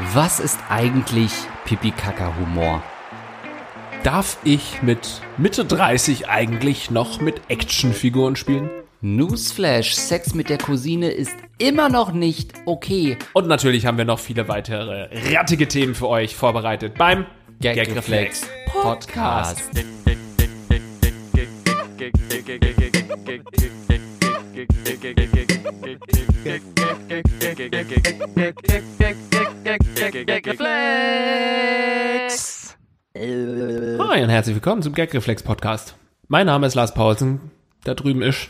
Was 0.00 0.40
ist 0.40 0.58
eigentlich 0.68 1.30
Pipi-Kaka-Humor? 1.66 2.82
Darf 4.02 4.38
ich 4.42 4.82
mit 4.82 5.20
Mitte 5.36 5.64
30 5.64 6.28
eigentlich 6.28 6.90
noch 6.90 7.20
mit 7.20 7.42
Actionfiguren 7.48 8.34
spielen? 8.34 8.70
Newsflash, 9.02 9.94
Sex 9.94 10.34
mit 10.34 10.50
der 10.50 10.58
Cousine 10.58 11.10
ist 11.10 11.36
immer 11.58 11.88
noch 11.88 12.12
nicht 12.12 12.54
okay. 12.66 13.16
Und 13.34 13.46
natürlich 13.46 13.86
haben 13.86 13.96
wir 13.96 14.04
noch 14.04 14.18
viele 14.18 14.48
weitere 14.48 15.10
rattige 15.32 15.68
Themen 15.68 15.94
für 15.94 16.08
euch 16.08 16.34
vorbereitet 16.34 16.94
beim 16.98 17.26
Gagreflex 17.60 18.48
Podcast. 18.72 19.70
Hi 19.76 19.84
herzlich 34.34 34.56
willkommen 34.56 34.82
zum 34.82 34.94
Gagreflex 34.94 35.44
Podcast. 35.44 35.94
Mein 36.26 36.46
Name 36.46 36.66
ist 36.66 36.74
Lars 36.74 36.92
Paulsen. 36.92 37.52
Da 37.84 37.94
drüben 37.94 38.20
ist 38.20 38.48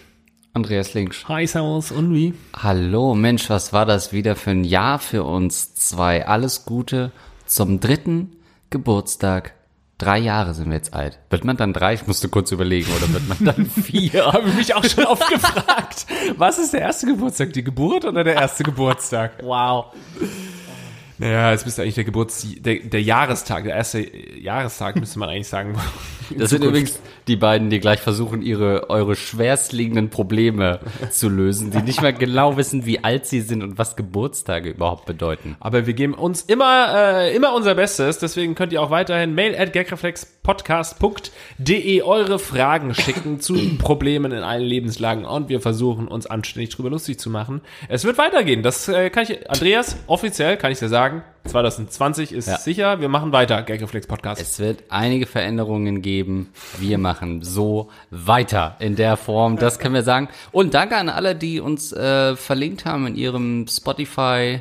Andreas 0.55 0.95
Links. 0.95 1.29
Hi 1.29 1.47
Servus 1.47 1.93
und 1.93 2.15
wie? 2.15 2.33
Hallo, 2.57 3.15
Mensch, 3.15 3.51
was 3.51 3.75
war 3.75 3.85
das 3.85 4.11
wieder 4.11 4.35
für 4.35 4.53
ein 4.53 4.65
Jahr 4.65 4.99
für 4.99 5.25
uns 5.25 5.75
zwei? 5.75 6.27
Alles 6.27 6.65
Gute 6.65 7.13
zum 7.45 7.81
dritten 7.81 8.35
Geburtstag. 8.71 9.57
Drei 9.99 10.21
Jahre 10.21 10.55
sind 10.55 10.71
wir 10.71 10.77
jetzt 10.77 10.95
alt. 10.95 11.19
Wird 11.29 11.45
man 11.45 11.59
dann 11.59 11.75
drei? 11.75 11.93
Ich 11.93 12.07
musste 12.07 12.31
kurz 12.31 12.51
überlegen, 12.51 12.91
oder 12.97 13.13
wird 13.13 13.29
man 13.29 13.45
dann 13.45 13.67
vier? 13.83 14.25
Habe 14.33 14.49
ich 14.49 14.55
mich 14.55 14.75
auch 14.75 14.85
schon 14.85 15.05
oft 15.05 15.29
gefragt. 15.29 16.07
Was 16.39 16.59
ist 16.59 16.73
der 16.73 16.81
erste 16.81 17.09
Geburtstag? 17.09 17.53
Die 17.53 17.63
Geburt 17.63 18.07
oder 18.07 18.25
der 18.25 18.37
erste 18.37 18.65
Geburtstag? 18.65 19.33
Wow. 19.43 19.93
Naja, 21.19 21.53
es 21.53 21.65
müsste 21.65 21.83
eigentlich 21.83 21.95
der 21.95 22.05
Geburts... 22.05 22.47
Der, 22.59 22.81
der 22.81 23.03
Jahrestag, 23.03 23.65
der 23.65 23.75
erste 23.75 24.01
Jahrestag 24.01 24.97
müsste 24.97 25.19
man 25.19 25.29
eigentlich 25.29 25.49
sagen. 25.49 25.79
Das 26.35 26.49
sind 26.49 26.65
übrigens 26.65 27.01
die 27.29 27.37
beiden, 27.37 27.69
die 27.69 27.81
gleich 27.81 28.01
versuchen, 28.01 28.41
ihre, 28.41 28.89
eure 28.89 29.15
schwerstliegenden 29.15 30.09
Probleme 30.09 30.81
zu 31.11 31.29
lösen, 31.29 31.71
die 31.71 31.83
nicht 31.83 32.01
mal 32.01 32.15
genau 32.15 32.57
wissen, 32.57 32.87
wie 32.87 33.05
alt 33.05 33.27
sie 33.27 33.43
sind 33.43 33.63
und 33.63 33.77
was 33.77 33.95
Geburtstage 33.95 34.71
überhaupt 34.71 35.05
bedeuten. 35.05 35.59
Aber 35.61 35.87
wir 35.87 35.93
geben 35.93 36.15
uns 36.15 36.41
immer, 36.41 36.95
äh, 36.95 37.37
immer 37.37 37.55
unser 37.55 37.75
Bestes. 37.75 38.21
Deswegen 38.21 38.55
könnt 38.55 38.73
ihr 38.73 38.81
auch 38.81 38.91
weiterhin 38.91 39.35
mail 39.35 39.55
at 39.55 39.75
gagreflexpodcast.de 39.75 42.01
eure 42.01 42.39
Fragen 42.39 42.95
schicken 42.95 43.41
zu 43.41 43.55
Problemen 43.79 44.33
in 44.33 44.43
allen 44.43 44.65
Lebenslagen 44.65 45.27
und 45.27 45.51
wir 45.51 45.61
versuchen 45.61 46.09
uns 46.09 46.27
anständig 46.27 46.71
drüber 46.71 46.89
lustig 46.89 47.19
zu 47.19 47.29
machen. 47.29 47.61
Es 47.89 48.07
wird 48.07 48.17
weitergehen. 48.17 48.63
Das 48.63 48.89
äh, 48.89 49.11
kann 49.11 49.25
ich, 49.25 49.51
Andreas, 49.51 49.99
offiziell 50.07 50.57
kann 50.57 50.73
ich 50.73 50.79
dir 50.79 50.89
sagen. 50.89 51.04
2020 51.47 52.33
ist 52.33 52.49
Ja. 52.49 52.57
sicher. 52.57 53.01
Wir 53.01 53.09
machen 53.09 53.33
weiter, 53.33 53.63
Gagreflex 53.63 54.07
Podcast. 54.07 54.41
Es 54.41 54.59
wird 54.59 54.85
einige 54.89 55.27
Veränderungen 55.27 56.01
geben. 56.03 56.51
Wir 56.79 56.99
machen 56.99 57.43
so 57.43 57.91
weiter 58.11 58.77
in 58.79 58.97
der 58.97 59.17
Form. 59.17 59.57
Das 59.59 59.79
können 59.79 59.95
wir 59.95 60.03
sagen. 60.03 60.29
Und 60.53 60.75
danke 60.75 60.97
an 60.97 61.09
alle, 61.09 61.35
die 61.35 61.61
uns 61.61 61.93
äh, 61.93 62.35
verlinkt 62.37 62.85
haben 62.87 63.07
in 63.07 63.15
ihrem 63.17 63.67
Spotify 63.69 64.61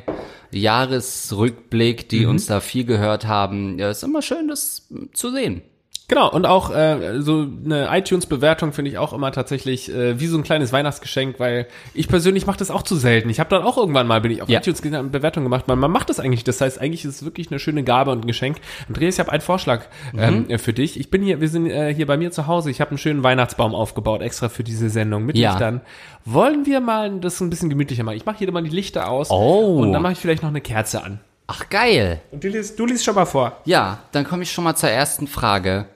Jahresrückblick, 0.50 2.08
die 2.08 2.26
uns 2.26 2.46
da 2.46 2.60
viel 2.60 2.84
gehört 2.84 3.26
haben. 3.26 3.78
Ja, 3.78 3.90
ist 3.90 4.02
immer 4.04 4.22
schön, 4.22 4.48
das 4.48 4.86
zu 5.12 5.30
sehen. 5.32 5.62
Genau, 6.06 6.30
und 6.30 6.44
auch 6.44 6.70
äh, 6.70 7.22
so 7.22 7.46
eine 7.64 7.88
iTunes-Bewertung 7.90 8.74
finde 8.74 8.90
ich 8.90 8.98
auch 8.98 9.14
immer 9.14 9.32
tatsächlich 9.32 9.90
äh, 9.90 10.20
wie 10.20 10.26
so 10.26 10.36
ein 10.36 10.42
kleines 10.42 10.70
Weihnachtsgeschenk, 10.70 11.40
weil 11.40 11.66
ich 11.94 12.08
persönlich 12.08 12.46
mache 12.46 12.58
das 12.58 12.70
auch 12.70 12.82
zu 12.82 12.96
selten. 12.96 13.30
Ich 13.30 13.40
habe 13.40 13.48
dann 13.48 13.62
auch 13.62 13.78
irgendwann 13.78 14.06
mal, 14.06 14.20
bin 14.20 14.30
ich 14.30 14.42
auf 14.42 14.48
Ja. 14.50 14.58
iTunes 14.60 14.82
gegangen 14.82 15.06
und 15.06 15.12
Bewertung 15.12 15.44
gemacht. 15.44 15.66
Man, 15.66 15.78
man 15.78 15.90
macht 15.90 16.10
das 16.10 16.20
eigentlich. 16.20 16.44
Das 16.44 16.60
heißt, 16.60 16.78
eigentlich 16.78 17.06
ist 17.06 17.16
es 17.16 17.24
wirklich 17.24 17.50
eine 17.50 17.58
schöne 17.58 17.84
Gabe 17.84 18.10
und 18.10 18.22
ein 18.22 18.26
Geschenk. 18.26 18.58
Andreas, 18.86 19.14
ich 19.14 19.20
habe 19.20 19.32
einen 19.32 19.40
Vorschlag 19.40 19.86
ähm, 20.16 20.44
Mhm. 20.48 20.58
für 20.58 20.74
dich. 20.74 21.00
Ich 21.00 21.10
bin 21.10 21.22
hier, 21.22 21.40
wir 21.40 21.48
sind 21.48 21.66
äh, 21.70 21.94
hier 21.94 22.06
bei 22.06 22.18
mir 22.18 22.30
zu 22.30 22.46
Hause. 22.46 22.70
Ich 22.70 22.82
habe 22.82 22.90
einen 22.90 22.98
schönen 22.98 23.22
Weihnachtsbaum 23.22 23.74
aufgebaut, 23.74 24.20
extra 24.20 24.50
für 24.50 24.62
diese 24.62 24.90
Sendung 24.90 25.24
mit 25.24 25.38
Ja. 25.38 25.52
Lichtern. 25.52 25.80
Wollen 26.26 26.66
wir 26.66 26.80
mal 26.80 27.18
das 27.20 27.40
ein 27.40 27.48
bisschen 27.48 27.70
gemütlicher 27.70 28.04
machen? 28.04 28.16
Ich 28.18 28.26
mache 28.26 28.36
hier 28.38 28.52
mal 28.52 28.62
die 28.62 28.68
Lichter 28.68 29.08
aus 29.10 29.30
Oh. 29.30 29.78
und 29.80 29.92
dann 29.92 30.02
mache 30.02 30.12
ich 30.12 30.18
vielleicht 30.18 30.42
noch 30.42 30.50
eine 30.50 30.60
Kerze 30.60 31.02
an. 31.02 31.20
Ach, 31.46 31.68
geil. 31.70 32.20
Und 32.30 32.42
du 32.44 32.48
liest, 32.48 32.78
du 32.78 32.86
liest 32.86 33.04
schon 33.04 33.14
mal 33.14 33.26
vor. 33.26 33.58
Ja, 33.64 33.98
dann 34.12 34.24
komme 34.24 34.42
ich 34.42 34.52
schon 34.52 34.64
mal 34.64 34.74
zur 34.76 34.88
ersten 34.90 35.26
Frage. 35.26 35.86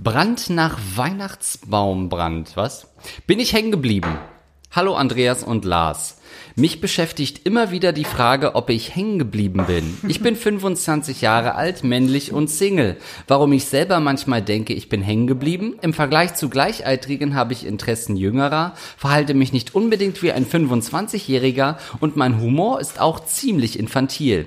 Brand 0.00 0.48
nach 0.48 0.78
Weihnachtsbaumbrand, 0.94 2.56
was? 2.56 2.86
Bin 3.26 3.40
ich 3.40 3.52
hängen 3.52 3.72
geblieben? 3.72 4.16
Hallo 4.70 4.94
Andreas 4.94 5.42
und 5.42 5.64
Lars. 5.64 6.20
Mich 6.54 6.80
beschäftigt 6.80 7.44
immer 7.44 7.72
wieder 7.72 7.92
die 7.92 8.04
Frage, 8.04 8.54
ob 8.54 8.70
ich 8.70 8.94
hängen 8.94 9.18
geblieben 9.18 9.64
bin. 9.66 9.98
Ich 10.06 10.20
bin 10.20 10.36
25 10.36 11.20
Jahre 11.20 11.56
alt, 11.56 11.82
männlich 11.82 12.32
und 12.32 12.48
Single. 12.48 12.96
Warum 13.26 13.52
ich 13.52 13.64
selber 13.64 13.98
manchmal 13.98 14.40
denke, 14.40 14.72
ich 14.72 14.88
bin 14.88 15.02
hängen 15.02 15.26
geblieben? 15.26 15.74
Im 15.82 15.92
Vergleich 15.92 16.36
zu 16.36 16.48
Gleichaltrigen 16.48 17.34
habe 17.34 17.52
ich 17.52 17.66
Interessen 17.66 18.14
jüngerer, 18.14 18.74
verhalte 18.96 19.34
mich 19.34 19.52
nicht 19.52 19.74
unbedingt 19.74 20.22
wie 20.22 20.30
ein 20.30 20.46
25-Jähriger 20.46 21.76
und 21.98 22.14
mein 22.14 22.40
Humor 22.40 22.80
ist 22.80 23.00
auch 23.00 23.24
ziemlich 23.24 23.76
infantil. 23.76 24.46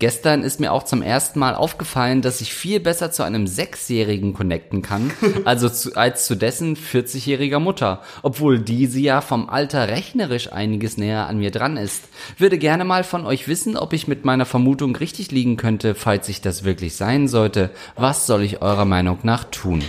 Gestern 0.00 0.44
ist 0.44 0.60
mir 0.60 0.72
auch 0.72 0.84
zum 0.84 1.02
ersten 1.02 1.38
Mal 1.38 1.54
aufgefallen, 1.54 2.22
dass 2.22 2.40
ich 2.40 2.54
viel 2.54 2.80
besser 2.80 3.12
zu 3.12 3.22
einem 3.22 3.46
Sechsjährigen 3.46 4.32
connecten 4.32 4.80
kann, 4.80 5.10
also 5.44 5.68
zu, 5.68 5.94
als 5.94 6.24
zu 6.24 6.36
dessen 6.36 6.74
40-jähriger 6.74 7.58
Mutter, 7.58 8.00
obwohl 8.22 8.58
diese 8.58 8.98
ja 8.98 9.20
vom 9.20 9.50
Alter 9.50 9.88
rechnerisch 9.88 10.50
einiges 10.52 10.96
näher 10.96 11.26
an 11.26 11.36
mir 11.36 11.50
dran 11.50 11.76
ist. 11.76 12.08
Würde 12.38 12.56
gerne 12.56 12.86
mal 12.86 13.04
von 13.04 13.26
euch 13.26 13.46
wissen, 13.46 13.76
ob 13.76 13.92
ich 13.92 14.08
mit 14.08 14.24
meiner 14.24 14.46
Vermutung 14.46 14.96
richtig 14.96 15.32
liegen 15.32 15.58
könnte, 15.58 15.94
falls 15.94 16.30
ich 16.30 16.40
das 16.40 16.64
wirklich 16.64 16.96
sein 16.96 17.28
sollte. 17.28 17.68
Was 17.94 18.26
soll 18.26 18.42
ich 18.42 18.62
eurer 18.62 18.86
Meinung 18.86 19.18
nach 19.22 19.44
tun? 19.44 19.84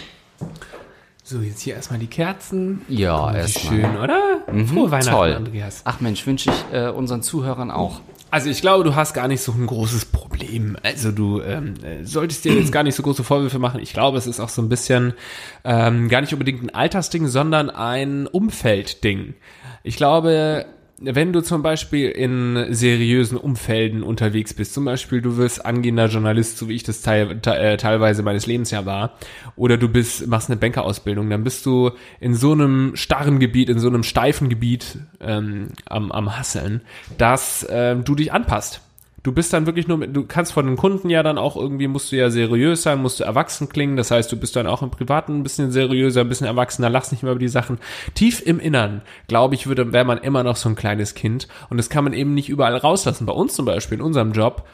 So, 1.24 1.40
jetzt 1.40 1.62
hier 1.62 1.76
erstmal 1.76 2.00
die 2.00 2.08
Kerzen. 2.08 2.82
Ja, 2.90 3.34
erstmal. 3.34 3.76
schön, 3.76 3.98
oder? 3.98 4.42
Frohe 4.68 4.92
Weihnachten, 4.92 5.10
Toll. 5.10 5.34
Andreas. 5.36 5.84
Ach 5.86 6.02
Mensch, 6.02 6.28
wünsche 6.28 6.50
ich 6.50 6.78
äh, 6.78 6.90
unseren 6.90 7.24
Zuhörern 7.24 7.72
auch. 7.72 8.02
Also 8.32 8.50
ich 8.50 8.62
glaube, 8.62 8.86
du 8.86 8.96
hast 8.96 9.14
gar 9.14 9.28
nicht 9.28 9.42
so 9.42 9.52
ein 9.52 9.68
großes 9.68 10.06
Problem. 10.06 10.78
Also 10.84 11.12
du 11.12 11.42
ähm, 11.42 11.74
äh, 11.84 12.06
solltest 12.06 12.46
dir 12.46 12.54
jetzt 12.54 12.72
gar 12.72 12.84
nicht 12.84 12.96
so 12.96 13.04
große 13.04 13.26
Vorwürfe 13.26 13.60
machen. 13.60 13.82
Ich 13.82 13.92
glaube, 13.92 14.18
es 14.18 14.26
ist 14.26 14.40
auch 14.40 14.48
so 14.48 14.62
ein 14.62 14.70
bisschen 14.70 15.14
ähm, 15.66 16.08
gar 16.08 16.22
nicht 16.22 16.32
unbedingt 16.32 16.64
ein 16.64 16.74
Altersding, 16.74 17.28
sondern 17.28 17.70
ein 17.70 18.28
Umfeldding. 18.28 19.34
Ich 19.84 19.98
glaube, 19.98 20.66
wenn 21.02 21.34
du 21.34 21.42
zum 21.42 21.64
Beispiel 21.64 22.10
in 22.10 22.68
seriösen 22.70 23.38
Umfelden 23.38 24.04
unterwegs 24.04 24.54
bist, 24.54 24.74
zum 24.74 24.86
Beispiel 24.86 25.22
du 25.22 25.38
wirst 25.38 25.66
angehender 25.66 26.08
Journalist, 26.08 26.58
so 26.58 26.70
wie 26.70 26.76
ich 26.76 26.84
das 26.84 27.02
teil, 27.02 27.40
te, 27.40 27.56
äh, 27.56 27.78
teilweise 27.78 28.22
meines 28.22 28.46
Lebens 28.46 28.72
ja 28.72 28.86
war, 28.86 29.18
oder 29.56 29.78
du 29.78 29.90
bist, 29.90 30.28
machst 30.28 30.50
eine 30.50 30.60
Bankerausbildung, 30.60 31.30
dann 31.30 31.44
bist 31.44 31.66
du 31.66 31.92
in 32.20 32.36
so 32.36 32.52
einem 32.52 32.96
starren 32.96 33.40
Gebiet, 33.40 33.70
in 33.70 33.80
so 33.80 33.88
einem 33.88 34.04
steifen 34.04 34.50
Gebiet 34.50 35.00
ähm, 35.20 35.70
am, 35.86 36.12
am 36.12 36.38
Hasseln, 36.38 36.82
dass 37.18 37.66
ähm, 37.70 38.04
du 38.04 38.16
dich 38.16 38.32
anpasst. 38.32 38.82
Du 39.24 39.32
bist 39.32 39.54
dann 39.54 39.68
wirklich 39.68 39.88
nur, 39.88 39.98
mit, 39.98 40.16
du 40.16 40.26
kannst 40.26 40.52
von 40.52 40.66
den 40.66 40.78
Kunden 40.78 41.10
ja 41.10 41.22
dann 41.22 41.38
auch 41.38 41.56
irgendwie, 41.56 41.88
musst 41.88 42.12
du 42.12 42.16
ja 42.16 42.32
seriös 42.32 42.82
sein, 42.82 43.00
musst 43.00 43.20
du 43.20 43.24
erwachsen 43.24 43.70
klingen. 43.70 43.96
Das 43.96 44.10
heißt, 44.10 44.32
du 44.32 44.38
bist 44.38 44.56
dann 44.56 44.66
auch 44.66 44.82
im 44.82 44.90
Privaten 44.90 45.38
ein 45.38 45.44
bisschen 45.44 45.72
seriöser, 45.72 46.22
ein 46.22 46.30
bisschen 46.30 46.48
erwachsener, 46.48 46.90
lachst 46.90 47.12
nicht 47.12 47.22
mehr 47.22 47.32
über 47.32 47.40
die 47.40 47.48
Sachen. 47.48 47.78
Tief 48.16 48.42
im 48.46 48.60
Innern, 48.60 49.02
glaube 49.28 49.54
ich, 49.56 49.68
würde, 49.68 49.94
wäre 49.94 50.06
man 50.06 50.18
immer 50.18 50.44
noch 50.44 50.56
so 50.56 50.70
ein 50.70 50.76
kleines 50.76 51.14
Kind. 51.14 51.48
Und 51.70 51.78
das 51.78 51.90
kann 51.90 52.04
man 52.04 52.14
eben 52.14 52.34
nicht 52.34 52.50
überall 52.50 52.76
rauslassen. 52.76 53.26
Bei 53.28 53.34
uns 53.34 53.54
zum 53.54 53.66
Beispiel, 53.66 54.00
in 54.00 54.04
unserem 54.04 54.32
Job, 54.32 54.68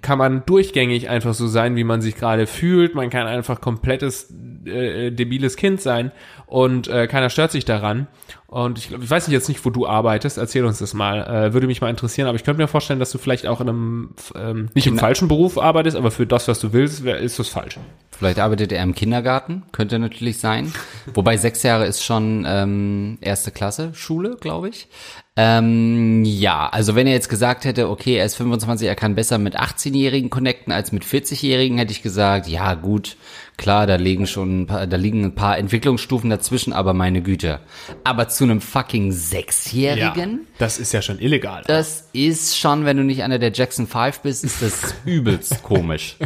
kann 0.00 0.18
man 0.18 0.44
durchgängig 0.46 1.10
einfach 1.10 1.34
so 1.34 1.46
sein, 1.46 1.76
wie 1.76 1.84
man 1.84 2.00
sich 2.00 2.16
gerade 2.16 2.46
fühlt. 2.46 2.94
Man 2.94 3.10
kann 3.10 3.26
einfach 3.26 3.60
komplettes, 3.60 4.32
äh, 4.64 5.10
debiles 5.10 5.56
Kind 5.56 5.80
sein 5.80 6.12
und 6.46 6.88
äh, 6.88 7.06
keiner 7.06 7.30
stört 7.30 7.50
sich 7.50 7.64
daran. 7.64 8.06
Und 8.52 8.76
ich, 8.76 8.92
ich 8.92 9.10
weiß 9.10 9.28
nicht 9.28 9.32
jetzt 9.32 9.48
nicht, 9.48 9.64
wo 9.64 9.70
du 9.70 9.86
arbeitest. 9.86 10.36
Erzähl 10.36 10.66
uns 10.66 10.78
das 10.78 10.92
mal. 10.92 11.22
Äh, 11.22 11.54
würde 11.54 11.66
mich 11.66 11.80
mal 11.80 11.88
interessieren. 11.88 12.28
Aber 12.28 12.36
ich 12.36 12.44
könnte 12.44 12.60
mir 12.60 12.68
vorstellen, 12.68 13.00
dass 13.00 13.10
du 13.10 13.16
vielleicht 13.16 13.46
auch 13.46 13.62
in 13.62 13.68
einem 13.70 14.10
ähm, 14.34 14.68
nicht 14.74 14.86
im 14.86 14.98
falschen 14.98 15.26
Beruf 15.26 15.56
arbeitest, 15.56 15.96
aber 15.96 16.10
für 16.10 16.26
das, 16.26 16.48
was 16.48 16.60
du 16.60 16.74
willst, 16.74 17.02
ist 17.02 17.38
das 17.38 17.48
falsch. 17.48 17.78
Vielleicht 18.10 18.38
arbeitet 18.38 18.70
er 18.72 18.82
im 18.82 18.94
Kindergarten, 18.94 19.62
könnte 19.72 19.98
natürlich 19.98 20.38
sein. 20.38 20.70
Wobei 21.14 21.38
sechs 21.38 21.62
Jahre 21.62 21.86
ist 21.86 22.04
schon 22.04 22.44
ähm, 22.46 23.16
erste 23.22 23.52
Klasse 23.52 23.94
Schule, 23.94 24.36
glaube 24.38 24.68
ich. 24.68 24.86
Ähm, 25.34 26.22
ja, 26.26 26.68
also 26.68 26.94
wenn 26.94 27.06
er 27.06 27.14
jetzt 27.14 27.30
gesagt 27.30 27.64
hätte, 27.64 27.88
okay, 27.88 28.16
er 28.16 28.26
ist 28.26 28.34
25, 28.34 28.86
er 28.86 28.94
kann 28.94 29.14
besser 29.14 29.38
mit 29.38 29.58
18-Jährigen 29.58 30.28
connecten 30.28 30.74
als 30.74 30.92
mit 30.92 31.04
40-Jährigen, 31.06 31.78
hätte 31.78 31.92
ich 31.92 32.02
gesagt, 32.02 32.48
ja 32.48 32.74
gut, 32.74 33.16
klar, 33.56 33.86
da 33.86 33.96
liegen 33.96 34.26
schon, 34.26 34.62
ein 34.62 34.66
paar, 34.66 34.86
da 34.86 34.96
liegen 34.96 35.24
ein 35.24 35.34
paar 35.34 35.58
Entwicklungsstufen 35.58 36.30
dazwischen, 36.30 36.72
aber 36.72 36.94
meine 36.94 37.22
Güte. 37.22 37.60
Aber 38.04 38.28
zu 38.28 38.44
einem 38.44 38.60
fucking 38.60 39.12
Sechsjährigen? 39.12 40.46
das 40.58 40.78
ist 40.78 40.92
ja 40.92 41.02
schon 41.02 41.18
illegal. 41.18 41.62
Das 41.66 42.08
ist 42.12 42.58
schon, 42.58 42.84
wenn 42.84 42.96
du 42.96 43.04
nicht 43.04 43.22
einer 43.22 43.38
der 43.38 43.52
Jackson 43.52 43.86
5 43.86 44.20
bist, 44.20 44.44
ist 44.44 44.62
das 44.62 44.94
übelst 45.04 45.62
komisch. 45.62 46.16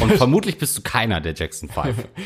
Und 0.00 0.12
vermutlich 0.14 0.58
bist 0.58 0.76
du 0.78 0.82
keiner 0.82 1.20
der 1.20 1.34
Jackson 1.34 1.68
5. 1.68 1.96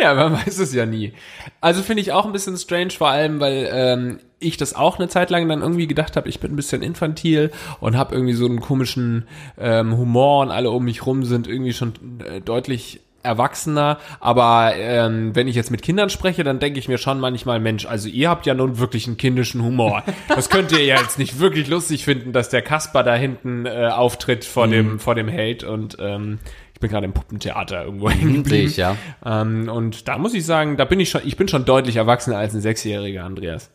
Naja, 0.00 0.14
man 0.14 0.32
weiß 0.34 0.58
es 0.58 0.74
ja 0.74 0.84
nie. 0.84 1.14
Also 1.60 1.82
finde 1.82 2.02
ich 2.02 2.12
auch 2.12 2.26
ein 2.26 2.32
bisschen 2.32 2.56
strange, 2.58 2.90
vor 2.90 3.08
allem, 3.08 3.40
weil 3.40 3.68
ähm, 3.72 4.18
ich 4.38 4.56
das 4.56 4.74
auch 4.74 4.98
eine 4.98 5.08
Zeit 5.08 5.30
lang 5.30 5.48
dann 5.48 5.62
irgendwie 5.62 5.86
gedacht 5.86 6.16
habe, 6.16 6.28
ich 6.28 6.40
bin 6.40 6.52
ein 6.52 6.56
bisschen 6.56 6.82
infantil 6.82 7.50
und 7.80 7.96
habe 7.96 8.14
irgendwie 8.14 8.34
so 8.34 8.46
einen 8.46 8.60
komischen 8.60 9.26
ähm, 9.58 9.96
Humor 9.96 10.42
und 10.42 10.50
alle 10.50 10.70
um 10.70 10.84
mich 10.84 11.06
rum 11.06 11.24
sind 11.24 11.46
irgendwie 11.46 11.72
schon 11.72 11.94
äh, 12.20 12.40
deutlich 12.40 13.00
erwachsener, 13.26 13.98
aber 14.20 14.72
ähm, 14.76 15.34
wenn 15.34 15.48
ich 15.48 15.56
jetzt 15.56 15.70
mit 15.70 15.82
Kindern 15.82 16.08
spreche, 16.08 16.44
dann 16.44 16.58
denke 16.58 16.78
ich 16.78 16.88
mir 16.88 16.98
schon 16.98 17.20
manchmal, 17.20 17.60
Mensch, 17.60 17.84
also 17.86 18.08
ihr 18.08 18.30
habt 18.30 18.46
ja 18.46 18.54
nun 18.54 18.78
wirklich 18.78 19.06
einen 19.06 19.16
kindischen 19.16 19.62
Humor. 19.62 20.02
Das 20.28 20.48
könnt 20.48 20.72
ihr 20.72 20.84
ja 20.84 21.00
jetzt 21.00 21.18
nicht 21.18 21.38
wirklich 21.38 21.68
lustig 21.68 22.04
finden, 22.04 22.32
dass 22.32 22.48
der 22.48 22.62
Kasper 22.62 23.02
da 23.02 23.14
hinten 23.14 23.66
äh, 23.66 23.88
auftritt 23.92 24.44
vor 24.44 24.68
dem 24.68 24.98
vor 24.98 25.14
dem 25.14 25.28
Held 25.28 25.64
und 25.64 25.96
ähm, 26.00 26.38
ich 26.76 26.80
bin 26.80 26.90
gerade 26.90 27.06
im 27.06 27.14
Puppentheater 27.14 27.84
irgendwo 27.84 28.10
hängen 28.10 28.28
Sehe 28.28 28.42
geblieben. 28.42 28.66
ich, 28.66 28.76
ja. 28.76 28.96
Ähm, 29.24 29.68
und 29.68 30.08
da 30.08 30.18
muss 30.18 30.34
ich 30.34 30.44
sagen, 30.44 30.76
da 30.76 30.84
bin 30.84 31.00
ich 31.00 31.08
schon, 31.08 31.22
ich 31.24 31.36
bin 31.38 31.48
schon 31.48 31.64
deutlich 31.64 31.96
erwachsener 31.96 32.36
als 32.36 32.54
ein 32.54 32.60
Sechsjähriger, 32.60 33.24
Andreas. 33.24 33.70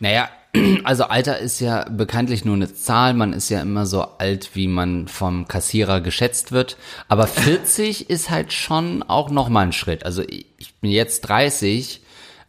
Naja, 0.00 0.28
also 0.84 1.04
Alter 1.04 1.38
ist 1.38 1.60
ja 1.60 1.88
bekanntlich 1.88 2.44
nur 2.44 2.56
eine 2.56 2.72
Zahl. 2.72 3.14
Man 3.14 3.32
ist 3.32 3.48
ja 3.48 3.60
immer 3.60 3.86
so 3.86 4.02
alt, 4.18 4.50
wie 4.54 4.68
man 4.68 5.08
vom 5.08 5.48
Kassierer 5.48 6.00
geschätzt 6.00 6.52
wird. 6.52 6.76
Aber 7.08 7.26
40 7.28 8.10
ist 8.10 8.30
halt 8.30 8.52
schon 8.52 9.02
auch 9.02 9.30
noch 9.30 9.48
mal 9.48 9.66
ein 9.66 9.72
Schritt. 9.72 10.04
Also 10.04 10.22
ich 10.22 10.74
bin 10.80 10.90
jetzt 10.90 11.22
30. 11.22 12.00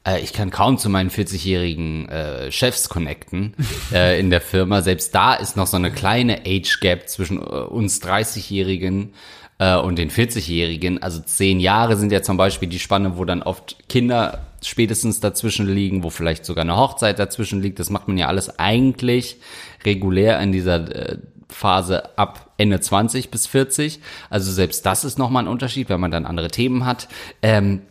Äh, 0.05 0.21
ich 0.21 0.33
kann 0.33 0.49
kaum 0.49 0.77
zu 0.77 0.89
meinen 0.89 1.09
40-jährigen 1.09 2.09
äh, 2.09 2.51
Chefs 2.51 2.89
connecten 2.89 3.55
äh, 3.93 4.19
in 4.19 4.29
der 4.29 4.41
Firma. 4.41 4.81
Selbst 4.81 5.15
da 5.15 5.33
ist 5.33 5.55
noch 5.55 5.67
so 5.67 5.77
eine 5.77 5.91
kleine 5.91 6.41
Age 6.45 6.79
Gap 6.81 7.07
zwischen 7.07 7.39
uns 7.39 8.01
30-Jährigen 8.01 9.13
äh, 9.59 9.77
und 9.77 9.97
den 9.97 10.11
40-Jährigen. 10.11 11.01
Also 11.01 11.21
zehn 11.21 11.59
Jahre 11.59 11.95
sind 11.95 12.11
ja 12.11 12.21
zum 12.21 12.37
Beispiel 12.37 12.67
die 12.67 12.79
Spanne, 12.79 13.17
wo 13.17 13.23
dann 13.23 13.43
oft 13.43 13.87
Kinder 13.87 14.41
spätestens 14.63 15.19
dazwischen 15.19 15.67
liegen, 15.67 16.03
wo 16.03 16.09
vielleicht 16.09 16.45
sogar 16.45 16.63
eine 16.63 16.77
Hochzeit 16.77 17.19
dazwischen 17.19 17.61
liegt. 17.61 17.79
Das 17.79 17.89
macht 17.89 18.07
man 18.07 18.17
ja 18.17 18.27
alles 18.27 18.59
eigentlich 18.59 19.37
regulär 19.85 20.39
in 20.39 20.51
dieser 20.51 20.75
äh, 20.95 21.17
Phase 21.49 22.17
ab 22.17 22.53
Ende 22.57 22.79
20 22.79 23.31
bis 23.31 23.47
40. 23.47 24.01
Also 24.29 24.51
selbst 24.51 24.85
das 24.85 25.03
ist 25.03 25.19
nochmal 25.19 25.43
ein 25.43 25.49
Unterschied, 25.49 25.89
wenn 25.89 25.99
man 25.99 26.11
dann 26.11 26.25
andere 26.25 26.49
Themen 26.49 26.85
hat. 26.85 27.07
Ähm, 27.41 27.83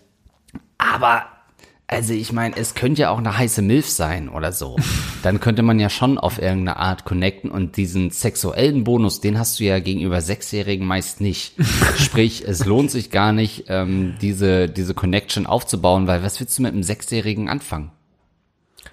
aber 0.79 1.27
also 1.93 2.15
ich 2.15 2.33
meine, 2.33 2.57
es 2.57 2.75
könnte 2.75 3.03
ja 3.03 3.11
auch 3.11 3.19
eine 3.19 3.37
heiße 3.37 3.63
Milf 3.63 3.89
sein 3.89 4.29
oder 4.29 4.53
so. 4.53 4.77
Dann 5.23 5.41
könnte 5.41 5.63
man 5.63 5.79
ja 5.79 5.91
schon 5.91 6.19
auf 6.19 6.41
irgendeine 6.41 6.79
Art 6.79 7.05
connecten 7.05 7.51
und 7.51 7.77
diesen 7.77 8.11
sexuellen 8.11 8.85
Bonus, 8.85 9.21
den 9.21 9.39
hast 9.39 9.61
du 9.61 9.65
ja 9.65 9.79
gegenüber 9.79 10.21
Sechsjährigen 10.21 10.87
meist 10.87 11.21
nicht. 11.21 11.55
Sprich, 11.99 12.45
es 12.47 12.65
lohnt 12.65 12.91
sich 12.91 13.11
gar 13.11 13.33
nicht, 13.33 13.67
ähm, 13.69 14.17
diese, 14.21 14.69
diese 14.69 14.95
Connection 14.95 15.47
aufzubauen, 15.47 16.07
weil 16.07 16.23
was 16.23 16.41
willst 16.41 16.59
du 16.59 16.63
mit 16.63 16.73
einem 16.73 16.83
Sechsjährigen 16.83 17.49
anfangen? 17.49 17.93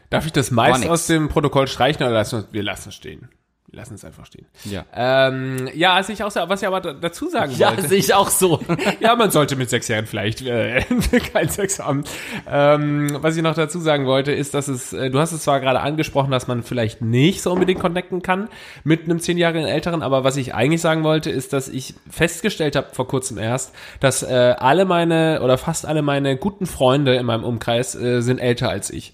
Darf 0.09 0.25
ich 0.25 0.31
das 0.31 0.51
meist 0.51 0.87
aus 0.87 1.07
dem 1.07 1.29
Protokoll 1.29 1.67
streichen 1.67 2.03
oder 2.03 2.11
lassen 2.11 2.43
wir, 2.43 2.47
wir 2.51 2.63
lassen 2.63 2.89
es 2.89 2.95
stehen? 2.95 3.29
Wir 3.71 3.77
lassen 3.77 3.93
es 3.93 4.03
einfach 4.03 4.25
stehen. 4.25 4.47
Ja. 4.65 4.83
Ähm, 4.95 5.69
ja, 5.75 5.97
was 5.99 6.09
ich 6.09 6.23
auch, 6.23 6.31
was 6.35 6.61
ich 6.61 6.67
aber 6.67 6.81
da- 6.81 6.93
dazu 6.93 7.29
sagen 7.29 7.53
Ja, 7.55 7.69
wollte. 7.69 7.87
sehe 7.87 7.99
ich 7.99 8.13
auch 8.15 8.29
so. 8.29 8.59
Ja, 8.99 9.15
man 9.15 9.29
sollte 9.29 9.55
mit 9.55 9.69
sechs 9.69 9.87
Jahren 9.87 10.07
vielleicht 10.07 10.41
äh, 10.41 10.81
keinen 11.33 11.49
Sex 11.49 11.79
haben. 11.79 12.03
Ähm, 12.49 13.15
was 13.21 13.37
ich 13.37 13.43
noch 13.43 13.53
dazu 13.53 13.79
sagen 13.79 14.07
wollte, 14.07 14.31
ist, 14.31 14.55
dass 14.55 14.67
es, 14.69 14.91
äh, 14.93 15.11
du 15.11 15.19
hast 15.19 15.33
es 15.33 15.43
zwar 15.43 15.59
gerade 15.59 15.81
angesprochen, 15.81 16.31
dass 16.31 16.47
man 16.47 16.63
vielleicht 16.63 17.01
nicht 17.01 17.43
so 17.43 17.51
unbedingt 17.51 17.79
connecten 17.79 18.23
kann 18.23 18.49
mit 18.83 19.03
einem 19.03 19.19
zehn 19.19 19.37
Jahre 19.37 19.59
älteren, 19.69 20.01
aber 20.01 20.23
was 20.23 20.35
ich 20.37 20.55
eigentlich 20.55 20.81
sagen 20.81 21.03
wollte, 21.03 21.29
ist, 21.29 21.53
dass 21.53 21.67
ich 21.67 21.93
festgestellt 22.09 22.75
habe 22.75 22.87
vor 22.93 23.07
kurzem 23.07 23.37
erst, 23.37 23.75
dass 23.99 24.23
äh, 24.23 24.55
alle 24.57 24.85
meine 24.85 25.41
oder 25.43 25.59
fast 25.59 25.85
alle 25.85 26.01
meine 26.01 26.37
guten 26.37 26.65
Freunde 26.65 27.15
in 27.15 27.25
meinem 27.27 27.43
Umkreis 27.43 27.93
äh, 27.93 28.21
sind 28.21 28.39
älter 28.39 28.69
als 28.69 28.89
ich. 28.89 29.13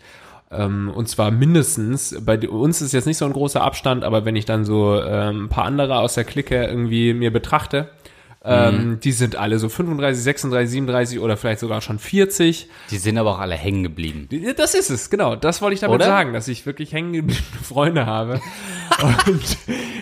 Ähm, 0.57 0.91
und 0.93 1.07
zwar 1.07 1.31
mindestens, 1.31 2.15
bei 2.25 2.37
uns 2.47 2.81
ist 2.81 2.93
jetzt 2.93 3.05
nicht 3.05 3.17
so 3.17 3.25
ein 3.25 3.33
großer 3.33 3.61
Abstand, 3.61 4.03
aber 4.03 4.25
wenn 4.25 4.35
ich 4.35 4.45
dann 4.45 4.65
so 4.65 5.01
ähm, 5.01 5.45
ein 5.45 5.49
paar 5.49 5.65
andere 5.65 5.99
aus 5.99 6.15
der 6.15 6.23
Clique 6.23 6.65
irgendwie 6.65 7.13
mir 7.13 7.31
betrachte, 7.31 7.89
ähm, 8.47 8.99
die 9.03 9.11
sind 9.11 9.35
alle 9.35 9.57
so 9.57 9.69
35, 9.69 10.23
36, 10.23 10.69
37 10.69 11.19
oder 11.19 11.35
vielleicht 11.35 11.59
sogar 11.59 11.81
schon 11.81 11.97
40. 11.97 12.69
Die 12.91 12.97
sind 12.97 13.17
aber 13.17 13.31
auch 13.31 13.39
alle 13.39 13.55
hängen 13.55 13.81
geblieben. 13.81 14.29
Das 14.55 14.75
ist 14.75 14.91
es, 14.91 15.09
genau. 15.09 15.35
Das 15.35 15.63
wollte 15.63 15.73
ich 15.73 15.79
damit 15.79 15.95
Oder? 15.95 16.05
sagen, 16.05 16.33
dass 16.33 16.47
ich 16.47 16.65
wirklich 16.67 16.93
hängengebliebene 16.93 17.63
Freunde 17.63 18.05
habe 18.05 18.39
und 19.27 19.57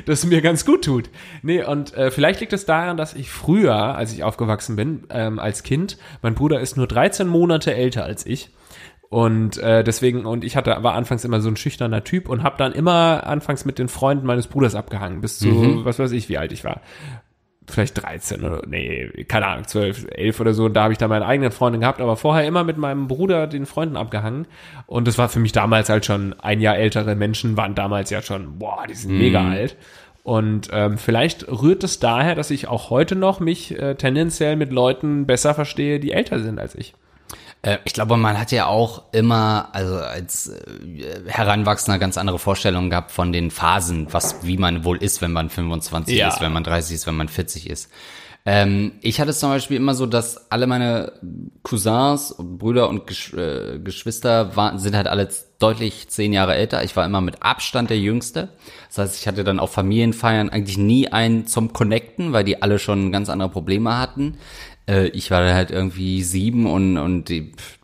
das 0.06 0.26
mir 0.26 0.42
ganz 0.42 0.66
gut 0.66 0.84
tut. 0.84 1.10
Nee, 1.42 1.64
und 1.64 1.94
äh, 1.94 2.12
vielleicht 2.12 2.42
liegt 2.42 2.52
es 2.52 2.66
daran, 2.66 2.98
dass 2.98 3.14
ich 3.14 3.30
früher, 3.30 3.76
als 3.76 4.12
ich 4.12 4.26
aufgewachsen 4.26 4.76
bin, 4.76 5.06
ähm, 5.10 5.40
als 5.40 5.64
Kind, 5.64 5.98
mein 6.22 6.36
Bruder 6.36 6.60
ist 6.60 6.76
nur 6.76 6.88
13 6.88 7.28
Monate 7.28 7.74
älter 7.74 8.04
als 8.04 8.26
ich. 8.26 8.50
Und 9.14 9.60
äh, 9.60 9.84
deswegen, 9.84 10.26
und 10.26 10.44
ich 10.44 10.56
hatte, 10.56 10.76
war 10.82 10.96
anfangs 10.96 11.24
immer 11.24 11.40
so 11.40 11.48
ein 11.48 11.56
schüchterner 11.56 12.04
Typ 12.04 12.28
und 12.28 12.42
habe 12.42 12.56
dann 12.58 12.72
immer 12.72 13.28
anfangs 13.28 13.64
mit 13.64 13.78
den 13.78 13.88
Freunden 13.88 14.26
meines 14.26 14.48
Bruders 14.48 14.74
abgehangen, 14.74 15.22
bis 15.22 15.38
zu, 15.38 15.86
was 15.86 16.00
weiß 16.00 16.12
ich, 16.14 16.30
wie 16.30 16.40
alt 16.40 16.52
ich 16.52 16.64
war 16.64 16.82
vielleicht 17.70 18.02
13 18.02 18.44
oder 18.44 18.64
nee, 18.68 19.08
keine 19.28 19.46
Ahnung, 19.46 19.68
12, 19.68 20.08
11 20.12 20.40
oder 20.40 20.54
so. 20.56 20.66
Und 20.66 20.74
da 20.74 20.84
habe 20.84 20.94
ich 20.94 20.98
dann 20.98 21.12
meine 21.12 21.28
eigenen 21.28 21.52
Freunde 21.52 21.78
gehabt, 21.78 22.02
aber 22.02 22.18
vorher 22.18 22.48
immer 22.48 22.64
mit 22.64 22.78
meinem 22.78 23.08
Bruder 23.08 23.46
den 23.46 23.68
Freunden 23.68 23.98
abgehangen. 23.98 24.48
Und 24.88 25.08
das 25.08 25.20
war 25.20 25.30
für 25.30 25.40
mich 25.40 25.52
damals 25.52 25.90
halt 25.90 26.06
schon 26.06 26.34
ein 26.40 26.60
Jahr 26.60 26.78
ältere 26.78 27.16
Menschen, 27.16 27.56
waren 27.56 27.76
damals 27.76 28.10
ja 28.10 28.22
schon, 28.24 28.58
boah, 28.58 28.84
die 28.90 28.96
sind 28.96 29.16
mega 29.16 29.48
alt. 29.48 29.78
Und 30.24 30.70
ähm, 30.74 30.98
vielleicht 30.98 31.48
rührt 31.48 31.84
es 31.84 32.00
daher, 32.00 32.34
dass 32.34 32.50
ich 32.50 32.68
auch 32.68 32.90
heute 32.90 33.16
noch 33.16 33.40
mich 33.40 33.80
äh, 33.80 33.94
tendenziell 33.94 34.56
mit 34.56 34.74
Leuten 34.74 35.28
besser 35.28 35.54
verstehe, 35.54 36.00
die 36.00 36.14
älter 36.14 36.40
sind 36.40 36.60
als 36.60 36.74
ich. 36.74 36.96
Äh, 37.64 37.80
Ich 37.86 37.94
glaube, 37.94 38.16
man 38.18 38.38
hat 38.40 38.52
ja 38.52 38.68
auch 38.68 39.04
immer, 39.12 39.70
also 39.74 39.96
als 39.96 40.50
äh, 40.50 41.24
Heranwachsender 41.28 41.98
ganz 41.98 42.18
andere 42.18 42.38
Vorstellungen 42.38 42.90
gehabt 42.92 43.12
von 43.12 43.34
den 43.34 43.50
Phasen, 43.50 44.08
was, 44.12 44.44
wie 44.46 44.58
man 44.58 44.84
wohl 44.86 44.98
ist, 44.98 45.22
wenn 45.22 45.32
man 45.32 45.50
25 45.50 46.16
Ja. 46.16 46.28
ist, 46.28 46.42
wenn 46.42 46.54
man 46.54 46.64
30 46.64 46.96
ist, 46.96 47.08
wenn 47.08 47.16
man 47.16 47.28
40 47.30 47.70
ist. 47.70 47.90
Ähm, 48.46 48.94
ich 49.02 49.22
hatte 49.22 49.30
es 49.30 49.40
zum 49.40 49.50
Beispiel 49.52 49.78
immer 49.78 49.96
so, 49.96 50.06
dass 50.06 50.52
alle 50.52 50.68
meine 50.68 51.14
Cousins, 51.64 52.30
und 52.34 52.58
Brüder 52.58 52.90
und 52.90 53.08
Gesch 53.08 53.34
äh, 53.34 53.80
Geschwister 53.80 54.58
waren, 54.58 54.80
sind 54.80 54.98
halt 54.98 55.08
alle 55.08 55.30
deutlich 55.60 56.10
zehn 56.10 56.34
Jahre 56.34 56.56
älter. 56.56 56.84
Ich 56.84 56.94
war 56.98 57.06
immer 57.06 57.22
mit 57.22 57.42
Abstand 57.42 57.90
der 57.90 58.00
Jüngste. 58.00 58.50
Das 58.90 58.98
heißt, 58.98 59.22
ich 59.22 59.28
hatte 59.30 59.46
dann 59.46 59.62
auf 59.62 59.72
Familienfeiern 59.72 60.50
eigentlich 60.50 60.78
nie 60.78 61.08
einen 61.08 61.48
zum 61.48 61.72
Connecten, 61.72 62.34
weil 62.34 62.44
die 62.44 62.62
alle 62.62 62.80
schon 62.80 63.14
ganz 63.14 63.30
andere 63.30 63.48
Probleme 63.48 63.98
hatten. 63.98 64.38
Äh, 64.88 65.08
ich 65.08 65.32
war 65.32 65.42
dann 65.42 65.54
halt 65.54 65.72
irgendwie 65.72 66.24
sieben 66.24 66.66
und, 66.66 66.98
und 66.98 67.30
die, 67.30 67.54
pff, 67.56 67.80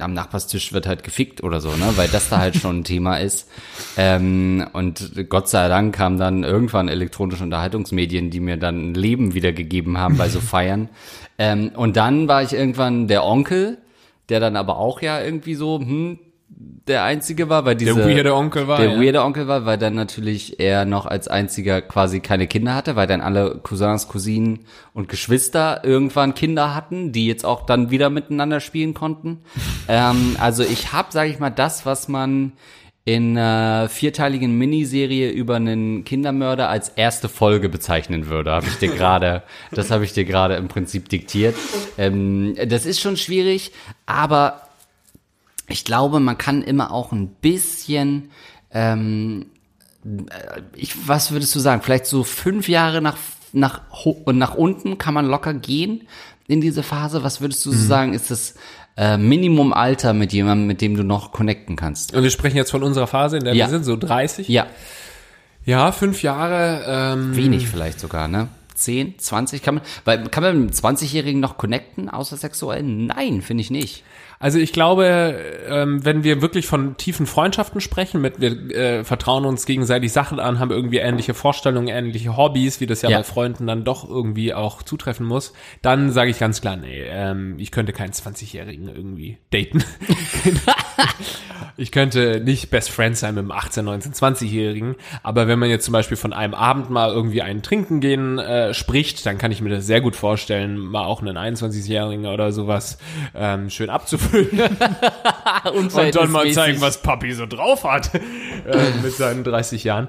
am 0.00 0.12
Nachbarstisch 0.12 0.72
wird 0.72 0.86
halt 0.86 1.04
gefickt 1.04 1.42
oder 1.42 1.60
so, 1.60 1.70
ne? 1.70 1.92
Weil 1.96 2.08
das 2.08 2.28
da 2.28 2.38
halt 2.38 2.56
schon 2.56 2.80
ein 2.80 2.84
Thema 2.84 3.18
ist. 3.18 3.48
Ähm, 3.96 4.66
und 4.72 5.28
Gott 5.28 5.48
sei 5.48 5.68
Dank 5.68 5.94
kamen 5.94 6.18
dann 6.18 6.44
irgendwann 6.44 6.88
elektronische 6.88 7.44
Unterhaltungsmedien, 7.44 8.30
die 8.30 8.40
mir 8.40 8.56
dann 8.56 8.90
ein 8.90 8.94
Leben 8.94 9.34
wiedergegeben 9.34 9.98
haben 9.98 10.16
bei 10.16 10.28
so 10.28 10.40
Feiern. 10.40 10.88
Ähm, 11.38 11.70
und 11.74 11.96
dann 11.96 12.28
war 12.28 12.42
ich 12.42 12.52
irgendwann 12.52 13.08
der 13.08 13.24
Onkel, 13.24 13.78
der 14.28 14.40
dann 14.40 14.56
aber 14.56 14.78
auch 14.78 15.02
ja 15.02 15.22
irgendwie 15.22 15.54
so, 15.54 15.78
hm, 15.78 16.18
der 16.56 17.02
einzige 17.04 17.48
war, 17.48 17.64
weil 17.64 17.76
diese 17.76 17.94
Der 17.94 18.06
weirde 18.06 18.34
Onkel 18.34 18.68
war, 18.68 18.78
der 18.78 18.92
ja. 18.92 19.00
weirde 19.00 19.22
Onkel 19.22 19.48
war, 19.48 19.64
weil 19.64 19.78
dann 19.78 19.94
natürlich 19.94 20.60
er 20.60 20.84
noch 20.84 21.06
als 21.06 21.28
einziger 21.28 21.80
quasi 21.80 22.20
keine 22.20 22.46
Kinder 22.46 22.74
hatte, 22.74 22.94
weil 22.94 23.06
dann 23.06 23.22
alle 23.22 23.58
Cousins, 23.62 24.06
Cousinen 24.08 24.60
und 24.92 25.08
Geschwister 25.08 25.82
irgendwann 25.82 26.34
Kinder 26.34 26.74
hatten, 26.74 27.12
die 27.12 27.26
jetzt 27.26 27.44
auch 27.44 27.64
dann 27.64 27.90
wieder 27.90 28.10
miteinander 28.10 28.60
spielen 28.60 28.92
konnten. 28.92 29.40
ähm, 29.88 30.36
also 30.38 30.62
ich 30.62 30.92
habe, 30.92 31.10
sage 31.10 31.30
ich 31.30 31.38
mal, 31.38 31.50
das, 31.50 31.86
was 31.86 32.08
man 32.08 32.52
in 33.06 33.36
einer 33.36 33.88
vierteiligen 33.90 34.56
Miniserie 34.56 35.30
über 35.30 35.56
einen 35.56 36.04
Kindermörder 36.04 36.70
als 36.70 36.88
erste 36.88 37.28
Folge 37.28 37.68
bezeichnen 37.68 38.28
würde, 38.28 38.52
habe 38.52 38.66
ich 38.66 38.76
dir 38.78 38.88
gerade, 38.94 39.42
das 39.72 39.90
habe 39.90 40.04
ich 40.04 40.12
dir 40.12 40.24
gerade 40.24 40.56
im 40.56 40.68
Prinzip 40.68 41.08
diktiert. 41.08 41.54
Ähm, 41.98 42.54
das 42.66 42.86
ist 42.86 43.00
schon 43.00 43.16
schwierig, 43.16 43.72
aber 44.06 44.62
ich 45.68 45.84
glaube, 45.84 46.20
man 46.20 46.36
kann 46.38 46.62
immer 46.62 46.92
auch 46.92 47.12
ein 47.12 47.28
bisschen, 47.28 48.30
ähm, 48.70 49.46
äh, 50.04 50.60
ich, 50.74 51.08
was 51.08 51.30
würdest 51.32 51.54
du 51.54 51.60
sagen? 51.60 51.82
Vielleicht 51.82 52.06
so 52.06 52.24
fünf 52.24 52.68
Jahre 52.68 53.00
nach, 53.00 53.16
nach, 53.52 53.80
und 54.24 54.38
nach 54.38 54.54
unten 54.54 54.98
kann 54.98 55.14
man 55.14 55.26
locker 55.26 55.54
gehen 55.54 56.06
in 56.46 56.60
diese 56.60 56.82
Phase. 56.82 57.22
Was 57.24 57.40
würdest 57.40 57.64
du 57.64 57.72
so 57.72 57.86
sagen, 57.86 58.12
ist 58.12 58.30
das 58.30 58.54
äh, 58.96 59.16
Minimumalter 59.16 60.12
mit 60.12 60.32
jemandem, 60.32 60.66
mit 60.66 60.80
dem 60.80 60.96
du 60.96 61.02
noch 61.02 61.32
connecten 61.32 61.76
kannst? 61.76 62.14
Und 62.14 62.22
wir 62.22 62.30
sprechen 62.30 62.56
jetzt 62.56 62.70
von 62.70 62.82
unserer 62.82 63.06
Phase, 63.06 63.38
in 63.38 63.44
der 63.44 63.54
Ja. 63.54 63.66
wir 63.66 63.70
sind, 63.70 63.84
so 63.84 63.96
30. 63.96 64.48
Ja, 64.48 64.66
Ja, 65.64 65.92
fünf 65.92 66.22
Jahre. 66.22 66.84
Ähm, 66.86 67.34
wenig 67.34 67.68
vielleicht 67.68 67.98
sogar, 68.00 68.28
ne? 68.28 68.48
10, 68.74 69.18
20 69.18 69.62
kann 69.62 69.76
man, 69.76 69.84
weil 70.04 70.24
kann 70.28 70.42
man 70.42 70.60
mit 70.60 70.84
einem 70.84 70.96
20-Jährigen 70.96 71.40
noch 71.40 71.56
connecten, 71.56 72.10
außer 72.10 72.36
sexuell? 72.36 72.82
Nein, 72.82 73.40
finde 73.40 73.62
ich 73.62 73.70
nicht. 73.70 74.02
Also 74.44 74.58
ich 74.58 74.74
glaube, 74.74 75.40
ähm, 75.70 76.04
wenn 76.04 76.22
wir 76.22 76.42
wirklich 76.42 76.66
von 76.66 76.98
tiefen 76.98 77.24
Freundschaften 77.24 77.80
sprechen, 77.80 78.20
mit 78.20 78.42
wir 78.42 78.76
äh, 78.76 79.02
vertrauen 79.02 79.46
uns 79.46 79.64
gegenseitig 79.64 80.12
Sachen 80.12 80.38
an, 80.38 80.58
haben 80.58 80.70
irgendwie 80.70 80.98
ähnliche 80.98 81.32
Vorstellungen, 81.32 81.88
ähnliche 81.88 82.36
Hobbys, 82.36 82.78
wie 82.78 82.84
das 82.84 83.00
ja, 83.00 83.08
Ja. 83.08 83.16
bei 83.16 83.24
Freunden 83.24 83.66
dann 83.66 83.84
doch 83.84 84.06
irgendwie 84.06 84.52
auch 84.52 84.82
zutreffen 84.82 85.24
muss, 85.24 85.54
dann 85.80 86.12
sage 86.12 86.30
ich 86.30 86.38
ganz 86.38 86.60
klar, 86.60 86.76
nee, 86.76 87.04
ähm, 87.06 87.54
ich 87.56 87.70
könnte 87.70 87.94
keinen 87.94 88.12
20-Jährigen 88.12 88.94
irgendwie 88.94 89.38
daten. 89.50 89.82
ich 91.78 91.90
könnte 91.90 92.42
nicht 92.44 92.68
Best 92.68 92.90
Friend 92.90 93.16
sein 93.16 93.36
mit 93.36 93.44
einem 93.44 93.50
18, 93.50 93.82
19, 93.82 94.12
20-Jährigen, 94.12 94.96
aber 95.22 95.48
wenn 95.48 95.58
man 95.58 95.70
jetzt 95.70 95.86
zum 95.86 95.92
Beispiel 95.92 96.18
von 96.18 96.34
einem 96.34 96.52
Abend 96.52 96.90
mal 96.90 97.10
irgendwie 97.10 97.40
einen 97.40 97.62
Trinken 97.62 98.00
gehen 98.00 98.38
äh, 98.38 98.74
spricht, 98.74 99.24
dann 99.24 99.38
kann 99.38 99.52
ich 99.52 99.62
mir 99.62 99.70
das 99.70 99.86
sehr 99.86 100.02
gut 100.02 100.16
vorstellen, 100.16 100.76
mal 100.76 101.06
auch 101.06 101.22
einen 101.22 101.38
21-Jährigen 101.38 102.26
oder 102.26 102.52
sowas 102.52 102.98
ähm, 103.34 103.70
schön 103.70 103.88
abzufüllen 104.34 104.76
und 105.74 106.14
dann 106.14 106.30
mal 106.30 106.50
zeigen, 106.52 106.80
was 106.80 107.02
Papi 107.02 107.32
so 107.32 107.46
drauf 107.46 107.84
hat 107.84 108.14
äh, 108.66 108.90
mit 109.02 109.12
seinen 109.12 109.44
30 109.44 109.84
Jahren. 109.84 110.08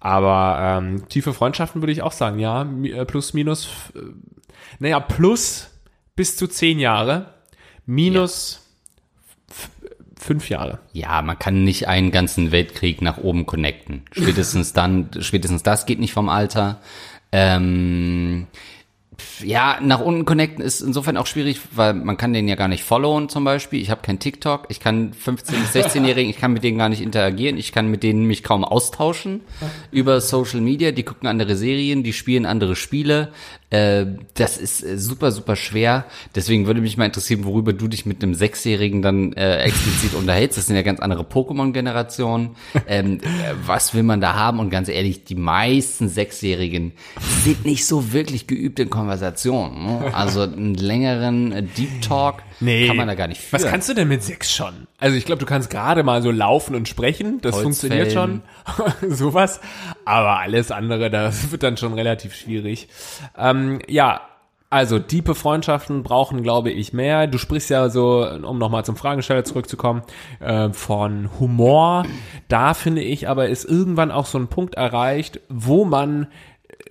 Aber 0.00 0.58
ähm, 0.78 1.08
tiefe 1.08 1.32
Freundschaften 1.32 1.82
würde 1.82 1.92
ich 1.92 2.02
auch 2.02 2.12
sagen, 2.12 2.38
ja, 2.38 2.62
äh, 2.84 3.04
plus, 3.04 3.34
minus, 3.34 3.68
äh, 3.94 4.00
naja, 4.78 5.00
plus 5.00 5.70
bis 6.14 6.36
zu 6.36 6.46
10 6.46 6.78
Jahre, 6.78 7.34
minus 7.86 8.62
f- 9.50 9.70
fünf 10.18 10.48
Jahre. 10.48 10.78
Ja, 10.92 11.22
man 11.22 11.38
kann 11.38 11.64
nicht 11.64 11.88
einen 11.88 12.10
ganzen 12.10 12.52
Weltkrieg 12.52 13.00
nach 13.02 13.18
oben 13.18 13.46
connecten. 13.46 14.02
Spätestens 14.12 14.72
dann, 14.72 15.08
spätestens 15.20 15.62
das 15.62 15.86
geht 15.86 15.98
nicht 15.98 16.12
vom 16.12 16.28
Alter. 16.28 16.80
Ähm, 17.32 18.46
ja, 19.42 19.78
nach 19.80 20.00
unten 20.00 20.24
connecten 20.24 20.62
ist 20.62 20.80
insofern 20.80 21.16
auch 21.16 21.26
schwierig, 21.26 21.60
weil 21.72 21.94
man 21.94 22.16
kann 22.16 22.32
den 22.32 22.48
ja 22.48 22.54
gar 22.54 22.68
nicht 22.68 22.84
followen 22.84 23.28
zum 23.28 23.44
Beispiel. 23.44 23.80
Ich 23.80 23.90
habe 23.90 24.02
kein 24.02 24.18
TikTok, 24.18 24.66
ich 24.68 24.80
kann 24.80 25.12
15- 25.12 25.52
bis 25.52 25.74
16-Jährigen, 25.74 26.30
ich 26.30 26.38
kann 26.38 26.52
mit 26.52 26.64
denen 26.64 26.78
gar 26.78 26.88
nicht 26.88 27.02
interagieren, 27.02 27.56
ich 27.56 27.72
kann 27.72 27.90
mit 27.90 28.02
denen 28.02 28.24
mich 28.24 28.42
kaum 28.42 28.64
austauschen 28.64 29.40
über 29.90 30.20
Social 30.20 30.60
Media. 30.60 30.90
Die 30.92 31.02
gucken 31.02 31.28
andere 31.28 31.56
Serien, 31.56 32.02
die 32.02 32.12
spielen 32.12 32.46
andere 32.46 32.76
Spiele. 32.76 33.32
Äh, 33.70 34.06
das 34.34 34.58
ist 34.58 34.84
äh, 34.84 34.96
super, 34.96 35.32
super 35.32 35.56
schwer. 35.56 36.04
Deswegen 36.34 36.66
würde 36.66 36.80
mich 36.80 36.96
mal 36.96 37.06
interessieren, 37.06 37.44
worüber 37.44 37.72
du 37.72 37.88
dich 37.88 38.06
mit 38.06 38.22
einem 38.22 38.34
Sechsjährigen 38.34 39.02
dann 39.02 39.32
äh, 39.32 39.58
explizit 39.58 40.14
unterhältst. 40.18 40.56
Das 40.56 40.66
sind 40.66 40.76
ja 40.76 40.82
ganz 40.82 41.00
andere 41.00 41.24
Pokémon-Generationen. 41.24 42.56
Ähm, 42.86 43.18
äh, 43.20 43.54
was 43.66 43.92
will 43.94 44.04
man 44.04 44.20
da 44.20 44.34
haben? 44.34 44.60
Und 44.60 44.70
ganz 44.70 44.88
ehrlich, 44.88 45.24
die 45.24 45.34
meisten 45.34 46.08
Sechsjährigen 46.08 46.92
sind 47.44 47.64
nicht 47.64 47.86
so 47.86 48.12
wirklich 48.12 48.46
geübt 48.46 48.78
in 48.78 48.88
Konversation. 48.88 49.84
Ne? 49.84 50.14
Also 50.14 50.42
einen 50.42 50.74
längeren 50.74 51.68
Deep 51.76 52.02
Talk 52.02 52.42
kann 52.60 52.96
man 52.96 53.08
da 53.08 53.14
gar 53.14 53.28
nicht 53.28 53.40
führen. 53.40 53.62
Was 53.62 53.70
kannst 53.70 53.88
du 53.88 53.94
denn 53.94 54.08
mit 54.08 54.22
sechs 54.22 54.52
schon? 54.52 54.86
Also 54.98 55.16
ich 55.16 55.24
glaube, 55.24 55.40
du 55.40 55.46
kannst 55.46 55.70
gerade 55.70 56.02
mal 56.02 56.22
so 56.22 56.30
laufen 56.30 56.74
und 56.74 56.88
sprechen, 56.88 57.40
das 57.40 57.60
funktioniert 57.60 58.12
schon, 58.12 58.42
sowas. 59.08 59.60
Aber 60.04 60.40
alles 60.40 60.70
andere, 60.70 61.10
das 61.10 61.50
wird 61.50 61.62
dann 61.62 61.76
schon 61.76 61.94
relativ 61.94 62.34
schwierig. 62.34 62.88
Ähm, 63.36 63.80
ja, 63.88 64.22
also 64.68 64.98
diepe 64.98 65.34
Freundschaften 65.34 66.02
brauchen, 66.02 66.42
glaube 66.42 66.70
ich, 66.70 66.92
mehr. 66.92 67.26
Du 67.28 67.38
sprichst 67.38 67.70
ja 67.70 67.88
so, 67.88 68.26
um 68.26 68.58
nochmal 68.58 68.84
zum 68.84 68.96
Fragesteller 68.96 69.44
zurückzukommen, 69.44 70.02
äh, 70.40 70.70
von 70.70 71.30
Humor. 71.38 72.04
Da 72.48 72.74
finde 72.74 73.02
ich 73.02 73.28
aber, 73.28 73.48
ist 73.48 73.64
irgendwann 73.64 74.10
auch 74.10 74.26
so 74.26 74.38
ein 74.38 74.48
Punkt 74.48 74.74
erreicht, 74.74 75.40
wo 75.48 75.84
man 75.84 76.26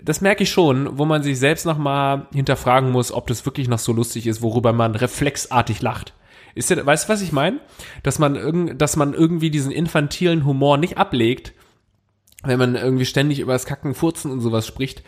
das 0.04 0.22
merke 0.22 0.44
ich 0.44 0.50
schon, 0.50 0.98
wo 0.98 1.06
man 1.06 1.24
sich 1.24 1.40
selbst 1.40 1.66
nochmal 1.66 2.28
hinterfragen 2.34 2.92
muss, 2.92 3.12
ob 3.12 3.28
das 3.28 3.46
wirklich 3.46 3.68
noch 3.68 3.80
so 3.80 3.94
lustig 3.94 4.28
ist, 4.28 4.42
worüber 4.42 4.74
man 4.74 4.96
reflexartig 4.96 5.82
lacht. 5.82 6.14
Ist 6.56 6.70
ja, 6.70 6.86
weißt 6.86 7.08
du, 7.08 7.14
was 7.14 7.22
ich 7.22 7.32
meine? 7.32 7.60
Dass 8.04 8.20
man 8.20 8.36
irgend, 8.36 8.82
dass 8.82 8.96
man 8.96 9.14
irgendwie 9.14 9.50
diesen 9.50 9.72
infantilen 9.72 10.46
Humor 10.46 10.78
nicht 10.78 10.98
ablegt, 10.98 11.54
wenn 12.44 12.60
man 12.60 12.75
irgendwie 12.75 13.06
ständig 13.06 13.40
über 13.40 13.54
das 13.54 13.66
Kacken, 13.66 13.96
Furzen 13.96 14.32
und 14.32 14.40
sowas 14.40 14.68
spricht, 14.68 15.04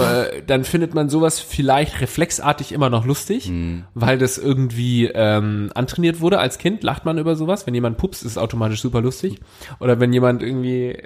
äh, 0.00 0.42
dann 0.46 0.64
findet 0.64 0.94
man 0.94 1.08
sowas 1.08 1.40
vielleicht 1.40 2.00
reflexartig 2.00 2.72
immer 2.72 2.90
noch 2.90 3.06
lustig, 3.06 3.50
weil 3.94 4.18
das 4.18 4.36
irgendwie 4.36 5.06
ähm, 5.06 5.70
antrainiert 5.74 6.20
wurde 6.20 6.38
als 6.38 6.58
Kind, 6.58 6.82
lacht 6.82 7.04
man 7.04 7.18
über 7.18 7.34
sowas. 7.34 7.66
Wenn 7.66 7.74
jemand 7.74 7.96
pupst, 7.96 8.22
ist 8.22 8.32
es 8.32 8.38
automatisch 8.38 8.82
super 8.82 9.00
lustig. 9.00 9.40
Oder 9.80 10.00
wenn 10.00 10.12
jemand 10.12 10.42
irgendwie 10.42 10.98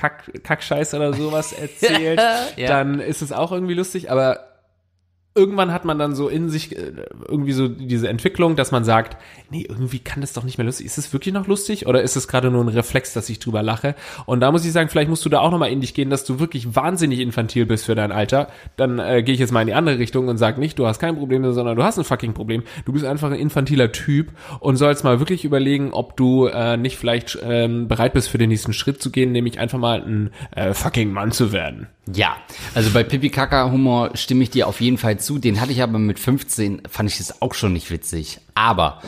Kack, 0.00 0.42
Kackscheiß 0.42 0.94
oder 0.94 1.12
sowas 1.12 1.52
erzählt, 1.60 2.20
Ja. 2.56 2.68
dann 2.68 3.00
ist 3.00 3.22
es 3.22 3.32
auch 3.32 3.52
irgendwie 3.52 3.74
lustig, 3.74 4.10
aber 4.10 4.49
irgendwann 5.34 5.72
hat 5.72 5.84
man 5.84 5.98
dann 5.98 6.14
so 6.14 6.28
in 6.28 6.48
sich 6.48 6.76
äh, 6.76 6.92
irgendwie 7.28 7.52
so 7.52 7.68
diese 7.68 8.08
Entwicklung, 8.08 8.56
dass 8.56 8.72
man 8.72 8.84
sagt, 8.84 9.16
nee, 9.50 9.64
irgendwie 9.68 10.00
kann 10.00 10.20
das 10.20 10.32
doch 10.32 10.42
nicht 10.42 10.58
mehr 10.58 10.64
lustig. 10.64 10.86
Ist 10.86 10.98
es 10.98 11.12
wirklich 11.12 11.32
noch 11.32 11.46
lustig 11.46 11.86
oder 11.86 12.02
ist 12.02 12.16
es 12.16 12.26
gerade 12.26 12.50
nur 12.50 12.64
ein 12.64 12.68
Reflex, 12.68 13.12
dass 13.12 13.28
ich 13.28 13.38
drüber 13.38 13.62
lache? 13.62 13.94
Und 14.26 14.40
da 14.40 14.50
muss 14.50 14.64
ich 14.64 14.72
sagen, 14.72 14.88
vielleicht 14.88 15.08
musst 15.08 15.24
du 15.24 15.28
da 15.28 15.40
auch 15.40 15.52
nochmal 15.52 15.70
in 15.70 15.80
dich 15.80 15.94
gehen, 15.94 16.10
dass 16.10 16.24
du 16.24 16.40
wirklich 16.40 16.74
wahnsinnig 16.74 17.20
infantil 17.20 17.64
bist 17.64 17.86
für 17.86 17.94
dein 17.94 18.10
Alter. 18.10 18.48
Dann 18.76 18.98
äh, 18.98 19.22
gehe 19.22 19.34
ich 19.34 19.40
jetzt 19.40 19.52
mal 19.52 19.60
in 19.60 19.68
die 19.68 19.74
andere 19.74 19.98
Richtung 19.98 20.26
und 20.26 20.36
sag 20.36 20.58
nicht, 20.58 20.78
du 20.78 20.86
hast 20.86 20.98
kein 20.98 21.16
Problem, 21.16 21.50
sondern 21.52 21.76
du 21.76 21.84
hast 21.84 21.98
ein 21.98 22.04
fucking 22.04 22.34
Problem. 22.34 22.64
Du 22.84 22.92
bist 22.92 23.04
einfach 23.04 23.30
ein 23.30 23.38
infantiler 23.38 23.92
Typ 23.92 24.32
und 24.58 24.76
sollst 24.76 25.04
mal 25.04 25.20
wirklich 25.20 25.44
überlegen, 25.44 25.92
ob 25.92 26.16
du 26.16 26.46
äh, 26.46 26.76
nicht 26.76 26.96
vielleicht 26.96 27.38
ähm, 27.42 27.86
bereit 27.86 28.14
bist 28.14 28.28
für 28.28 28.38
den 28.38 28.48
nächsten 28.48 28.72
Schritt 28.72 29.00
zu 29.00 29.10
gehen, 29.12 29.30
nämlich 29.30 29.60
einfach 29.60 29.78
mal 29.78 30.02
ein 30.02 30.30
äh, 30.56 30.74
fucking 30.74 31.12
Mann 31.12 31.30
zu 31.30 31.52
werden. 31.52 31.86
Ja, 32.14 32.36
also 32.74 32.90
bei 32.90 33.04
Pipi 33.04 33.30
Kaka 33.30 33.70
Humor 33.70 34.10
stimme 34.14 34.42
ich 34.42 34.50
dir 34.50 34.66
auf 34.66 34.80
jeden 34.80 34.98
Fall 34.98 35.18
zu. 35.18 35.38
Den 35.38 35.60
hatte 35.60 35.72
ich 35.72 35.82
aber 35.82 35.98
mit 35.98 36.18
15, 36.18 36.82
fand 36.88 37.10
ich 37.10 37.18
das 37.18 37.42
auch 37.42 37.54
schon 37.54 37.72
nicht 37.72 37.90
witzig. 37.90 38.40
Aber 38.54 39.00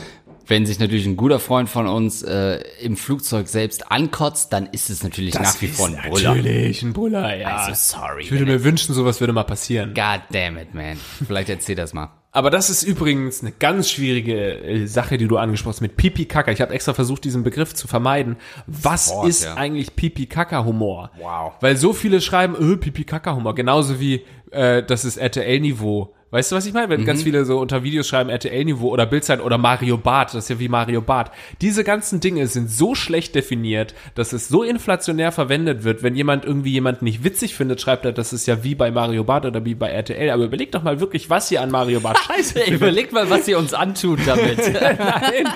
wenn 0.52 0.66
sich 0.66 0.78
natürlich 0.78 1.06
ein 1.06 1.16
guter 1.16 1.38
Freund 1.38 1.71
von 1.71 1.87
uns 1.87 2.23
äh, 2.23 2.61
im 2.82 2.99
Flugzeug 2.99 3.49
selbst 3.49 3.90
ankotzt, 3.90 4.52
dann 4.52 4.66
ist 4.66 4.90
es 4.90 5.02
natürlich 5.02 5.32
nach 5.32 5.59
wie 5.62 5.66
vor 5.66 5.87
ein 5.87 5.97
Brüller. 6.11 6.35
Natürlich 6.35 6.82
ein 6.82 6.92
Brüller, 6.92 7.35
ja. 7.35 7.56
Also 7.56 7.97
sorry. 7.97 8.25
ich 8.25 8.30
würde 8.30 8.44
mir 8.44 8.62
wünschen, 8.62 8.94
sowas 8.94 9.18
würde 9.21 9.32
mal 9.32 9.44
passieren. 9.44 9.94
God 9.94 10.21
damn 10.30 10.59
it, 10.59 10.75
man. 10.75 10.99
Vielleicht 11.26 11.49
erzähl 11.49 11.75
das 11.75 11.94
mal. 11.94 12.11
Aber 12.32 12.50
das 12.50 12.68
ist 12.68 12.82
übrigens 12.82 13.40
eine 13.40 13.52
ganz 13.52 13.90
schwierige 13.90 14.62
äh, 14.62 14.87
Sache, 14.87 15.16
die 15.16 15.26
du 15.26 15.38
angesprochen 15.38 15.73
hast 15.73 15.80
mit 15.80 15.97
Pipi 15.97 16.26
Kaka. 16.26 16.52
Ich 16.52 16.61
habe 16.61 16.75
extra 16.75 16.92
versucht, 16.92 17.25
diesen 17.25 17.44
Begriff 17.44 17.73
zu 17.73 17.88
vermeiden. 17.88 18.37
Was 18.66 19.06
Sofort, 19.06 19.28
ist 19.30 19.44
ja. 19.44 19.54
eigentlich 19.54 19.97
Pipi 19.97 20.26
Kaka 20.26 20.66
Humor? 20.66 21.12
Wow. 21.18 21.54
Weil 21.62 21.78
so 21.78 21.94
viele 21.94 22.21
schreiben, 22.21 22.56
öh, 22.61 22.76
Pipi 22.76 23.04
Kaka 23.04 23.35
Humor, 23.35 23.54
genauso 23.54 24.00
wie 24.00 24.26
äh, 24.50 24.82
das 24.82 25.06
ist 25.06 25.16
RTL 25.16 25.61
Niveau. 25.61 26.12
Weißt 26.33 26.51
du, 26.51 26.57
was 26.57 26.65
ich 26.65 26.73
meine? 26.73 26.89
Wenn 26.89 27.03
Mhm. 27.03 27.05
ganz 27.05 27.23
viele 27.25 27.45
so 27.45 27.61
unter 27.61 27.83
Videos 27.85 28.09
schreiben 28.09 28.31
RTL-Niveau 28.31 28.89
oder 28.89 29.05
Bildzeit 29.05 29.43
oder 29.43 29.59
Mario 29.59 29.99
Barth, 29.99 30.29
das 30.35 30.45
ist 30.45 30.49
ja 30.49 30.59
wie 30.59 30.69
Mario 30.69 31.03
Barth. 31.03 31.31
Diese 31.61 31.85
ganzen 31.85 32.21
Dinge 32.21 32.47
sind 32.47 32.71
so 32.71 32.95
schlecht 32.95 33.35
definiert, 33.35 33.95
dass 34.15 34.33
es 34.33 34.49
so 34.49 34.62
inflationär 34.62 35.31
verwendet 35.31 35.85
wird. 35.85 36.03
Wenn 36.03 36.17
jemand 36.17 36.47
irgendwie 36.47 36.73
jemanden 36.73 37.05
nicht 37.05 37.23
witzig 37.23 37.55
findet, 37.55 37.83
schreibt 37.83 38.07
er, 38.07 38.12
das 38.12 38.33
ist 38.33 38.47
ja 38.47 38.65
wie 38.65 38.75
bei 38.75 38.91
Mario 38.91 39.25
Barth 39.25 39.45
oder 39.45 39.62
wie 39.67 39.75
bei 39.75 39.91
RTL. 39.91 40.31
Aber 40.31 40.45
überleg 40.45 40.73
doch 40.73 40.83
mal 40.83 41.01
wirklich, 41.01 41.29
was 41.29 41.51
ihr 41.51 41.61
an 41.61 41.71
Mario 41.71 42.01
Barth 42.01 42.19
scheiße 42.27 42.55
findet. 42.55 42.75
Überleg 42.75 43.12
mal, 43.12 43.29
was 43.29 43.47
ihr 43.47 43.59
uns 43.59 43.75
antut 43.75 44.21
damit. 44.27 44.59
Nein. 44.73 45.49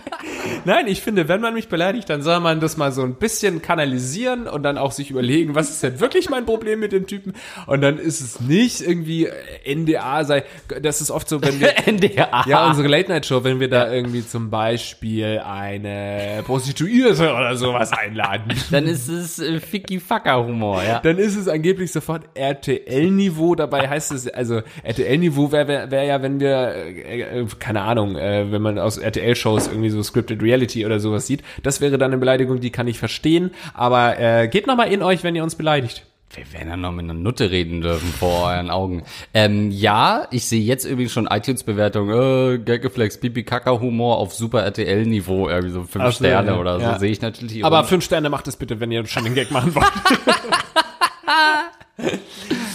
Nein, 0.67 0.89
ich 0.89 1.01
finde, 1.01 1.27
wenn 1.29 1.41
man 1.41 1.55
mich 1.55 1.69
beleidigt, 1.69 2.11
dann 2.11 2.21
soll 2.21 2.41
man 2.41 2.61
das 2.61 2.77
mal 2.77 2.93
so 2.93 3.03
ein 3.03 3.15
bisschen 3.15 3.63
kanalisieren 3.63 4.47
und 4.47 4.63
dann 4.63 4.77
auch 4.77 4.93
sich 4.93 5.11
überlegen, 5.11 5.55
was 5.55 5.71
ist 5.71 5.83
denn 5.83 6.01
wirklich 6.01 6.29
mein 6.29 6.45
Problem 6.45 6.81
mit 6.81 6.93
dem 6.93 7.07
Typen? 7.07 7.33
Und 7.67 7.81
dann 7.81 7.99
ist 7.99 8.21
es 8.21 8.41
nicht 8.41 8.83
irgendwie 8.83 9.29
NDA 9.65 10.25
sei. 10.25 10.45
Das 10.81 11.01
ist 11.01 11.11
oft 11.11 11.29
so, 11.29 11.43
wenn 11.43 11.61
wir 11.61 11.75
NDA. 11.87 12.45
ja 12.47 12.69
unsere 12.69 12.89
Late 12.89 13.11
Night 13.11 13.27
Show, 13.27 13.45
wenn 13.45 13.61
wir 13.61 13.69
da 13.69 13.91
irgendwie 13.91 14.27
zum 14.27 14.51
Beispiel 14.51 15.41
eine 15.45 16.43
Prostituierte 16.45 17.33
oder 17.33 17.57
sowas 17.57 17.93
einladen, 17.93 18.53
Dann 18.71 18.87
ist 18.87 19.09
es 19.09 19.39
äh, 19.39 19.61
Ficky 19.61 20.01
Fucker 20.01 20.45
Humor, 20.45 20.83
ja. 20.83 21.01
dann 21.01 21.19
ist 21.19 21.37
es 21.37 21.49
angeblich 21.49 21.93
sofort 21.93 22.25
RTL-Niveau. 22.35 23.55
Dabei 23.55 23.89
heißt 23.89 24.13
es, 24.13 24.29
also 24.29 24.63
RTL-Niveau 24.83 25.53
wäre 25.53 25.69
wär, 25.69 25.91
wär 25.91 26.03
ja, 26.05 26.23
wenn 26.23 26.41
wir, 26.41 26.75
äh, 26.75 27.41
äh, 27.41 27.47
keine 27.59 27.83
Ahnung, 27.83 28.17
äh, 28.17 28.51
wenn 28.51 28.63
man 28.63 28.79
aus 28.79 28.99
RTL-Shows 28.99 29.69
irgendwie 29.69 29.91
so 29.91 30.03
Scripted 30.03 30.43
Reality 30.43 30.85
oder 30.85 31.01
sowas 31.01 31.27
sieht. 31.27 31.43
Das 31.63 31.81
wäre 31.81 31.99
dann 31.99 32.13
eine 32.13 32.19
Beleidigung, 32.19 32.61
die 32.61 32.71
kann 32.71 32.89
ich 32.89 32.99
verstehen. 32.99 33.53
Aber 33.75 34.19
äh, 34.19 34.49
geht 34.49 34.67
nochmal 34.67 34.93
in 34.93 35.03
euch, 35.03 35.23
wenn 35.23 35.37
ihr 35.37 35.43
uns 35.43 35.55
beleidigt. 35.55 36.05
Wir 36.35 36.53
werden 36.53 36.69
ja 36.69 36.77
noch 36.77 36.93
mit 36.93 37.05
einer 37.05 37.15
Nutte 37.15 37.51
reden 37.51 37.81
dürfen 37.81 38.13
vor 38.13 38.49
euren 38.49 38.69
Augen. 38.69 39.05
Ähm, 39.33 39.71
ja, 39.71 40.27
ich 40.33 40.45
sehe 40.45 40.61
jetzt 40.61 40.85
übrigens 40.85 41.13
schon 41.13 41.27
iTunes-Bewertung, 41.29 42.11
äh, 42.11 42.59
Gaggeflex, 42.59 43.19
Pipi 43.21 43.43
Kaka 43.45 43.71
Humor 43.81 44.19
auf 44.19 44.35
Super 44.35 44.63
RTL-Niveau, 44.65 45.49
irgendwie 45.49 45.73
so 45.73 45.85
fünf 45.85 46.05
Ach 46.05 46.13
Sterne 46.13 46.51
ja. 46.53 46.59
oder 46.59 46.79
so, 46.79 46.83
Ja. 46.85 46.99
sehe 46.99 47.11
ich 47.11 47.23
natürlich. 47.23 47.65
Aber 47.65 47.85
fünf 47.85 48.05
Sterne 48.05 48.29
macht 48.29 48.49
es 48.49 48.57
bitte, 48.57 48.81
wenn 48.81 48.93
ihr 48.93 49.07
schon 49.07 49.25
den 49.25 49.35
Gag 49.35 49.51
machen 49.51 49.75
wollt. 49.75 49.87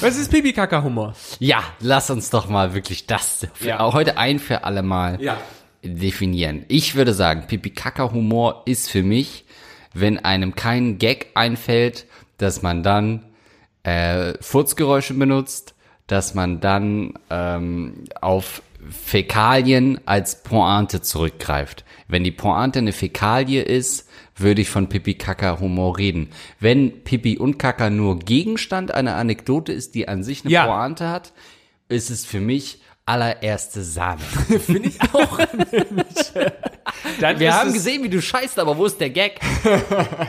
Was 0.01 0.17
ist 0.17 0.31
Pipi-Kaka-Humor? 0.31 1.13
ja, 1.39 1.61
lass 1.79 2.09
uns 2.09 2.31
doch 2.31 2.49
mal 2.49 2.73
wirklich 2.73 3.05
das 3.05 3.47
Ja. 3.63 3.93
heute 3.93 4.17
ein 4.17 4.39
für 4.39 4.63
alle 4.63 4.81
Mal 4.81 5.21
Ja. 5.21 5.37
definieren. 5.83 6.65
Ich 6.69 6.95
würde 6.95 7.13
sagen, 7.13 7.45
Pipi 7.47 7.69
Kaka 7.69 8.11
Humor 8.11 8.63
ist 8.65 8.89
für 8.89 9.03
mich, 9.03 9.45
wenn 9.93 10.17
einem 10.17 10.55
kein 10.55 10.97
Gag 10.97 11.27
einfällt, 11.35 12.07
dass 12.37 12.63
man 12.63 12.81
dann 12.81 13.21
äh, 13.83 14.33
Furzgeräusche 14.41 15.13
benutzt, 15.13 15.75
dass 16.07 16.33
man 16.33 16.59
dann 16.59 17.13
ähm, 17.29 18.03
auf 18.19 18.61
Fäkalien 18.89 19.99
als 20.05 20.43
Pointe 20.43 21.01
zurückgreift. 21.01 21.85
Wenn 22.07 22.23
die 22.23 22.31
Pointe 22.31 22.79
eine 22.79 22.93
Fäkalie 22.93 23.61
ist, 23.61 24.09
würde 24.35 24.61
ich 24.61 24.69
von 24.69 24.89
Pipi 24.89 25.13
Kaka 25.13 25.59
Humor 25.59 25.97
reden. 25.97 26.29
Wenn 26.59 27.03
Pipi 27.03 27.37
und 27.37 27.59
Kaka 27.59 27.89
nur 27.89 28.19
Gegenstand 28.19 28.93
einer 28.93 29.15
Anekdote 29.15 29.71
ist, 29.71 29.93
die 29.95 30.07
an 30.07 30.23
sich 30.23 30.43
eine 30.43 30.51
Ja. 30.51 30.65
Pointe 30.65 31.07
hat, 31.09 31.31
ist 31.89 32.09
es 32.09 32.25
für 32.25 32.39
mich 32.39 32.81
allererste 33.05 33.83
Sahne. 33.83 34.21
Finde 34.65 34.89
ich 34.89 34.99
auch. 35.13 35.37
Wir 37.37 37.53
haben 37.53 37.67
es- 37.69 37.73
gesehen, 37.75 38.03
wie 38.03 38.09
du 38.09 38.21
scheißt, 38.21 38.57
aber 38.59 38.77
wo 38.77 38.85
ist 38.85 38.99
der 38.99 39.09
Gag? 39.11 39.39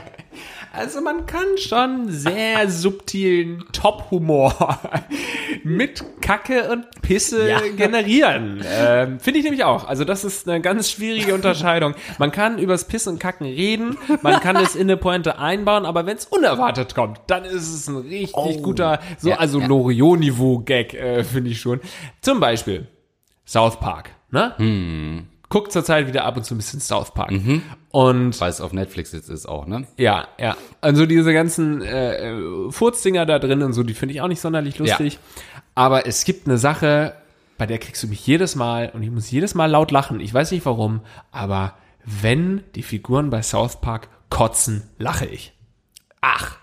Also 0.75 1.03
man 1.03 1.27
kann 1.27 1.45
schon 1.59 2.09
sehr 2.09 2.71
subtilen 2.71 3.63
Top-Humor 3.73 4.81
mit 5.65 6.03
Kacke 6.23 6.71
und 6.71 6.87
Pisse 7.03 7.47
Ja. 7.49 7.61
generieren. 7.77 8.65
Ähm, 8.67 9.21
Finde 9.21 9.39
ich 9.41 9.45
nämlich 9.45 9.65
auch. 9.65 9.87
Also 9.87 10.05
das 10.05 10.25
ist 10.25 10.49
eine 10.49 10.63
ganz 10.63 10.91
schwierige 10.91 11.35
Unterscheidung. 11.35 11.95
Man 12.19 12.33
kann 12.33 12.59
übers 12.59 12.87
Pissen 12.87 13.15
und 13.15 13.19
Kacken 13.19 13.47
reden, 13.47 13.99
man 14.23 14.41
kann 14.41 14.57
es 14.57 14.75
in 14.75 14.83
eine 14.83 14.97
Pointe 14.97 15.39
einbauen, 15.39 15.85
aber 15.85 16.07
wenn 16.07 16.17
es 16.17 16.25
unerwartet 16.27 16.95
kommt, 16.95 17.21
dann 17.27 17.45
ist 17.45 17.69
es 17.73 17.89
ein 17.89 17.97
richtig 17.99 18.63
guter, 18.63 18.99
so 19.19 19.29
Ja, 19.29 19.37
also 19.37 19.61
ja. 19.61 19.67
Loriot-Niveau-Gag, 19.67 20.95
äh, 20.95 21.25
finde 21.25 21.51
ich 21.51 21.61
schon. 21.61 21.81
Zum 22.23 22.41
Beispiel 22.41 22.87
South 23.45 23.79
Park, 23.79 24.11
ne? 24.31 24.55
Hm. 24.57 25.27
Guckt 25.53 25.71
zurzeit 25.71 26.07
wieder 26.07 26.25
ab 26.25 26.39
und 26.39 26.45
zu 26.45 26.55
ein 26.55 26.57
bisschen 26.57 26.81
South 26.81 27.13
Park. 27.13 27.31
Und 27.91 28.41
Weil 28.41 28.49
es 28.49 28.63
auf 28.63 28.73
Netflix 28.73 29.13
jetzt 29.13 29.29
ist 29.29 29.45
auch, 29.45 29.67
ne? 29.67 29.87
ja, 29.99 30.27
ja. 30.41 30.57
Also 30.81 31.05
diese 31.05 31.35
ganzen 31.35 31.83
äh, 31.83 32.71
Furzdinger 32.71 33.27
da 33.27 33.39
drin 33.39 33.63
und 33.63 33.75
so, 33.75 33.83
die 33.83 33.93
finde 33.93 34.15
ich 34.15 34.23
auch 34.23 34.29
nicht 34.29 34.41
sonderlich 34.41 34.79
lustig. 34.79 35.19
Aber 35.75 36.07
es 36.07 36.25
gibt 36.25 36.49
eine 36.49 36.57
Sache, 36.57 37.17
bei 37.59 37.67
der 37.67 37.77
kriegst 37.77 38.03
du 38.03 38.07
mich 38.07 38.27
jedes 38.27 38.57
Mal 38.57 38.93
und 38.95 39.03
ich 39.03 39.11
muss 39.11 39.31
jedes 39.31 39.55
Mal 39.55 39.67
laut 39.67 39.91
lachen. 39.91 40.21
Ich 40.21 40.33
weiß 40.33 40.53
nicht 40.53 40.65
warum, 40.65 41.03
aber 41.33 41.75
wenn 42.07 42.63
die 42.75 42.83
Figuren 42.83 43.29
bei 43.29 43.43
South 43.43 43.83
Park 43.83 44.09
kotzen, 44.31 44.85
lache 44.97 45.27
ich. 45.27 45.53
Ach, 46.23 46.57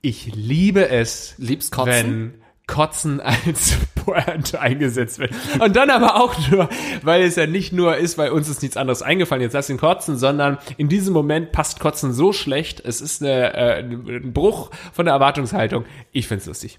ich 0.00 0.34
liebe 0.34 0.88
es, 0.88 1.34
Liebst 1.36 1.72
kotzen? 1.72 1.92
wenn 1.92 2.43
Kotzen 2.66 3.20
als 3.20 3.76
Pointe 3.94 4.60
eingesetzt 4.60 5.18
wird. 5.18 5.32
Und 5.60 5.76
dann 5.76 5.90
aber 5.90 6.16
auch 6.16 6.34
nur, 6.48 6.68
weil 7.02 7.22
es 7.22 7.36
ja 7.36 7.46
nicht 7.46 7.72
nur 7.72 7.96
ist, 7.96 8.18
weil 8.18 8.30
uns 8.30 8.48
ist 8.48 8.62
nichts 8.62 8.76
anderes 8.76 9.02
eingefallen, 9.02 9.42
jetzt 9.42 9.52
lass 9.52 9.70
ihn 9.70 9.78
kotzen, 9.78 10.16
sondern 10.16 10.58
in 10.76 10.88
diesem 10.88 11.12
Moment 11.12 11.52
passt 11.52 11.80
Kotzen 11.80 12.12
so 12.12 12.32
schlecht, 12.32 12.80
es 12.80 13.00
ist 13.00 13.22
eine, 13.22 13.54
äh, 13.54 13.78
ein 13.80 14.32
Bruch 14.32 14.70
von 14.92 15.04
der 15.04 15.14
Erwartungshaltung. 15.14 15.84
Ich 16.12 16.26
find's 16.26 16.46
lustig. 16.46 16.78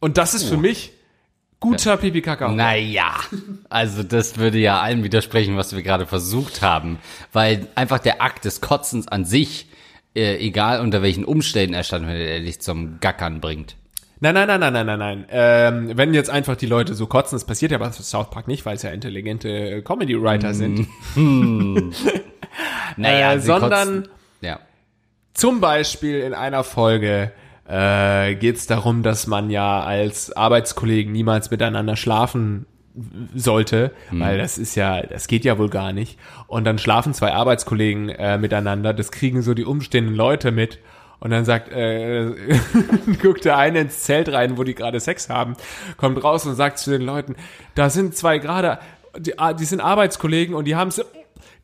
Und 0.00 0.16
das 0.16 0.34
ist 0.34 0.44
für 0.44 0.56
mich 0.56 0.92
guter 1.60 1.98
pipi 1.98 2.22
kaka 2.22 2.48
Naja, 2.48 3.12
also 3.68 4.02
das 4.02 4.38
würde 4.38 4.58
ja 4.58 4.80
allem 4.80 5.04
widersprechen, 5.04 5.56
was 5.56 5.76
wir 5.76 5.82
gerade 5.82 6.06
versucht 6.06 6.62
haben. 6.62 6.98
Weil 7.32 7.68
einfach 7.74 7.98
der 7.98 8.22
Akt 8.22 8.46
des 8.46 8.62
Kotzens 8.62 9.06
an 9.08 9.26
sich, 9.26 9.68
äh, 10.16 10.36
egal 10.38 10.80
unter 10.80 11.02
welchen 11.02 11.26
Umständen 11.26 11.74
er 11.74 11.84
stand, 11.84 12.06
wenn 12.06 12.16
er 12.16 12.40
dich 12.40 12.60
zum 12.60 12.98
Gackern 13.00 13.42
bringt. 13.42 13.76
Nein, 14.22 14.34
nein, 14.34 14.46
nein, 14.48 14.60
nein, 14.60 14.72
nein, 14.72 14.86
nein, 14.86 14.98
nein. 14.98 15.24
Ähm, 15.30 15.90
wenn 15.96 16.12
jetzt 16.12 16.28
einfach 16.28 16.54
die 16.56 16.66
Leute 16.66 16.94
so 16.94 17.06
kotzen, 17.06 17.36
das 17.36 17.46
passiert 17.46 17.72
ja 17.72 17.78
bei 17.78 17.90
South 17.90 18.28
Park 18.30 18.48
nicht, 18.48 18.66
weil 18.66 18.76
es 18.76 18.82
ja 18.82 18.90
intelligente 18.90 19.82
Comedy-Writer 19.82 20.52
sind. 20.54 20.86
Naja, 22.96 23.34
Äh, 23.34 23.40
sondern- 23.40 24.08
ja. 24.40 24.58
Zum 25.32 25.60
Beispiel 25.60 26.20
in 26.20 26.34
einer 26.34 26.64
Folge 26.64 27.32
äh, 27.68 28.34
geht 28.34 28.56
es 28.56 28.66
darum, 28.66 29.02
dass 29.02 29.26
man 29.26 29.48
ja 29.48 29.80
als 29.82 30.32
Arbeitskollegen 30.36 31.12
niemals 31.12 31.50
miteinander 31.50 31.96
schlafen 31.96 32.66
sollte, 33.34 33.92
weil 34.10 34.36
das 34.38 34.58
ist 34.58 34.74
ja, 34.74 35.00
das 35.02 35.28
geht 35.28 35.44
ja 35.44 35.56
wohl 35.56 35.70
gar 35.70 35.92
nicht. 35.92 36.18
Und 36.48 36.64
dann 36.64 36.78
schlafen 36.78 37.14
zwei 37.14 37.32
Arbeitskollegen 37.32 38.08
äh, 38.08 38.36
miteinander, 38.38 38.92
das 38.92 39.12
kriegen 39.12 39.42
so 39.42 39.54
die 39.54 39.64
umstehenden 39.64 40.16
Leute 40.16 40.50
mit. 40.50 40.80
Und 41.20 41.30
dann 41.30 41.44
sagt, 41.44 41.70
äh, 41.70 42.30
guckt 43.22 43.44
der 43.44 43.58
eine 43.58 43.80
ins 43.80 44.02
Zelt 44.04 44.30
rein, 44.32 44.56
wo 44.56 44.64
die 44.64 44.74
gerade 44.74 44.98
Sex 45.00 45.28
haben, 45.28 45.54
kommt 45.98 46.22
raus 46.24 46.46
und 46.46 46.54
sagt 46.56 46.78
zu 46.78 46.90
den 46.90 47.02
Leuten, 47.02 47.36
da 47.74 47.90
sind 47.90 48.16
zwei 48.16 48.38
gerade, 48.38 48.78
die, 49.18 49.34
die 49.58 49.64
sind 49.64 49.80
Arbeitskollegen 49.80 50.54
und 50.54 50.64
die 50.64 50.76
haben 50.76 50.90
se- 50.90 51.04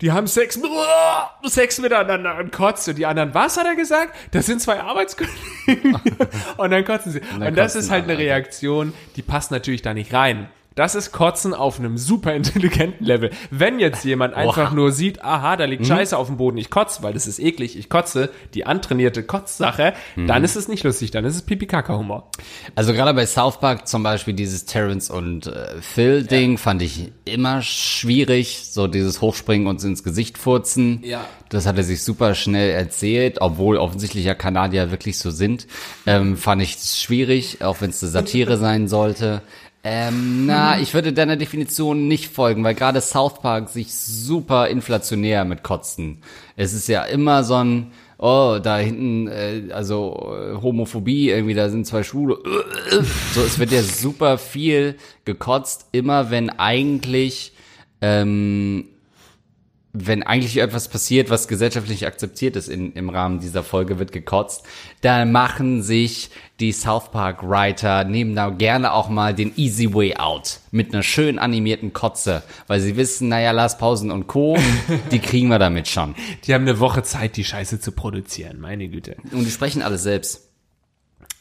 die 0.03 0.13
haben 0.13 0.27
Sex, 0.27 0.61
Sex 1.45 1.79
miteinander 1.81 2.37
und 2.39 2.53
kotzt. 2.53 2.87
Und 2.89 2.99
die 2.99 3.07
anderen, 3.07 3.33
was 3.33 3.57
hat 3.57 3.67
er 3.67 3.77
gesagt? 3.77 4.15
Das 4.33 4.45
sind 4.45 4.61
zwei 4.61 4.81
Arbeitskollegen. 4.81 5.99
und 6.59 6.71
dann 6.71 6.85
kotzen 6.85 7.13
sie. 7.13 7.21
Und, 7.21 7.41
dann 7.41 7.55
das 7.55 7.77
ist 7.77 7.91
halt 7.91 8.05
eine. 8.05 8.19
Reaktion, 8.19 8.93
die 9.17 9.23
passt 9.23 9.51
natürlich 9.51 9.81
da 9.83 9.95
nicht 9.95 10.13
rein. 10.13 10.49
Das 10.77 10.95
ist 10.95 11.11
Kotzen 11.11 11.53
auf 11.55 11.81
einem 11.81 11.99
super 11.99 12.35
intelligenten 12.35 13.05
Level. 13.05 13.31
Wenn 13.51 13.81
jetzt 13.81 14.05
jemand 14.05 14.35
einfach 14.35 14.73
nur 14.73 14.93
sieht, 14.93 15.25
aha, 15.25 15.57
da 15.57 15.65
liegt 15.65 15.83
Mhm. 15.83 15.87
Scheiße 15.87 16.17
auf 16.17 16.29
dem 16.29 16.37
Boden, 16.37 16.59
ich 16.59 16.71
kotze, 16.71 17.03
weil 17.03 17.15
das 17.15 17.27
ist 17.27 17.39
eklig, 17.41 17.77
ich 17.77 17.89
kotze, 17.89 18.31
die 18.55 18.67
antrainierte 18.67 19.23
Kotzsache, 19.25 19.95
Mhm. 20.15 20.27
dann 20.29 20.45
ist 20.45 20.55
es 20.55 20.69
nicht 20.69 20.85
lustig, 20.85 21.11
dann 21.11 21.25
ist 21.25 21.35
es 21.35 21.43
Pipi-Kaka-Humor. 21.43 22.31
Also 22.75 22.93
gerade 22.93 23.13
bei 23.15 23.27
South 23.27 23.59
Park 23.59 23.89
zum 23.89 24.03
Beispiel 24.05 24.35
dieses 24.35 24.67
Terrence 24.67 25.11
und 25.11 25.47
äh, 25.49 25.81
Phil 25.81 26.23
Ding 26.25 26.59
fand 26.59 26.83
ich 26.83 27.11
immer 27.25 27.63
schwierig, 27.63 28.65
so 28.71 28.87
dieses 28.87 29.21
Hochspringen 29.21 29.67
und 29.67 29.83
ins 29.83 30.05
Gesicht 30.05 30.39
furzen. 30.39 31.01
Ja. 31.03 31.25
Das 31.49 31.65
hat 31.67 31.77
er 31.79 31.85
sich 31.85 32.03
super 32.03 32.35
schnell 32.35 32.71
erzählt, 32.71 33.39
obwohl 33.41 33.79
offensichtlich 33.79 34.25
ja 34.25 34.35
Kanadier 34.35 34.91
wirklich 34.91 35.19
so 35.19 35.31
sind. 35.31 35.67
Ähm, 36.05 36.37
fand 36.37 36.61
ich 36.61 36.77
schwierig, 36.77 37.63
auch 37.63 37.81
wenn 37.81 37.91
es 37.91 38.03
eine 38.03 38.11
Satire 38.13 38.57
sein 38.59 38.89
sollte. 38.89 39.41
Ähm, 39.89 40.47
na, 40.47 40.81
ich 40.81 40.95
würde 40.95 41.13
deiner 41.13 41.37
Definition 41.37 42.09
nicht 42.09 42.27
folgen, 42.27 42.65
weil 42.65 42.75
gerade 42.75 43.01
South 43.01 43.41
Park 43.41 43.69
sich 43.69 43.95
super 43.95 44.67
inflationär 44.67 45.45
mit 45.45 45.63
kotzen. 45.63 46.23
Es 46.57 46.73
ist 46.73 46.89
ja 46.89 47.05
immer 47.05 47.45
so 47.45 47.55
ein, 47.55 47.93
oh, 48.19 48.59
da 48.61 48.79
hinten, 48.79 49.29
äh, 49.29 49.73
also 49.73 50.35
äh, 50.35 50.61
Homophobie, 50.61 51.31
irgendwie, 51.31 51.55
da 51.55 51.69
sind 51.69 51.87
zwei 51.87 52.03
Schwule. 52.03 52.37
So, 53.33 53.43
es 53.43 53.61
wird 53.61 53.71
ja 53.71 53.83
super 53.83 54.39
viel 54.39 54.97
gekotzt, 55.25 55.87
immer 55.93 56.33
wenn 56.33 56.51
eigentlich 56.51 57.53
ähm, 58.01 58.89
wenn 59.99 60.23
eigentlich 60.23 60.59
etwas 60.59 60.89
passiert, 60.89 61.31
was 61.31 61.49
gesellschaftlich 61.49 62.07
akzeptiert 62.07 62.57
ist 62.57 62.69
in, 62.69 62.93
im 62.93 63.09
Rahmen 63.09 63.41
dieser 63.41 63.63
Folge, 63.63 63.99
wird 63.99 64.13
gekotzt, 64.13 64.65
dann 65.01 65.33
machen 65.33 65.83
sich 65.83 66.31
die 66.61 66.73
South 66.73 67.11
Park 67.11 67.43
Writer, 67.43 68.05
nehmen 68.05 68.35
da 68.35 68.51
gerne 68.51 68.93
auch 68.93 69.09
mal 69.09 69.35
den 69.35 69.53
Easy 69.57 69.93
Way 69.93 70.17
Out 70.17 70.61
mit 70.71 70.93
einer 70.93 71.03
schön 71.03 71.39
animierten 71.39 71.93
Kotze, 71.93 72.43
weil 72.67 72.81
sie 72.81 72.97
wissen, 72.97 73.29
naja, 73.29 73.53
Lars 73.53 73.79
Pausen 73.79 74.11
und 74.11 74.27
Co., 74.27 74.57
die 75.11 75.19
kriegen 75.19 75.49
wir 75.49 75.59
damit 75.59 75.89
schon. 75.89 76.15
Die 76.45 76.55
haben 76.55 76.63
eine 76.63 76.79
Woche 76.79 77.03
Zeit, 77.03 77.37
die 77.37 77.45
Scheiße 77.45 77.81
zu 77.81 77.93
produzieren, 77.93 78.61
meine 78.61 78.89
Güte. 78.89 79.17
Und 79.33 79.45
die 79.45 79.51
sprechen 79.51 79.83
alle 79.83 79.99
selbst. 79.99 80.46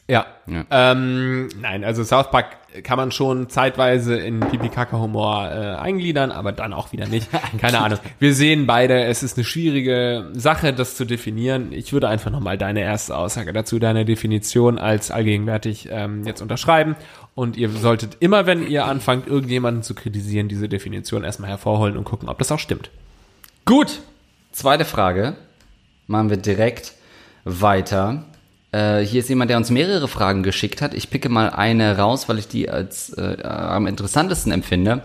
Ja. 0.07 0.27
Ja. 0.45 0.65
Ähm, 0.69 1.47
nein, 1.59 1.83
also 1.83 2.03
South 2.03 2.29
Park 2.29 2.57
kann 2.83 2.97
man 2.97 3.11
schon 3.11 3.49
zeitweise 3.49 4.17
in 4.17 4.39
Pipi-Kaka-Humor 4.39 5.49
äh, 5.49 5.75
eingliedern, 5.75 6.31
aber 6.31 6.51
dann 6.51 6.73
auch 6.73 6.91
wieder 6.91 7.07
nicht. 7.07 7.29
Keine 7.59 7.79
Ahnung. 7.79 7.99
Wir 8.19 8.35
sehen 8.35 8.67
beide, 8.67 9.03
es 9.05 9.23
ist 9.23 9.37
eine 9.37 9.45
schwierige 9.45 10.29
Sache, 10.33 10.73
das 10.73 10.95
zu 10.95 11.05
definieren. 11.05 11.71
Ich 11.71 11.93
würde 11.93 12.07
einfach 12.07 12.29
nochmal 12.29 12.57
deine 12.57 12.81
erste 12.81 13.17
Aussage 13.17 13.53
dazu, 13.53 13.79
deine 13.79 14.05
Definition 14.05 14.77
als 14.77 15.09
allgegenwärtig 15.09 15.89
ähm, 15.91 16.25
jetzt 16.25 16.41
unterschreiben. 16.41 16.95
Und 17.33 17.57
ihr 17.57 17.69
solltet 17.69 18.17
immer, 18.19 18.45
wenn 18.45 18.67
ihr 18.67 18.85
anfangt, 18.85 19.27
irgendjemanden 19.27 19.81
zu 19.81 19.95
kritisieren, 19.95 20.47
diese 20.47 20.69
Definition 20.69 21.23
erstmal 21.23 21.49
hervorholen 21.49 21.97
und 21.97 22.03
gucken, 22.03 22.29
ob 22.29 22.37
das 22.37 22.51
auch 22.51 22.59
stimmt. 22.59 22.91
Gut. 23.65 24.01
Zweite 24.51 24.85
Frage. 24.85 25.35
Machen 26.07 26.29
wir 26.29 26.37
direkt 26.37 26.93
weiter. 27.43 28.25
Äh, 28.75 29.05
hier 29.05 29.21
ist 29.21 29.29
jemand, 29.29 29.49
der 29.49 29.57
uns 29.57 29.71
mehrere 29.71 30.09
Fragen 30.09 30.43
geschickt 30.43 30.81
hat. 30.81 30.93
Ich 30.93 31.09
picke 31.09 31.29
mal 31.29 31.49
eine 31.49 31.97
raus, 31.97 32.27
weil 32.27 32.39
ich 32.39 32.49
die 32.49 32.69
als 32.69 33.13
äh, 33.13 33.41
am 33.41 33.87
interessantesten 33.87 34.51
empfinde. 34.51 35.01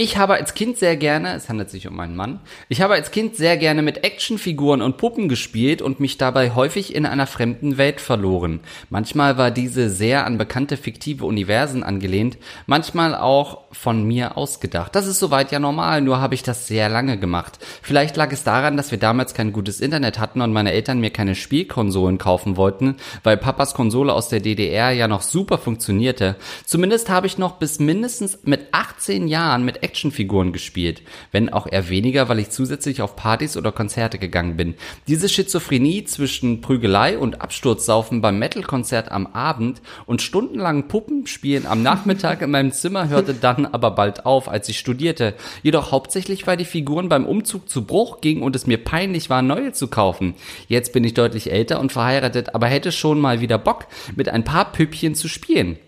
Ich 0.00 0.16
habe 0.16 0.34
als 0.34 0.54
Kind 0.54 0.78
sehr 0.78 0.96
gerne, 0.96 1.34
es 1.34 1.48
handelt 1.48 1.70
sich 1.70 1.88
um 1.88 1.98
einen 1.98 2.14
Mann, 2.14 2.38
ich 2.68 2.82
habe 2.82 2.94
als 2.94 3.10
Kind 3.10 3.34
sehr 3.34 3.56
gerne 3.56 3.82
mit 3.82 4.04
Actionfiguren 4.04 4.80
und 4.80 4.96
Puppen 4.96 5.28
gespielt 5.28 5.82
und 5.82 5.98
mich 5.98 6.18
dabei 6.18 6.54
häufig 6.54 6.94
in 6.94 7.04
einer 7.04 7.26
fremden 7.26 7.78
Welt 7.78 8.00
verloren. 8.00 8.60
Manchmal 8.90 9.38
war 9.38 9.50
diese 9.50 9.90
sehr 9.90 10.24
an 10.24 10.38
bekannte 10.38 10.76
fiktive 10.76 11.26
Universen 11.26 11.82
angelehnt, 11.82 12.38
manchmal 12.66 13.16
auch 13.16 13.62
von 13.72 14.04
mir 14.04 14.36
ausgedacht. 14.36 14.94
Das 14.94 15.08
ist 15.08 15.18
soweit 15.18 15.50
ja 15.50 15.58
normal, 15.58 16.00
nur 16.00 16.20
habe 16.20 16.36
ich 16.36 16.44
das 16.44 16.68
sehr 16.68 16.88
lange 16.88 17.18
gemacht. 17.18 17.58
Vielleicht 17.82 18.16
lag 18.16 18.30
es 18.30 18.44
daran, 18.44 18.76
dass 18.76 18.92
wir 18.92 18.98
damals 18.98 19.34
kein 19.34 19.52
gutes 19.52 19.80
Internet 19.80 20.20
hatten 20.20 20.42
und 20.42 20.52
meine 20.52 20.70
Eltern 20.70 21.00
mir 21.00 21.10
keine 21.10 21.34
Spielkonsolen 21.34 22.18
kaufen 22.18 22.56
wollten, 22.56 22.98
weil 23.24 23.36
Papas 23.36 23.74
Konsole 23.74 24.12
aus 24.12 24.28
der 24.28 24.38
DDR 24.38 24.92
ja 24.92 25.08
noch 25.08 25.22
super 25.22 25.58
funktionierte. 25.58 26.36
Zumindest 26.64 27.10
habe 27.10 27.26
ich 27.26 27.36
noch 27.36 27.56
bis 27.56 27.80
mindestens 27.80 28.38
mit 28.44 28.68
18 28.70 29.26
Jahren 29.26 29.64
mit 29.64 29.87
Actionfiguren 29.88 30.52
gespielt. 30.52 31.02
Wenn 31.32 31.48
auch 31.48 31.66
eher 31.66 31.88
weniger, 31.88 32.28
weil 32.28 32.38
ich 32.38 32.50
zusätzlich 32.50 33.00
auf 33.00 33.16
Partys 33.16 33.56
oder 33.56 33.72
Konzerte 33.72 34.18
gegangen 34.18 34.56
bin. 34.56 34.74
Diese 35.08 35.28
Schizophrenie 35.28 36.04
zwischen 36.04 36.60
Prügelei 36.60 37.18
und 37.18 37.40
Absturzsaufen 37.40 38.20
beim 38.20 38.38
Metal-Konzert 38.38 39.10
am 39.10 39.26
Abend 39.26 39.80
und 40.06 40.22
stundenlangen 40.22 40.88
Puppenspielen 40.88 41.66
am 41.66 41.82
Nachmittag 41.82 42.42
in 42.42 42.50
meinem 42.50 42.72
Zimmer 42.72 43.08
hörte 43.08 43.34
dann 43.34 43.64
aber 43.66 43.90
bald 43.92 44.26
auf, 44.26 44.48
als 44.48 44.68
ich 44.68 44.78
studierte. 44.78 45.34
Jedoch 45.62 45.90
hauptsächlich, 45.90 46.46
weil 46.46 46.58
die 46.58 46.64
Figuren 46.64 47.08
beim 47.08 47.24
Umzug 47.26 47.68
zu 47.68 47.86
Bruch 47.86 48.20
gingen 48.20 48.42
und 48.42 48.54
es 48.54 48.66
mir 48.66 48.78
peinlich 48.78 49.30
war, 49.30 49.40
neue 49.40 49.72
zu 49.72 49.88
kaufen. 49.88 50.34
Jetzt 50.68 50.92
bin 50.92 51.04
ich 51.04 51.14
deutlich 51.14 51.50
älter 51.50 51.80
und 51.80 51.92
verheiratet, 51.92 52.54
aber 52.54 52.66
hätte 52.66 52.92
schon 52.92 53.18
mal 53.20 53.40
wieder 53.40 53.58
Bock, 53.58 53.86
mit 54.14 54.28
ein 54.28 54.44
paar 54.44 54.70
Püppchen 54.70 55.14
zu 55.14 55.28
spielen. 55.28 55.78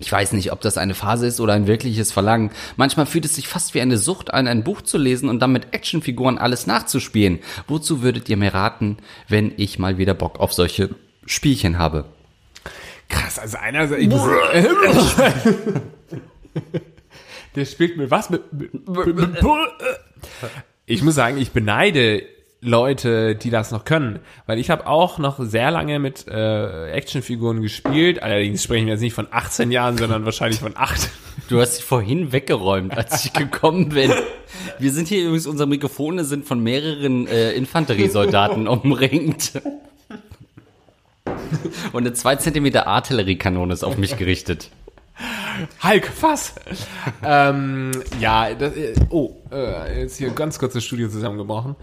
Ich 0.00 0.10
weiß 0.10 0.32
nicht, 0.32 0.50
ob 0.50 0.62
das 0.62 0.78
eine 0.78 0.94
Phase 0.94 1.26
ist 1.26 1.40
oder 1.40 1.52
ein 1.52 1.66
wirkliches 1.66 2.10
Verlangen. 2.10 2.50
Manchmal 2.76 3.04
fühlt 3.04 3.26
es 3.26 3.34
sich 3.34 3.46
fast 3.46 3.74
wie 3.74 3.82
eine 3.82 3.98
Sucht 3.98 4.32
an, 4.32 4.48
ein 4.48 4.64
Buch 4.64 4.80
zu 4.80 4.96
lesen 4.96 5.28
und 5.28 5.40
dann 5.40 5.52
mit 5.52 5.74
Actionfiguren 5.74 6.38
alles 6.38 6.66
nachzuspielen. 6.66 7.40
Wozu 7.68 8.00
würdet 8.02 8.26
ihr 8.30 8.38
mir 8.38 8.54
raten, 8.54 8.96
wenn 9.28 9.52
ich 9.58 9.78
mal 9.78 9.98
wieder 9.98 10.14
Bock 10.14 10.40
auf 10.40 10.54
solche 10.54 10.88
Spielchen 11.26 11.78
habe? 11.78 12.06
Krass, 13.10 13.38
also 13.38 13.58
einer, 13.58 13.92
ich 13.92 14.08
muss, 14.08 14.22
der 17.54 17.64
spielt 17.66 17.98
mit 17.98 18.10
was? 18.10 18.30
Mit, 18.30 18.50
mit, 18.52 18.88
mit, 18.88 19.16
mit 19.16 19.44
ich 20.86 21.02
muss 21.02 21.14
sagen, 21.14 21.36
ich 21.36 21.50
beneide 21.50 22.22
Leute, 22.62 23.36
die 23.36 23.48
das 23.48 23.70
noch 23.70 23.86
können, 23.86 24.18
weil 24.46 24.58
ich 24.58 24.68
habe 24.68 24.86
auch 24.86 25.18
noch 25.18 25.38
sehr 25.40 25.70
lange 25.70 25.98
mit 25.98 26.28
äh, 26.28 26.90
Actionfiguren 26.90 27.62
gespielt. 27.62 28.22
Allerdings 28.22 28.62
sprechen 28.62 28.86
wir 28.86 28.92
jetzt 28.92 29.00
nicht 29.00 29.14
von 29.14 29.28
18 29.30 29.70
Jahren, 29.70 29.96
sondern 29.96 30.26
wahrscheinlich 30.26 30.60
von 30.60 30.76
8. 30.76 31.08
Du 31.48 31.58
hast 31.58 31.76
sie 31.76 31.82
vorhin 31.82 32.32
weggeräumt, 32.32 32.96
als 32.96 33.24
ich 33.24 33.32
gekommen 33.32 33.88
bin. 33.88 34.12
Wir 34.78 34.92
sind 34.92 35.08
hier 35.08 35.22
übrigens, 35.22 35.46
unsere 35.46 35.68
Mikrofone 35.68 36.24
sind 36.24 36.44
von 36.44 36.60
mehreren 36.60 37.26
äh, 37.26 37.52
Infanteriesoldaten 37.52 38.68
umringt. 38.68 39.52
Und 41.92 42.06
eine 42.06 42.12
2 42.12 42.36
cm 42.36 42.76
Artilleriekanone 42.76 43.72
ist 43.72 43.84
auf 43.84 43.96
mich 43.96 44.18
gerichtet. 44.18 44.70
Hulk, 45.82 46.06
fass! 46.06 46.54
ähm, 47.24 47.90
ja, 48.20 48.54
das, 48.54 48.76
äh, 48.76 48.94
oh, 49.08 49.36
äh, 49.50 50.02
jetzt 50.02 50.18
hier 50.18 50.30
ganz 50.30 50.58
kurz 50.58 50.74
das 50.74 50.84
Studio 50.84 51.08
zusammengebrochen. 51.08 51.76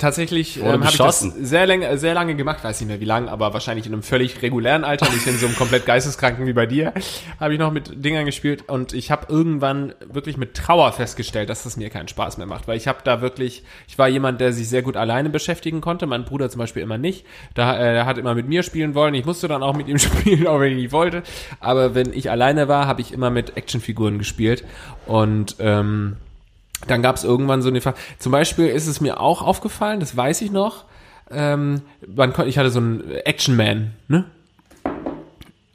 Tatsächlich 0.00 0.56
ähm, 0.56 0.64
habe 0.64 0.86
ich 0.86 0.96
das 0.96 1.20
sehr 1.20 1.66
lange, 1.66 1.98
sehr 1.98 2.14
lange 2.14 2.34
gemacht, 2.34 2.64
weiß 2.64 2.80
nicht 2.80 2.88
mehr 2.88 3.00
wie 3.00 3.04
lange, 3.04 3.30
aber 3.30 3.52
wahrscheinlich 3.52 3.84
in 3.84 3.92
einem 3.92 4.02
völlig 4.02 4.40
regulären 4.40 4.82
Alter, 4.82 5.10
nicht 5.10 5.26
in 5.26 5.36
so 5.36 5.44
einem 5.44 5.54
komplett 5.54 5.84
geisteskranken 5.84 6.46
wie 6.46 6.54
bei 6.54 6.64
dir, 6.64 6.94
habe 7.38 7.52
ich 7.52 7.60
noch 7.60 7.70
mit 7.70 8.02
Dingern 8.02 8.24
gespielt 8.24 8.66
und 8.66 8.94
ich 8.94 9.10
habe 9.10 9.26
irgendwann 9.28 9.92
wirklich 10.10 10.38
mit 10.38 10.54
Trauer 10.54 10.92
festgestellt, 10.92 11.50
dass 11.50 11.64
das 11.64 11.76
mir 11.76 11.90
keinen 11.90 12.08
Spaß 12.08 12.38
mehr 12.38 12.46
macht, 12.46 12.66
weil 12.66 12.78
ich 12.78 12.88
habe 12.88 13.00
da 13.04 13.20
wirklich, 13.20 13.62
ich 13.88 13.98
war 13.98 14.08
jemand, 14.08 14.40
der 14.40 14.54
sich 14.54 14.70
sehr 14.70 14.80
gut 14.80 14.96
alleine 14.96 15.28
beschäftigen 15.28 15.82
konnte, 15.82 16.06
mein 16.06 16.24
Bruder 16.24 16.48
zum 16.48 16.60
Beispiel 16.60 16.82
immer 16.82 16.96
nicht, 16.96 17.26
da 17.52 17.76
äh, 17.76 17.96
er 17.96 18.06
hat 18.06 18.16
immer 18.16 18.34
mit 18.34 18.48
mir 18.48 18.62
spielen 18.62 18.94
wollen, 18.94 19.12
ich 19.12 19.26
musste 19.26 19.48
dann 19.48 19.62
auch 19.62 19.76
mit 19.76 19.86
ihm 19.86 19.98
spielen, 19.98 20.46
auch 20.46 20.60
wenn 20.60 20.72
ich 20.72 20.78
nicht 20.78 20.92
wollte, 20.92 21.22
aber 21.60 21.94
wenn 21.94 22.14
ich 22.14 22.30
alleine 22.30 22.68
war, 22.68 22.86
habe 22.86 23.02
ich 23.02 23.12
immer 23.12 23.28
mit 23.28 23.58
Actionfiguren 23.58 24.16
gespielt 24.16 24.64
und 25.06 25.56
ähm, 25.58 26.16
dann 26.86 27.02
gab 27.02 27.16
es 27.16 27.24
irgendwann 27.24 27.62
so 27.62 27.68
eine 27.68 27.80
Frage. 27.80 27.98
Zum 28.18 28.32
Beispiel 28.32 28.66
ist 28.66 28.86
es 28.86 29.00
mir 29.00 29.20
auch 29.20 29.42
aufgefallen, 29.42 30.00
das 30.00 30.16
weiß 30.16 30.40
ich 30.42 30.50
noch. 30.50 30.84
Ähm, 31.30 31.82
man 32.06 32.32
konnte, 32.32 32.48
ich 32.48 32.58
hatte 32.58 32.70
so 32.70 32.80
einen 32.80 33.10
Action 33.24 33.56
Man, 33.56 33.92
ne? 34.08 34.24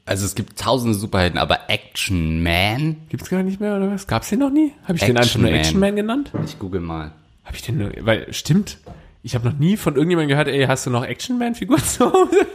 Also 0.06 0.26
es 0.26 0.36
gibt 0.36 0.60
tausende 0.60 0.94
Superhelden, 0.94 1.40
aber 1.40 1.70
Action 1.70 2.44
Man? 2.44 2.98
Gibt's 3.10 3.30
gar 3.30 3.42
nicht 3.42 3.60
mehr, 3.60 3.76
oder 3.76 3.92
was? 3.92 4.06
Gab's 4.06 4.30
den 4.30 4.40
noch 4.40 4.52
nie? 4.52 4.74
Habe 4.84 4.98
ich 4.98 5.04
Action 5.04 5.16
den 5.16 5.18
einfach 5.18 5.40
nur 5.40 5.52
Action 5.52 5.80
Man 5.80 5.96
genannt? 5.96 6.32
Ich 6.46 6.60
google 6.60 6.82
mal. 6.82 7.12
Habe 7.44 7.56
ich 7.56 7.64
den 7.64 7.78
nur, 7.78 7.92
weil, 8.02 8.32
stimmt. 8.34 8.78
Ich 9.24 9.34
habe 9.34 9.48
noch 9.48 9.58
nie 9.58 9.78
von 9.78 9.96
irgendjemandem 9.96 10.30
gehört, 10.30 10.48
ey, 10.48 10.66
hast 10.68 10.86
du 10.86 10.92
noch 10.92 11.04
Action 11.04 11.40
Man-Figuren 11.40 11.84
zu 11.84 12.06
Hause? 12.06 12.46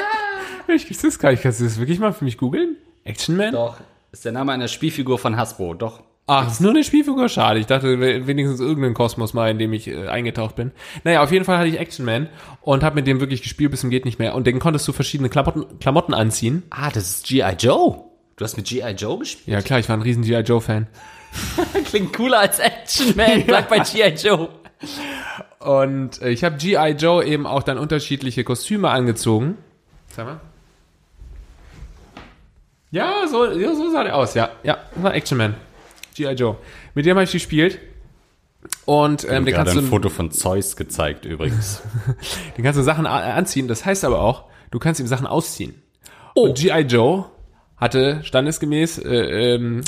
ich 0.74 0.86
gibt's 0.86 1.02
das 1.02 1.18
gar 1.18 1.30
nicht. 1.30 1.42
Kannst 1.42 1.60
du 1.60 1.64
das 1.64 1.78
wirklich 1.78 1.98
mal 1.98 2.14
für 2.14 2.24
mich 2.24 2.38
googeln? 2.38 2.76
Action 3.04 3.36
Man? 3.36 3.52
Doch. 3.52 3.76
Ist 4.10 4.24
der 4.24 4.32
Name 4.32 4.52
einer 4.52 4.68
Spielfigur 4.68 5.18
von 5.18 5.36
Hasbro, 5.36 5.74
doch. 5.74 6.02
Ach, 6.26 6.50
ist 6.50 6.60
nur 6.60 6.70
eine 6.70 6.84
Spielfigur? 6.84 7.28
Schade. 7.28 7.60
Ich 7.60 7.66
dachte 7.66 8.00
wenigstens 8.26 8.58
irgendeinen 8.58 8.94
Kosmos 8.94 9.34
mal, 9.34 9.50
in 9.50 9.58
dem 9.58 9.74
ich 9.74 9.88
äh, 9.88 10.08
eingetaucht 10.08 10.56
bin. 10.56 10.72
Naja, 11.04 11.22
auf 11.22 11.30
jeden 11.30 11.44
Fall 11.44 11.58
hatte 11.58 11.68
ich 11.68 11.78
Action 11.78 12.06
Man 12.06 12.30
und 12.62 12.82
habe 12.82 12.94
mit 12.94 13.06
dem 13.06 13.20
wirklich 13.20 13.42
gespielt 13.42 13.70
bis 13.70 13.80
zum 13.80 13.90
geht 13.90 14.06
nicht 14.06 14.18
mehr. 14.18 14.34
Und 14.34 14.46
den 14.46 14.58
konntest 14.58 14.88
du 14.88 14.92
verschiedene 14.92 15.28
Klamotten, 15.28 15.78
Klamotten 15.80 16.14
anziehen. 16.14 16.62
Ah, 16.70 16.90
das 16.90 17.10
ist 17.10 17.26
G.I. 17.26 17.56
Joe. 17.58 18.04
Du 18.36 18.44
hast 18.44 18.56
mit 18.56 18.66
G.I. 18.66 18.92
Joe 18.92 19.18
gespielt? 19.18 19.48
Ja 19.48 19.60
klar, 19.60 19.78
ich 19.80 19.88
war 19.88 19.98
ein 19.98 20.02
riesen 20.02 20.22
G.I. 20.22 20.40
Joe 20.40 20.62
Fan. 20.62 20.86
Klingt 21.84 22.14
cooler 22.14 22.38
als 22.38 22.58
Action 22.58 23.14
Man. 23.16 23.42
Bleib 23.46 23.68
bei 23.68 23.80
G.I. 23.80 24.14
Joe. 24.14 24.48
Und 25.58 26.22
äh, 26.22 26.30
ich 26.30 26.42
habe 26.42 26.56
G.I. 26.56 26.92
Joe 26.92 27.22
eben 27.22 27.46
auch 27.46 27.62
dann 27.62 27.76
unterschiedliche 27.76 28.44
Kostüme 28.44 28.88
angezogen. 28.88 29.58
Sag 30.08 30.24
mal. 30.24 30.40
Ja, 32.90 33.26
so, 33.28 33.44
ja, 33.44 33.74
so 33.74 33.90
sah 33.90 34.04
der 34.04 34.16
aus, 34.16 34.34
ja. 34.34 34.50
Ja, 34.62 34.78
war 34.94 35.14
Action 35.14 35.36
Man. 35.36 35.54
G.I. 36.14 36.32
Joe. 36.32 36.56
Mit 36.94 37.06
dem 37.06 37.16
habe 37.16 37.24
ich 37.24 37.32
gespielt. 37.32 37.78
Und 38.86 39.26
ähm, 39.28 39.44
den 39.44 39.54
kannst 39.54 39.74
du 39.74 39.80
ein 39.80 39.86
Foto 39.86 40.08
von 40.08 40.30
Zeus 40.30 40.76
gezeigt 40.76 41.26
übrigens. 41.26 41.82
den 42.56 42.64
kannst 42.64 42.78
du 42.78 42.82
Sachen 42.82 43.06
anziehen. 43.06 43.68
Das 43.68 43.84
heißt 43.84 44.04
aber 44.04 44.20
auch, 44.20 44.44
du 44.70 44.78
kannst 44.78 45.00
ihm 45.00 45.06
Sachen 45.06 45.26
ausziehen. 45.26 45.74
Oh. 46.34 46.48
Und 46.48 46.58
G.I. 46.58 46.80
Joe 46.80 47.26
hatte 47.76 48.20
standesgemäß 48.24 48.98
äh, 48.98 49.54
ähm, 49.54 49.82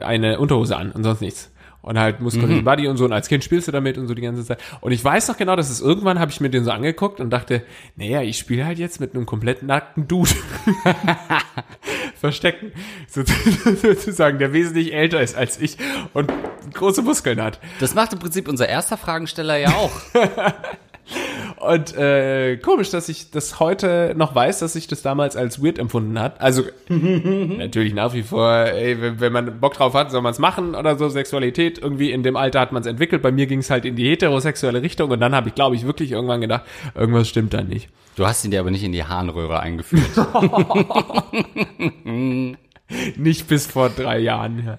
eine 0.00 0.38
Unterhose 0.38 0.76
an 0.76 0.92
und 0.92 1.04
sonst 1.04 1.20
nichts 1.20 1.50
und 1.82 1.98
halt 1.98 2.20
muskulösen 2.20 2.58
mhm. 2.58 2.64
Buddy 2.64 2.88
und 2.88 2.96
so 2.96 3.04
und 3.04 3.12
als 3.12 3.28
Kind 3.28 3.42
spielst 3.42 3.68
du 3.68 3.72
damit 3.72 3.98
und 3.98 4.06
so 4.06 4.14
die 4.14 4.22
ganze 4.22 4.44
Zeit. 4.44 4.58
Und 4.80 4.92
ich 4.92 5.02
weiß 5.02 5.28
noch 5.28 5.36
genau, 5.36 5.56
dass 5.56 5.70
es 5.70 5.80
irgendwann 5.80 6.18
habe 6.18 6.30
ich 6.30 6.40
mir 6.40 6.50
den 6.50 6.64
so 6.64 6.70
angeguckt 6.70 7.20
und 7.20 7.30
dachte, 7.30 7.62
naja, 7.96 8.22
ich 8.22 8.38
spiele 8.38 8.64
halt 8.66 8.78
jetzt 8.78 9.00
mit 9.00 9.14
einem 9.14 9.26
komplett 9.26 9.62
nackten 9.62 10.06
Dude. 10.06 10.30
Verstecken. 12.20 12.72
Sozusagen, 13.06 14.38
der 14.38 14.52
wesentlich 14.52 14.92
älter 14.92 15.22
ist 15.22 15.36
als 15.36 15.60
ich 15.60 15.78
und 16.12 16.30
große 16.74 17.02
Muskeln 17.02 17.40
hat. 17.40 17.60
Das 17.78 17.94
macht 17.94 18.12
im 18.12 18.18
Prinzip 18.18 18.48
unser 18.48 18.68
erster 18.68 18.96
Fragensteller 18.96 19.56
ja 19.56 19.70
auch. 19.70 19.92
Und 21.60 21.94
äh, 21.94 22.56
komisch, 22.56 22.90
dass 22.90 23.10
ich 23.10 23.30
das 23.30 23.60
heute 23.60 24.14
noch 24.16 24.34
weiß, 24.34 24.60
dass 24.60 24.72
sich 24.72 24.86
das 24.86 25.02
damals 25.02 25.36
als 25.36 25.62
weird 25.62 25.78
empfunden 25.78 26.18
hat. 26.18 26.40
Also 26.40 26.62
natürlich 26.88 27.92
nach 27.92 28.14
wie 28.14 28.22
vor, 28.22 28.50
ey, 28.50 29.20
wenn 29.20 29.32
man 29.32 29.60
Bock 29.60 29.74
drauf 29.74 29.92
hat, 29.92 30.10
soll 30.10 30.22
man 30.22 30.32
es 30.32 30.38
machen 30.38 30.74
oder 30.74 30.96
so. 30.96 31.10
Sexualität 31.10 31.78
irgendwie 31.78 32.12
in 32.12 32.22
dem 32.22 32.36
Alter 32.36 32.60
hat 32.60 32.72
man 32.72 32.80
es 32.80 32.86
entwickelt. 32.86 33.20
Bei 33.20 33.30
mir 33.30 33.46
ging 33.46 33.58
es 33.58 33.68
halt 33.68 33.84
in 33.84 33.94
die 33.94 34.08
heterosexuelle 34.08 34.80
Richtung 34.80 35.10
und 35.10 35.20
dann 35.20 35.34
habe 35.34 35.48
ich, 35.48 35.54
glaube 35.54 35.76
ich, 35.76 35.84
wirklich 35.84 36.12
irgendwann 36.12 36.40
gedacht, 36.40 36.62
irgendwas 36.94 37.28
stimmt 37.28 37.52
da 37.52 37.62
nicht. 37.62 37.90
Du 38.16 38.26
hast 38.26 38.44
ihn 38.44 38.50
dir 38.50 38.60
aber 38.60 38.70
nicht 38.70 38.84
in 38.84 38.92
die 38.92 39.04
Harnröhre 39.04 39.60
eingeführt. 39.60 40.02
nicht 43.16 43.48
bis 43.48 43.66
vor 43.66 43.90
drei 43.90 44.18
Jahren. 44.18 44.64
Ja. 44.64 44.78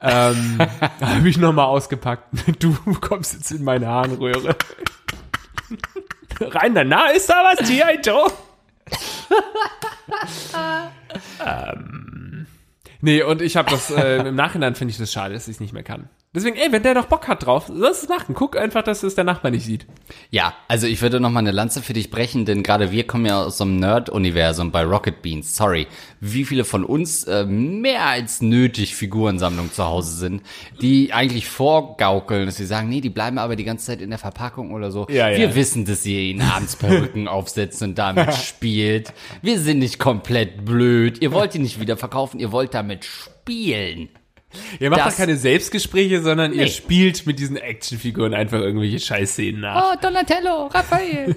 Ähm, 0.00 0.58
habe 1.00 1.28
ich 1.28 1.38
nochmal 1.38 1.66
ausgepackt. 1.66 2.28
Du 2.60 2.76
kommst 3.00 3.34
jetzt 3.34 3.50
in 3.50 3.64
meine 3.64 3.86
Harnröhre. 3.86 4.56
Rein 6.40 6.74
danach 6.74 7.10
ist 7.10 7.28
da 7.28 7.44
was, 7.44 7.68
G.I. 7.68 8.00
Joe? 8.04 8.30
ähm, 11.44 12.46
nee, 13.00 13.22
und 13.22 13.40
ich 13.42 13.56
habe 13.56 13.70
das, 13.70 13.90
äh, 13.90 14.16
im 14.18 14.34
Nachhinein 14.34 14.74
finde 14.74 14.92
ich 14.92 14.98
das 14.98 15.12
schade, 15.12 15.34
dass 15.34 15.48
ich 15.48 15.56
es 15.56 15.60
nicht 15.60 15.72
mehr 15.72 15.82
kann. 15.82 16.08
Deswegen, 16.34 16.56
ey, 16.56 16.72
wenn 16.72 16.82
der 16.82 16.94
doch 16.94 17.06
Bock 17.06 17.28
hat 17.28 17.46
drauf, 17.46 17.70
lass 17.72 18.02
es 18.02 18.08
machen. 18.08 18.34
Guck 18.34 18.56
einfach, 18.56 18.82
dass 18.82 19.04
es 19.04 19.14
der 19.14 19.22
Nachbar 19.22 19.52
nicht 19.52 19.64
sieht. 19.64 19.86
Ja, 20.30 20.52
also 20.66 20.88
ich 20.88 21.00
würde 21.00 21.20
noch 21.20 21.30
mal 21.30 21.38
eine 21.38 21.52
Lanze 21.52 21.80
für 21.80 21.92
dich 21.92 22.10
brechen, 22.10 22.44
denn 22.44 22.64
gerade 22.64 22.90
wir 22.90 23.06
kommen 23.06 23.24
ja 23.24 23.44
aus 23.44 23.58
so 23.58 23.62
einem 23.62 23.76
Nerd-Universum 23.76 24.72
bei 24.72 24.82
Rocket 24.82 25.22
Beans. 25.22 25.54
Sorry, 25.54 25.86
wie 26.18 26.44
viele 26.44 26.64
von 26.64 26.84
uns 26.84 27.22
äh, 27.22 27.44
mehr 27.44 28.06
als 28.06 28.42
nötig 28.42 28.96
Figurensammlung 28.96 29.72
zu 29.72 29.84
Hause 29.84 30.16
sind, 30.16 30.42
die 30.82 31.12
eigentlich 31.12 31.48
vorgaukeln, 31.48 32.46
dass 32.46 32.56
sie 32.56 32.66
sagen, 32.66 32.88
nee, 32.88 33.00
die 33.00 33.10
bleiben 33.10 33.38
aber 33.38 33.54
die 33.54 33.64
ganze 33.64 33.86
Zeit 33.86 34.00
in 34.00 34.10
der 34.10 34.18
Verpackung 34.18 34.72
oder 34.72 34.90
so. 34.90 35.06
Ja, 35.08 35.28
ja. 35.28 35.38
Wir 35.38 35.54
wissen, 35.54 35.84
dass 35.84 36.04
ihr 36.04 36.18
ihnen 36.18 36.42
abends 36.42 36.74
Perücken 36.74 37.28
aufsetzt 37.28 37.80
und 37.82 37.96
damit 37.96 38.34
spielt. 38.44 39.12
Wir 39.40 39.60
sind 39.60 39.78
nicht 39.78 40.00
komplett 40.00 40.64
blöd. 40.64 41.22
Ihr 41.22 41.30
wollt 41.30 41.54
die 41.54 41.60
nicht 41.60 41.78
wieder 41.78 41.96
verkaufen, 41.96 42.40
ihr 42.40 42.50
wollt 42.50 42.74
damit 42.74 43.04
spielen. 43.04 44.08
Ihr 44.80 44.90
macht 44.90 45.06
doch 45.06 45.16
keine 45.16 45.36
Selbstgespräche, 45.36 46.22
sondern 46.22 46.50
nee. 46.50 46.58
ihr 46.58 46.68
spielt 46.68 47.26
mit 47.26 47.38
diesen 47.38 47.56
Actionfiguren 47.56 48.34
einfach 48.34 48.60
irgendwelche 48.60 49.00
Scheißszenen 49.00 49.60
nach. 49.60 49.92
Oh, 49.92 49.96
Donatello, 50.00 50.66
Raphael. 50.66 51.36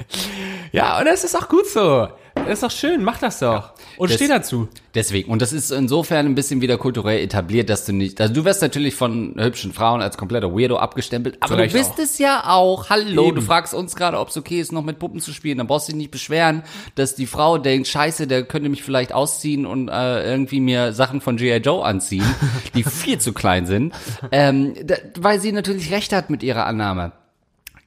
ja, 0.72 0.98
und 0.98 1.06
das 1.06 1.24
ist 1.24 1.34
auch 1.36 1.48
gut 1.48 1.66
so. 1.66 2.08
Ist 2.48 2.62
doch 2.62 2.70
schön, 2.70 3.02
mach 3.02 3.18
das 3.18 3.40
doch. 3.40 3.72
Und 3.98 4.10
Das- 4.10 4.16
steh 4.16 4.28
dazu. 4.28 4.68
Deswegen. 4.94 5.30
Und 5.30 5.42
das 5.42 5.52
ist 5.52 5.70
insofern 5.72 6.24
ein 6.26 6.34
bisschen 6.34 6.60
wieder 6.62 6.78
kulturell 6.78 7.22
etabliert, 7.22 7.68
dass 7.68 7.84
du 7.84 7.92
nicht, 7.92 8.18
also 8.20 8.32
du 8.32 8.44
wirst 8.44 8.62
natürlich 8.62 8.94
von 8.94 9.34
hübschen 9.36 9.72
Frauen 9.74 10.00
als 10.00 10.16
kompletter 10.16 10.52
Weirdo 10.52 10.76
abgestempelt, 10.78 11.36
aber 11.40 11.58
Recht 11.58 11.74
du 11.74 11.78
bist 11.78 11.90
auch. 11.92 11.98
es 11.98 12.18
ja 12.18 12.44
auch. 12.46 12.88
Hallo, 12.88 13.26
Eben. 13.26 13.36
du 13.36 13.42
fragst 13.42 13.74
uns 13.74 13.94
gerade, 13.96 14.18
ob 14.18 14.28
es 14.28 14.36
okay 14.36 14.60
ist, 14.60 14.72
noch 14.72 14.84
mit 14.84 14.98
Puppen 14.98 15.20
zu 15.20 15.32
spielen. 15.32 15.58
Dann 15.58 15.66
brauchst 15.66 15.88
du 15.88 15.92
dich 15.92 15.98
nicht 15.98 16.10
beschweren, 16.12 16.62
dass 16.94 17.14
die 17.14 17.26
Frau 17.26 17.58
denkt, 17.58 17.88
scheiße, 17.88 18.26
der 18.26 18.44
könnte 18.44 18.68
mich 18.68 18.82
vielleicht 18.82 19.12
ausziehen 19.12 19.66
und 19.66 19.88
äh, 19.88 20.24
irgendwie 20.30 20.60
mir 20.60 20.92
Sachen 20.92 21.20
von 21.20 21.36
G.I. 21.36 21.56
Joe 21.58 21.84
anziehen, 21.84 22.24
die 22.74 22.84
viel 22.84 23.18
zu 23.18 23.32
klein 23.32 23.66
sind. 23.66 23.92
Ähm, 24.32 24.74
da, 24.84 24.96
weil 25.18 25.40
sie 25.40 25.52
natürlich 25.52 25.92
recht 25.92 26.12
hat 26.12 26.30
mit 26.30 26.42
ihrer 26.42 26.66
Annahme. 26.66 27.12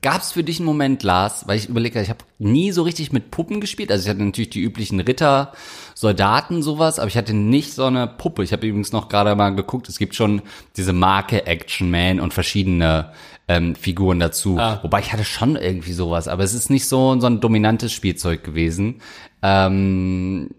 Gab 0.01 0.21
es 0.21 0.31
für 0.31 0.45
dich 0.45 0.59
einen 0.59 0.65
Moment, 0.65 1.03
Lars, 1.03 1.45
weil 1.47 1.57
ich 1.57 1.67
überlege, 1.67 2.01
ich 2.01 2.09
habe 2.09 2.23
nie 2.37 2.71
so 2.71 2.83
richtig 2.83 3.11
mit 3.11 3.31
Puppen 3.31 3.59
gespielt. 3.59 3.91
Also 3.91 4.03
ich 4.03 4.09
hatte 4.09 4.23
natürlich 4.23 4.49
die 4.49 4.61
üblichen 4.61 5.01
Ritter, 5.01 5.51
Soldaten, 5.93 6.63
sowas, 6.63 6.99
aber 6.99 7.09
ich 7.09 7.17
hatte 7.17 7.33
nicht 7.33 7.73
so 7.73 7.83
eine 7.83 8.07
Puppe. 8.07 8.43
Ich 8.43 8.53
habe 8.53 8.65
übrigens 8.65 8.93
noch 8.93 9.09
gerade 9.09 9.35
mal 9.35 9.49
geguckt, 9.49 9.89
es 9.89 9.99
gibt 9.99 10.15
schon 10.15 10.41
diese 10.77 10.93
Marke 10.93 11.45
Action 11.47 11.91
Man 11.91 12.21
und 12.21 12.33
verschiedene 12.33 13.11
ähm, 13.49 13.75
Figuren 13.75 14.21
dazu. 14.21 14.55
Wobei 14.83 15.01
ich 15.01 15.11
hatte 15.11 15.25
schon 15.25 15.57
irgendwie 15.57 15.93
sowas, 15.93 16.29
aber 16.29 16.45
es 16.45 16.53
ist 16.53 16.69
nicht 16.69 16.87
so, 16.87 17.19
so 17.19 17.27
ein 17.27 17.41
dominantes 17.41 17.91
Spielzeug 17.91 18.45
gewesen. 18.45 19.01
Ähm, 19.41 20.51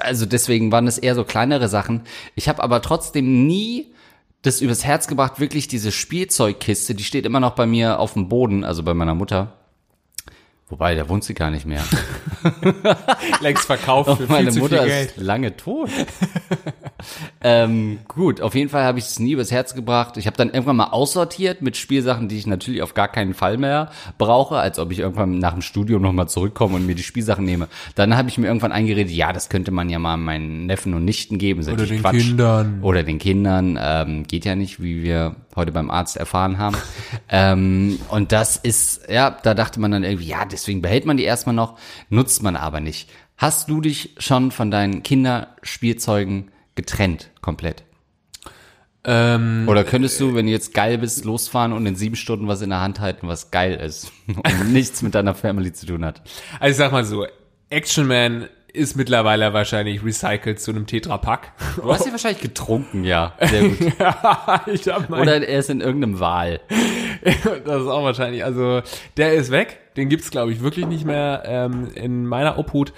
also 0.00 0.26
deswegen 0.26 0.72
waren 0.72 0.88
es 0.88 0.98
eher 0.98 1.14
so 1.14 1.22
kleinere 1.22 1.68
Sachen. 1.68 2.02
Ich 2.34 2.48
habe 2.48 2.64
aber 2.64 2.82
trotzdem 2.82 3.46
nie 3.46 3.92
das 4.46 4.60
übers 4.60 4.84
Herz 4.84 5.08
gebracht, 5.08 5.40
wirklich 5.40 5.68
diese 5.68 5.90
Spielzeugkiste, 5.90 6.94
die 6.94 7.04
steht 7.04 7.26
immer 7.26 7.40
noch 7.40 7.54
bei 7.54 7.66
mir 7.66 7.98
auf 7.98 8.12
dem 8.12 8.28
Boden, 8.28 8.64
also 8.64 8.82
bei 8.82 8.94
meiner 8.94 9.14
Mutter. 9.14 9.52
Wobei, 10.68 10.94
da 10.94 11.08
wohnt 11.08 11.24
sie 11.24 11.34
gar 11.34 11.50
nicht 11.50 11.64
mehr. 11.64 11.84
Längst 13.40 13.66
verkauft 13.66 14.16
für 14.18 14.26
Meine 14.26 14.52
Mutter 14.52 14.86
ist 14.86 15.16
lange 15.16 15.56
tot. 15.56 15.90
ähm, 17.40 17.98
gut, 18.08 18.40
auf 18.40 18.54
jeden 18.54 18.70
Fall 18.70 18.84
habe 18.84 18.98
ich 18.98 19.06
es 19.06 19.18
nie 19.18 19.32
übers 19.32 19.50
Herz 19.50 19.74
gebracht. 19.74 20.16
Ich 20.16 20.26
habe 20.26 20.36
dann 20.36 20.48
irgendwann 20.48 20.76
mal 20.76 20.88
aussortiert 20.88 21.62
mit 21.62 21.76
Spielsachen, 21.76 22.28
die 22.28 22.38
ich 22.38 22.46
natürlich 22.46 22.82
auf 22.82 22.94
gar 22.94 23.08
keinen 23.08 23.34
Fall 23.34 23.58
mehr 23.58 23.90
brauche, 24.18 24.56
als 24.56 24.78
ob 24.78 24.90
ich 24.92 25.00
irgendwann 25.00 25.38
nach 25.38 25.52
dem 25.52 25.62
Studium 25.62 26.02
nochmal 26.02 26.28
zurückkomme 26.28 26.76
und 26.76 26.86
mir 26.86 26.94
die 26.94 27.02
Spielsachen 27.02 27.44
nehme. 27.44 27.68
Dann 27.94 28.16
habe 28.16 28.28
ich 28.28 28.38
mir 28.38 28.46
irgendwann 28.46 28.72
eingeredet, 28.72 29.12
ja, 29.12 29.32
das 29.32 29.48
könnte 29.48 29.70
man 29.70 29.90
ja 29.90 29.98
mal 29.98 30.16
meinen 30.16 30.66
Neffen 30.66 30.94
und 30.94 31.04
Nichten 31.04 31.38
geben. 31.38 31.66
Oder 31.66 31.86
den 31.86 32.02
Kindern. 32.02 32.78
Oder 32.82 33.02
den 33.02 33.18
Kindern. 33.18 33.78
Ähm, 33.80 34.24
geht 34.26 34.44
ja 34.44 34.54
nicht, 34.54 34.82
wie 34.82 35.02
wir 35.02 35.36
heute 35.54 35.72
beim 35.72 35.90
Arzt 35.90 36.16
erfahren 36.16 36.58
haben. 36.58 36.76
ähm, 37.28 37.98
und 38.08 38.32
das 38.32 38.56
ist, 38.56 39.08
ja, 39.10 39.30
da 39.30 39.54
dachte 39.54 39.80
man 39.80 39.90
dann 39.90 40.04
irgendwie, 40.04 40.26
ja, 40.26 40.44
deswegen 40.44 40.82
behält 40.82 41.06
man 41.06 41.16
die 41.16 41.24
erstmal 41.24 41.54
noch, 41.54 41.78
nutzt 42.08 42.42
man 42.42 42.56
aber 42.56 42.80
nicht. 42.80 43.08
Hast 43.36 43.68
du 43.68 43.80
dich 43.80 44.14
schon 44.18 44.50
von 44.50 44.70
deinen 44.70 45.02
Kinderspielzeugen 45.02 46.50
getrennt, 46.76 47.30
komplett? 47.40 47.84
Ähm, 49.08 49.66
Oder 49.68 49.84
könntest 49.84 50.20
du, 50.20 50.34
wenn 50.34 50.46
du 50.46 50.52
jetzt 50.52 50.74
geil 50.74 50.98
bist, 50.98 51.24
losfahren 51.24 51.72
und 51.72 51.86
in 51.86 51.94
sieben 51.94 52.16
Stunden 52.16 52.48
was 52.48 52.60
in 52.62 52.70
der 52.70 52.80
Hand 52.80 52.98
halten, 52.98 53.28
was 53.28 53.52
geil 53.52 53.74
ist 53.74 54.12
und 54.26 54.72
nichts 54.72 55.02
mit 55.02 55.14
deiner 55.14 55.34
Family 55.34 55.72
zu 55.72 55.86
tun 55.86 56.04
hat? 56.04 56.22
also 56.58 56.70
ich 56.70 56.76
sag 56.76 56.92
mal 56.92 57.04
so, 57.04 57.24
Action 57.70 58.06
Man 58.06 58.48
ist 58.72 58.96
mittlerweile 58.96 59.52
wahrscheinlich 59.54 60.04
recycelt 60.04 60.60
zu 60.60 60.70
einem 60.70 60.86
Tetrapack. 60.86 61.52
Du 61.76 61.92
hast 61.92 62.04
ja 62.04 62.12
wahrscheinlich 62.12 62.42
getrunken, 62.42 63.04
ja. 63.04 63.32
Sehr 63.40 63.62
gut. 63.62 63.78
ich 64.66 64.86
hab 64.88 65.08
mein, 65.08 65.22
Oder 65.22 65.48
er 65.48 65.58
ist 65.60 65.70
in 65.70 65.80
irgendeinem 65.80 66.20
Wal. 66.20 66.60
das 67.64 67.82
ist 67.82 67.88
auch 67.88 68.04
wahrscheinlich, 68.04 68.44
also 68.44 68.82
der 69.16 69.34
ist 69.34 69.50
weg, 69.50 69.78
den 69.96 70.08
gibt's 70.08 70.30
glaube 70.30 70.52
ich 70.52 70.60
wirklich 70.60 70.86
nicht 70.86 71.04
mehr 71.04 71.42
ähm, 71.46 71.88
in 71.94 72.26
meiner 72.26 72.58
Obhut. 72.58 72.92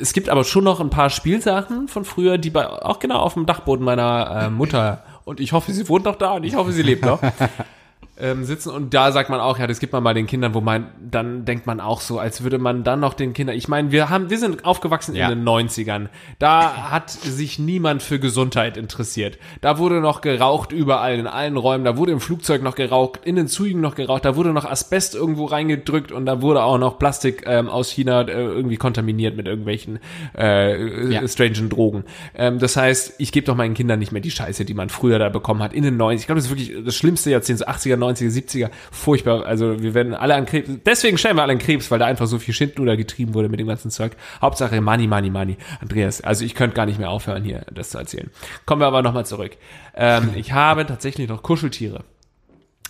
Es 0.00 0.12
gibt 0.12 0.28
aber 0.28 0.44
schon 0.44 0.64
noch 0.64 0.80
ein 0.80 0.90
paar 0.90 1.10
Spielsachen 1.10 1.88
von 1.88 2.04
früher, 2.04 2.38
die 2.38 2.50
bei, 2.50 2.66
auch 2.66 2.98
genau 2.98 3.18
auf 3.18 3.34
dem 3.34 3.46
Dachboden 3.46 3.84
meiner 3.84 4.44
äh, 4.44 4.50
Mutter, 4.50 5.04
und 5.24 5.40
ich 5.40 5.52
hoffe, 5.52 5.72
sie 5.72 5.88
wohnt 5.88 6.04
noch 6.04 6.16
da 6.16 6.32
und 6.32 6.44
ich 6.44 6.56
hoffe, 6.56 6.72
sie 6.72 6.82
lebt 6.82 7.04
noch, 7.04 7.20
ähm, 8.22 8.44
sitzen. 8.44 8.70
Und 8.70 8.94
da 8.94 9.12
sagt 9.12 9.28
man 9.28 9.40
auch, 9.40 9.58
ja, 9.58 9.66
das 9.66 9.80
gibt 9.80 9.92
man 9.92 10.02
mal 10.02 10.14
den 10.14 10.26
Kindern, 10.26 10.54
wo 10.54 10.60
man, 10.62 10.86
dann 10.98 11.44
denkt 11.44 11.66
man 11.66 11.80
auch 11.80 12.00
so, 12.00 12.18
als 12.18 12.42
würde 12.42 12.58
man 12.58 12.84
dann 12.84 13.00
noch 13.00 13.14
den 13.14 13.34
Kindern, 13.34 13.56
ich 13.56 13.68
meine, 13.68 13.92
wir 13.92 14.08
haben, 14.08 14.30
wir 14.30 14.38
sind 14.38 14.64
aufgewachsen 14.64 15.14
Ja. 15.14 15.28
in 15.28 15.38
den 15.38 15.44
90ern. 15.48 16.08
Da 16.38 16.90
hat 16.90 17.10
sich 17.10 17.58
niemand 17.58 18.02
für 18.02 18.18
Gesundheit 18.18 18.76
interessiert. 18.76 19.38
Da 19.60 19.78
wurde 19.78 20.00
noch 20.00 20.20
geraucht 20.20 20.72
überall, 20.72 21.18
in 21.18 21.26
allen 21.26 21.56
Räumen. 21.56 21.84
Da 21.84 21.96
wurde 21.96 22.12
im 22.12 22.20
Flugzeug 22.20 22.62
noch 22.62 22.76
geraucht, 22.76 23.20
in 23.24 23.36
den 23.36 23.48
Zügen 23.48 23.80
noch 23.80 23.94
geraucht. 23.96 24.24
Da 24.24 24.36
wurde 24.36 24.52
noch 24.52 24.64
Asbest 24.64 25.14
irgendwo 25.14 25.44
reingedrückt 25.46 26.12
und 26.12 26.24
da 26.26 26.40
wurde 26.40 26.62
auch 26.62 26.78
noch 26.78 26.98
Plastik 26.98 27.42
ähm, 27.46 27.68
aus 27.68 27.90
China 27.90 28.22
äh, 28.22 28.32
irgendwie 28.32 28.76
kontaminiert 28.76 29.36
mit 29.36 29.46
irgendwelchen 29.46 29.98
äh, 30.38 31.12
Ja. 31.12 31.26
strangen 31.28 31.68
Drogen. 31.68 32.04
Ähm, 32.34 32.58
das 32.58 32.76
heißt, 32.76 33.14
ich 33.18 33.32
gebe 33.32 33.46
doch 33.46 33.56
meinen 33.56 33.74
Kindern 33.74 33.98
nicht 33.98 34.12
mehr 34.12 34.20
die 34.22 34.30
Scheiße, 34.30 34.64
die 34.64 34.74
man 34.74 34.88
früher 34.88 35.18
da 35.18 35.28
bekommen 35.28 35.62
hat, 35.62 35.72
in 35.72 35.82
den 35.82 35.96
90 35.96 36.22
Ich 36.22 36.26
glaube, 36.26 36.38
das 36.40 36.46
ist 36.46 36.56
wirklich 36.56 36.84
das 36.84 36.94
schlimmste 36.94 37.30
Jahrzehnt, 37.30 37.58
so 37.58 37.64
80er, 37.66 37.96
90er, 37.96 38.11
70er. 38.14 38.70
Furchtbar. 38.90 39.46
Also 39.46 39.82
wir 39.82 39.94
werden 39.94 40.14
alle 40.14 40.34
an 40.34 40.46
Krebs. 40.46 40.68
Deswegen 40.84 41.18
stellen 41.18 41.36
wir 41.36 41.42
alle 41.42 41.52
an 41.52 41.58
Krebs, 41.58 41.90
weil 41.90 41.98
da 41.98 42.06
einfach 42.06 42.26
so 42.26 42.38
viel 42.38 42.54
Schindluder 42.54 42.96
getrieben 42.96 43.34
wurde 43.34 43.48
mit 43.48 43.60
dem 43.60 43.66
ganzen 43.66 43.90
Zeug. 43.90 44.12
Hauptsache 44.40 44.80
Money, 44.80 45.06
Money, 45.06 45.30
Money. 45.30 45.56
Andreas, 45.80 46.20
also 46.20 46.44
ich 46.44 46.54
könnte 46.54 46.76
gar 46.76 46.86
nicht 46.86 46.98
mehr 46.98 47.10
aufhören, 47.10 47.44
hier 47.44 47.64
das 47.72 47.90
zu 47.90 47.98
erzählen. 47.98 48.30
Kommen 48.66 48.82
wir 48.82 48.86
aber 48.86 49.02
nochmal 49.02 49.26
zurück. 49.26 49.56
Ähm, 49.94 50.30
ich 50.34 50.52
habe 50.52 50.86
tatsächlich 50.86 51.28
noch 51.28 51.42
Kuscheltiere 51.42 52.04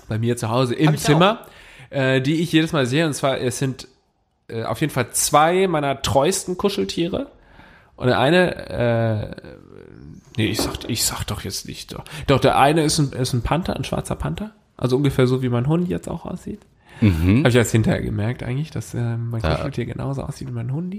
bei 0.08 0.18
mir 0.18 0.36
zu 0.36 0.50
Hause 0.50 0.74
im 0.74 0.96
Zimmer, 0.96 1.46
äh, 1.90 2.20
die 2.20 2.40
ich 2.42 2.52
jedes 2.52 2.72
Mal 2.72 2.86
sehe. 2.86 3.06
Und 3.06 3.14
zwar, 3.14 3.40
es 3.40 3.58
sind 3.58 3.88
äh, 4.48 4.64
auf 4.64 4.80
jeden 4.80 4.92
Fall 4.92 5.10
zwei 5.12 5.66
meiner 5.66 6.02
treuesten 6.02 6.56
Kuscheltiere. 6.56 7.30
Und 7.96 8.06
der 8.08 8.18
eine, 8.18 8.68
äh, 8.68 9.50
nee, 10.36 10.46
ich 10.46 10.60
sag, 10.60 10.88
ich 10.88 11.04
sag 11.04 11.24
doch 11.24 11.42
jetzt 11.42 11.66
nicht. 11.66 11.92
Doch, 11.92 12.04
doch 12.26 12.40
der 12.40 12.58
eine 12.58 12.82
ist 12.82 12.98
ein, 12.98 13.12
ist 13.12 13.32
ein 13.32 13.42
Panther, 13.42 13.76
ein 13.76 13.84
schwarzer 13.84 14.16
Panther. 14.16 14.52
Also 14.76 14.96
ungefähr 14.96 15.26
so, 15.26 15.42
wie 15.42 15.48
mein 15.48 15.66
Hund 15.68 15.88
jetzt 15.88 16.08
auch 16.08 16.24
aussieht. 16.26 16.60
Mhm. 17.00 17.38
Habe 17.38 17.48
ich 17.48 17.56
erst 17.56 17.72
hinterher 17.72 18.02
gemerkt 18.02 18.42
eigentlich, 18.42 18.70
dass 18.70 18.94
äh, 18.94 19.16
mein 19.16 19.42
Kuscheltier 19.42 19.86
genauso 19.86 20.22
aussieht 20.22 20.48
wie 20.48 20.52
mein 20.52 20.72
Hundi. 20.72 20.98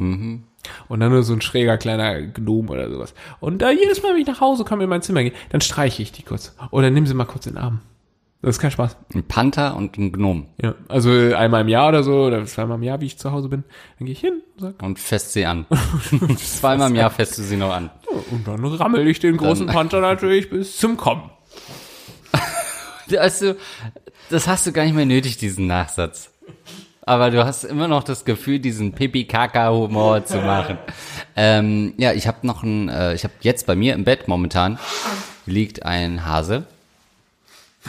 Und 0.88 0.99
dann 0.99 1.12
nur 1.12 1.23
so 1.23 1.33
ein 1.33 1.41
schräger 1.41 1.77
kleiner 1.77 2.21
Gnome 2.21 2.69
oder 2.69 2.89
sowas. 2.89 3.13
Und 3.39 3.62
da 3.62 3.71
jedes 3.71 4.03
Mal, 4.03 4.13
wenn 4.13 4.21
ich 4.21 4.27
nach 4.27 4.41
Hause 4.41 4.65
komme 4.65 4.83
in 4.83 4.89
mein 4.89 5.01
Zimmer 5.01 5.23
gehe, 5.23 5.33
dann 5.49 5.62
streiche 5.62 6.01
ich 6.01 6.12
die 6.12 6.23
kurz. 6.23 6.55
Oder 6.71 6.89
nimm 6.89 7.05
sie 7.07 7.13
mal 7.13 7.25
kurz 7.25 7.45
in 7.47 7.53
den 7.53 7.62
Arm. 7.62 7.79
Das 8.41 8.57
ist 8.57 8.59
kein 8.59 8.71
Spaß. 8.71 8.97
Ein 9.13 9.23
Panther 9.23 9.77
und 9.77 9.97
ein 9.97 10.12
Gnom. 10.12 10.47
Ja, 10.62 10.75
also 10.89 11.09
einmal 11.09 11.62
im 11.62 11.69
Jahr 11.69 11.88
oder 11.88 12.03
so, 12.03 12.25
oder 12.25 12.45
zweimal 12.45 12.75
im 12.77 12.83
Jahr, 12.83 12.99
wie 12.99 13.05
ich 13.05 13.17
zu 13.17 13.31
Hause 13.31 13.47
bin, 13.47 13.63
dann 13.97 14.05
gehe 14.05 14.12
ich 14.12 14.19
hin 14.19 14.41
und 14.55 14.62
sag, 14.62 14.83
Und 14.83 14.99
fest 14.99 15.31
sie 15.31 15.45
an. 15.45 15.65
Zweimal 16.36 16.89
im 16.89 16.95
Jahr 16.97 17.09
fest 17.09 17.38
du 17.38 17.41
sie 17.41 17.55
noch 17.55 17.73
an. 17.73 17.89
und 18.31 18.45
dann 18.45 18.65
rammel 18.65 19.07
ich 19.07 19.19
den 19.21 19.38
großen 19.38 19.67
Panther 19.67 20.01
natürlich 20.01 20.49
bis 20.49 20.77
zum 20.77 20.97
Kommen. 20.97 21.29
Also, 23.17 23.55
das 24.29 24.47
hast 24.47 24.65
du 24.65 24.71
gar 24.71 24.83
nicht 24.83 24.95
mehr 24.95 25.05
nötig, 25.05 25.37
diesen 25.37 25.67
Nachsatz. 25.67 26.31
Aber 27.05 27.31
du 27.31 27.45
hast 27.45 27.65
immer 27.65 27.87
noch 27.87 28.03
das 28.03 28.23
Gefühl, 28.23 28.59
diesen 28.59 28.93
Pipi-Kaka-Humor 28.93 30.25
zu 30.25 30.37
machen. 30.37 30.77
Ähm, 31.35 31.93
ja, 31.97 32.13
ich 32.13 32.27
habe 32.27 32.47
noch 32.47 32.63
ein, 32.63 32.87
äh, 32.87 33.13
ich 33.13 33.25
habe 33.25 33.33
jetzt 33.41 33.67
bei 33.67 33.75
mir 33.75 33.93
im 33.93 34.05
Bett 34.05 34.27
momentan 34.27 34.79
liegt 35.45 35.85
ein 35.85 36.25
Hase 36.25 36.65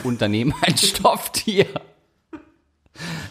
und 0.03 0.21
daneben 0.21 0.53
ein 0.61 0.77
Stofftier. 0.77 1.65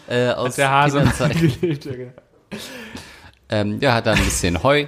Äh, 0.07 0.29
aus 0.29 0.55
Der 0.55 0.71
Hase 0.71 1.01
gelebt, 1.39 1.85
ja, 1.85 1.91
genau. 1.93 2.11
Ähm, 3.49 3.79
ja, 3.79 3.93
hat 3.93 4.07
da 4.07 4.13
ein 4.13 4.23
bisschen 4.23 4.63
Heu. 4.63 4.87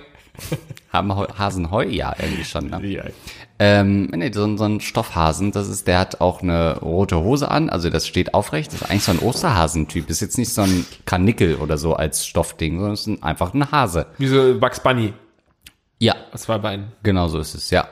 Haben 0.91 1.15
Hasen 1.15 1.69
Heu? 1.69 1.85
Ja, 1.85 2.15
irgendwie 2.17 2.45
schon. 2.45 2.67
Ne? 2.67 2.85
Ja. 2.87 3.03
Ähm, 3.59 4.05
nee, 4.15 4.31
so, 4.31 4.43
ein- 4.43 4.57
so 4.57 4.65
ein 4.65 4.81
Stoffhasen, 4.81 5.51
das 5.51 5.67
ist, 5.67 5.87
der 5.87 5.97
hat 5.99 6.21
auch 6.21 6.43
eine 6.43 6.77
rote 6.79 7.19
Hose 7.21 7.49
an, 7.49 7.69
also 7.71 7.89
das 7.89 8.05
steht 8.07 8.35
aufrecht, 8.35 8.71
das 8.71 8.81
ist 8.83 8.89
eigentlich 8.91 9.03
so 9.03 9.11
ein 9.13 9.19
Osterhasentyp, 9.19 10.09
ist 10.11 10.19
jetzt 10.21 10.37
nicht 10.37 10.53
so 10.53 10.61
ein 10.61 10.85
Karnickel 11.05 11.55
oder 11.55 11.79
so 11.79 11.95
als 11.95 12.25
Stoffding, 12.27 12.75
sondern 12.75 12.93
es 12.93 13.01
ist 13.01 13.07
ein, 13.07 13.23
einfach 13.23 13.53
ein 13.55 13.71
Hase. 13.71 14.05
Wie 14.19 14.27
so 14.27 14.59
Bugs 14.59 14.79
Bunny. 14.79 15.13
Ja, 15.99 16.15
Aus 16.31 16.43
zwei 16.43 16.59
Beinen. 16.59 16.91
genau 17.01 17.27
so 17.29 17.39
ist 17.39 17.55
es, 17.55 17.71
ja. 17.71 17.87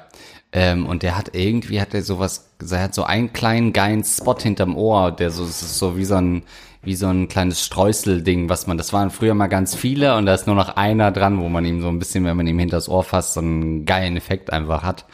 Ähm, 0.51 0.85
und 0.85 1.01
der 1.01 1.17
hat 1.17 1.31
irgendwie, 1.33 1.81
hat 1.81 1.95
er 1.95 2.03
sowas, 2.03 2.51
er 2.69 2.83
hat 2.83 2.93
so 2.93 3.03
einen 3.03 3.33
kleinen 3.33 3.73
geilen 3.73 4.03
Spot 4.03 4.37
hinterm 4.37 4.77
Ohr, 4.77 5.11
der 5.11 5.31
so, 5.31 5.43
ist 5.45 5.79
so 5.79 5.97
wie 5.97 6.05
so 6.05 6.15
ein, 6.15 6.43
wie 6.85 6.95
so 6.95 7.07
ein 7.07 7.27
kleines 7.27 7.63
Streuselding, 7.63 8.49
was 8.49 8.67
man, 8.67 8.77
das 8.77 8.93
waren 8.93 9.09
früher 9.09 9.33
mal 9.33 9.47
ganz 9.47 9.75
viele 9.75 10.15
und 10.15 10.25
da 10.25 10.33
ist 10.33 10.47
nur 10.47 10.55
noch 10.55 10.75
einer 10.75 11.11
dran, 11.11 11.39
wo 11.39 11.49
man 11.49 11.65
ihm 11.65 11.81
so 11.81 11.89
ein 11.89 11.99
bisschen, 11.99 12.23
wenn 12.25 12.37
man 12.37 12.47
ihm 12.47 12.59
hinters 12.59 12.87
Ohr 12.87 13.03
fasst, 13.03 13.33
so 13.33 13.41
einen 13.41 13.85
geilen 13.85 14.17
Effekt 14.17 14.53
einfach 14.53 14.83
hat. 14.83 15.05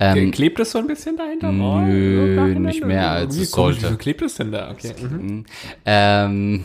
Ähm, 0.00 0.32
Klebt 0.32 0.58
es 0.58 0.72
so 0.72 0.78
ein 0.78 0.86
bisschen 0.86 1.16
dahinter? 1.16 1.52
Nö, 1.52 2.58
nicht 2.58 2.84
mehr, 2.84 3.10
als 3.10 3.36
es 3.36 3.52
sollte. 3.52 3.82
Wieso 3.82 3.96
klebt 3.96 4.22
es 4.22 4.34
denn 4.34 4.50
da? 4.50 4.70
Okay. 4.70 4.94
Mhm. 5.00 5.46
Ähm, 5.86 6.64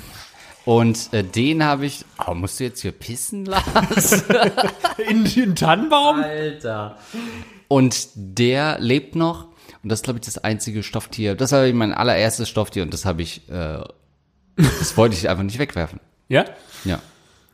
und 0.65 1.13
äh, 1.13 1.23
den 1.23 1.63
habe 1.63 1.85
ich. 1.85 2.03
Oh, 2.27 2.33
musst 2.33 2.59
du 2.59 2.65
jetzt 2.65 2.81
hier 2.81 2.91
pissen, 2.91 3.45
Lars? 3.45 4.25
In 5.09 5.23
den 5.23 5.55
Tannenbaum? 5.55 6.21
Alter. 6.21 6.97
Und 7.67 8.09
der 8.15 8.77
lebt 8.79 9.15
noch. 9.15 9.45
Und 9.83 9.89
das 9.89 9.99
ist, 9.99 10.03
glaube 10.03 10.19
ich, 10.19 10.25
das 10.25 10.39
einzige 10.39 10.83
Stofftier. 10.83 11.35
Das 11.35 11.53
habe 11.53 11.69
ich 11.69 11.73
mein 11.73 11.93
allererstes 11.93 12.49
Stofftier 12.49 12.83
und 12.83 12.93
das 12.93 13.05
habe 13.05 13.21
ich. 13.21 13.47
Äh, 13.49 13.79
das 14.57 14.97
wollte 14.97 15.15
ich 15.15 15.29
einfach 15.29 15.43
nicht 15.43 15.59
wegwerfen. 15.59 15.99
Ja? 16.27 16.45
Ja. 16.83 16.99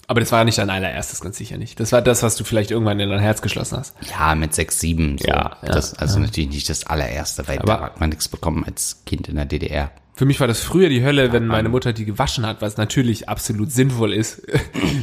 Aber 0.08 0.20
das 0.20 0.32
war 0.32 0.40
ja 0.40 0.46
nicht 0.46 0.58
dein 0.58 0.70
allererstes, 0.70 1.22
ganz 1.22 1.38
sicher 1.38 1.58
nicht. 1.58 1.80
Das 1.80 1.92
war 1.94 2.02
das, 2.02 2.24
was 2.24 2.36
du 2.36 2.44
vielleicht 2.44 2.72
irgendwann 2.72 3.00
in 3.00 3.10
dein 3.10 3.20
Herz 3.20 3.42
geschlossen 3.42 3.78
hast. 3.78 3.96
Ja, 4.10 4.36
mit 4.36 4.54
sechs, 4.54 4.80
sieben. 4.80 5.18
So. 5.18 5.28
Ja, 5.28 5.58
ja, 5.62 5.70
das, 5.70 5.94
also 5.94 6.20
natürlich 6.20 6.50
nicht 6.50 6.70
das 6.70 6.86
allererste, 6.86 7.48
weil 7.48 7.60
Aber- 7.60 7.74
da 7.78 7.82
hat 7.84 8.00
man 8.00 8.10
nichts 8.10 8.28
bekommen 8.28 8.64
als 8.66 9.04
Kind 9.06 9.30
in 9.30 9.36
der 9.36 9.46
DDR. 9.46 9.92
Für 10.16 10.26
mich 10.26 10.40
war 10.40 10.48
das 10.48 10.60
früher 10.60 10.90
die 10.90 11.04
Hölle, 11.04 11.32
wenn 11.34 11.48
meine 11.48 11.70
Mutter 11.70 11.92
die 11.92 12.06
gewaschen 12.06 12.46
hat, 12.46 12.62
was 12.62 12.78
natürlich 12.78 13.30
absolut 13.30 13.72
sinnvoll 13.72 14.14
ist. 14.14 14.42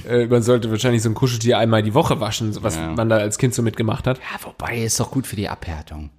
Äh, 0.08 0.26
man 0.26 0.42
sollte 0.42 0.70
wahrscheinlich 0.70 1.02
so 1.02 1.10
ein 1.10 1.14
Kuscheltier 1.14 1.58
einmal 1.58 1.82
die 1.82 1.92
Woche 1.94 2.20
waschen, 2.20 2.56
was 2.62 2.76
man 2.78 3.08
da 3.10 3.18
als 3.18 3.36
Kind 3.38 3.54
so 3.54 3.62
mitgemacht 3.62 4.06
hat. 4.06 4.18
Ja, 4.18 4.38
wobei 4.44 4.78
ist 4.78 4.98
doch 4.98 5.10
gut 5.10 5.26
für 5.26 5.36
die 5.36 5.48
Abhärtung. 5.48 6.10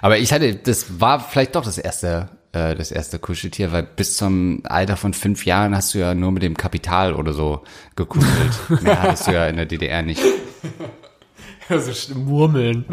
Aber 0.00 0.18
ich 0.18 0.32
hatte, 0.32 0.54
das 0.56 1.00
war 1.00 1.20
vielleicht 1.20 1.54
doch 1.54 1.64
das 1.64 1.76
erste, 1.78 2.30
äh, 2.56 2.74
das 2.74 2.90
erste 2.90 3.18
Kuscheltier, 3.18 3.72
weil 3.72 3.82
bis 3.82 4.16
zum 4.16 4.62
Alter 4.64 4.96
von 4.96 5.12
fünf 5.12 5.44
Jahren 5.44 5.76
hast 5.76 5.94
du 5.94 5.98
ja 5.98 6.14
nur 6.14 6.32
mit 6.32 6.42
dem 6.42 6.56
Kapital 6.56 7.14
oder 7.14 7.32
so 7.32 7.62
gekuschelt. 7.96 8.52
Mehr 8.82 9.02
hattest 9.02 9.26
du 9.26 9.32
ja 9.32 9.46
in 9.46 9.56
der 9.56 9.66
DDR 9.66 10.02
nicht. 10.02 10.22
Also 11.68 12.14
Murmeln. 12.14 12.84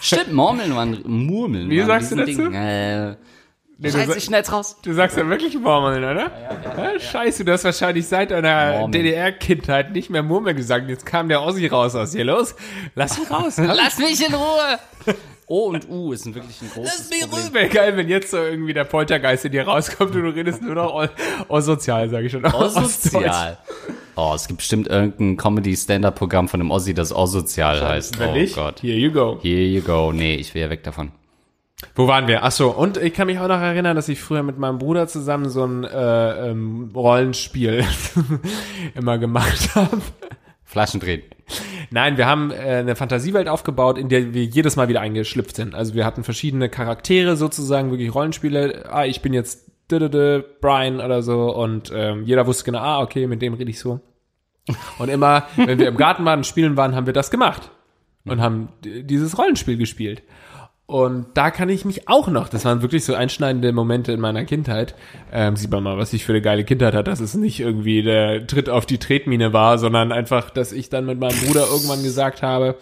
Stimmt, 0.00 0.32
Murmeln 0.32 0.76
waren 0.76 1.02
Murmeln. 1.04 1.68
Wie 1.68 1.80
waren 1.80 2.04
sagst 2.04 2.12
du 2.12 2.16
dazu? 2.18 2.42
Äh, 2.52 3.16
du 3.78 3.90
Scheiße, 3.90 4.16
ich 4.16 4.22
schneid's 4.22 4.52
raus. 4.52 4.76
Du 4.80 4.92
sagst 4.92 5.16
ja 5.16 5.28
wirklich 5.28 5.58
Murmeln, 5.58 6.04
oder? 6.04 6.30
Ja, 6.76 7.00
Scheiße, 7.00 7.44
du 7.44 7.50
hast 7.50 7.64
wahrscheinlich 7.64 8.06
seit 8.06 8.30
deiner. 8.30 8.86
DDR-Kindheit 8.86 9.90
nicht 9.90 10.08
mehr 10.08 10.22
Murmeln 10.22 10.56
gesagt. 10.56 10.88
Jetzt 10.88 11.04
kam 11.04 11.28
der 11.28 11.42
Ossi 11.42 11.66
raus 11.66 11.96
aus 11.96 12.12
hier. 12.12 12.22
Los, 12.22 12.54
lass 12.94 13.18
ihn 13.18 13.26
raus. 13.26 13.56
Lass 13.58 13.98
mich 13.98 14.24
in 14.24 14.32
Ruhe! 14.32 14.78
O 15.46 15.64
und 15.66 15.88
U 15.88 16.12
ist 16.12 16.24
ein 16.26 16.34
wirklich 16.34 16.60
ein 16.62 16.70
großes 16.70 17.10
Problem. 17.28 17.52
Wäre 17.54 17.68
geil, 17.68 17.96
wenn 17.96 18.08
jetzt 18.08 18.30
so 18.30 18.38
irgendwie 18.38 18.72
der 18.72 18.84
Poltergeist 18.84 19.44
in 19.44 19.52
dir 19.52 19.64
rauskommt 19.66 20.14
und 20.14 20.22
du 20.22 20.28
redest 20.30 20.62
nur 20.62 20.74
noch 20.74 20.94
o- 20.94 21.08
osozial, 21.48 22.08
sag 22.08 22.24
ich 22.24 22.32
schon. 22.32 22.44
Osozial. 22.44 23.58
Oh, 24.16 24.30
es 24.32 24.46
gibt 24.46 24.58
bestimmt 24.58 24.86
irgendein 24.86 25.36
Comedy-Stand-Up-Programm 25.36 26.46
von 26.46 26.60
einem 26.60 26.70
Ossi, 26.70 26.94
das 26.94 27.12
Osozial 27.12 27.82
heißt. 27.82 28.16
Wenn 28.20 28.30
oh 28.30 28.32
nicht, 28.34 28.54
Gott. 28.54 28.80
here 28.80 28.96
you 28.96 29.10
go. 29.10 29.40
Here 29.42 29.60
you 29.64 29.82
go. 29.82 30.12
Nee, 30.12 30.36
ich 30.36 30.54
will 30.54 30.62
ja 30.62 30.70
weg 30.70 30.84
davon. 30.84 31.10
Wo 31.96 32.06
waren 32.06 32.28
wir? 32.28 32.44
Ach 32.44 32.52
so, 32.52 32.70
und 32.70 32.96
ich 32.96 33.12
kann 33.12 33.26
mich 33.26 33.40
auch 33.40 33.48
noch 33.48 33.58
erinnern, 33.60 33.96
dass 33.96 34.08
ich 34.08 34.20
früher 34.20 34.44
mit 34.44 34.56
meinem 34.56 34.78
Bruder 34.78 35.08
zusammen 35.08 35.48
so 35.50 35.64
ein 35.64 35.82
äh, 35.82 36.50
ähm, 36.50 36.92
Rollenspiel 36.94 37.84
immer 38.94 39.18
gemacht 39.18 39.74
habe. 39.74 40.00
Flaschen 40.62 41.00
drehen. 41.00 41.22
Nein, 41.90 42.16
wir 42.16 42.26
haben 42.26 42.50
äh, 42.50 42.54
eine 42.54 42.96
Fantasiewelt 42.96 43.48
aufgebaut, 43.48 43.98
in 43.98 44.08
der 44.08 44.34
wir 44.34 44.44
jedes 44.44 44.76
Mal 44.76 44.88
wieder 44.88 45.00
eingeschlüpft 45.00 45.56
sind. 45.56 45.74
Also 45.74 45.94
wir 45.94 46.04
hatten 46.04 46.24
verschiedene 46.24 46.68
Charaktere 46.68 47.36
sozusagen, 47.36 47.90
wirklich 47.90 48.14
Rollenspiele. 48.14 48.90
Ah, 48.90 49.04
ich 49.04 49.20
bin 49.22 49.34
jetzt 49.34 49.70
Brian 49.88 51.00
oder 51.00 51.22
so 51.22 51.54
und 51.54 51.92
ähm, 51.94 52.24
jeder 52.24 52.46
wusste 52.46 52.64
genau, 52.64 52.78
ah, 52.78 53.02
okay, 53.02 53.26
mit 53.26 53.42
dem 53.42 53.54
rede 53.54 53.70
ich 53.70 53.78
so. 53.78 54.00
Und 54.98 55.10
immer, 55.10 55.44
wenn 55.56 55.78
wir 55.78 55.88
im 55.88 55.96
Garten 55.96 56.24
waren 56.24 56.42
spielen 56.42 56.76
waren, 56.76 56.94
haben 56.94 57.06
wir 57.06 57.12
das 57.12 57.30
gemacht 57.30 57.70
und 58.24 58.40
haben 58.40 58.68
dieses 58.82 59.36
Rollenspiel 59.36 59.76
gespielt. 59.76 60.22
Und 60.86 61.28
da 61.32 61.50
kann 61.50 61.70
ich 61.70 61.86
mich 61.86 62.08
auch 62.08 62.28
noch, 62.28 62.48
das 62.48 62.66
waren 62.66 62.82
wirklich 62.82 63.06
so 63.06 63.14
einschneidende 63.14 63.72
Momente 63.72 64.12
in 64.12 64.20
meiner 64.20 64.44
Kindheit. 64.44 64.94
Ähm, 65.32 65.56
sieht 65.56 65.70
man 65.70 65.82
mal, 65.82 65.96
was 65.96 66.12
ich 66.12 66.26
für 66.26 66.32
eine 66.32 66.42
geile 66.42 66.64
Kindheit 66.64 66.92
hatte, 66.92 67.10
dass 67.10 67.20
es 67.20 67.34
nicht 67.34 67.58
irgendwie 67.58 68.02
der 68.02 68.46
Tritt 68.46 68.68
auf 68.68 68.84
die 68.84 68.98
Tretmine 68.98 69.54
war, 69.54 69.78
sondern 69.78 70.12
einfach, 70.12 70.50
dass 70.50 70.72
ich 70.72 70.90
dann 70.90 71.06
mit 71.06 71.18
meinem 71.18 71.38
Bruder 71.38 71.66
irgendwann 71.70 72.02
gesagt 72.02 72.42
habe, 72.42 72.76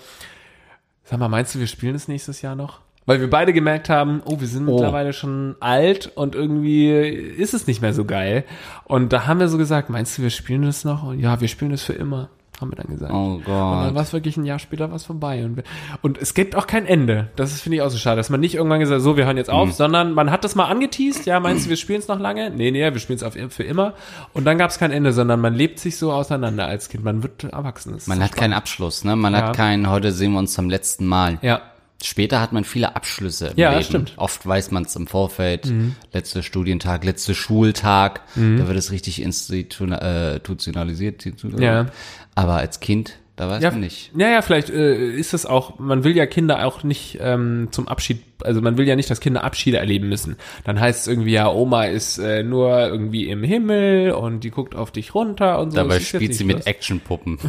sag 1.05 1.21
mal, 1.21 1.29
meinst 1.29 1.55
du, 1.55 1.61
wir 1.61 1.69
spielen 1.69 1.95
es 1.95 2.09
nächstes 2.09 2.43
Jahr 2.43 2.57
noch? 2.57 2.81
Weil 3.07 3.21
wir 3.21 3.31
beide 3.31 3.53
gemerkt 3.53 3.89
haben, 3.89 4.21
oh, 4.25 4.41
wir 4.41 4.47
sind 4.47 4.65
mittlerweile 4.65 5.13
schon 5.13 5.57
alt 5.59 6.11
und 6.15 6.35
irgendwie 6.35 6.91
ist 6.91 7.53
es 7.55 7.67
nicht 7.67 7.83
mehr 7.83 7.95
so 7.95 8.05
geil. 8.05 8.45
Und 8.85 9.13
da 9.13 9.27
haben 9.27 9.41
wir 9.41 9.49
so 9.49 9.59
gesagt, 9.59 9.91
meinst 9.91 10.19
du, 10.19 10.23
wir 10.23 10.31
spielen 10.31 10.63
das 10.63 10.85
noch? 10.85 11.03
Und 11.05 11.19
ja, 11.19 11.41
wir 11.41 11.49
spielen 11.49 11.73
das 11.73 11.83
für 11.83 11.95
immer, 11.95 12.31
haben 12.63 12.71
wir 12.73 12.77
dann 12.77 12.87
gesagt. 12.87 13.13
Oh 13.13 13.35
Und 13.35 13.47
dann 13.49 13.85
Gott. 13.87 13.95
war 13.95 14.03
es 14.03 14.13
wirklich 14.15 14.37
ein 14.39 14.45
Jahr 14.45 14.59
später 14.59 14.91
was 14.91 15.05
vorbei. 15.05 15.45
Und, 15.45 15.63
und 16.01 16.17
es 16.19 16.33
gibt 16.35 16.57
auch 16.57 16.67
kein 16.67 16.87
Ende. 16.87 17.29
Das 17.37 17.53
ist, 17.53 17.61
finde 17.61 17.77
ich, 17.77 17.83
auch 17.83 17.91
so 17.91 17.99
schade, 17.99 18.17
dass 18.17 18.31
man 18.31 18.41
nicht 18.41 18.55
irgendwann 18.55 18.81
gesagt 18.81 18.97
hat, 18.97 19.03
so, 19.03 19.17
wir 19.17 19.27
hören 19.27 19.37
jetzt 19.37 19.51
auf, 19.51 19.69
Mhm. 19.69 19.73
sondern 19.73 20.15
man 20.15 20.31
hat 20.31 20.45
das 20.45 20.55
mal 20.55 20.65
angeteased, 20.67 21.27
ja, 21.27 21.39
meinst 21.41 21.67
du, 21.67 21.71
wir 21.71 21.77
spielen 21.77 21.99
es 21.99 22.09
noch 22.09 22.19
lange? 22.19 22.51
Nee, 22.51 22.71
nee, 22.71 22.81
wir 22.93 22.99
spielen 23.01 23.19
es 23.23 23.55
für 23.55 23.63
immer. 23.65 23.95
Und 24.33 24.45
dann 24.45 24.57
gab 24.57 24.71
es 24.71 24.79
kein 24.79 24.93
Ende, 24.93 25.13
sondern 25.13 25.41
man 25.41 25.55
lebt 25.55 25.79
sich 25.79 25.97
so 25.99 26.13
auseinander 26.13 26.67
als 26.67 26.89
Kind. 26.89 27.05
Man 27.05 27.23
wird 27.23 27.45
erwachsen. 27.45 27.97
Man 28.07 28.19
so 28.19 28.25
hat 28.25 28.33
keinen 28.37 28.53
Abschluss, 28.55 29.05
ne? 29.05 29.17
Man 29.17 29.33
Ja. 29.35 29.43
hat 29.49 29.57
keinen, 29.57 29.91
heute 29.91 30.13
sehen 30.13 30.33
wir 30.33 30.39
uns 30.39 30.53
zum 30.55 30.71
letzten 30.71 31.07
Mal. 31.07 31.39
Ja. 31.43 31.61
Später 32.05 32.41
hat 32.41 32.53
man 32.53 32.65
viele 32.65 32.97
Abschlüsse 32.97 33.49
im 33.49 33.59
Ja, 33.59 33.71
Leben. 33.73 33.85
stimmt. 33.85 34.15
Oft 34.17 34.45
weiß 34.47 34.71
man 34.73 34.85
es 34.85 34.97
im 34.97 35.07
Vorfeld. 35.07 35.73
Letzter 36.13 36.43
Studientag, 36.43 37.05
letzter 37.05 37.35
Schultag. 37.35 38.23
Da 38.35 38.67
wird 38.67 38.77
es 38.77 38.91
richtig 38.91 39.23
institutionalisiert. 39.23 41.25
Ja. 41.59 41.87
Aber 42.35 42.55
als 42.57 42.81
Kind, 42.81 43.19
da 43.37 43.49
weiß 43.49 43.63
Ja, 43.63 43.71
man 43.71 43.81
nicht. 43.81 44.11
ja, 44.17 44.29
ja, 44.31 44.43
vielleicht 44.43 44.71
äh, 44.71 45.11
ist 45.13 45.33
es 45.35 45.47
auch, 45.47 45.79
man 45.79 46.03
will 46.05 46.17
ja 46.17 46.27
Kinder 46.27 46.65
auch 46.67 46.83
nicht 46.83 47.19
ähm, 47.21 47.69
zum 47.71 47.87
Abschied, 47.89 48.21
also 48.43 48.61
man 48.61 48.77
will 48.79 48.87
ja 48.89 48.97
nicht, 48.97 49.09
dass 49.11 49.21
Kinder 49.21 49.45
Abschiede 49.45 49.79
erleben 49.79 50.09
müssen. 50.09 50.37
Dann 50.65 50.81
heißt 50.81 51.03
es 51.03 51.07
irgendwie, 51.09 51.33
ja, 51.33 51.49
Oma 51.51 51.85
ist 51.85 52.19
äh, 52.19 52.43
nur 52.43 52.81
irgendwie 52.89 53.29
im 53.29 53.45
Himmel 53.45 54.11
und 54.13 54.43
die 54.45 54.51
guckt 54.51 54.75
auf 54.75 54.91
dich 54.91 55.15
runter 55.15 55.59
und 55.61 55.71
so. 55.73 55.77
Dabei 55.77 56.01
spielt 56.01 56.35
sie 56.35 56.45
mit. 56.45 56.67
Actionpuppen. 56.67 57.39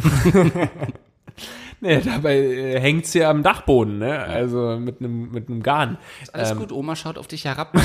Nee, 1.84 2.00
dabei 2.00 2.38
äh, 2.38 2.80
hängt 2.80 3.04
sie 3.04 3.22
am 3.22 3.42
Dachboden, 3.42 3.98
ne? 3.98 4.18
Also 4.20 4.78
mit 4.80 5.00
einem 5.00 5.30
mit 5.30 5.50
einem 5.50 5.62
Garn. 5.62 5.98
Alles 6.32 6.56
gut, 6.56 6.72
Oma 6.72 6.96
schaut 6.96 7.18
auf 7.18 7.26
dich 7.26 7.44
herab. 7.44 7.74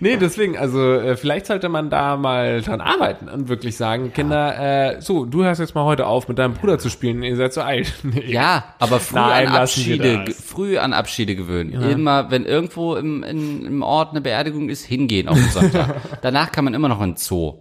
Nee, 0.00 0.16
deswegen, 0.16 0.56
also 0.56 0.92
äh, 0.92 1.16
vielleicht 1.16 1.46
sollte 1.46 1.68
man 1.68 1.90
da 1.90 2.16
mal 2.16 2.60
dran 2.62 2.80
arbeiten 2.80 3.28
und 3.28 3.48
wirklich 3.48 3.76
sagen, 3.76 4.12
Kinder, 4.12 4.94
äh, 4.96 5.00
so, 5.00 5.24
du 5.24 5.44
hörst 5.44 5.60
jetzt 5.60 5.74
mal 5.74 5.84
heute 5.84 6.06
auf, 6.06 6.28
mit 6.28 6.38
deinem 6.38 6.54
Bruder 6.54 6.78
zu 6.78 6.88
spielen, 6.90 7.22
ihr 7.22 7.36
seid 7.36 7.52
so 7.52 7.62
alt. 7.62 7.92
Nee. 8.04 8.30
Ja, 8.30 8.74
aber 8.78 9.00
früh 9.00 9.16
Nein, 9.16 9.48
an 9.48 9.54
Abschiede, 9.56 10.24
früh 10.30 10.76
an 10.78 10.92
Abschiede 10.92 11.34
gewöhnen. 11.34 11.72
Immer, 11.72 12.30
wenn 12.30 12.44
irgendwo 12.44 12.96
im, 12.96 13.22
in, 13.22 13.64
im 13.64 13.82
Ort 13.82 14.10
eine 14.10 14.20
Beerdigung 14.20 14.68
ist, 14.68 14.84
hingehen 14.84 15.26
auf 15.26 15.36
den 15.36 15.48
Sonntag. 15.48 15.96
Danach 16.22 16.52
kann 16.52 16.64
man 16.64 16.74
immer 16.74 16.88
noch 16.88 17.00
in 17.00 17.12
den 17.12 17.16
Zoo. 17.16 17.54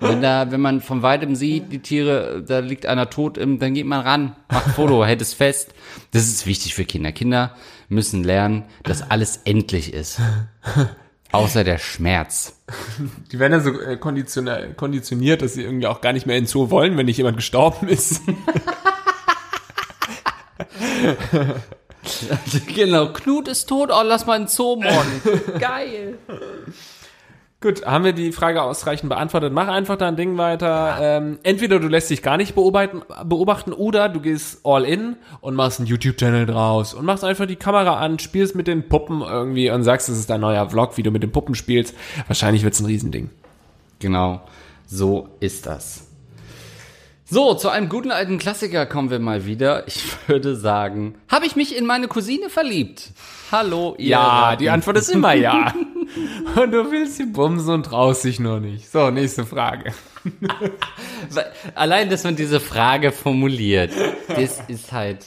Wenn 0.00 0.20
da, 0.20 0.50
wenn 0.50 0.60
man 0.60 0.80
von 0.80 1.02
weitem 1.02 1.36
sieht, 1.36 1.72
die 1.72 1.78
Tiere, 1.78 2.42
da 2.46 2.58
liegt 2.58 2.86
einer 2.86 3.08
tot, 3.08 3.38
im, 3.44 3.60
dann 3.60 3.74
geht 3.74 3.86
man 3.86 4.00
ran, 4.00 4.36
macht 4.50 4.66
ein 4.66 4.72
Foto, 4.72 5.04
hält 5.06 5.22
es 5.22 5.34
fest. 5.34 5.72
Das 6.10 6.24
ist 6.24 6.46
wichtig 6.46 6.74
für 6.74 6.84
Kinder. 6.84 7.12
Kinder 7.12 7.54
müssen 7.88 8.24
lernen, 8.24 8.64
dass 8.82 9.08
alles 9.08 9.40
endlich 9.44 9.94
ist. 9.94 10.20
Außer 11.30 11.62
der 11.64 11.78
Schmerz. 11.78 12.60
Die 13.30 13.38
werden 13.38 13.52
ja 13.52 13.60
so 13.60 13.80
äh, 13.80 13.96
konditioniert, 13.96 15.42
dass 15.42 15.54
sie 15.54 15.62
irgendwie 15.62 15.86
auch 15.86 16.00
gar 16.00 16.12
nicht 16.12 16.26
mehr 16.26 16.36
ins 16.36 16.50
Zoo 16.50 16.70
wollen, 16.70 16.96
wenn 16.96 17.06
nicht 17.06 17.18
jemand 17.18 17.36
gestorben 17.36 17.88
ist. 17.88 18.22
genau, 22.74 23.12
Knut 23.12 23.48
ist 23.48 23.68
tot, 23.68 23.90
oh, 23.92 24.02
lass 24.04 24.26
mal 24.26 24.36
in 24.36 24.42
den 24.42 24.48
Zoo 24.48 24.76
morgen. 24.76 25.58
Geil. 25.58 26.18
Gut, 27.64 27.86
haben 27.86 28.04
wir 28.04 28.12
die 28.12 28.30
Frage 28.30 28.60
ausreichend 28.60 29.08
beantwortet. 29.08 29.50
Mach 29.50 29.68
einfach 29.68 29.96
dein 29.96 30.16
Ding 30.16 30.36
weiter. 30.36 30.98
Ähm, 31.00 31.38
entweder 31.44 31.80
du 31.80 31.88
lässt 31.88 32.10
dich 32.10 32.20
gar 32.20 32.36
nicht 32.36 32.54
beobachten, 32.54 33.00
beobachten 33.24 33.72
oder 33.72 34.10
du 34.10 34.20
gehst 34.20 34.60
all 34.64 34.84
in 34.84 35.16
und 35.40 35.54
machst 35.54 35.80
einen 35.80 35.86
YouTube-Channel 35.86 36.44
draus 36.44 36.92
und 36.92 37.06
machst 37.06 37.24
einfach 37.24 37.46
die 37.46 37.56
Kamera 37.56 38.00
an, 38.00 38.18
spielst 38.18 38.54
mit 38.54 38.66
den 38.66 38.86
Puppen 38.90 39.22
irgendwie 39.22 39.70
und 39.70 39.82
sagst, 39.82 40.10
es 40.10 40.18
ist 40.18 40.28
dein 40.28 40.42
neuer 40.42 40.68
Vlog, 40.68 40.98
wie 40.98 41.02
du 41.02 41.10
mit 41.10 41.22
den 41.22 41.32
Puppen 41.32 41.54
spielst. 41.54 41.94
Wahrscheinlich 42.26 42.64
wird's 42.64 42.80
ein 42.80 42.84
Riesending. 42.84 43.30
Genau, 43.98 44.42
so 44.84 45.30
ist 45.40 45.64
das. 45.64 46.06
So, 47.26 47.54
zu 47.54 47.70
einem 47.70 47.88
guten 47.88 48.10
alten 48.10 48.36
Klassiker 48.36 48.84
kommen 48.84 49.10
wir 49.10 49.20
mal 49.20 49.46
wieder. 49.46 49.88
Ich 49.88 50.04
würde 50.26 50.54
sagen, 50.54 51.14
habe 51.30 51.46
ich 51.46 51.56
mich 51.56 51.74
in 51.74 51.86
meine 51.86 52.08
Cousine 52.08 52.50
verliebt? 52.50 53.12
Hallo, 53.50 53.94
ihr. 53.96 54.08
Ja, 54.08 54.48
Ratten. 54.48 54.62
die 54.62 54.68
Antwort 54.68 54.98
ist 54.98 55.08
immer 55.08 55.32
ja. 55.32 55.72
und 56.56 56.70
du 56.70 56.90
willst 56.90 57.16
sie 57.16 57.26
bumsen 57.26 57.74
und 57.74 57.86
traust 57.86 58.24
dich 58.24 58.40
nur 58.40 58.60
nicht. 58.60 58.90
So, 58.90 59.10
nächste 59.10 59.44
Frage. 59.44 59.92
Allein, 61.74 62.08
dass 62.08 62.24
man 62.24 62.36
diese 62.36 62.60
Frage 62.60 63.12
formuliert, 63.12 63.92
das 64.28 64.60
ist 64.68 64.92
halt. 64.92 65.26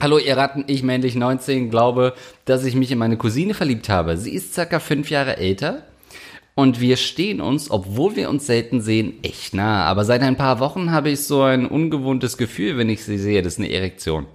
Hallo, 0.00 0.18
ihr 0.18 0.36
Ratten, 0.36 0.64
ich 0.68 0.82
männlich 0.82 1.14
19 1.14 1.70
glaube, 1.70 2.14
dass 2.46 2.64
ich 2.64 2.74
mich 2.74 2.90
in 2.90 2.98
meine 2.98 3.18
Cousine 3.18 3.52
verliebt 3.52 3.88
habe. 3.88 4.16
Sie 4.16 4.34
ist 4.34 4.54
circa 4.54 4.80
fünf 4.80 5.10
Jahre 5.10 5.36
älter 5.36 5.82
und 6.54 6.80
wir 6.80 6.96
stehen 6.96 7.40
uns, 7.40 7.70
obwohl 7.70 8.14
wir 8.14 8.28
uns 8.28 8.46
selten 8.46 8.82
sehen, 8.82 9.14
echt 9.22 9.54
nah. 9.54 9.84
Aber 9.84 10.04
seit 10.04 10.20
ein 10.20 10.36
paar 10.36 10.60
Wochen 10.60 10.90
habe 10.90 11.10
ich 11.10 11.24
so 11.24 11.42
ein 11.42 11.66
ungewohntes 11.66 12.36
Gefühl, 12.36 12.76
wenn 12.76 12.90
ich 12.90 13.04
sie 13.04 13.16
sehe. 13.16 13.40
Das 13.40 13.54
ist 13.54 13.58
eine 13.58 13.72
Erektion. 13.72 14.26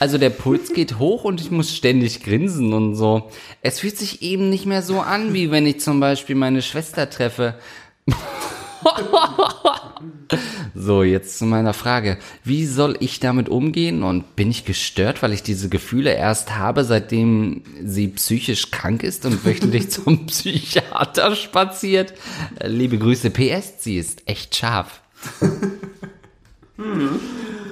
Also 0.00 0.18
der 0.18 0.30
Puls 0.30 0.72
geht 0.74 0.98
hoch 0.98 1.24
und 1.24 1.40
ich 1.40 1.52
muss 1.52 1.74
ständig 1.74 2.24
grinsen 2.24 2.72
und 2.72 2.96
so. 2.96 3.30
Es 3.62 3.80
fühlt 3.80 3.96
sich 3.96 4.22
eben 4.22 4.50
nicht 4.50 4.66
mehr 4.66 4.82
so 4.82 5.00
an, 5.00 5.32
wie 5.32 5.52
wenn 5.52 5.66
ich 5.66 5.80
zum 5.80 6.00
Beispiel 6.00 6.34
meine 6.34 6.62
Schwester 6.62 7.08
treffe. 7.08 7.54
So, 10.74 11.02
jetzt 11.02 11.38
zu 11.38 11.44
meiner 11.44 11.74
Frage. 11.74 12.18
Wie 12.44 12.64
soll 12.64 12.96
ich 13.00 13.20
damit 13.20 13.48
umgehen 13.48 14.02
und 14.02 14.36
bin 14.36 14.50
ich 14.50 14.64
gestört, 14.64 15.22
weil 15.22 15.32
ich 15.32 15.42
diese 15.42 15.68
Gefühle 15.68 16.14
erst 16.14 16.56
habe, 16.56 16.84
seitdem 16.84 17.62
sie 17.84 18.08
psychisch 18.08 18.70
krank 18.70 19.02
ist 19.02 19.26
und 19.26 19.44
wöchentlich 19.44 19.90
zum 19.90 20.26
Psychiater 20.26 21.34
spaziert? 21.34 22.14
Äh, 22.58 22.68
Liebe 22.68 22.98
Grüße, 22.98 23.30
PS, 23.30 23.82
sie 23.82 23.98
ist 23.98 24.22
echt 24.26 24.54
scharf. 24.56 25.02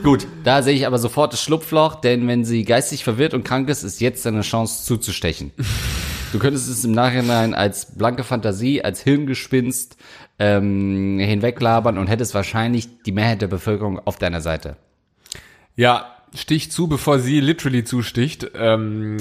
Gut, 0.02 0.26
da 0.44 0.62
sehe 0.62 0.74
ich 0.74 0.86
aber 0.86 0.98
sofort 0.98 1.32
das 1.32 1.42
Schlupfloch, 1.42 1.96
denn 1.96 2.26
wenn 2.28 2.44
sie 2.44 2.64
geistig 2.64 3.04
verwirrt 3.04 3.34
und 3.34 3.44
krank 3.44 3.68
ist, 3.68 3.84
ist 3.84 4.00
jetzt 4.00 4.26
deine 4.26 4.42
Chance 4.42 4.84
zuzustechen. 4.84 5.52
Du 6.32 6.38
könntest 6.38 6.68
es 6.68 6.84
im 6.84 6.92
Nachhinein 6.92 7.54
als 7.54 7.96
blanke 7.96 8.22
Fantasie, 8.22 8.82
als 8.82 9.02
Hirngespinst 9.02 9.96
ähm, 10.38 11.18
hinweglabern 11.18 11.96
und 11.96 12.06
hättest 12.08 12.34
wahrscheinlich 12.34 13.02
die 13.02 13.12
Mehrheit 13.12 13.40
der 13.40 13.48
Bevölkerung 13.48 13.98
auf 13.98 14.18
deiner 14.18 14.40
Seite. 14.40 14.76
Ja, 15.74 16.14
stich 16.34 16.70
zu, 16.70 16.86
bevor 16.86 17.18
sie 17.18 17.40
literally 17.40 17.84
zusticht. 17.84 18.50
Ähm, 18.54 19.16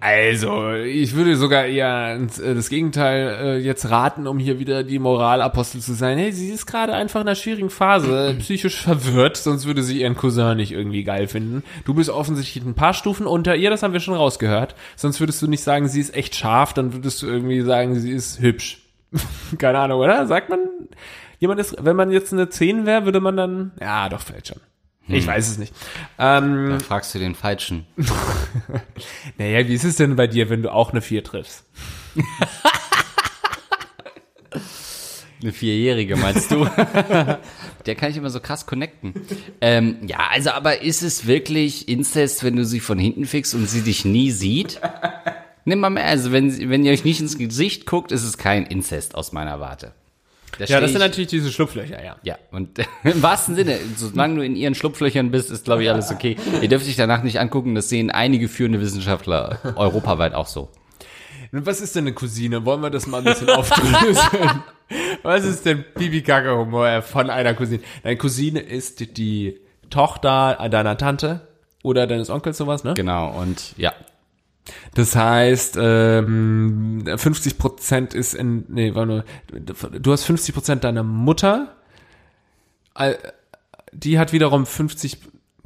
also, 0.00 0.72
ich 0.74 1.14
würde 1.14 1.36
sogar 1.36 1.66
eher 1.66 2.16
äh, 2.16 2.54
das 2.54 2.68
Gegenteil 2.68 3.38
äh, 3.40 3.58
jetzt 3.58 3.90
raten, 3.90 4.26
um 4.26 4.38
hier 4.38 4.58
wieder 4.58 4.84
die 4.84 4.98
Moralapostel 4.98 5.80
zu 5.80 5.94
sein. 5.94 6.18
Hey, 6.18 6.32
sie 6.32 6.50
ist 6.50 6.66
gerade 6.66 6.94
einfach 6.94 7.20
in 7.20 7.28
einer 7.28 7.34
schwierigen 7.34 7.70
Phase, 7.70 8.36
psychisch 8.38 8.82
verwirrt, 8.82 9.36
sonst 9.36 9.66
würde 9.66 9.82
sie 9.82 10.00
ihren 10.00 10.16
Cousin 10.16 10.56
nicht 10.56 10.72
irgendwie 10.72 11.04
geil 11.04 11.26
finden. 11.26 11.62
Du 11.84 11.94
bist 11.94 12.10
offensichtlich 12.10 12.64
ein 12.64 12.74
paar 12.74 12.94
Stufen 12.94 13.26
unter 13.26 13.56
ihr, 13.56 13.70
das 13.70 13.82
haben 13.82 13.92
wir 13.92 14.00
schon 14.00 14.14
rausgehört. 14.14 14.74
Sonst 14.96 15.20
würdest 15.20 15.42
du 15.42 15.46
nicht 15.46 15.62
sagen, 15.62 15.88
sie 15.88 16.00
ist 16.00 16.14
echt 16.14 16.34
scharf, 16.34 16.72
dann 16.72 16.92
würdest 16.92 17.22
du 17.22 17.26
irgendwie 17.26 17.62
sagen, 17.62 17.98
sie 17.98 18.12
ist 18.12 18.40
hübsch. 18.40 18.82
Keine 19.58 19.78
Ahnung, 19.78 20.00
oder? 20.00 20.26
Sagt 20.26 20.48
man, 20.48 20.60
jemand 21.38 21.60
ist, 21.60 21.76
wenn 21.84 21.96
man 21.96 22.10
jetzt 22.10 22.32
eine 22.32 22.48
10 22.48 22.86
wäre, 22.86 23.04
würde 23.04 23.20
man 23.20 23.36
dann, 23.36 23.72
ja, 23.80 24.08
doch, 24.08 24.20
vielleicht 24.20 24.48
schon. 24.48 24.60
Ich 25.08 25.26
weiß 25.26 25.48
es 25.50 25.58
nicht. 25.58 25.74
Ähm, 26.18 26.70
Da 26.70 26.78
fragst 26.78 27.14
du 27.14 27.18
den 27.18 27.34
Falschen. 27.34 27.86
naja, 29.38 29.66
wie 29.66 29.74
ist 29.74 29.84
es 29.84 29.96
denn 29.96 30.16
bei 30.16 30.26
dir, 30.26 30.48
wenn 30.48 30.62
du 30.62 30.72
auch 30.72 30.90
eine 30.92 31.02
4 31.02 31.24
triffst? 31.24 31.64
Eine 35.42 35.52
Vierjährige, 35.52 36.14
meinst 36.16 36.52
du? 36.52 36.64
Der 37.86 37.94
kann 37.96 38.10
ich 38.12 38.16
immer 38.16 38.30
so 38.30 38.38
krass 38.38 38.64
connecten. 38.64 39.12
Ähm, 39.60 39.96
ja, 40.06 40.28
also 40.30 40.50
aber 40.50 40.82
ist 40.82 41.02
es 41.02 41.26
wirklich 41.26 41.88
Inzest, 41.88 42.44
wenn 42.44 42.54
du 42.54 42.64
sie 42.64 42.78
von 42.78 42.96
hinten 42.96 43.24
fickst 43.24 43.52
und 43.56 43.68
sie 43.68 43.80
dich 43.80 44.04
nie 44.04 44.30
sieht? 44.30 44.80
Nimm 45.64 45.80
mal 45.80 45.90
mehr, 45.90 46.04
also 46.06 46.30
wenn, 46.30 46.48
sie- 46.48 46.68
wenn 46.70 46.84
ihr 46.84 46.92
euch 46.92 47.04
nicht 47.04 47.20
ins 47.20 47.38
Gesicht 47.38 47.86
guckt, 47.86 48.12
ist 48.12 48.22
es 48.22 48.38
kein 48.38 48.66
Inzest 48.66 49.16
aus 49.16 49.32
meiner 49.32 49.58
Warte. 49.58 49.94
Da 50.58 50.64
Ja, 50.66 50.80
das 50.80 50.92
sind 50.92 51.00
natürlich 51.00 51.30
diese 51.30 51.50
Schlupflöcher, 51.50 52.02
ja. 52.04 52.16
Ja, 52.22 52.38
und 52.50 52.78
im 53.04 53.22
wahrsten 53.22 53.54
Sinne, 53.54 53.78
solange 53.96 54.36
du 54.36 54.44
in 54.44 54.56
ihren 54.56 54.74
Schlupflöchern 54.74 55.30
bist, 55.30 55.50
ist, 55.50 55.64
glaube 55.64 55.82
ich, 55.82 55.90
alles 55.90 56.10
okay. 56.10 56.36
Ihr 56.60 56.68
dürft 56.68 56.86
dich 56.86 56.96
danach 56.96 57.22
nicht 57.22 57.40
angucken, 57.40 57.74
das 57.74 57.88
sehen 57.88 58.10
einige 58.10 58.48
führende 58.48 58.80
Wissenschaftler 58.80 59.58
europaweit 59.76 60.34
auch 60.34 60.46
so. 60.46 60.70
Was 61.52 61.82
ist 61.82 61.94
denn 61.96 62.04
eine 62.06 62.14
Cousine? 62.14 62.64
Wollen 62.64 62.80
wir 62.80 62.88
das 62.88 63.06
mal 63.06 63.18
ein 63.18 63.24
bisschen 63.24 63.50
aufdröseln? 63.50 64.62
was 65.22 65.44
ist 65.44 65.66
denn 65.66 65.84
Pipi-Kacke-Humor 65.94 67.02
von 67.02 67.28
einer 67.28 67.52
Cousine? 67.52 67.82
Deine 68.02 68.16
Cousine 68.16 68.60
ist 68.60 69.16
die 69.18 69.60
Tochter 69.90 70.56
deiner 70.70 70.96
Tante 70.96 71.46
oder 71.82 72.06
deines 72.06 72.30
Onkels, 72.30 72.56
sowas, 72.56 72.84
ne? 72.84 72.94
Genau, 72.94 73.38
und 73.38 73.74
ja, 73.76 73.92
Das 74.94 75.16
heißt, 75.16 75.76
ähm, 75.80 77.04
50 77.16 77.58
Prozent 77.58 78.14
ist 78.14 78.34
in, 78.34 78.64
nee, 78.68 78.94
warte 78.94 79.08
mal, 79.08 79.24
du 80.00 80.12
hast 80.12 80.24
50 80.24 80.54
Prozent 80.54 80.84
deiner 80.84 81.02
Mutter, 81.02 81.74
die 83.92 84.18
hat 84.18 84.32
wiederum 84.32 84.66
50, 84.66 85.18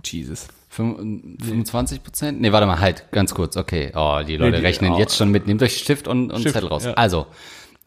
Jesus. 0.05 0.49
Fünf- 0.69 1.43
25 1.45 2.03
Prozent? 2.03 2.41
Nee, 2.41 2.53
warte 2.53 2.67
mal, 2.67 2.81
halt, 2.81 3.11
ganz 3.13 3.35
kurz, 3.35 3.57
okay. 3.57 3.93
Oh, 3.95 4.21
die 4.27 4.37
Leute 4.37 4.59
die- 4.59 4.63
rechnen 4.63 4.93
oh. 4.93 4.99
jetzt 4.99 5.17
schon 5.17 5.31
mit. 5.31 5.47
Nehmt 5.47 5.63
euch 5.63 5.79
Stift 5.79 6.07
und, 6.07 6.31
und 6.31 6.41
Stift, 6.41 6.55
Zettel 6.55 6.69
raus. 6.69 6.85
ja. 6.85 6.93
Also, 6.95 7.27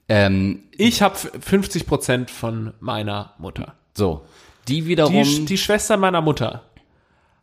ähm, 0.08 0.64
Ich 0.72 1.02
habe 1.02 1.16
50 1.16 1.86
Prozent 1.86 2.32
von 2.32 2.74
meiner 2.80 3.34
Mutter. 3.38 3.76
so. 3.94 4.26
Die 4.68 4.86
wiederum, 4.86 5.24
Die, 5.24 5.46
die 5.46 5.58
Schwester 5.58 5.98
meiner 5.98 6.22
Mutter 6.22 6.64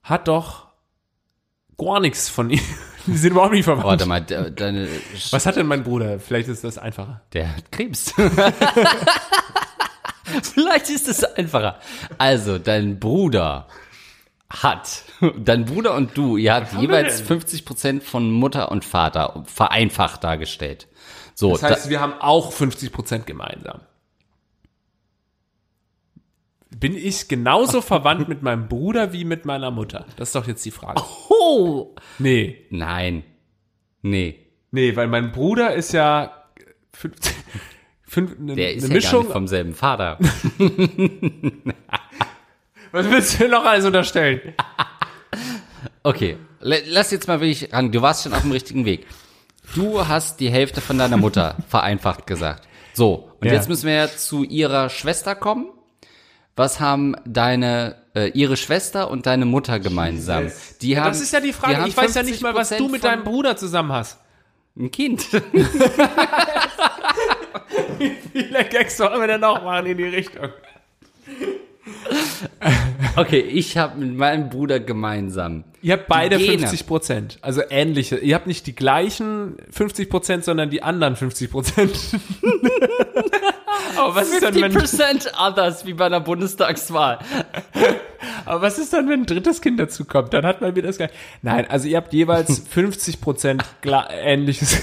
hat 0.05 0.29
doch 0.29 0.66
gar 1.79 2.01
nichts 2.01 2.29
von 2.29 2.51
ihr. 2.51 2.61
Die 3.07 3.16
sind 3.16 3.33
überhaupt 3.33 3.53
nicht 3.53 3.64
verwandt. 3.64 3.87
warte 3.87 4.07
mal, 4.07 4.20
de, 4.20 4.51
deine, 4.51 4.89
Was 5.31 5.47
hat 5.47 5.55
denn 5.57 5.66
mein 5.66 5.85
Bruder? 5.85 6.18
Vielleicht 6.18 6.49
ist 6.49 6.64
das 6.64 6.77
einfacher. 6.77 7.20
der 7.33 7.57
hat 7.57 7.70
Krebs. 7.70 8.12
Vielleicht 10.55 10.91
ist 10.91 11.07
es 11.09 11.22
einfacher. 11.22 11.79
Also, 12.18 12.59
dein 12.59 12.99
Bruder 12.99 13.68
hat, 14.51 15.03
dein 15.39 15.64
Bruder 15.66 15.95
und 15.95 16.16
du, 16.16 16.37
ihr 16.37 16.55
habt 16.55 16.72
jeweils 16.74 17.18
denn? 17.18 17.27
50 17.27 17.64
Prozent 17.64 18.03
von 18.03 18.31
Mutter 18.33 18.70
und 18.72 18.85
Vater 18.85 19.45
vereinfacht 19.47 20.24
dargestellt. 20.24 20.89
So, 21.35 21.53
Das 21.53 21.62
heißt, 21.62 21.91
wir 21.91 22.01
haben 22.01 22.14
auch 22.20 22.51
50 22.53 22.93
Prozent 22.93 23.27
gemeinsam. 23.27 23.81
Bin 26.79 26.95
ich 26.95 27.29
genauso 27.29 27.81
verwandt 27.81 28.29
mit 28.29 28.43
meinem 28.43 28.68
Bruder 28.68 29.12
wie 29.14 29.24
mit 29.24 29.47
meiner 29.47 29.70
Mutter? 29.70 30.05
Das 30.16 30.29
ist 30.29 30.35
doch 30.35 30.47
jetzt 30.47 30.62
die 30.64 30.70
Frage. 30.70 31.03
oh, 31.31 31.95
Nee. 32.18 32.66
nein, 32.70 33.22
nee. 34.03 34.41
Nee, 34.72 34.95
weil 34.95 35.07
mein 35.09 35.33
Bruder 35.33 35.72
ist 35.74 35.93
ja 35.93 36.45
fünf, 36.93 37.14
fünf, 38.07 38.39
eine, 38.39 38.55
Der 38.57 38.74
ist 38.74 38.85
eine 38.85 38.95
ja 38.95 39.01
gar 39.01 39.07
Mischung. 39.11 39.22
nicht 39.24 39.33
vom 39.33 39.49
selben 39.49 39.74
Vater. 39.74 40.18
Was 42.93 43.11
willst 43.11 43.41
du 43.41 43.49
noch 43.49 43.64
alles 43.64 43.85
unterstellen? 43.85 44.55
Okay, 46.03 46.37
lass 46.61 47.11
jetzt 47.11 47.27
mal 47.29 47.41
wirklich 47.41 47.72
ran. 47.72 47.91
Du 47.93 48.03
warst 48.03 48.22
schon 48.24 48.33
auf 48.35 48.43
dem 48.43 48.53
richtigen 48.53 48.85
Weg. 48.85 49.07
Du 49.74 50.07
hast 50.07 50.41
die 50.41 50.51
Hälfte 50.51 50.81
von 50.81 50.99
deiner 50.99 51.16
Mutter, 51.16 51.57
vereinfacht 51.68 52.27
gesagt. 52.27 52.68
So, 52.95 53.33
und 53.41 53.47
Ja. 53.47 53.55
jetzt 53.55 53.68
müssen 53.68 53.87
wir 53.89 54.09
zu 54.09 54.45
ihrer 54.45 54.89
Schwester 54.89 55.35
kommen. 55.35 55.66
Was 56.57 56.81
haben 56.81 57.15
deine, 57.27 57.97
äh, 58.15 58.31
ihre 58.31 58.57
Schwester 58.57 59.11
und 59.11 59.27
deine 59.27 59.45
Mutter 59.45 59.79
gemeinsam? 59.79 60.51
Die 60.81 60.99
haben, 60.99 61.09
Das 61.09 61.21
ist 61.21 61.35
ja 61.35 61.41
die 61.41 61.49
die 61.49 61.53
Frage. 61.53 61.77
haben 61.77 61.89
Ich 61.89 61.97
weiß 61.97 62.15
ja 62.15 62.23
nicht 62.23 62.41
mal, 62.43 62.55
was 62.55 62.71
du 62.71 62.87
50% 62.87 62.91
mit 62.91 63.05
deinem 63.05 63.25
Bruder 63.25 63.59
zusammen 63.59 63.93
hast. 63.93 64.19
Ein 64.79 64.91
Kind. 64.91 65.31
Wie 67.99 68.17
viele 68.33 68.65
Gags 68.65 68.97
sollen 68.97 69.21
wir 69.21 69.27
denn 69.27 69.41
noch 69.43 69.63
machen 69.63 69.85
in 69.87 69.99
die 69.99 70.05
Richtung? 70.05 70.49
Okay, 73.17 73.41
ich 73.41 73.77
habe 73.77 73.99
mit 73.99 74.17
meinem 74.17 74.49
Bruder 74.49 74.81
gemeinsam. 74.81 75.65
Ihr 75.83 75.93
habt 75.95 76.07
beide 76.09 76.39
Die 76.39 76.45
Gene. 76.47 76.59
50 76.61 76.87
Prozent, 76.87 77.39
also 77.43 77.63
ähnliche. 77.69 78.17
Ihr 78.17 78.35
habt 78.35 78.47
nicht 78.47 78.67
die 78.67 78.75
gleichen 78.75 79.57
50 79.71 80.09
Prozent, 80.11 80.45
sondern 80.45 80.71
die 80.71 80.83
anderen 80.83 81.17
50 81.17 81.51
Prozent. 81.51 81.97
aber, 83.97 84.14
was 84.14 84.29
ist 84.29 84.43
dann, 84.43 84.55
wenn, 84.55 84.72
50% 84.72 85.33
others, 85.39 85.87
wie 85.87 85.95
bei 85.95 86.07
einer 86.07 86.20
Bundestagswahl. 86.20 87.18
aber 88.45 88.62
was 88.62 88.79
ist 88.79 88.93
dann, 88.93 89.09
wenn 89.09 89.20
ein 89.20 89.27
drittes 89.27 89.61
Kind 89.61 89.81
dazu 89.81 90.05
kommt? 90.05 90.33
Dann 90.33 90.45
hat 90.45 90.61
man 90.61 90.74
wieder 90.74 90.89
das 90.89 90.97
gleiche. 90.99 91.14
Nein, 91.43 91.66
also 91.68 91.89
ihr 91.89 91.97
habt 91.97 92.12
jeweils 92.12 92.59
50 92.70 93.20
Prozent 93.20 93.64
ähnliches. 93.85 94.83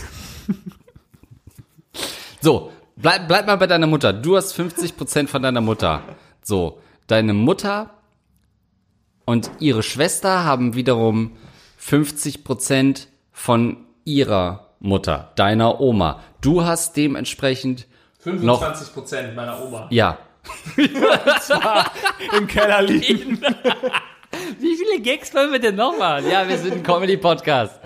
So, 2.42 2.74
bleib, 2.98 3.28
bleib 3.28 3.48
mal 3.48 3.56
bei 3.56 3.68
deiner 3.68 3.88
Mutter. 3.88 4.12
Du 4.12 4.36
hast 4.36 4.58
50% 4.60 5.28
von 5.28 5.42
deiner 5.42 5.62
Mutter. 5.62 6.04
So, 6.42 6.82
deine 7.08 7.34
Mutter 7.34 7.92
und 9.26 9.50
ihre 9.60 9.84
Schwester 9.84 10.44
haben 10.44 10.76
wiederum 10.76 11.38
50% 11.82 13.08
von 13.32 13.78
ihrer 14.06 14.70
Mutter, 14.80 15.32
deiner 15.36 15.80
Oma. 15.80 16.22
Du 16.42 16.66
hast 16.66 16.98
dementsprechend 16.98 17.88
25 18.24 18.94
Prozent 18.94 19.36
meiner 19.36 19.62
Oma. 19.64 19.88
ja. 19.90 20.18
Im 22.38 22.48
Keller 22.48 22.82
liegen. 22.82 23.40
Wie 24.60 24.76
viele 24.76 25.02
Gags 25.02 25.34
wollen 25.34 25.52
wir 25.52 25.60
denn 25.60 25.76
noch 25.76 25.98
machen? 25.98 26.30
Ja, 26.30 26.48
wir 26.48 26.58
sind 26.58 26.74
ein 26.74 26.84
Comedy-Podcast. 26.84 27.80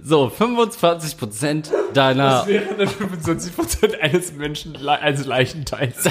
So, 0.00 0.26
25% 0.26 1.70
deiner, 1.94 2.28
Das 2.40 2.46
wären 2.46 2.76
dann 2.78 2.88
25 2.88 3.56
Prozent 3.56 4.00
eines 4.00 4.32
Menschen, 4.32 4.76
eines 4.88 5.24
Leichenteils. 5.24 6.10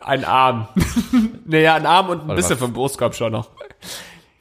Ein 0.00 0.24
Arm. 0.24 0.68
naja, 1.46 1.76
ein 1.76 1.86
Arm 1.86 2.08
und 2.10 2.28
ein 2.28 2.34
bisschen 2.36 2.52
was? 2.52 2.58
vom 2.58 2.72
Brustkorb 2.72 3.14
schon 3.14 3.32
noch. 3.32 3.50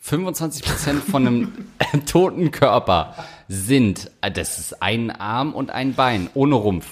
25% 0.05 0.99
von 1.09 1.27
einem 1.27 1.53
toten 2.11 2.51
Körper 2.51 3.15
sind, 3.47 4.11
das 4.21 4.57
ist 4.59 4.81
ein 4.81 5.11
Arm 5.11 5.53
und 5.53 5.69
ein 5.71 5.93
Bein, 5.93 6.29
ohne 6.33 6.55
Rumpf. 6.55 6.87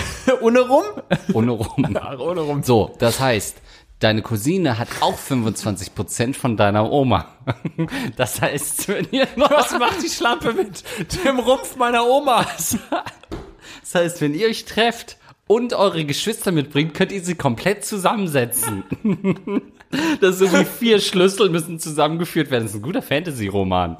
Ohne 0.40 0.60
rum? 0.60 0.84
Ohne. 1.32 1.58
Ach, 2.00 2.18
ohne 2.18 2.40
rum. 2.40 2.62
So, 2.62 2.94
das 2.98 3.20
heißt, 3.20 3.56
deine 4.00 4.22
Cousine 4.22 4.78
hat 4.78 4.88
auch 5.00 5.18
25% 5.18 6.34
von 6.34 6.56
deiner 6.56 6.90
Oma. 6.90 7.26
Das 8.16 8.40
heißt, 8.40 8.88
wenn 8.88 9.06
ihr 9.10 9.26
noch, 9.36 9.50
Was 9.50 9.76
macht 9.78 10.02
die 10.02 10.08
Schlampe 10.08 10.52
mit 10.52 10.84
dem 11.24 11.38
Rumpf 11.38 11.76
meiner 11.76 12.06
Oma? 12.06 12.46
das 13.80 13.94
heißt, 13.94 14.20
wenn 14.20 14.34
ihr 14.34 14.48
euch 14.48 14.64
trefft 14.64 15.16
und 15.46 15.72
eure 15.72 16.04
Geschwister 16.04 16.52
mitbringt, 16.52 16.94
könnt 16.94 17.12
ihr 17.12 17.22
sie 17.22 17.34
komplett 17.34 17.84
zusammensetzen. 17.84 18.84
Das 20.20 20.40
ist 20.40 20.50
so 20.50 20.58
wie 20.58 20.64
vier 20.64 21.00
Schlüssel 21.00 21.50
müssen 21.50 21.78
zusammengeführt 21.78 22.50
werden. 22.50 22.64
Das 22.64 22.72
ist 22.72 22.78
ein 22.78 22.82
guter 22.82 23.02
Fantasy-Roman. 23.02 23.96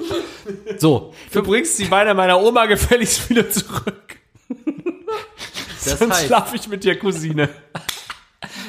So, 0.79 1.13
Du 1.33 1.43
bringst 1.43 1.79
die 1.79 1.85
Beine 1.85 2.15
meiner 2.15 2.41
Oma 2.41 2.67
gefälligst 2.67 3.29
wieder 3.29 3.51
zurück. 3.51 4.19
Das 5.85 5.99
Sonst 5.99 6.15
heißt, 6.15 6.27
schlaf 6.27 6.55
ich 6.55 6.69
mit 6.69 6.85
dir, 6.85 6.99
Cousine. 6.99 7.49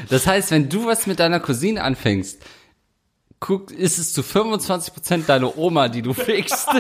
das 0.10 0.28
heißt, 0.28 0.52
wenn 0.52 0.70
du 0.70 0.86
was 0.86 1.08
mit 1.08 1.20
deiner 1.20 1.40
Cousine 1.40 1.84
anfängst, 1.84 2.42
guck, 3.40 3.72
ist 3.72 3.98
es 3.98 4.14
zu 4.14 4.22
25% 4.22 5.26
deine 5.26 5.56
Oma, 5.58 5.90
die 5.90 6.02
du 6.02 6.14
fickst. 6.14 6.68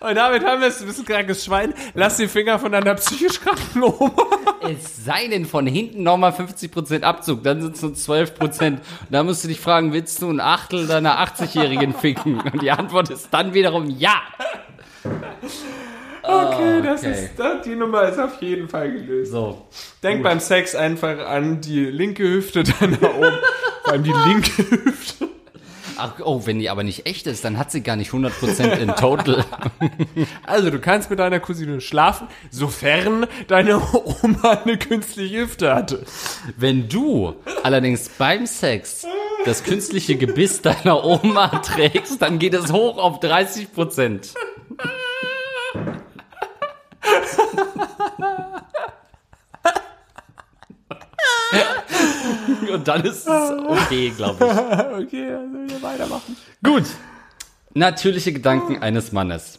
Und 0.00 0.14
damit 0.14 0.42
haben 0.46 0.62
wir 0.62 0.68
es, 0.68 0.78
du 0.78 0.86
bist 0.86 1.00
ein 1.00 1.04
krankes 1.04 1.44
Schwein. 1.44 1.74
Lass 1.92 2.16
die 2.16 2.26
Finger 2.26 2.58
von 2.58 2.72
deiner 2.72 2.94
psychisch 2.94 3.38
kranken 3.38 3.82
Oma. 3.82 4.10
Es 4.62 5.04
sei 5.04 5.28
denn 5.28 5.44
von 5.44 5.66
hinten 5.66 6.02
nochmal 6.02 6.30
50% 6.30 7.02
Abzug, 7.02 7.42
dann 7.42 7.60
sind 7.60 7.76
es 7.76 7.82
nur 7.82 7.92
12%. 7.92 8.66
Und 8.66 8.80
da 9.10 9.22
musst 9.22 9.44
du 9.44 9.48
dich 9.48 9.60
fragen, 9.60 9.92
willst 9.92 10.22
du 10.22 10.30
ein 10.30 10.40
Achtel 10.40 10.86
deiner 10.86 11.22
80-Jährigen 11.22 11.92
ficken? 11.92 12.40
Und 12.40 12.62
die 12.62 12.70
Antwort 12.70 13.10
ist 13.10 13.28
dann 13.30 13.52
wiederum 13.52 13.90
ja. 13.90 14.22
Okay, 16.30 16.82
das 16.82 17.00
okay. 17.00 17.12
ist, 17.12 17.30
das, 17.36 17.62
die 17.64 17.74
Nummer 17.74 18.08
ist 18.08 18.18
auf 18.18 18.40
jeden 18.40 18.68
Fall 18.68 18.92
gelöst. 18.92 19.32
So. 19.32 19.66
Denk 20.02 20.22
beim 20.22 20.40
Sex 20.40 20.74
einfach 20.74 21.18
an 21.26 21.60
die 21.60 21.84
linke 21.84 22.22
Hüfte 22.22 22.62
deiner 22.62 23.14
Oma. 23.16 23.38
Vor 23.84 23.92
allem 23.92 24.02
die 24.02 24.14
linke 24.26 24.70
Hüfte. 24.70 25.28
Ach, 26.02 26.14
oh, 26.24 26.42
wenn 26.46 26.58
die 26.58 26.70
aber 26.70 26.82
nicht 26.82 27.04
echt 27.04 27.26
ist, 27.26 27.44
dann 27.44 27.58
hat 27.58 27.70
sie 27.70 27.82
gar 27.82 27.96
nicht 27.96 28.10
100% 28.10 28.78
in 28.78 28.88
total. 28.94 29.44
Also, 30.46 30.70
du 30.70 30.78
kannst 30.78 31.10
mit 31.10 31.18
deiner 31.18 31.40
Cousine 31.40 31.82
schlafen, 31.82 32.26
sofern 32.50 33.26
deine 33.48 33.80
Oma 33.92 34.60
eine 34.64 34.78
künstliche 34.78 35.42
Hüfte 35.42 35.74
hatte. 35.74 36.04
Wenn 36.56 36.88
du 36.88 37.34
allerdings 37.62 38.08
beim 38.08 38.46
Sex 38.46 39.06
das 39.44 39.62
künstliche 39.62 40.16
Gebiss 40.16 40.62
deiner 40.62 41.04
Oma 41.04 41.48
trägst, 41.58 42.22
dann 42.22 42.38
geht 42.38 42.54
es 42.54 42.72
hoch 42.72 42.96
auf 42.96 43.20
30%. 43.20 44.34
Und 52.72 52.86
dann 52.86 53.02
ist 53.04 53.26
es 53.26 53.28
okay, 53.28 54.12
glaube 54.16 54.44
ich. 54.44 54.50
Okay, 55.06 55.32
also 55.32 55.74
wir 55.74 55.82
weitermachen. 55.82 56.36
Gut. 56.62 56.84
Natürliche 57.74 58.32
Gedanken 58.32 58.82
eines 58.82 59.12
Mannes. 59.12 59.58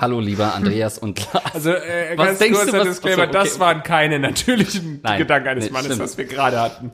Hallo, 0.00 0.20
lieber 0.20 0.54
Andreas 0.54 0.98
und 0.98 1.32
Lars. 1.32 1.54
Also, 1.54 1.70
äh, 1.70 2.16
Was 2.16 2.26
ganz 2.26 2.38
denkst 2.40 2.58
du, 2.58 2.64
kurzer 2.64 2.78
was- 2.80 2.88
Disclaimer, 2.88 3.22
okay. 3.24 3.32
das 3.32 3.60
waren 3.60 3.82
keine 3.82 4.18
natürlichen 4.18 5.00
Nein. 5.02 5.18
Gedanken 5.18 5.48
eines 5.48 5.64
Nee, 5.66 5.70
Mannes, 5.70 5.86
stimmt. 5.86 6.00
was 6.02 6.18
wir 6.18 6.24
gerade 6.24 6.60
hatten. 6.60 6.90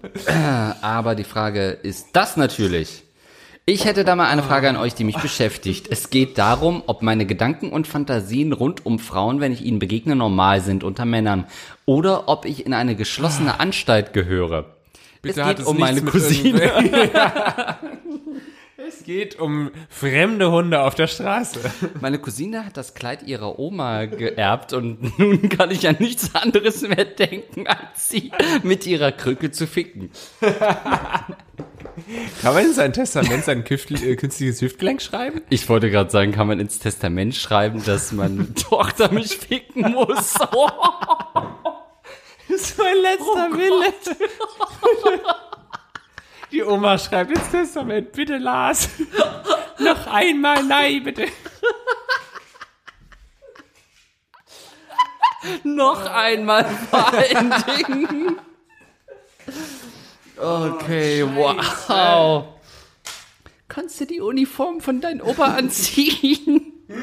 Aber 0.83 1.15
die 1.15 1.25
Frage 1.25 1.71
ist 1.71 2.09
das 2.13 2.37
natürlich. 2.37 3.03
Ich 3.65 3.85
hätte 3.85 4.05
da 4.05 4.17
mal 4.17 4.29
eine 4.29 4.43
Frage 4.43 4.69
an 4.69 4.77
euch, 4.77 4.95
die 4.95 5.05
mich 5.05 5.19
beschäftigt. 5.19 5.87
Es 5.89 6.11
geht 6.11 6.37
darum, 6.37 6.83
ob 6.87 7.01
meine 7.03 7.27
Gedanken 7.27 7.71
und 7.71 7.87
Fantasien 7.87 8.53
rund 8.53 8.85
um 8.85 8.99
Frauen, 8.99 9.39
wenn 9.39 9.53
ich 9.53 9.65
ihnen 9.65 9.79
begegne, 9.79 10.17
normal 10.17 10.61
sind 10.63 10.83
unter 10.83 11.05
Männern. 11.05 11.47
Oder 11.87 12.29
ob 12.29 12.45
ich 12.45 12.67
in 12.67 12.75
eine 12.75 12.97
geschlossene 12.97 13.61
Anstalt 13.61 14.13
gehöre. 14.15 14.75
Bitte 15.23 15.43
es 15.43 15.47
geht 15.47 15.59
es 15.61 15.67
um 15.67 15.79
meine 15.79 16.03
Cousine. 16.03 16.73
Es 18.85 19.05
geht 19.05 19.39
um 19.39 19.71
fremde 19.89 20.51
Hunde 20.51 20.83
auf 20.83 20.97
der 20.97 21.07
Straße. 21.07 21.61
Meine 22.01 22.19
Cousine 22.19 22.67
hat 22.67 22.77
das 22.77 22.95
Kleid 22.95 23.23
ihrer 23.23 23.59
Oma 23.59 24.07
geerbt 24.07 24.73
und 24.73 25.19
nun 25.19 25.49
kann 25.49 25.71
ich 25.71 25.87
an 25.87 25.97
nichts 26.01 26.35
anderes 26.35 26.83
mehr 26.83 27.05
denken, 27.05 27.69
als 27.69 28.11
sie 28.11 28.33
mit 28.65 28.87
ihrer 28.87 29.13
Krücke 29.13 29.53
zu 29.53 29.67
ficken. 29.69 30.11
Kann 32.41 32.55
man 32.55 32.65
in 32.67 32.73
sein 32.73 32.93
Testament 32.93 33.45
sein 33.45 33.61
äh, 33.61 34.17
künstliches 34.17 34.61
Hüftgelenk 34.61 35.03
schreiben? 35.03 35.43
Ich 35.51 35.69
wollte 35.69 35.91
gerade 35.91 36.11
sagen, 36.11 36.33
kann 36.33 36.47
man 36.47 36.61
ins 36.61 36.79
Testament 36.79 37.35
schreiben, 37.35 37.85
dass 37.85 38.13
meine 38.13 38.53
Tochter 38.69 39.11
mich 39.13 39.37
ficken 39.39 39.93
muss. 39.93 40.35
Oh. 40.53 40.69
Das 42.49 42.61
ist 42.61 42.77
mein 42.77 42.97
letzter 42.99 43.51
Wille. 43.53 43.95
Die 46.51 46.63
Oma 46.63 46.99
schreibt 46.99 47.31
ins 47.31 47.51
Testament, 47.51 48.13
bitte 48.13 48.37
Lars. 48.37 48.91
Noch 49.79 50.07
einmal, 50.07 50.63
nein, 50.65 51.03
bitte. 51.03 51.29
Noch 55.65 56.05
einmal 56.05 56.65
vor 56.91 57.13
allen 57.15 57.55
Dingen. 57.79 58.39
Okay, 60.37 61.25
wow. 61.25 62.45
Kannst 63.69 64.01
du 64.01 64.07
die 64.07 64.21
Uniform 64.21 64.81
von 64.81 65.01
deinem 65.01 65.21
Opa 65.21 65.55
anziehen? 65.55 66.73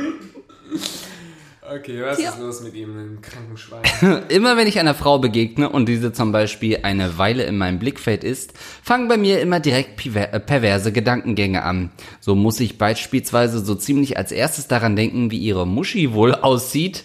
Okay, 1.71 2.01
was 2.03 2.19
Ja. 2.19 2.31
ist 2.31 2.39
los 2.39 2.61
mit 2.63 2.73
ihm, 2.73 2.97
einem 2.97 3.21
kranken 3.21 3.55
Schwein? 3.55 3.83
Immer 4.29 4.57
wenn 4.57 4.65
ich 4.67 4.79
einer 4.79 4.95
Frau 4.95 5.19
begegne 5.19 5.69
und 5.69 5.85
diese 5.87 6.11
zum 6.11 6.31
Beispiel 6.31 6.79
eine 6.81 7.19
Weile 7.19 7.43
in 7.43 7.59
meinem 7.59 7.77
Blickfeld 7.77 8.23
ist, 8.23 8.53
fangen 8.57 9.07
bei 9.07 9.17
mir 9.17 9.39
immer 9.39 9.59
direkt 9.59 10.03
äh, 10.15 10.39
perverse 10.39 10.91
Gedankengänge 10.91 11.61
an. 11.61 11.91
So 12.21 12.33
muss 12.33 12.59
ich 12.59 12.79
beispielsweise 12.79 13.63
so 13.63 13.75
ziemlich 13.75 14.17
als 14.17 14.31
erstes 14.31 14.67
daran 14.67 14.95
denken, 14.95 15.29
wie 15.29 15.37
ihre 15.37 15.67
Muschi 15.67 16.11
wohl 16.13 16.33
aussieht 16.33 17.03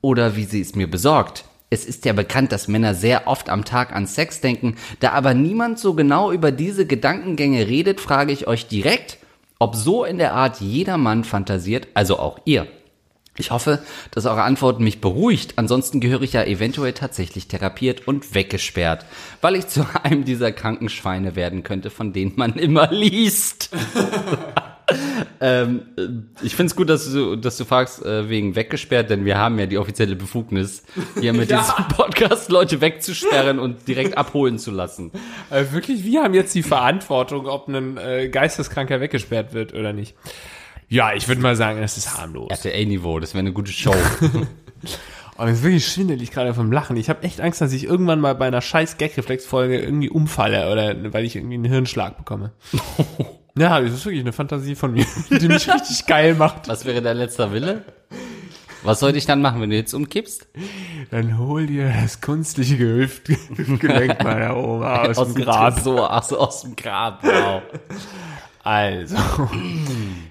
oder 0.00 0.36
wie 0.36 0.44
sie 0.44 0.62
es 0.62 0.74
mir 0.74 0.90
besorgt. 0.90 1.44
Es 1.70 1.84
ist 1.84 2.04
ja 2.04 2.12
bekannt, 2.12 2.52
dass 2.52 2.68
Männer 2.68 2.94
sehr 2.94 3.26
oft 3.26 3.50
am 3.50 3.64
Tag 3.64 3.94
an 3.94 4.06
Sex 4.06 4.40
denken. 4.40 4.76
Da 5.00 5.12
aber 5.12 5.34
niemand 5.34 5.78
so 5.78 5.94
genau 5.94 6.32
über 6.32 6.50
diese 6.50 6.86
Gedankengänge 6.86 7.66
redet, 7.66 8.00
frage 8.00 8.32
ich 8.32 8.46
euch 8.46 8.68
direkt, 8.68 9.18
ob 9.58 9.76
so 9.76 10.04
in 10.04 10.18
der 10.18 10.34
Art 10.34 10.60
jeder 10.60 10.96
Mann 10.96 11.24
fantasiert, 11.24 11.88
also 11.94 12.18
auch 12.18 12.38
ihr. 12.44 12.66
Ich 13.36 13.52
hoffe, 13.52 13.80
dass 14.10 14.26
eure 14.26 14.42
Antwort 14.42 14.80
mich 14.80 15.00
beruhigt. 15.00 15.54
Ansonsten 15.56 16.00
gehöre 16.00 16.22
ich 16.22 16.32
ja 16.32 16.42
eventuell 16.44 16.92
tatsächlich 16.92 17.46
therapiert 17.46 18.08
und 18.08 18.34
weggesperrt, 18.34 19.04
weil 19.40 19.54
ich 19.54 19.68
zu 19.68 19.86
einem 20.02 20.24
dieser 20.24 20.52
kranken 20.52 20.88
Schweine 20.88 21.36
werden 21.36 21.62
könnte, 21.62 21.90
von 21.90 22.12
denen 22.12 22.32
man 22.36 22.54
immer 22.54 22.90
liest. 22.90 23.70
ähm, 25.40 25.82
äh, 25.96 26.06
ich 26.42 26.54
finde 26.56 26.70
es 26.70 26.76
gut, 26.76 26.88
dass 26.88 27.12
du, 27.12 27.36
dass 27.36 27.56
du 27.56 27.64
fragst 27.64 28.04
äh, 28.04 28.28
wegen 28.28 28.56
weggesperrt, 28.56 29.10
denn 29.10 29.24
wir 29.24 29.38
haben 29.38 29.58
ja 29.58 29.66
die 29.66 29.78
offizielle 29.78 30.16
Befugnis, 30.16 30.82
hier 31.20 31.32
mit 31.32 31.50
Ja. 31.50 31.60
diesem 31.60 31.88
Podcast 31.96 32.50
Leute 32.50 32.80
wegzusperren 32.80 33.58
und 33.58 33.86
direkt 33.88 34.16
abholen 34.16 34.58
zu 34.58 34.70
lassen. 34.70 35.10
äh, 35.50 35.64
wirklich, 35.72 36.04
wir 36.04 36.22
haben 36.22 36.34
jetzt 36.34 36.54
die 36.54 36.62
Verantwortung, 36.62 37.46
ob 37.46 37.68
ein 37.68 37.96
äh, 37.96 38.28
Geisteskranker 38.28 39.00
weggesperrt 39.00 39.52
wird 39.52 39.74
oder 39.74 39.92
nicht. 39.92 40.14
Ja, 40.88 41.12
ich 41.14 41.28
würde 41.28 41.42
mal 41.42 41.54
sagen, 41.54 41.80
das 41.80 41.98
ist 41.98 42.16
harmlos. 42.18 42.50
RTL-Niveau, 42.50 43.20
das 43.20 43.34
wäre 43.34 43.40
eine 43.40 43.52
gute 43.52 43.72
Show. 43.72 43.94
Oh, 45.40 45.44
mir 45.44 45.52
ist 45.52 45.62
wirklich 45.62 45.86
schwindelig 45.86 46.32
gerade 46.32 46.52
vom 46.52 46.72
Lachen. 46.72 46.96
Ich 46.96 47.08
habe 47.08 47.22
echt 47.22 47.40
Angst, 47.40 47.60
dass 47.60 47.72
ich 47.72 47.84
irgendwann 47.84 48.18
mal 48.20 48.34
bei 48.34 48.48
einer 48.48 48.60
scheiß 48.60 48.96
Gag-Reflex-Folge 48.96 49.78
irgendwie 49.78 50.08
umfalle 50.10 50.72
oder 50.72 51.12
weil 51.12 51.24
ich 51.24 51.36
irgendwie 51.36 51.54
einen 51.54 51.64
Hirnschlag 51.64 52.16
bekomme. 52.18 52.50
ja, 53.60 53.80
das 53.80 53.92
ist 53.92 54.04
wirklich 54.04 54.22
eine 54.22 54.32
Fantasie 54.32 54.74
von 54.74 54.92
mir, 54.92 55.06
die 55.30 55.48
mich 55.48 55.72
richtig 55.72 56.06
geil 56.06 56.34
macht. 56.34 56.68
Was 56.68 56.84
wäre 56.84 57.02
dein 57.02 57.16
letzter 57.16 57.52
Wille? 57.52 57.84
Was 58.82 59.00
sollte 59.00 59.18
ich 59.18 59.26
dann 59.26 59.42
machen, 59.42 59.60
wenn 59.60 59.70
du 59.70 59.76
jetzt 59.76 59.92
umkippst? 59.92 60.46
Dann 61.10 61.36
hol 61.36 61.66
dir 61.66 61.92
das 62.00 62.20
künstliche 62.20 62.78
Hüftgelenk 62.78 64.22
meiner 64.22 64.56
Oma 64.56 65.02
aus, 65.02 65.16
dem 65.16 65.34
Grab. 65.34 65.80
So, 65.80 66.04
ach 66.04 66.22
so, 66.22 66.38
aus 66.38 66.62
dem 66.62 66.76
Grab, 66.76 67.22
wow. 67.24 67.62
Also, 68.62 69.16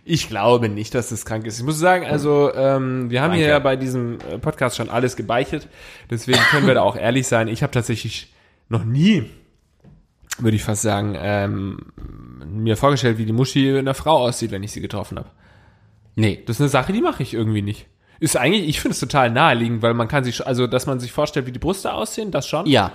ich 0.05 0.29
glaube 0.29 0.69
nicht, 0.69 0.93
dass 0.93 1.09
das 1.09 1.25
krank 1.25 1.45
ist. 1.45 1.57
Ich 1.57 1.65
muss 1.65 1.79
sagen, 1.79 2.05
also 2.05 2.53
ähm, 2.53 3.09
wir 3.09 3.21
haben 3.21 3.31
Danke. 3.31 3.43
hier 3.43 3.53
ja 3.53 3.59
bei 3.59 3.75
diesem 3.75 4.19
äh, 4.21 4.37
Podcast 4.37 4.77
schon 4.77 4.89
alles 4.89 5.15
gebeichtet. 5.15 5.67
Deswegen 6.11 6.39
können 6.51 6.67
wir 6.67 6.75
da 6.75 6.83
auch 6.83 6.95
ehrlich 6.95 7.27
sein. 7.27 7.47
Ich 7.47 7.63
habe 7.63 7.71
tatsächlich 7.71 8.33
noch 8.69 8.83
nie, 8.83 9.29
würde 10.37 10.55
ich 10.55 10.63
fast 10.63 10.83
sagen, 10.83 11.15
ähm, 11.17 11.79
mir 12.63 12.77
vorgestellt, 12.77 13.17
wie 13.17 13.25
die 13.25 13.33
Muschi 13.33 13.77
einer 13.77 13.93
Frau 13.93 14.17
aussieht, 14.17 14.51
wenn 14.51 14.63
ich 14.63 14.71
sie 14.71 14.81
getroffen 14.81 15.17
habe. 15.17 15.29
Nee, 16.15 16.43
Das 16.45 16.57
ist 16.57 16.61
eine 16.61 16.69
Sache, 16.69 16.93
die 16.93 17.01
mache 17.01 17.23
ich 17.23 17.33
irgendwie 17.33 17.61
nicht. 17.61 17.87
Ist 18.19 18.35
eigentlich, 18.37 18.67
ich 18.67 18.81
finde 18.81 18.93
es 18.93 18.99
total 18.99 19.29
naheliegend, 19.29 19.83
weil 19.83 19.93
man 19.93 20.07
kann 20.07 20.23
sich, 20.23 20.45
also 20.45 20.65
dass 20.65 20.87
man 20.87 20.99
sich 20.99 21.11
vorstellt, 21.11 21.45
wie 21.45 21.51
die 21.51 21.59
Brüste 21.59 21.93
aussehen, 21.93 22.31
das 22.31 22.47
schon. 22.47 22.65
ja. 22.65 22.91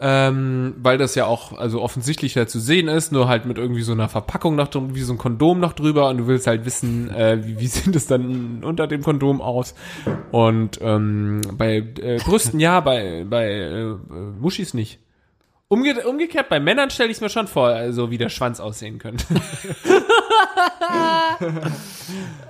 Ähm, 0.00 0.76
weil 0.78 0.96
das 0.96 1.16
ja 1.16 1.26
auch 1.26 1.58
also 1.58 1.82
offensichtlich 1.82 2.36
ja 2.36 2.46
zu 2.46 2.60
sehen 2.60 2.86
ist, 2.86 3.10
nur 3.10 3.26
halt 3.26 3.46
mit 3.46 3.58
irgendwie 3.58 3.82
so 3.82 3.90
einer 3.90 4.08
Verpackung 4.08 4.54
noch 4.54 4.68
drum, 4.68 4.94
wie 4.94 5.00
so 5.00 5.12
ein 5.12 5.18
Kondom 5.18 5.58
noch 5.58 5.72
drüber 5.72 6.08
und 6.08 6.18
du 6.18 6.28
willst 6.28 6.46
halt 6.46 6.64
wissen, 6.64 7.10
äh, 7.10 7.44
wie, 7.44 7.58
wie 7.58 7.66
sieht 7.66 7.96
es 7.96 8.06
dann 8.06 8.62
unter 8.62 8.86
dem 8.86 9.02
Kondom 9.02 9.40
aus. 9.40 9.74
Und 10.30 10.78
ähm, 10.82 11.40
bei 11.52 11.78
äh, 12.00 12.18
Brüsten 12.18 12.60
ja, 12.60 12.78
bei, 12.78 13.26
bei 13.28 13.50
äh, 13.50 13.94
Muschis 14.38 14.72
nicht. 14.72 15.00
Umge 15.70 16.02
umgekehrt, 16.06 16.48
bei 16.48 16.60
Männern 16.60 16.88
stelle 16.88 17.10
ich 17.10 17.18
es 17.18 17.20
mir 17.20 17.28
schon 17.28 17.46
vor, 17.46 17.68
also 17.68 18.10
wie 18.10 18.16
der 18.16 18.30
Schwanz 18.30 18.58
aussehen 18.58 18.98
könnte. 18.98 19.22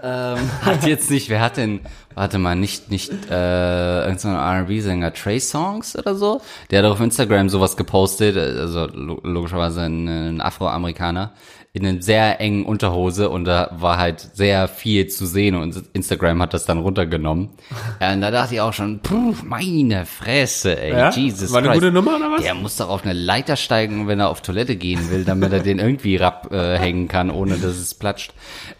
ähm, 0.04 0.38
hat 0.62 0.86
jetzt 0.86 1.10
nicht, 1.10 1.28
wer 1.28 1.40
hat 1.40 1.56
denn, 1.56 1.80
warte 2.14 2.38
mal, 2.38 2.54
nicht, 2.54 2.92
nicht, 2.92 3.10
äh, 3.28 4.04
irgendein 4.06 4.36
R&B-Sänger, 4.36 5.12
Trey 5.14 5.40
Songs 5.40 5.98
oder 5.98 6.14
so? 6.14 6.40
Der 6.70 6.84
hat 6.84 6.92
auf 6.92 7.00
Instagram 7.00 7.48
sowas 7.48 7.76
gepostet, 7.76 8.36
also 8.36 8.86
lo 8.86 9.18
logischerweise 9.24 9.80
ein, 9.80 10.06
ein 10.06 10.40
Afroamerikaner, 10.40 11.32
in 11.78 11.86
einer 11.86 12.02
sehr 12.02 12.40
engen 12.40 12.64
Unterhose 12.66 13.30
und 13.30 13.44
da 13.44 13.70
war 13.72 13.96
halt 13.98 14.20
sehr 14.34 14.68
viel 14.68 15.06
zu 15.08 15.26
sehen 15.26 15.54
und 15.54 15.82
Instagram 15.92 16.42
hat 16.42 16.52
das 16.54 16.64
dann 16.66 16.78
runtergenommen. 16.78 17.50
Ja, 18.00 18.12
und 18.12 18.20
da 18.20 18.30
dachte 18.30 18.54
ich 18.54 18.60
auch 18.60 18.72
schon, 18.72 19.00
puh, 19.00 19.34
meine 19.44 20.06
Fresse, 20.06 20.78
ey, 20.80 20.92
Ja? 20.92 21.10
Jesus 21.10 21.50
War 21.52 21.58
eine 21.58 21.68
Christ. 21.68 21.80
gute 21.80 21.92
Nummer 21.92 22.16
oder 22.16 22.30
was? 22.30 22.42
Der 22.42 22.54
muss 22.54 22.76
doch 22.76 22.88
auf 22.88 23.02
eine 23.04 23.12
Leiter 23.12 23.56
steigen, 23.56 24.06
wenn 24.06 24.20
er 24.20 24.28
auf 24.28 24.40
Toilette 24.40 24.76
gehen 24.76 25.10
will, 25.10 25.24
damit 25.24 25.52
er 25.52 25.60
den 25.60 25.78
irgendwie 25.78 26.16
rab 26.16 26.52
äh, 26.52 26.78
hängen 26.78 27.08
kann, 27.08 27.30
ohne 27.30 27.56
dass 27.56 27.76
es 27.76 27.94
platscht. 27.94 28.32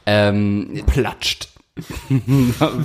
Ähm, 0.06 0.82
Platscht. 0.86 1.48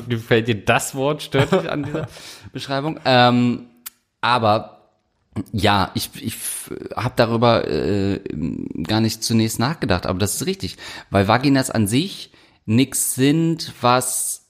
gefällt 0.10 0.48
dir 0.48 0.56
das 0.66 0.96
Wort? 0.96 1.24
Stört 1.24 1.52
dich 1.52 1.70
an 1.70 1.84
dieser 1.84 2.08
Beschreibung? 2.52 3.00
Ähm, 3.06 3.66
aber 4.22 4.83
ja, 5.52 5.92
ich, 5.96 6.10
ich 6.22 6.36
habe 6.96 7.14
darüber 7.16 7.68
äh, 7.68 8.20
gar 8.84 9.02
nicht 9.02 9.24
zunächst 9.24 9.60
nachgedacht, 9.60 10.06
aber 10.06 10.20
das 10.20 10.36
ist 10.36 10.46
richtig, 10.46 10.78
weil 11.10 11.28
Vaginas 11.28 11.70
an 11.70 11.88
sich 11.88 12.32
nix 12.66 13.16
sind, 13.16 13.74
was 13.82 14.46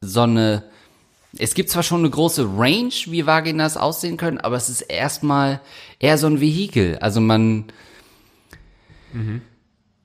so 0.00 0.22
eine 0.22 0.64
es 1.38 1.52
gibt 1.52 1.68
zwar 1.68 1.82
schon 1.82 2.00
eine 2.00 2.08
große 2.08 2.48
Range, 2.56 2.94
wie 3.06 3.26
Vaginas 3.26 3.76
aussehen 3.76 4.16
können, 4.16 4.38
aber 4.38 4.56
es 4.56 4.70
ist 4.70 4.80
erstmal 4.80 5.60
eher 5.98 6.16
so 6.16 6.26
ein 6.26 6.40
Vehikel. 6.40 6.96
Also 7.00 7.20
man, 7.20 7.66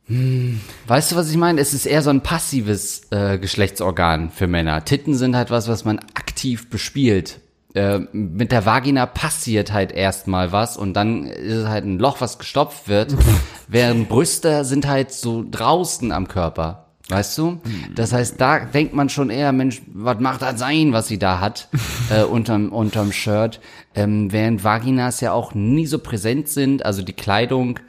Hm, 0.07 0.59
weißt 0.87 1.11
du, 1.11 1.15
was 1.15 1.29
ich 1.29 1.37
meine? 1.37 1.61
Es 1.61 1.73
ist 1.73 1.85
eher 1.85 2.01
so 2.01 2.09
ein 2.09 2.21
passives 2.21 3.03
äh, 3.11 3.37
Geschlechtsorgan 3.37 4.29
für 4.29 4.47
Männer. 4.47 4.83
Titten 4.83 5.15
sind 5.15 5.35
halt 5.35 5.51
was, 5.51 5.67
was 5.67 5.85
man 5.85 5.99
aktiv 5.99 6.69
bespielt. 6.69 7.40
Äh, 7.73 7.99
mit 8.11 8.51
der 8.51 8.65
Vagina 8.65 9.05
passiert 9.05 9.71
halt 9.71 9.93
erstmal 9.93 10.51
was 10.51 10.75
und 10.75 10.93
dann 10.93 11.25
ist 11.25 11.53
es 11.53 11.67
halt 11.67 11.85
ein 11.85 11.99
Loch, 11.99 12.19
was 12.19 12.37
gestopft 12.37 12.89
wird, 12.89 13.15
während 13.67 14.09
Brüste 14.09 14.65
sind 14.65 14.87
halt 14.87 15.11
so 15.11 15.45
draußen 15.49 16.11
am 16.11 16.27
Körper. 16.27 16.87
Weißt 17.07 17.37
du? 17.37 17.59
Das 17.93 18.13
heißt, 18.13 18.39
da 18.39 18.59
denkt 18.59 18.93
man 18.93 19.09
schon 19.09 19.29
eher, 19.29 19.51
Mensch, 19.51 19.81
was 19.93 20.19
macht 20.19 20.41
das 20.41 20.57
sein, 20.57 20.93
was 20.93 21.07
sie 21.09 21.19
da 21.19 21.41
hat, 21.41 21.67
äh, 22.09 22.23
unterm, 22.23 22.69
unterm 22.69 23.11
Shirt. 23.11 23.59
Ähm, 23.95 24.31
während 24.31 24.63
Vaginas 24.63 25.19
ja 25.19 25.33
auch 25.33 25.53
nie 25.53 25.87
so 25.87 25.99
präsent 25.99 26.47
sind, 26.47 26.85
also 26.85 27.01
die 27.01 27.13
Kleidung 27.13 27.79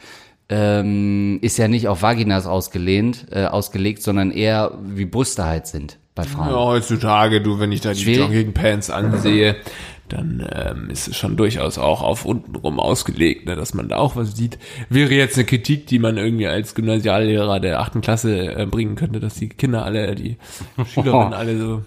ähm, 0.49 1.39
ist 1.41 1.57
ja 1.57 1.69
nicht 1.69 1.87
auf 1.87 2.03
Vaginas 2.03 2.47
ausgelehnt, 2.47 3.27
äh, 3.31 3.45
ausgelegt, 3.45 4.03
sondern 4.03 4.33
eher 4.33 4.77
wie 4.83 5.07
Brüste 5.07 5.45
halt 5.45 5.69
sind 5.69 5.99
bei 6.15 6.25
Frauen. 6.25 6.51
Ja, 6.51 6.57
heutzutage, 6.57 7.41
du, 7.41 7.59
wenn 7.59 7.73
ich 7.73 7.81
da 7.81 7.93
die. 7.93 8.13
Joggingpants 8.13 8.91
ansehe, 8.91 9.57
dann 10.09 10.47
ähm, 10.53 10.91
ist 10.91 11.09
es 11.09 11.17
schon 11.17 11.37
durchaus 11.37 11.79
auch 11.79 12.03
auf 12.03 12.25
untenrum 12.25 12.79
ausgelegt, 12.79 13.47
ne, 13.47 13.57
dass 13.57 13.73
man 13.73 13.89
da 13.89 13.97
auch 13.97 14.15
was 14.15 14.37
sieht. 14.37 14.59
Wäre 14.91 15.15
jetzt 15.15 15.37
eine 15.37 15.47
Kritik, 15.47 15.87
die 15.87 15.99
man 15.99 16.19
irgendwie 16.19 16.47
als 16.47 16.75
Gymnasiallehrer 16.75 17.61
der 17.61 17.81
achten 17.81 18.03
Klasse 18.03 18.55
äh, 18.55 18.67
bringen 18.67 18.95
könnte, 18.95 19.21
dass 19.21 19.35
die 19.35 19.49
Kinder 19.49 19.85
alle, 19.85 20.15
die 20.15 20.37
Schülerinnen 20.93 21.33
alle 21.33 21.59
so 21.59 21.83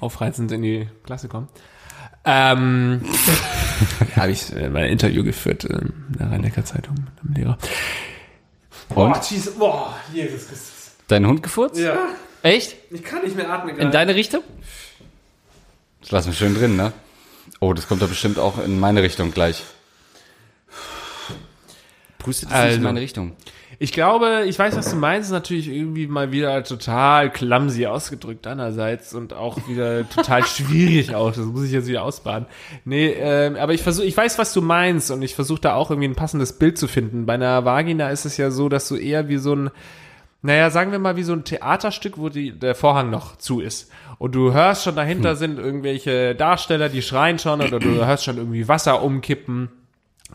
aufreizend 0.00 0.52
in 0.52 0.62
die 0.62 0.88
Klasse 1.04 1.28
kommen. 1.28 1.48
Ähm, 2.24 3.02
habe 4.16 4.32
ich 4.32 4.54
äh, 4.54 4.68
mal 4.68 4.82
ein 4.82 4.90
Interview 4.90 5.24
geführt 5.24 5.64
äh, 5.64 5.78
in 5.78 6.16
der 6.18 6.30
Rhein-Neckar-Zeitung 6.30 6.94
mit 6.96 7.24
einem 7.24 7.34
Lehrer. 7.34 7.58
Und? 8.94 9.30
Jesus, 9.30 9.54
boah, 9.54 9.94
Jesus 10.12 10.48
Christus. 10.48 10.90
Dein 11.08 11.26
Hund 11.26 11.42
gefurzt? 11.42 11.78
Ja, 11.78 11.96
Echt? 12.46 12.76
ich 12.90 13.02
kann 13.02 13.22
nicht 13.22 13.36
mehr 13.36 13.50
atmen 13.50 13.76
In 13.78 13.90
deine 13.90 14.14
Richtung? 14.14 14.42
Das 16.00 16.10
lassen 16.12 16.28
wir 16.28 16.34
schön 16.34 16.54
drin, 16.54 16.76
ne? 16.76 16.92
Oh, 17.60 17.72
das 17.72 17.88
kommt 17.88 18.02
doch 18.02 18.08
bestimmt 18.08 18.38
auch 18.38 18.62
in 18.62 18.78
meine 18.78 19.02
Richtung 19.02 19.32
gleich. 19.32 19.62
Pustet 22.18 22.48
es 22.48 22.54
nicht 22.54 22.62
Also. 22.62 22.76
in 22.76 22.82
meine 22.82 23.00
Richtung. 23.00 23.32
Ich 23.78 23.92
glaube, 23.92 24.44
ich 24.46 24.58
weiß, 24.58 24.74
was 24.74 24.90
du 24.90 24.96
meinst, 24.96 25.28
ist 25.28 25.32
natürlich 25.32 25.68
irgendwie 25.68 26.06
mal 26.06 26.32
wieder 26.32 26.64
total 26.64 27.30
clumsy 27.30 27.86
ausgedrückt 27.86 28.46
einerseits 28.46 29.12
und 29.12 29.34
auch 29.34 29.68
wieder 29.68 30.08
total 30.08 30.44
schwierig 30.46 31.14
auch. 31.14 31.28
Das 31.32 31.44
muss 31.44 31.64
ich 31.64 31.72
jetzt 31.72 31.86
wieder 31.86 32.02
ausbaden. 32.02 32.46
Nee, 32.86 33.14
ähm, 33.18 33.56
aber 33.56 33.74
ich 33.74 33.82
versuche, 33.82 34.06
ich 34.06 34.16
weiß, 34.16 34.38
was 34.38 34.54
du 34.54 34.62
meinst 34.62 35.10
und 35.10 35.20
ich 35.20 35.34
versuche 35.34 35.60
da 35.60 35.74
auch 35.74 35.90
irgendwie 35.90 36.08
ein 36.08 36.14
passendes 36.14 36.54
Bild 36.54 36.78
zu 36.78 36.88
finden. 36.88 37.26
Bei 37.26 37.34
einer 37.34 37.66
Vagina 37.66 38.08
ist 38.08 38.24
es 38.24 38.38
ja 38.38 38.50
so, 38.50 38.70
dass 38.70 38.88
du 38.88 38.96
eher 38.96 39.28
wie 39.28 39.36
so 39.36 39.54
ein, 39.54 39.70
naja, 40.42 40.70
sagen 40.70 40.92
wir 40.92 40.98
mal 40.98 41.16
wie 41.16 41.22
so 41.22 41.32
ein 41.32 41.44
Theaterstück, 41.44 42.18
wo 42.18 42.28
die, 42.28 42.52
der 42.52 42.74
Vorhang 42.74 43.10
noch 43.10 43.36
zu 43.36 43.60
ist. 43.60 43.90
Und 44.18 44.34
du 44.34 44.52
hörst 44.52 44.84
schon, 44.84 44.96
dahinter 44.96 45.36
sind 45.36 45.58
irgendwelche 45.58 46.34
Darsteller, 46.34 46.88
die 46.88 47.02
schreien 47.02 47.38
schon 47.38 47.60
oder 47.60 47.78
du 47.78 48.04
hörst 48.06 48.24
schon 48.24 48.36
irgendwie 48.38 48.68
Wasser 48.68 49.02
umkippen 49.02 49.70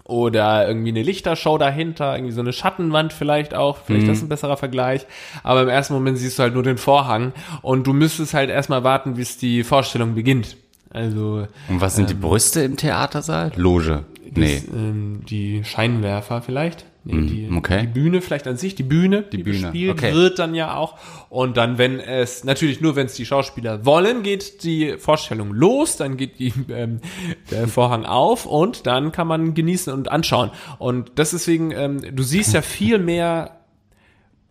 oder 0.04 0.68
irgendwie 0.68 0.90
eine 0.90 1.04
Lichtershow 1.04 1.58
dahinter, 1.58 2.16
irgendwie 2.16 2.34
so 2.34 2.42
eine 2.42 2.54
Schattenwand 2.54 3.14
vielleicht 3.14 3.54
auch, 3.54 3.78
vielleicht 3.86 4.08
das 4.08 4.18
ist 4.18 4.24
ein 4.24 4.30
besserer 4.30 4.58
Vergleich. 4.58 5.06
Aber 5.44 5.64
im 5.64 5.70
ersten 5.70 5.94
Moment 5.94 6.18
siehst 6.18 6.38
du 6.40 6.44
halt 6.44 6.54
nur 6.54 6.64
den 6.64 6.78
Vorhang 6.78 7.34
und 7.62 7.88
du 7.88 7.94
müsstest 7.94 8.34
halt 8.34 8.50
erstmal 8.50 8.84
warten, 8.84 9.16
bis 9.16 9.38
die 9.38 9.64
Vorstellung 9.64 10.16
beginnt. 10.16 10.58
Also 10.90 11.48
Und 11.70 11.82
was 11.82 11.96
sind 11.96 12.10
die 12.10 12.16
Brüste 12.16 12.62
im 12.62 12.78
Theatersaal? 12.78 13.52
Loge. 13.56 14.04
Nee. 14.34 14.56
das, 14.56 14.74
ähm, 14.74 15.22
die 15.28 15.64
Scheinwerfer 15.64 16.42
vielleicht. 16.42 16.86
Nee, 17.04 17.28
die, 17.28 17.50
okay. 17.56 17.82
die 17.82 17.88
Bühne 17.88 18.22
vielleicht 18.22 18.48
an 18.48 18.58
sich, 18.58 18.76
die 18.76 18.84
Bühne, 18.84 19.24
die, 19.24 19.40
Bühne, 19.40 19.72
bespielt 19.72 19.92
okay. 19.92 20.14
wird 20.14 20.38
dann 20.38 20.54
ja 20.54 20.76
auch. 20.76 21.00
Und 21.30 21.58
dann, 21.58 21.80
wenn 21.80 22.00
es, 22.00 22.44
natürlich 22.44 22.80
nur, 22.80 22.96
wenn 22.96 23.08
es 23.08 23.16
die 23.16 23.26
Schauspieler 23.26 23.86
wollen, 23.86 24.22
geht 24.22 24.64
die 24.64 24.98
Vorstellung 25.00 25.52
los, 25.52 25.98
dann 25.98 26.16
geht 26.16 26.38
die, 26.38 26.54
ähm, 26.70 27.02
der 27.50 27.68
Vorhang 27.68 28.06
auf 28.06 28.46
und 28.46 28.86
dann 28.86 29.12
kann 29.12 29.26
man 29.26 29.56
genießen 29.56 29.92
und 29.92 30.12
anschauen. 30.12 30.52
Und 30.78 31.14
das 31.16 31.32
deswegen, 31.32 31.72
ähm, 31.72 32.16
du 32.16 32.22
siehst 32.22 32.54
ja 32.54 32.62
viel 32.62 33.00
mehr 33.00 33.62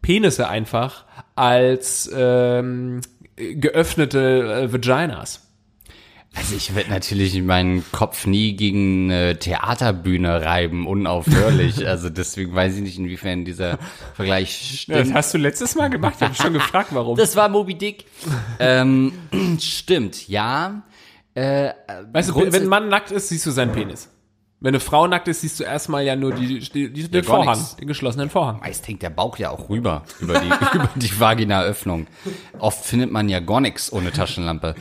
Penisse 0.02 0.48
einfach 0.48 1.04
als 1.36 2.10
ähm, 2.12 3.00
geöffnete 3.36 4.64
äh, 4.64 4.72
Vaginas. 4.72 5.49
Also 6.34 6.54
ich 6.54 6.74
werde 6.76 6.90
natürlich 6.90 7.40
meinen 7.42 7.84
Kopf 7.90 8.26
nie 8.26 8.54
gegen 8.54 9.10
eine 9.10 9.38
Theaterbühne 9.38 10.42
reiben, 10.44 10.86
unaufhörlich. 10.86 11.86
Also 11.90 12.08
deswegen 12.08 12.54
weiß 12.54 12.76
ich 12.76 12.82
nicht, 12.82 12.98
inwiefern 12.98 13.44
dieser 13.44 13.78
Vergleich 14.14 14.80
stimmt. 14.82 15.12
hast 15.12 15.34
du 15.34 15.38
letztes 15.38 15.74
Mal 15.74 15.90
gemacht, 15.90 16.14
ich 16.18 16.22
habe 16.22 16.34
schon 16.34 16.52
gefragt, 16.52 16.90
warum. 16.92 17.16
Das 17.16 17.34
war 17.34 17.48
Moby 17.48 17.74
Dick. 17.74 18.04
ähm, 18.60 19.12
stimmt, 19.60 20.28
ja. 20.28 20.82
Äh, 21.34 21.70
Weißt 22.12 22.30
du, 22.30 22.36
wenn 22.36 22.54
ein 22.54 22.68
Mann 22.68 22.88
nackt 22.88 23.10
ist, 23.10 23.28
siehst 23.28 23.46
du 23.46 23.50
seinen 23.50 23.72
Penis. 23.72 24.08
Wenn 24.60 24.74
eine 24.74 24.80
Frau 24.80 25.06
nackt 25.06 25.26
ist, 25.26 25.40
siehst 25.40 25.58
du 25.58 25.64
erstmal 25.64 26.04
ja 26.04 26.16
nur 26.16 26.34
die, 26.34 26.58
die, 26.58 26.92
die, 26.92 27.08
den 27.10 27.24
gar 27.24 27.36
Vorhang, 27.44 27.58
den 27.80 27.88
geschlossenen 27.88 28.28
Vorhang. 28.28 28.60
meist 28.60 28.86
hängt 28.86 29.00
der 29.02 29.08
Bauch 29.08 29.38
ja 29.38 29.48
auch 29.50 29.70
rüber 29.70 30.04
über 30.20 30.38
die, 30.38 30.48
über 30.74 30.90
die 30.96 31.18
Vaginaöffnung. 31.18 32.06
Oft 32.58 32.84
findet 32.84 33.10
man 33.10 33.30
ja 33.30 33.40
gar 33.40 33.60
nichts 33.62 33.90
ohne 33.90 34.12
Taschenlampe. 34.12 34.74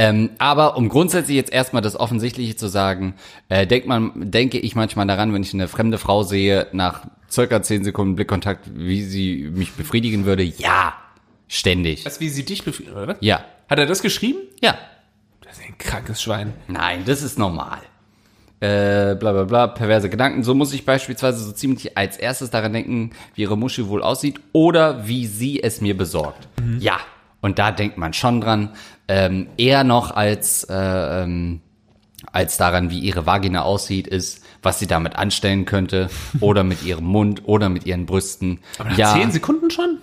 Ähm, 0.00 0.30
aber 0.38 0.76
um 0.76 0.88
grundsätzlich 0.88 1.36
jetzt 1.36 1.52
erstmal 1.52 1.82
das 1.82 1.98
Offensichtliche 1.98 2.54
zu 2.54 2.68
sagen, 2.68 3.14
äh, 3.48 3.66
denkt 3.66 3.88
man, 3.88 4.12
denke 4.30 4.56
ich 4.60 4.76
manchmal 4.76 5.08
daran, 5.08 5.34
wenn 5.34 5.42
ich 5.42 5.52
eine 5.52 5.66
fremde 5.66 5.98
Frau 5.98 6.22
sehe, 6.22 6.68
nach 6.70 7.06
circa 7.28 7.62
zehn 7.62 7.82
Sekunden 7.82 8.14
Blickkontakt, 8.14 8.70
wie 8.76 9.02
sie 9.02 9.50
mich 9.52 9.72
befriedigen 9.72 10.24
würde. 10.24 10.44
Ja, 10.44 10.94
ständig. 11.48 12.04
Das 12.04 12.20
wie 12.20 12.28
sie 12.28 12.44
dich 12.44 12.62
befriedigt, 12.64 12.94
oder? 12.96 13.08
was? 13.08 13.16
Ja, 13.20 13.44
Hat 13.68 13.80
er 13.80 13.86
das 13.86 14.00
geschrieben? 14.00 14.38
ja. 14.62 14.78
Das 15.42 15.58
ist 15.58 15.64
ein 15.66 15.78
krankes 15.78 16.22
Schwein. 16.22 16.52
Nein, 16.68 17.02
das 17.06 17.22
ist 17.22 17.36
normal. 17.38 17.78
Äh, 18.60 19.16
bla 19.16 19.32
bla 19.32 19.44
bla, 19.44 19.66
perverse 19.66 20.08
Gedanken. 20.10 20.44
So 20.44 20.54
muss 20.54 20.72
ich 20.74 20.84
beispielsweise 20.84 21.42
so 21.42 21.50
ziemlich 21.52 21.96
als 21.96 22.18
erstes 22.18 22.50
daran 22.50 22.72
denken, 22.72 23.10
wie 23.34 23.42
ihre 23.42 23.56
Muschi 23.56 23.88
wohl 23.88 24.02
aussieht 24.02 24.38
oder 24.52 25.08
wie 25.08 25.26
sie 25.26 25.60
es 25.62 25.80
mir 25.80 25.96
besorgt. 25.96 26.46
Ja, 26.78 26.98
und 27.40 27.58
da 27.58 27.70
denkt 27.72 27.98
man 27.98 28.12
schon 28.12 28.40
dran. 28.40 28.70
Ähm, 29.06 29.48
eher 29.56 29.84
noch 29.84 30.10
als, 30.10 30.64
äh, 30.64 31.22
ähm, 31.22 31.60
als 32.32 32.56
daran, 32.56 32.90
wie 32.90 32.98
ihre 32.98 33.26
Vagina 33.26 33.62
aussieht, 33.62 34.06
ist, 34.06 34.44
was 34.62 34.78
sie 34.78 34.86
damit 34.86 35.16
anstellen 35.16 35.64
könnte 35.64 36.10
oder 36.40 36.64
mit 36.64 36.82
ihrem 36.82 37.04
Mund 37.04 37.42
oder 37.46 37.68
mit 37.68 37.86
ihren 37.86 38.06
Brüsten. 38.06 38.60
Aber 38.78 38.90
nach 38.90 38.98
ja, 38.98 39.14
zehn 39.14 39.30
Sekunden 39.30 39.70
schon? 39.70 39.98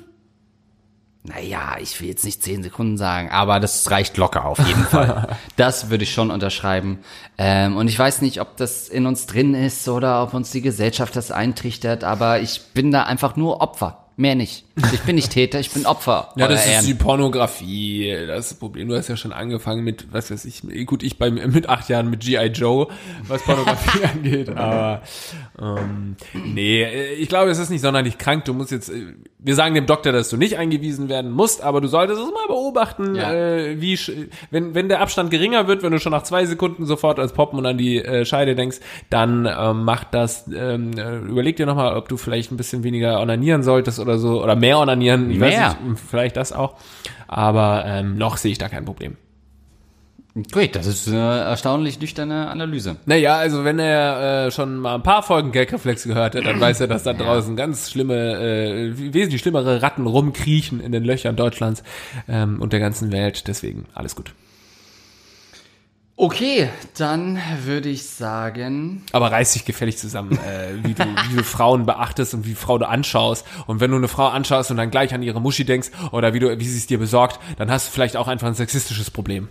naja, 1.27 1.77
ich 1.79 1.99
will 1.99 2.07
jetzt 2.07 2.23
nicht 2.23 2.43
zehn 2.43 2.61
Sekunden 2.61 2.97
sagen, 2.97 3.29
aber 3.29 3.59
das 3.59 3.89
reicht 3.89 4.17
locker 4.17 4.45
auf 4.45 4.59
jeden 4.59 4.83
Fall. 4.83 5.37
Das 5.55 5.89
würde 5.89 6.03
ich 6.03 6.13
schon 6.13 6.31
unterschreiben. 6.31 6.99
Ähm, 7.37 7.77
und 7.77 7.87
ich 7.87 7.97
weiß 7.97 8.21
nicht, 8.21 8.41
ob 8.41 8.57
das 8.57 8.89
in 8.89 9.05
uns 9.05 9.25
drin 9.25 9.53
ist 9.53 9.87
oder 9.87 10.21
ob 10.23 10.33
uns 10.33 10.51
die 10.51 10.61
Gesellschaft 10.61 11.15
das 11.15 11.31
eintrichtert, 11.31 12.03
aber 12.03 12.39
ich 12.41 12.61
bin 12.73 12.91
da 12.91 13.03
einfach 13.03 13.35
nur 13.35 13.61
Opfer. 13.61 14.05
Mehr 14.17 14.35
nicht. 14.35 14.64
Ich 14.93 15.01
bin 15.01 15.15
nicht 15.15 15.31
Täter, 15.31 15.59
ich 15.61 15.71
bin 15.71 15.85
Opfer. 15.85 16.29
Ja, 16.35 16.49
das 16.49 16.65
ist 16.67 16.85
die 16.87 16.93
Pornografie, 16.95 18.13
das 18.27 18.53
Problem. 18.55 18.89
Du 18.89 18.95
hast 18.97 19.07
ja 19.07 19.15
schon 19.15 19.31
angefangen 19.31 19.83
mit, 19.85 20.07
was 20.11 20.31
weiß 20.31 20.43
ich, 20.45 20.63
gut, 20.85 21.01
ich 21.01 21.17
bei, 21.17 21.31
mit 21.31 21.69
acht 21.69 21.87
Jahren 21.87 22.09
mit 22.09 22.19
G.I. 22.21 22.47
Joe, 22.47 22.87
was 23.27 23.41
Pornografie 23.43 24.03
angeht, 24.13 24.49
aber 24.49 25.01
ähm, 25.61 26.17
nee, 26.33 26.85
ich 27.13 27.29
glaube, 27.29 27.51
es 27.51 27.57
ist 27.57 27.69
nicht 27.69 27.81
sonderlich 27.81 28.17
krank. 28.17 28.43
Du 28.45 28.53
musst 28.53 28.71
jetzt, 28.71 28.89
äh, 28.89 29.13
wir 29.39 29.55
sagen 29.55 29.75
dem 29.75 29.85
Doktor, 29.85 30.11
dass 30.11 30.29
du 30.29 30.35
nicht 30.35 30.57
eingewiesen 30.57 31.07
werden 31.07 31.31
musst, 31.31 31.63
aber 31.63 31.79
du 31.79 31.87
solltest 31.87 32.19
es 32.19 32.27
mal 32.33 32.47
beobachten, 32.47 33.15
Ja. 33.15 33.31
äh, 33.33 33.79
wie, 33.79 33.97
wenn, 34.51 34.75
wenn 34.75 34.89
der 34.89 34.99
Abstand 34.99 35.31
geringer 35.31 35.67
wird, 35.67 35.83
wenn 35.83 35.91
du 35.93 35.99
schon 35.99 36.11
nach 36.11 36.23
zwei 36.23 36.45
Sekunden 36.45 36.85
sofort 36.85 37.17
als 37.19 37.31
Poppen 37.31 37.59
und 37.59 37.65
an 37.65 37.77
die 37.77 38.03
äh, 38.03 38.25
Scheide 38.25 38.55
denkst, 38.55 38.79
dann 39.09 39.45
ähm, 39.45 39.83
mach 39.85 40.03
das, 40.03 40.49
ähm, 40.53 40.91
äh, 40.97 41.17
überleg 41.19 41.55
dir 41.55 41.65
nochmal, 41.65 41.95
ob 41.95 42.09
du 42.09 42.17
vielleicht 42.17 42.51
ein 42.51 42.57
bisschen 42.57 42.83
weniger 42.83 43.21
onanieren 43.21 43.63
solltest 43.63 43.99
oder 43.99 44.17
so, 44.17 44.43
oder 44.43 44.55
mehr 44.55 44.64
onanieren, 44.73 45.29
ich 45.31 45.37
Mehr? 45.37 45.49
weiß 45.49 45.75
nicht, 45.81 45.99
vielleicht 45.99 46.37
das 46.37 46.51
auch, 46.51 46.75
aber 47.27 47.83
ähm, 47.85 48.17
noch 48.17 48.37
sehe 48.37 48.51
ich 48.51 48.57
da 48.57 48.69
kein 48.69 48.85
Problem. 48.85 49.17
Great, 50.51 50.75
das 50.75 50.85
ist 50.85 51.07
eine 51.07 51.39
erstaunlich 51.39 52.01
nüchterne 52.01 52.49
Analyse. 52.49 52.97
Naja, 53.05 53.37
also 53.37 53.63
wenn 53.63 53.79
er 53.79 54.47
äh, 54.47 54.51
schon 54.51 54.79
mal 54.79 54.95
ein 54.95 55.03
paar 55.03 55.23
Folgen 55.23 55.53
Gagreflex 55.53 56.03
gehört 56.03 56.35
hat, 56.35 56.45
dann 56.45 56.59
weiß 56.59 56.81
er, 56.81 56.87
dass 56.87 57.03
da 57.03 57.13
draußen 57.13 57.55
ganz 57.55 57.89
schlimme, 57.89 58.33
äh, 58.33 59.13
wesentlich 59.13 59.39
schlimmere 59.41 59.81
Ratten 59.81 60.05
rumkriechen 60.05 60.81
in 60.81 60.91
den 60.91 61.05
Löchern 61.05 61.37
Deutschlands 61.37 61.83
ähm, 62.27 62.61
und 62.61 62.73
der 62.73 62.81
ganzen 62.81 63.13
Welt. 63.13 63.47
Deswegen 63.47 63.85
alles 63.93 64.17
gut. 64.17 64.33
Okay, 66.17 66.69
dann 66.97 67.37
würde 67.65 67.89
ich 67.89 68.05
sagen, 68.05 69.03
Aber 69.11 69.33
reiß 69.33 69.51
dich 69.51 69.65
gefällig 69.65 69.97
zusammen, 69.97 70.37
äh, 70.37 70.81
wie, 70.81 70.93
du, 70.93 71.03
wie 71.03 71.35
du 71.35 71.43
Frauen 71.43 71.85
beachtest 71.85 72.33
und 72.33 72.45
wie 72.45 72.55
Frau 72.55 72.77
du 72.77 72.87
anschaust. 72.87 73.45
Und 73.67 73.81
wenn 73.81 73.91
du 73.91 73.97
eine 73.97 74.07
Frau 74.07 74.27
anschaust 74.27 74.71
und 74.71 74.77
dann 74.77 74.91
gleich 74.91 75.13
an 75.13 75.23
ihre 75.23 75.41
Muschi 75.41 75.65
denkst 75.65 75.89
oder 76.11 76.33
wie, 76.33 76.39
du, 76.39 76.57
wie 76.57 76.65
sie 76.65 76.77
es 76.77 76.87
dir 76.87 76.99
besorgt, 76.99 77.39
dann 77.57 77.69
hast 77.69 77.87
du 77.87 77.91
vielleicht 77.91 78.15
auch 78.15 78.29
einfach 78.29 78.47
ein 78.47 78.53
sexistisches 78.53 79.11
Problem. 79.11 79.49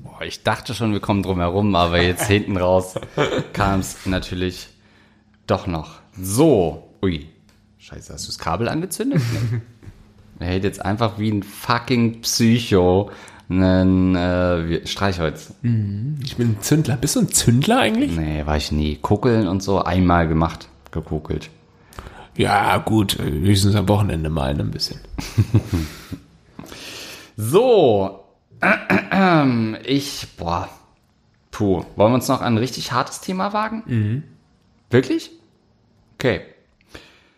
boah, 0.00 0.22
ich 0.22 0.42
dachte 0.42 0.74
schon, 0.74 0.92
wir 0.92 1.00
kommen 1.00 1.22
drum 1.22 1.38
herum, 1.38 1.76
aber 1.76 2.02
jetzt 2.02 2.26
hinten 2.26 2.56
raus 2.56 2.94
kam 3.52 3.78
es 3.78 4.04
natürlich 4.04 4.68
doch 5.46 5.68
noch. 5.68 6.00
So, 6.20 6.90
ui, 7.04 7.28
scheiße, 7.78 8.12
hast 8.12 8.24
du 8.24 8.30
das 8.30 8.38
Kabel 8.38 8.68
angezündet? 8.68 9.22
Er 10.40 10.46
hält 10.46 10.64
jetzt 10.64 10.82
einfach 10.82 11.18
wie 11.18 11.30
ein 11.30 11.42
fucking 11.42 12.22
Psycho 12.22 13.10
einen 13.50 14.14
äh, 14.14 14.86
Streichholz. 14.86 15.52
Ich 15.62 16.36
bin 16.36 16.50
ein 16.50 16.56
Zündler. 16.60 16.96
Bist 16.96 17.16
du 17.16 17.20
ein 17.20 17.28
Zündler 17.28 17.80
eigentlich? 17.80 18.16
Nee, 18.16 18.46
war 18.46 18.56
ich 18.56 18.70
nie. 18.72 18.96
Kuckeln 18.96 19.48
und 19.48 19.62
so, 19.62 19.82
einmal 19.82 20.28
gemacht, 20.28 20.68
gekokelt. 20.92 21.50
Ja, 22.36 22.78
gut, 22.78 23.18
höchstens 23.18 23.74
am 23.74 23.88
Wochenende 23.88 24.30
mal 24.30 24.58
ein 24.58 24.70
bisschen. 24.70 25.00
So, 27.42 28.26
ich, 29.84 30.26
boah, 30.36 30.68
puh, 31.50 31.84
wollen 31.96 32.12
wir 32.12 32.16
uns 32.16 32.28
noch 32.28 32.42
ein 32.42 32.58
richtig 32.58 32.92
hartes 32.92 33.22
Thema 33.22 33.54
wagen? 33.54 33.82
Mhm. 33.86 34.22
Wirklich? 34.90 35.30
Okay. 36.16 36.42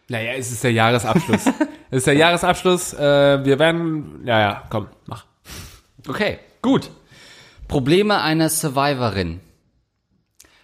Naja, 0.09 0.33
es 0.33 0.51
ist 0.51 0.65
der 0.65 0.73
Jahresabschluss. 0.73 1.47
es 1.91 1.99
ist 1.99 2.07
der 2.09 2.15
Jahresabschluss. 2.15 2.95
Äh, 2.95 3.45
wir 3.45 3.61
werden. 3.61 4.23
Ja, 4.25 4.41
ja, 4.41 4.63
komm, 4.71 4.89
mach. 5.07 5.25
Okay, 6.09 6.39
gut. 6.63 6.91
Probleme 7.69 8.21
einer 8.21 8.49
Survivorin. 8.49 9.41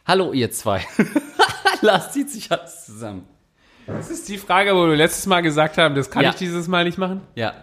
Hallo, 0.07 0.33
ihr 0.33 0.51
zwei. 0.51 0.85
Lars 1.81 2.13
zieht 2.13 2.31
sich 2.31 2.51
alles 2.51 2.87
zusammen. 2.87 3.27
Das 3.87 4.11
ist 4.11 4.29
die 4.29 4.37
Frage, 4.39 4.75
wo 4.75 4.87
wir 4.89 4.97
letztes 4.97 5.27
Mal 5.27 5.41
gesagt 5.43 5.79
haben, 5.79 5.95
das 5.95 6.11
kann 6.11 6.23
Ja. 6.25 6.31
ich 6.31 6.37
dieses 6.37 6.69
Mal 6.69 6.85
nicht 6.85 6.99
machen. 6.99 7.23
Ja. 7.35 7.55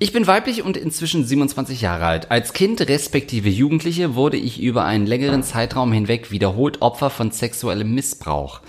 Ich 0.00 0.12
bin 0.12 0.28
weiblich 0.28 0.62
und 0.62 0.76
inzwischen 0.76 1.24
27 1.24 1.80
Jahre 1.80 2.06
alt. 2.06 2.30
Als 2.30 2.52
Kind 2.52 2.80
respektive 2.88 3.48
Jugendliche 3.48 4.14
wurde 4.14 4.36
ich 4.36 4.62
über 4.62 4.84
einen 4.84 5.06
längeren 5.08 5.42
Zeitraum 5.42 5.90
hinweg 5.90 6.30
wiederholt 6.30 6.82
Opfer 6.82 7.10
von 7.10 7.32
sexuellem 7.32 7.96
Missbrauch. 7.96 8.60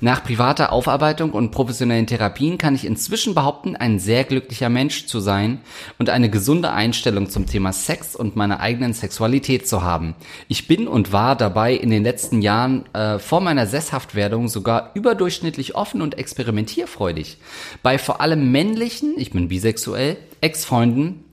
Nach 0.00 0.22
privater 0.22 0.70
Aufarbeitung 0.70 1.32
und 1.32 1.50
professionellen 1.50 2.06
Therapien 2.06 2.56
kann 2.56 2.76
ich 2.76 2.84
inzwischen 2.84 3.34
behaupten, 3.34 3.74
ein 3.74 3.98
sehr 3.98 4.22
glücklicher 4.22 4.68
Mensch 4.68 5.06
zu 5.06 5.18
sein 5.18 5.60
und 5.98 6.08
eine 6.08 6.30
gesunde 6.30 6.70
Einstellung 6.70 7.30
zum 7.30 7.46
Thema 7.46 7.72
Sex 7.72 8.14
und 8.14 8.36
meiner 8.36 8.60
eigenen 8.60 8.92
Sexualität 8.92 9.66
zu 9.66 9.82
haben. 9.82 10.14
Ich 10.46 10.68
bin 10.68 10.86
und 10.86 11.10
war 11.10 11.34
dabei 11.34 11.74
in 11.74 11.90
den 11.90 12.04
letzten 12.04 12.42
Jahren 12.42 12.84
äh, 12.94 13.18
vor 13.18 13.40
meiner 13.40 13.66
Sesshaftwerdung 13.66 14.46
sogar 14.46 14.92
überdurchschnittlich 14.94 15.74
offen 15.74 16.00
und 16.00 16.16
experimentierfreudig. 16.16 17.38
Bei 17.82 17.98
vor 17.98 18.20
allem 18.20 18.52
männlichen, 18.52 19.14
ich 19.16 19.32
bin 19.32 19.48
bisexuell, 19.48 20.16
Ex-Freunden 20.46 21.24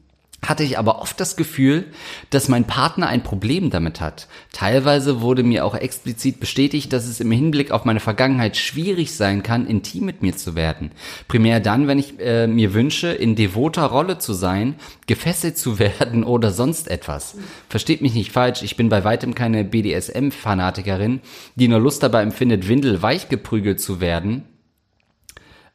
hatte 0.41 0.64
ich 0.64 0.78
aber 0.78 1.01
oft 1.01 1.20
das 1.20 1.36
Gefühl, 1.36 1.86
dass 2.32 2.49
mein 2.49 2.66
Partner 2.66 3.07
ein 3.07 3.24
Problem 3.24 3.70
damit 3.70 4.01
hat. 4.01 4.28
Teilweise 4.51 5.22
wurde 5.22 5.43
mir 5.43 5.66
auch 5.66 5.76
explizit 5.76 6.39
bestätigt, 6.39 6.91
dass 6.91 7.07
es 7.07 7.20
im 7.20 7.32
Hinblick 7.32 7.72
auf 7.72 7.86
meine 7.86 7.99
Vergangenheit 7.99 8.57
schwierig 8.57 9.16
sein 9.16 9.43
kann, 9.43 9.68
intim 9.68 10.05
mit 10.05 10.24
mir 10.24 10.36
zu 10.36 10.55
werden. 10.55 10.91
Primär 11.28 11.59
dann, 11.59 11.88
wenn 11.88 11.99
ich 11.99 12.20
äh, 12.20 12.47
mir 12.47 12.74
wünsche, 12.74 13.07
in 13.07 13.36
devoter 13.36 13.84
Rolle 13.84 14.18
zu 14.18 14.34
sein, 14.34 14.76
gefesselt 15.05 15.57
zu 15.57 15.78
werden 15.84 16.24
oder 16.24 16.51
sonst 16.51 16.89
etwas. 16.89 17.38
Versteht 17.70 18.01
mich 18.01 18.16
nicht 18.16 18.32
falsch, 18.32 18.64
ich 18.64 18.76
bin 18.76 18.89
bei 18.89 19.03
weitem 19.03 19.36
keine 19.36 19.64
BDSM-Fanatikerin, 19.64 21.22
die 21.55 21.68
nur 21.68 21.80
Lust 21.80 22.01
dabei 22.01 22.24
empfindet, 22.24 22.68
windelweich 22.68 23.30
geprügelt 23.30 23.80
zu 23.80 24.01
werden. 24.01 24.43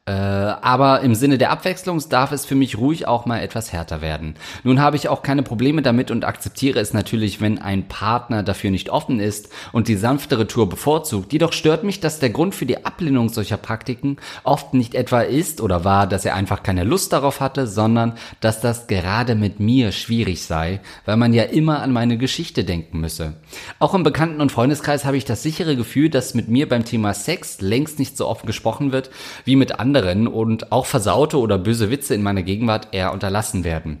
Äh, 0.09 0.11
aber 0.11 1.01
im 1.01 1.13
Sinne 1.13 1.37
der 1.37 1.51
Abwechslung 1.51 2.01
darf 2.09 2.31
es 2.31 2.43
für 2.43 2.55
mich 2.55 2.79
ruhig 2.79 3.07
auch 3.07 3.27
mal 3.27 3.41
etwas 3.41 3.71
härter 3.71 4.01
werden. 4.01 4.33
Nun 4.63 4.81
habe 4.81 4.95
ich 4.95 5.07
auch 5.07 5.21
keine 5.21 5.43
Probleme 5.43 5.83
damit 5.83 6.09
und 6.09 6.25
akzeptiere 6.25 6.79
es 6.79 6.95
natürlich, 6.95 7.41
wenn 7.41 7.59
ein 7.59 7.87
Partner 7.87 8.41
dafür 8.41 8.71
nicht 8.71 8.89
offen 8.89 9.19
ist 9.19 9.49
und 9.71 9.87
die 9.87 9.95
sanftere 9.95 10.47
Tour 10.47 10.67
bevorzugt. 10.67 11.31
Jedoch 11.31 11.53
stört 11.53 11.83
mich, 11.83 11.99
dass 11.99 12.17
der 12.17 12.31
Grund 12.31 12.55
für 12.55 12.65
die 12.65 12.85
Ablehnung 12.85 13.29
solcher 13.29 13.57
Praktiken 13.57 14.17
oft 14.43 14.73
nicht 14.73 14.95
etwa 14.95 15.21
ist 15.21 15.61
oder 15.61 15.83
war, 15.85 16.07
dass 16.07 16.25
er 16.25 16.33
einfach 16.33 16.63
keine 16.63 16.85
Lust 16.85 17.13
darauf 17.13 17.39
hatte, 17.39 17.67
sondern 17.67 18.13
dass 18.39 18.61
das 18.61 18.87
gerade 18.87 19.35
mit 19.35 19.59
mir 19.59 19.91
schwierig 19.91 20.41
sei, 20.41 20.79
weil 21.05 21.17
man 21.17 21.33
ja 21.33 21.43
immer 21.43 21.83
an 21.83 21.91
meine 21.91 22.17
Geschichte 22.17 22.63
denken 22.63 22.99
müsse. 22.99 23.33
Auch 23.77 23.93
im 23.93 24.01
Bekannten- 24.01 24.41
und 24.41 24.51
Freundeskreis 24.51 25.05
habe 25.05 25.17
ich 25.17 25.25
das 25.25 25.43
sichere 25.43 25.75
Gefühl, 25.75 26.09
dass 26.09 26.33
mit 26.33 26.47
mir 26.47 26.67
beim 26.67 26.83
Thema 26.83 27.13
Sex 27.13 27.61
längst 27.61 27.99
nicht 27.99 28.17
so 28.17 28.27
oft 28.27 28.47
gesprochen 28.47 28.91
wird 28.91 29.11
wie 29.45 29.55
mit 29.55 29.79
anderen 29.79 29.98
und 30.27 30.71
auch 30.71 30.85
versaute 30.85 31.37
oder 31.37 31.57
böse 31.57 31.91
Witze 31.91 32.15
in 32.15 32.23
meiner 32.23 32.43
Gegenwart 32.43 32.89
eher 32.91 33.13
unterlassen 33.13 33.63
werden. 33.63 33.99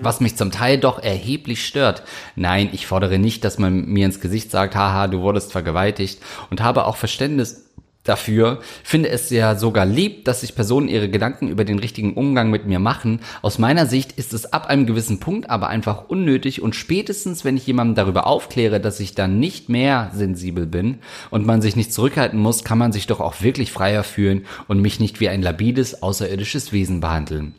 Was 0.00 0.20
mich 0.20 0.36
zum 0.36 0.52
Teil 0.52 0.78
doch 0.78 1.00
erheblich 1.00 1.66
stört. 1.66 2.04
Nein, 2.36 2.68
ich 2.72 2.86
fordere 2.86 3.18
nicht, 3.18 3.44
dass 3.44 3.58
man 3.58 3.86
mir 3.86 4.06
ins 4.06 4.20
Gesicht 4.20 4.52
sagt, 4.52 4.76
haha, 4.76 5.08
du 5.08 5.22
wurdest 5.22 5.50
vergewaltigt 5.50 6.22
und 6.50 6.62
habe 6.62 6.86
auch 6.86 6.94
Verständnis 6.94 7.71
dafür, 8.04 8.60
finde 8.82 9.10
es 9.10 9.30
ja 9.30 9.56
sogar 9.56 9.86
lieb, 9.86 10.24
dass 10.24 10.40
sich 10.40 10.54
Personen 10.54 10.88
ihre 10.88 11.08
Gedanken 11.08 11.48
über 11.48 11.64
den 11.64 11.78
richtigen 11.78 12.14
Umgang 12.14 12.50
mit 12.50 12.66
mir 12.66 12.78
machen. 12.78 13.20
Aus 13.42 13.58
meiner 13.58 13.86
Sicht 13.86 14.12
ist 14.12 14.32
es 14.32 14.52
ab 14.52 14.66
einem 14.66 14.86
gewissen 14.86 15.20
Punkt 15.20 15.50
aber 15.50 15.68
einfach 15.68 16.08
unnötig 16.08 16.62
und 16.62 16.74
spätestens, 16.74 17.44
wenn 17.44 17.56
ich 17.56 17.66
jemanden 17.66 17.94
darüber 17.94 18.26
aufkläre, 18.26 18.80
dass 18.80 19.00
ich 19.00 19.14
dann 19.14 19.38
nicht 19.38 19.68
mehr 19.68 20.10
sensibel 20.14 20.66
bin 20.66 20.98
und 21.30 21.46
man 21.46 21.62
sich 21.62 21.76
nicht 21.76 21.92
zurückhalten 21.92 22.38
muss, 22.38 22.64
kann 22.64 22.78
man 22.78 22.92
sich 22.92 23.06
doch 23.06 23.20
auch 23.20 23.42
wirklich 23.42 23.70
freier 23.72 24.02
fühlen 24.02 24.46
und 24.68 24.80
mich 24.80 25.00
nicht 25.00 25.20
wie 25.20 25.28
ein 25.28 25.42
labides, 25.42 26.02
außerirdisches 26.02 26.72
Wesen 26.72 27.00
behandeln. 27.00 27.54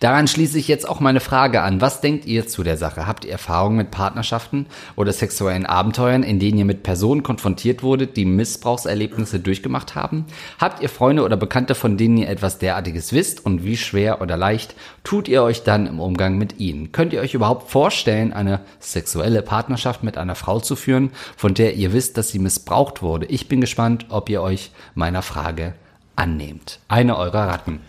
Daran 0.00 0.28
schließe 0.28 0.58
ich 0.58 0.68
jetzt 0.68 0.88
auch 0.88 1.00
meine 1.00 1.20
Frage 1.20 1.62
an. 1.62 1.80
Was 1.80 2.00
denkt 2.00 2.26
ihr 2.26 2.46
zu 2.46 2.62
der 2.62 2.76
Sache? 2.76 3.06
Habt 3.06 3.24
ihr 3.24 3.32
Erfahrungen 3.32 3.76
mit 3.76 3.90
Partnerschaften 3.90 4.66
oder 4.96 5.12
sexuellen 5.12 5.66
Abenteuern, 5.66 6.22
in 6.22 6.38
denen 6.38 6.58
ihr 6.58 6.64
mit 6.64 6.82
Personen 6.82 7.22
konfrontiert 7.22 7.82
wurdet, 7.82 8.16
die 8.16 8.24
Missbrauchserlebnisse 8.24 9.40
durchgemacht 9.40 9.94
haben? 9.94 10.26
Habt 10.58 10.82
ihr 10.82 10.88
Freunde 10.88 11.24
oder 11.24 11.36
Bekannte, 11.36 11.74
von 11.74 11.96
denen 11.96 12.16
ihr 12.16 12.28
etwas 12.28 12.58
derartiges 12.58 13.12
wisst 13.12 13.44
und 13.44 13.64
wie 13.64 13.76
schwer 13.76 14.20
oder 14.20 14.36
leicht 14.36 14.74
tut 15.04 15.28
ihr 15.28 15.42
euch 15.42 15.62
dann 15.62 15.86
im 15.86 16.00
Umgang 16.00 16.38
mit 16.38 16.58
ihnen? 16.58 16.92
Könnt 16.92 17.12
ihr 17.12 17.20
euch 17.20 17.34
überhaupt 17.34 17.70
vorstellen, 17.70 18.32
eine 18.32 18.60
sexuelle 18.80 19.42
Partnerschaft 19.42 20.02
mit 20.02 20.18
einer 20.18 20.34
Frau 20.34 20.60
zu 20.60 20.76
führen, 20.76 21.10
von 21.36 21.54
der 21.54 21.74
ihr 21.74 21.92
wisst, 21.92 22.16
dass 22.18 22.30
sie 22.30 22.38
missbraucht 22.38 23.02
wurde? 23.02 23.26
Ich 23.26 23.48
bin 23.48 23.60
gespannt, 23.60 24.06
ob 24.08 24.28
ihr 24.28 24.42
euch 24.42 24.70
meiner 24.94 25.22
Frage 25.22 25.74
annehmt. 26.16 26.80
Eine 26.88 27.16
eurer 27.16 27.48
Ratten. 27.48 27.80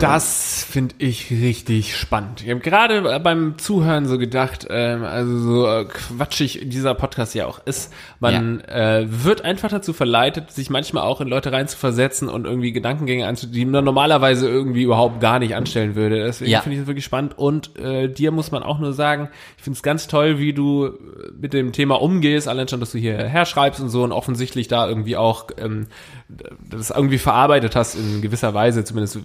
Das 0.00 0.64
finde 0.68 0.94
ich 0.98 1.30
richtig 1.30 1.94
spannend. 1.94 2.42
Ich 2.42 2.48
habe 2.48 2.60
gerade 2.60 3.20
beim 3.20 3.58
Zuhören 3.58 4.06
so 4.06 4.16
gedacht, 4.16 4.66
ähm, 4.70 5.04
also 5.04 5.38
so 5.38 5.66
äh, 5.66 5.84
quatschig 5.84 6.62
dieser 6.70 6.94
Podcast 6.94 7.34
ja 7.34 7.44
auch 7.46 7.60
ist, 7.66 7.92
man 8.18 8.60
äh, 8.62 9.06
wird 9.08 9.44
einfach 9.44 9.68
dazu 9.68 9.92
verleitet, 9.92 10.52
sich 10.52 10.70
manchmal 10.70 11.02
auch 11.02 11.20
in 11.20 11.28
Leute 11.28 11.52
reinzuversetzen 11.52 12.30
und 12.30 12.46
irgendwie 12.46 12.72
Gedankengänge 12.72 13.26
anzutun, 13.26 13.52
die 13.52 13.64
man 13.66 13.84
normalerweise 13.84 14.48
irgendwie 14.48 14.84
überhaupt 14.84 15.20
gar 15.20 15.38
nicht 15.38 15.54
anstellen 15.54 15.94
würde. 15.96 16.24
Deswegen 16.24 16.50
Ja. 16.50 16.60
finde 16.60 16.76
ich 16.76 16.80
das 16.80 16.86
wirklich 16.88 17.04
spannend. 17.04 17.36
Und 17.36 17.78
äh, 17.78 18.08
dir 18.08 18.30
muss 18.30 18.50
man 18.50 18.62
auch 18.62 18.78
nur 18.78 18.94
sagen, 18.94 19.28
ich 19.58 19.64
finde 19.64 19.76
es 19.76 19.82
ganz 19.82 20.06
toll, 20.06 20.38
wie 20.38 20.54
du 20.54 20.92
mit 21.38 21.52
dem 21.52 21.72
Thema 21.72 22.00
umgehst, 22.00 22.48
allein 22.48 22.68
schon, 22.68 22.80
dass 22.80 22.92
du 22.92 22.98
hierher 22.98 23.44
schreibst 23.44 23.80
und 23.80 23.90
so 23.90 24.02
und 24.02 24.12
offensichtlich 24.12 24.66
da 24.66 24.88
irgendwie 24.88 25.18
auch 25.18 25.48
ähm, 25.58 25.88
das 26.70 26.90
irgendwie 26.90 27.18
verarbeitet 27.18 27.76
hast 27.76 27.96
in 27.96 28.22
gewisser 28.22 28.54
Weise, 28.54 28.82
zumindest 28.84 29.14
so 29.14 29.20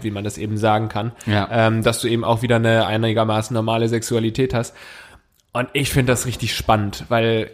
weit 0.00 0.04
wie 0.04 0.10
man 0.10 0.24
das 0.24 0.38
eben 0.38 0.56
sagen 0.56 0.88
kann, 0.88 1.12
Ja. 1.26 1.48
ähm, 1.50 1.82
dass 1.82 2.00
du 2.00 2.08
eben 2.08 2.24
auch 2.24 2.42
wieder 2.42 2.56
eine 2.56 2.86
einigermaßen 2.86 3.54
normale 3.54 3.88
Sexualität 3.88 4.54
hast. 4.54 4.74
Und 5.52 5.68
ich 5.72 5.90
finde 5.90 6.12
das 6.12 6.26
richtig 6.26 6.54
spannend, 6.54 7.04
weil 7.08 7.50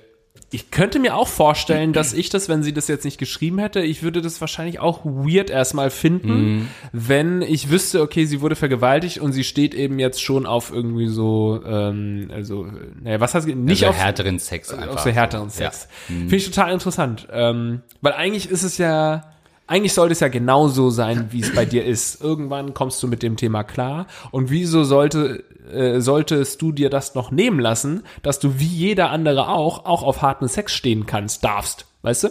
ich 0.52 0.70
könnte 0.70 1.00
mir 1.00 1.16
auch 1.16 1.26
vorstellen, 1.26 1.92
dass 1.92 2.12
ich 2.12 2.28
das, 2.28 2.48
wenn 2.48 2.62
sie 2.62 2.72
das 2.72 2.86
jetzt 2.86 3.04
nicht 3.04 3.18
geschrieben 3.18 3.58
hätte, 3.58 3.80
ich 3.80 4.02
würde 4.04 4.22
das 4.22 4.40
wahrscheinlich 4.40 4.78
auch 4.78 5.04
weird 5.04 5.50
erstmal 5.50 5.90
finden, 5.90 6.68
wenn 6.92 7.42
ich 7.42 7.68
wüsste, 7.68 8.00
okay, 8.00 8.26
sie 8.26 8.40
wurde 8.40 8.54
vergewaltigt 8.54 9.18
und 9.18 9.32
sie 9.32 9.42
steht 9.42 9.74
eben 9.74 9.98
jetzt 9.98 10.22
schon 10.22 10.46
auf 10.46 10.72
irgendwie 10.72 11.08
so, 11.08 11.60
ähm, 11.66 12.30
also, 12.32 12.66
naja, 13.02 13.18
was 13.18 13.34
heißt, 13.34 13.48
nicht 13.48 13.82
also 13.82 13.86
auf, 13.96 13.96
härteren 13.98 14.38
Sex 14.38 14.72
einfach. 14.72 14.94
auf 14.94 15.00
so 15.00 15.10
härteren 15.10 15.50
Sex. 15.50 15.88
Finde 16.06 16.36
ich 16.36 16.44
total 16.44 16.72
interessant. 16.72 17.26
Ähm, 17.32 17.82
weil 18.00 18.12
eigentlich 18.12 18.48
ist 18.48 18.62
es 18.62 18.78
ja, 18.78 19.24
eigentlich 19.66 19.94
sollte 19.94 20.12
es 20.12 20.20
ja 20.20 20.28
genauso 20.28 20.90
sein, 20.90 21.28
wie 21.30 21.40
es 21.40 21.54
bei 21.54 21.64
dir 21.64 21.84
ist. 21.84 22.22
Irgendwann 22.22 22.74
kommst 22.74 23.02
du 23.02 23.08
mit 23.08 23.22
dem 23.22 23.36
Thema 23.36 23.64
klar. 23.64 24.06
Und 24.30 24.50
wieso 24.50 24.84
sollte, 24.84 25.44
äh, 25.72 26.00
solltest 26.00 26.62
du 26.62 26.72
dir 26.72 26.90
das 26.90 27.14
noch 27.14 27.30
nehmen 27.30 27.58
lassen, 27.58 28.04
dass 28.22 28.38
du 28.38 28.58
wie 28.58 28.66
jeder 28.66 29.10
andere 29.10 29.48
auch, 29.48 29.84
auch 29.84 30.02
auf 30.02 30.22
harten 30.22 30.48
Sex 30.48 30.72
stehen 30.72 31.06
kannst, 31.06 31.44
darfst? 31.44 31.86
Weißt 32.02 32.24
du? 32.24 32.28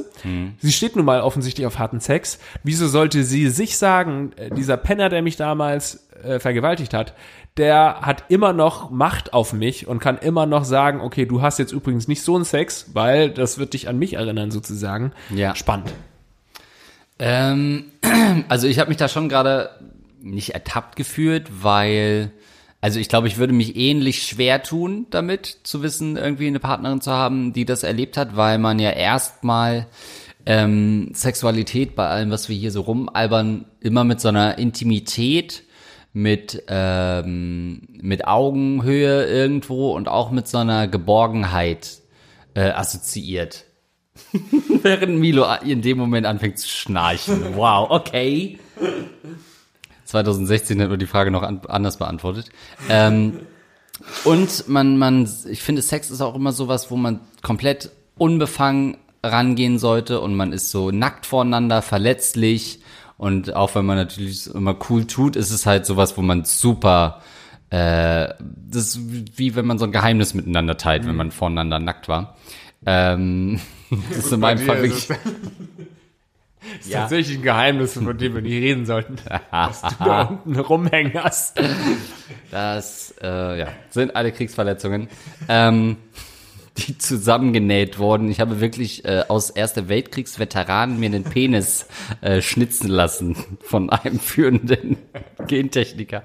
Sie 0.60 0.72
steht 0.72 0.96
nun 0.96 1.04
mal 1.04 1.20
offensichtlich 1.20 1.68
auf 1.68 1.80
harten 1.80 2.00
Sex. 2.00 2.40
Wieso 2.64 2.88
sollte 2.88 3.26
sie 3.26 3.50
sich 3.50 3.78
sagen, 3.78 4.32
äh, 4.38 4.50
dieser 4.52 4.78
Penner, 4.78 5.10
der 5.10 5.22
mich 5.22 5.36
damals 5.36 6.08
äh, 6.24 6.40
vergewaltigt 6.40 6.94
hat, 6.94 7.14
der 7.58 8.00
hat 8.02 8.24
immer 8.30 8.54
noch 8.54 8.90
Macht 8.90 9.34
auf 9.34 9.52
mich 9.52 9.88
und 9.88 10.00
kann 10.00 10.18
immer 10.18 10.46
noch 10.46 10.64
sagen, 10.64 11.02
okay, 11.02 11.26
du 11.26 11.42
hast 11.42 11.60
jetzt 11.60 11.74
übrigens 11.74 12.08
nicht 12.08 12.22
so 12.22 12.36
einen 12.36 12.46
Sex, 12.46 12.92
weil 12.94 13.30
das 13.30 13.58
wird 13.58 13.74
dich 13.74 13.90
an 13.90 14.00
mich 14.00 14.14
erinnern 14.14 14.52
sozusagen. 14.52 15.12
Ja. 15.30 15.56
Spannend. 15.56 15.94
Ähm, 17.20 17.92
also 18.50 18.68
ich 18.68 18.80
habe 18.80 18.90
mich 18.90 18.98
da 18.98 19.08
schon 19.08 19.30
gerade 19.30 19.70
nicht 20.22 20.50
ertappt 20.50 20.96
gefühlt, 20.96 21.64
weil, 21.64 22.32
also 22.82 23.00
ich 23.00 23.10
glaube, 23.10 23.28
ich 23.28 23.38
würde 23.38 23.54
mich 23.54 23.76
ähnlich 23.76 24.24
schwer 24.24 24.64
tun, 24.64 25.08
damit 25.12 25.60
zu 25.64 25.84
wissen, 25.84 26.18
irgendwie 26.18 26.48
eine 26.48 26.60
Partnerin 26.60 27.02
zu 27.02 27.12
haben, 27.12 27.54
die 27.54 27.66
das 27.66 27.84
erlebt 27.84 28.18
hat, 28.18 28.36
weil 28.36 28.58
man 28.58 28.80
ja 28.80 28.90
erstmal 28.90 29.88
ähm, 30.46 31.12
Sexualität 31.14 31.96
bei 31.96 32.08
allem, 32.08 32.32
was 32.32 32.50
wir 32.50 32.56
hier 32.56 32.72
so 32.72 32.82
rumalbern, 32.82 33.66
immer 33.82 34.04
mit 34.04 34.20
so 34.20 34.30
einer 34.30 34.58
Intimität, 34.58 35.64
mit, 36.14 36.64
ähm, 36.70 37.82
mit 38.02 38.26
Augenhöhe 38.26 39.26
irgendwo 39.26 39.92
und 39.94 40.08
auch 40.08 40.32
mit 40.32 40.48
so 40.48 40.60
einer 40.60 40.88
Geborgenheit 40.88 42.00
äh, 42.54 42.70
assoziiert. 42.70 43.65
Während 44.82 45.20
Milo 45.20 45.46
in 45.64 45.82
dem 45.82 45.98
Moment 45.98 46.26
anfängt 46.26 46.60
zu 46.60 46.68
schnarchen. 46.68 47.56
Wow, 47.56 47.90
okay. 47.90 48.60
2016 50.06 50.82
hat 50.82 50.90
man 50.90 51.00
die 51.00 51.06
Frage 51.06 51.32
noch 51.32 51.44
an, 51.44 51.62
anders 51.68 51.98
beantwortet. 51.98 52.50
Ähm, 52.90 53.40
und 54.24 54.68
man, 54.68 54.98
man, 54.98 55.30
ich 55.50 55.62
finde, 55.62 55.82
Sex 55.82 56.12
ist 56.12 56.22
auch 56.22 56.36
immer 56.36 56.52
sowas, 56.52 56.92
wo 56.92 56.96
man 56.96 57.22
komplett 57.42 57.92
unbefangen 58.18 58.98
rangehen 59.24 59.80
sollte 59.80 60.22
und 60.22 60.36
man 60.36 60.54
ist 60.54 60.70
so 60.72 60.92
nackt 60.92 61.26
voreinander, 61.26 61.82
verletzlich 61.82 62.80
und 63.18 63.56
auch 63.56 63.76
wenn 63.76 63.86
man 63.86 63.98
natürlich 63.98 64.54
immer 64.54 64.76
cool 64.90 65.06
tut, 65.06 65.36
ist 65.36 65.52
es 65.52 65.66
halt 65.66 65.86
sowas, 65.86 66.18
wo 66.18 66.22
man 66.22 66.44
super, 66.44 67.22
äh, 67.70 68.28
das 68.70 68.96
ist 68.96 69.00
wie 69.38 69.56
wenn 69.56 69.66
man 69.66 69.80
so 69.80 69.86
ein 69.86 69.92
Geheimnis 69.92 70.34
miteinander 70.34 70.78
teilt, 70.78 71.08
wenn 71.08 71.16
man 71.16 71.32
voreinander 71.32 71.80
nackt 71.80 72.08
war. 72.08 72.36
Ähm, 72.86 73.60
das 74.10 74.18
ist 74.18 74.32
in 74.32 74.40
meinem 74.40 74.66
Fall 74.66 74.82
wirklich. 74.82 75.08
Das 75.08 75.18
ist 76.82 76.92
tatsächlich 76.92 77.38
ein 77.38 77.44
Geheimnis, 77.44 77.94
von 77.94 78.18
dem 78.18 78.34
wir 78.36 78.42
nicht 78.42 78.54
reden 78.54 78.86
sollten. 78.86 79.18
dass 79.52 79.82
du 79.82 80.04
da 80.04 80.22
unten 80.24 80.60
rumhängen 80.60 81.14
hast. 81.24 81.60
Das 82.52 83.14
äh, 83.22 83.60
ja, 83.60 83.68
sind 83.90 84.16
alle 84.16 84.32
Kriegsverletzungen, 84.32 85.10
ähm, 85.48 85.98
die 86.78 86.98
zusammengenäht 86.98 88.00
wurden. 88.00 88.30
Ich 88.30 88.40
habe 88.40 88.60
wirklich 88.60 89.06
äh, 89.06 89.24
aus 89.28 89.50
Erster 89.50 89.88
Weltkriegsveteranen 89.88 91.00
mir 91.00 91.10
den 91.10 91.24
Penis 91.24 91.88
äh, 92.22 92.42
schnitzen 92.42 92.90
lassen 92.90 93.36
von 93.62 93.90
einem 93.90 94.20
führenden 94.20 94.98
Gentechniker. 95.48 96.24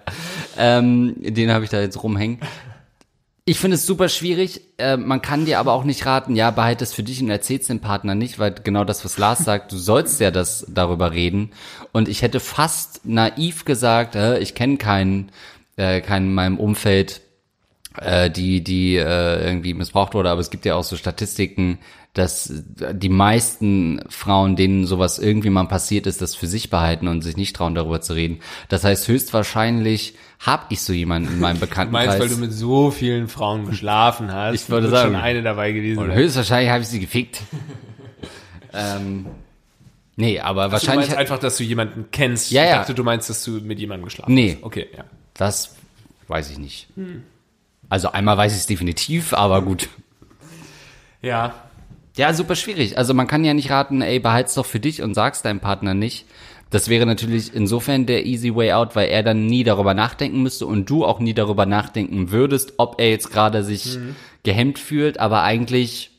Ähm, 0.58 1.14
den 1.18 1.52
habe 1.52 1.64
ich 1.64 1.70
da 1.70 1.80
jetzt 1.80 2.02
rumhängen. 2.02 2.40
Ich 3.51 3.59
finde 3.59 3.74
es 3.74 3.84
super 3.84 4.09
schwierig. 4.09 4.61
Äh, 4.78 4.96
man 4.96 5.22
kann 5.22 5.44
dir 5.44 5.59
aber 5.59 5.72
auch 5.72 5.82
nicht 5.82 6.07
raten, 6.07 6.36
ja, 6.36 6.53
behalte 6.53 6.84
es 6.84 6.94
für 6.94 7.03
dich 7.03 7.20
und 7.20 7.30
erzähl's 7.30 7.66
dem 7.66 7.80
Partner 7.80 8.14
nicht, 8.14 8.38
weil 8.38 8.53
genau 8.53 8.84
das, 8.84 9.05
was 9.05 9.18
Lars 9.18 9.40
sagt, 9.40 9.72
du 9.72 9.76
sollst 9.76 10.20
ja 10.20 10.30
das 10.30 10.64
darüber 10.68 11.11
reden. 11.11 11.51
Und 11.90 12.09
ich 12.09 12.22
hätte 12.22 12.38
fast 12.38 13.05
naiv 13.05 13.64
gesagt, 13.64 14.14
äh, 14.14 14.38
ich 14.38 14.55
kenne 14.55 14.76
keinen, 14.76 15.32
äh, 15.74 16.01
keinen 16.01 16.26
in 16.26 16.34
meinem 16.34 16.59
Umfeld, 16.61 17.22
äh, 18.01 18.30
die, 18.30 18.62
die 18.62 18.94
äh, 18.94 19.44
irgendwie 19.44 19.74
missbraucht 19.74 20.14
wurde, 20.14 20.30
aber 20.30 20.40
es 20.40 20.51
gibt 20.51 20.64
ja 20.64 20.76
auch 20.76 20.84
so 20.84 20.94
Statistiken, 20.94 21.80
dass 22.14 22.53
die 22.53 23.09
meisten 23.09 24.01
Frauen, 24.09 24.55
denen 24.55 24.86
sowas 24.86 25.18
irgendwie 25.18 25.51
mal 25.51 25.66
passiert 25.66 26.07
ist, 26.07 26.22
das 26.22 26.36
für 26.36 26.46
sich 26.46 26.70
behalten 26.70 27.09
und 27.09 27.22
sich 27.22 27.36
nicht 27.36 27.57
trauen, 27.57 27.74
darüber 27.74 28.01
zu 28.01 28.12
reden. 28.12 28.38
Das 28.68 28.84
heißt, 28.84 29.09
höchstwahrscheinlich 29.09 30.14
habe 30.41 30.64
ich 30.70 30.80
so 30.82 30.93
jemanden 30.93 31.32
in 31.34 31.41
meinem 31.41 31.57
Du 31.61 31.66
Bekanntenkreis. 31.66 32.07
meinst, 32.07 32.20
weil 32.20 32.28
du 32.28 32.36
mit 32.38 32.53
so 32.53 32.91
vielen 32.91 33.28
Frauen 33.28 33.66
geschlafen 33.66 34.32
hast. 34.32 34.55
Ich 34.55 34.68
würde 34.68 34.88
sagen. 34.88 35.12
schon 35.12 35.20
eine 35.20 35.43
dabei 35.43 35.72
gewesen. 35.72 35.99
und 35.99 36.12
höchstwahrscheinlich 36.12 36.70
habe 36.70 36.82
ich 36.82 36.88
sie 36.88 37.01
gefickt. 37.01 37.43
ähm, 38.72 39.26
nee, 40.16 40.41
aber 40.41 40.66
Du 40.66 40.72
wahrscheinlich 40.72 41.09
meinst 41.09 41.18
einfach, 41.18 41.38
dass 41.38 41.57
du 41.57 41.64
jemanden 41.64 42.07
kennst. 42.11 42.51
Ja, 42.51 42.62
ich 42.64 42.70
ja. 42.70 42.78
dachte, 42.78 42.95
du 42.95 43.05
meinst, 43.05 43.28
dass 43.30 43.45
du 43.45 43.53
mit 43.53 43.78
jemandem 43.78 44.05
geschlafen 44.05 44.32
Nee. 44.34 44.55
hast. 44.57 44.64
Okay, 44.64 44.86
ja. 44.97 45.05
das 45.34 45.76
weiß 46.28 46.51
ich 46.51 46.59
nicht. 46.59 46.88
Also 47.88 48.12
einmal 48.12 48.36
weiß 48.36 48.53
ich 48.53 48.59
es 48.61 48.66
definitiv, 48.66 49.34
aber 49.34 49.62
gut. 49.62 49.88
Ja, 51.22 51.55
Ja, 52.16 52.32
super 52.32 52.55
schwierig. 52.57 52.97
Also 52.99 53.14
man 53.14 53.26
kann 53.26 53.45
ja 53.45 53.53
nicht 53.55 53.70
raten, 53.70 54.01
ey, 54.03 54.20
behalt's 54.20 54.55
doch 54.55 54.66
für 54.66 54.80
dich 54.80 55.03
und 55.03 55.14
sag's 55.14 55.43
deinem 55.43 55.61
Partner 55.61 55.93
nicht. 55.95 56.24
Das 56.70 56.88
wäre 56.88 57.04
natürlich 57.04 57.52
insofern 57.52 58.06
der 58.06 58.26
easy 58.26 58.54
way 58.54 58.72
out, 58.72 58.94
weil 58.94 59.08
er 59.08 59.24
dann 59.24 59.46
nie 59.46 59.64
darüber 59.64 59.92
nachdenken 59.92 60.42
müsste 60.42 60.66
und 60.66 60.88
du 60.88 61.04
auch 61.04 61.18
nie 61.18 61.34
darüber 61.34 61.66
nachdenken 61.66 62.30
würdest, 62.30 62.74
ob 62.76 63.00
er 63.00 63.10
jetzt 63.10 63.30
gerade 63.30 63.64
sich 63.64 63.98
gehemmt 64.44 64.78
fühlt, 64.78 65.18
aber 65.18 65.42
eigentlich 65.42 66.09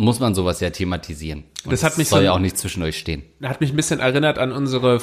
muss 0.00 0.18
man 0.18 0.34
sowas 0.34 0.60
ja 0.60 0.70
thematisieren. 0.70 1.44
Und 1.64 1.72
Das 1.72 1.84
hat 1.84 1.98
mich 1.98 2.08
soll 2.08 2.20
so- 2.20 2.24
ja 2.24 2.32
auch 2.32 2.38
nicht 2.38 2.56
zwischen 2.56 2.82
euch 2.82 2.96
stehen. 2.98 3.22
hat 3.42 3.60
mich 3.60 3.70
ein 3.70 3.76
bisschen 3.76 4.00
erinnert 4.00 4.38
an 4.38 4.50
unsere 4.50 4.98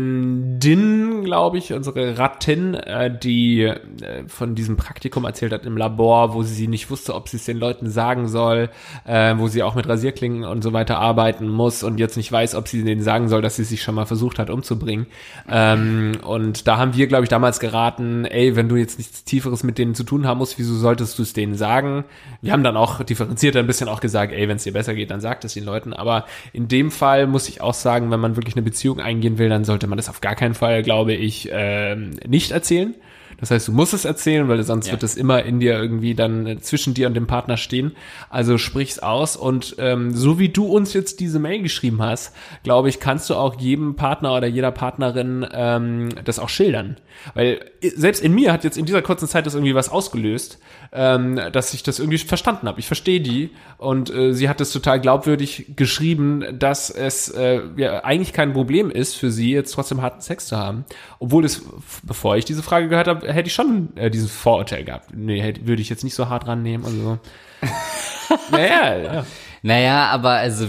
Freundin, 0.00 1.24
glaube 1.24 1.58
ich, 1.58 1.72
unsere 1.72 2.16
Rattin, 2.16 2.74
äh, 2.74 3.10
die 3.16 3.62
äh, 3.62 3.80
von 4.28 4.54
diesem 4.54 4.76
Praktikum 4.76 5.24
erzählt 5.24 5.52
hat 5.52 5.66
im 5.66 5.76
Labor, 5.76 6.32
wo 6.34 6.44
sie 6.44 6.68
nicht 6.68 6.90
wusste, 6.90 7.14
ob 7.14 7.28
sie 7.28 7.38
es 7.38 7.44
den 7.44 7.56
Leuten 7.58 7.90
sagen 7.90 8.28
soll, 8.28 8.70
äh, 9.04 9.34
wo 9.36 9.48
sie 9.48 9.64
auch 9.64 9.74
mit 9.74 9.88
Rasierklingen 9.88 10.44
und 10.44 10.62
so 10.62 10.72
weiter 10.72 10.98
arbeiten 10.98 11.48
muss 11.48 11.82
und 11.82 11.98
jetzt 11.98 12.16
nicht 12.16 12.30
weiß, 12.30 12.54
ob 12.54 12.68
sie 12.68 12.84
denen 12.84 13.02
sagen 13.02 13.28
soll, 13.28 13.42
dass 13.42 13.56
sie 13.56 13.64
sich 13.64 13.82
schon 13.82 13.96
mal 13.96 14.06
versucht 14.06 14.38
hat 14.38 14.48
umzubringen. 14.48 15.06
Ähm, 15.50 16.12
und 16.24 16.68
da 16.68 16.76
haben 16.76 16.94
wir, 16.94 17.08
glaube 17.08 17.24
ich, 17.24 17.30
damals 17.30 17.58
geraten, 17.58 18.26
ey, 18.26 18.54
wenn 18.54 18.68
du 18.68 18.76
jetzt 18.76 18.98
nichts 18.98 19.24
Tieferes 19.24 19.64
mit 19.64 19.76
denen 19.78 19.96
zu 19.96 20.04
tun 20.04 20.24
haben 20.26 20.38
musst, 20.38 20.56
wieso 20.58 20.74
solltest 20.76 21.18
du 21.18 21.22
es 21.22 21.32
denen 21.32 21.56
sagen? 21.56 22.04
Wir 22.42 22.52
haben 22.52 22.62
dann 22.62 22.76
auch 22.76 23.02
differenziert 23.02 23.56
ein 23.56 23.66
bisschen 23.66 23.88
auch 23.88 24.00
gesagt, 24.00 24.19
ey, 24.24 24.48
wenn 24.48 24.56
es 24.56 24.64
dir 24.64 24.72
besser 24.72 24.94
geht, 24.94 25.10
dann 25.10 25.20
sagt 25.20 25.44
es 25.44 25.54
den 25.54 25.64
Leuten. 25.64 25.92
Aber 25.92 26.26
in 26.52 26.68
dem 26.68 26.90
Fall 26.90 27.26
muss 27.26 27.48
ich 27.48 27.60
auch 27.60 27.74
sagen, 27.74 28.10
wenn 28.10 28.20
man 28.20 28.36
wirklich 28.36 28.54
eine 28.54 28.62
Beziehung 28.62 29.00
eingehen 29.00 29.38
will, 29.38 29.48
dann 29.48 29.64
sollte 29.64 29.86
man 29.86 29.96
das 29.96 30.08
auf 30.08 30.20
gar 30.20 30.34
keinen 30.34 30.54
Fall, 30.54 30.82
glaube 30.82 31.14
ich, 31.14 31.48
ähm, 31.52 32.18
nicht 32.26 32.50
erzählen. 32.52 32.94
Das 33.40 33.50
heißt, 33.50 33.68
du 33.68 33.72
musst 33.72 33.94
es 33.94 34.04
erzählen, 34.04 34.48
weil 34.48 34.62
sonst 34.62 34.86
Ja. 34.86 34.92
wird 34.92 35.02
es 35.02 35.16
immer 35.16 35.42
in 35.44 35.60
dir 35.60 35.78
irgendwie 35.80 36.14
dann 36.14 36.46
äh, 36.46 36.60
zwischen 36.60 36.94
dir 36.94 37.06
und 37.06 37.14
dem 37.14 37.26
Partner 37.26 37.56
stehen. 37.56 37.92
Also 38.28 38.58
sprich's 38.58 38.98
aus 38.98 39.36
und 39.36 39.76
ähm, 39.78 40.14
so 40.14 40.38
wie 40.38 40.48
du 40.50 40.66
uns 40.66 40.92
jetzt 40.92 41.20
diese 41.20 41.38
Mail 41.38 41.62
geschrieben 41.62 42.02
hast, 42.02 42.34
glaube 42.62 42.88
ich, 42.88 43.00
kannst 43.00 43.30
du 43.30 43.34
auch 43.34 43.58
jedem 43.60 43.96
Partner 43.96 44.34
oder 44.34 44.46
jeder 44.46 44.70
Partnerin 44.72 45.46
ähm, 45.52 46.08
das 46.24 46.38
auch 46.38 46.48
schildern. 46.48 46.96
Weil 47.34 47.60
äh, 47.80 47.90
selbst 47.90 48.22
in 48.22 48.34
mir 48.34 48.52
hat 48.52 48.64
jetzt 48.64 48.76
in 48.76 48.86
dieser 48.86 49.02
kurzen 49.02 49.28
Zeit 49.28 49.46
das 49.46 49.54
irgendwie 49.54 49.74
was 49.74 49.88
ausgelöst, 49.88 50.58
ähm, 50.92 51.40
dass 51.52 51.72
ich 51.74 51.82
das 51.82 51.98
irgendwie 51.98 52.18
verstanden 52.18 52.66
habe. 52.68 52.80
Ich 52.80 52.86
verstehe 52.86 53.20
die 53.20 53.50
und 53.78 54.10
äh, 54.14 54.32
sie 54.34 54.48
hat 54.48 54.60
es 54.60 54.72
total 54.72 55.00
glaubwürdig 55.00 55.66
geschrieben, 55.76 56.44
dass 56.58 56.90
es 56.90 57.28
äh, 57.28 57.60
ja, 57.76 58.04
eigentlich 58.04 58.32
kein 58.32 58.52
Problem 58.52 58.90
ist 58.90 59.14
für 59.14 59.30
sie, 59.30 59.52
jetzt 59.52 59.72
trotzdem 59.72 60.02
harten 60.02 60.20
Sex 60.20 60.46
zu 60.46 60.56
haben. 60.56 60.84
Obwohl 61.18 61.44
es, 61.44 61.62
bevor 62.02 62.36
ich 62.36 62.44
diese 62.44 62.62
Frage 62.62 62.88
gehört 62.88 63.08
habe, 63.08 63.29
hätte 63.32 63.48
ich 63.48 63.54
schon 63.54 63.96
äh, 63.96 64.10
dieses 64.10 64.30
Vorurteil 64.30 64.84
gehabt. 64.84 65.14
Nee, 65.14 65.40
hätte, 65.40 65.66
würde 65.66 65.82
ich 65.82 65.88
jetzt 65.88 66.04
nicht 66.04 66.14
so 66.14 66.28
hart 66.28 66.46
rannehmen. 66.46 66.84
Also. 66.84 67.18
naja, 68.50 68.98
ja. 68.98 69.26
Naja, 69.62 70.06
aber 70.08 70.30
also 70.30 70.68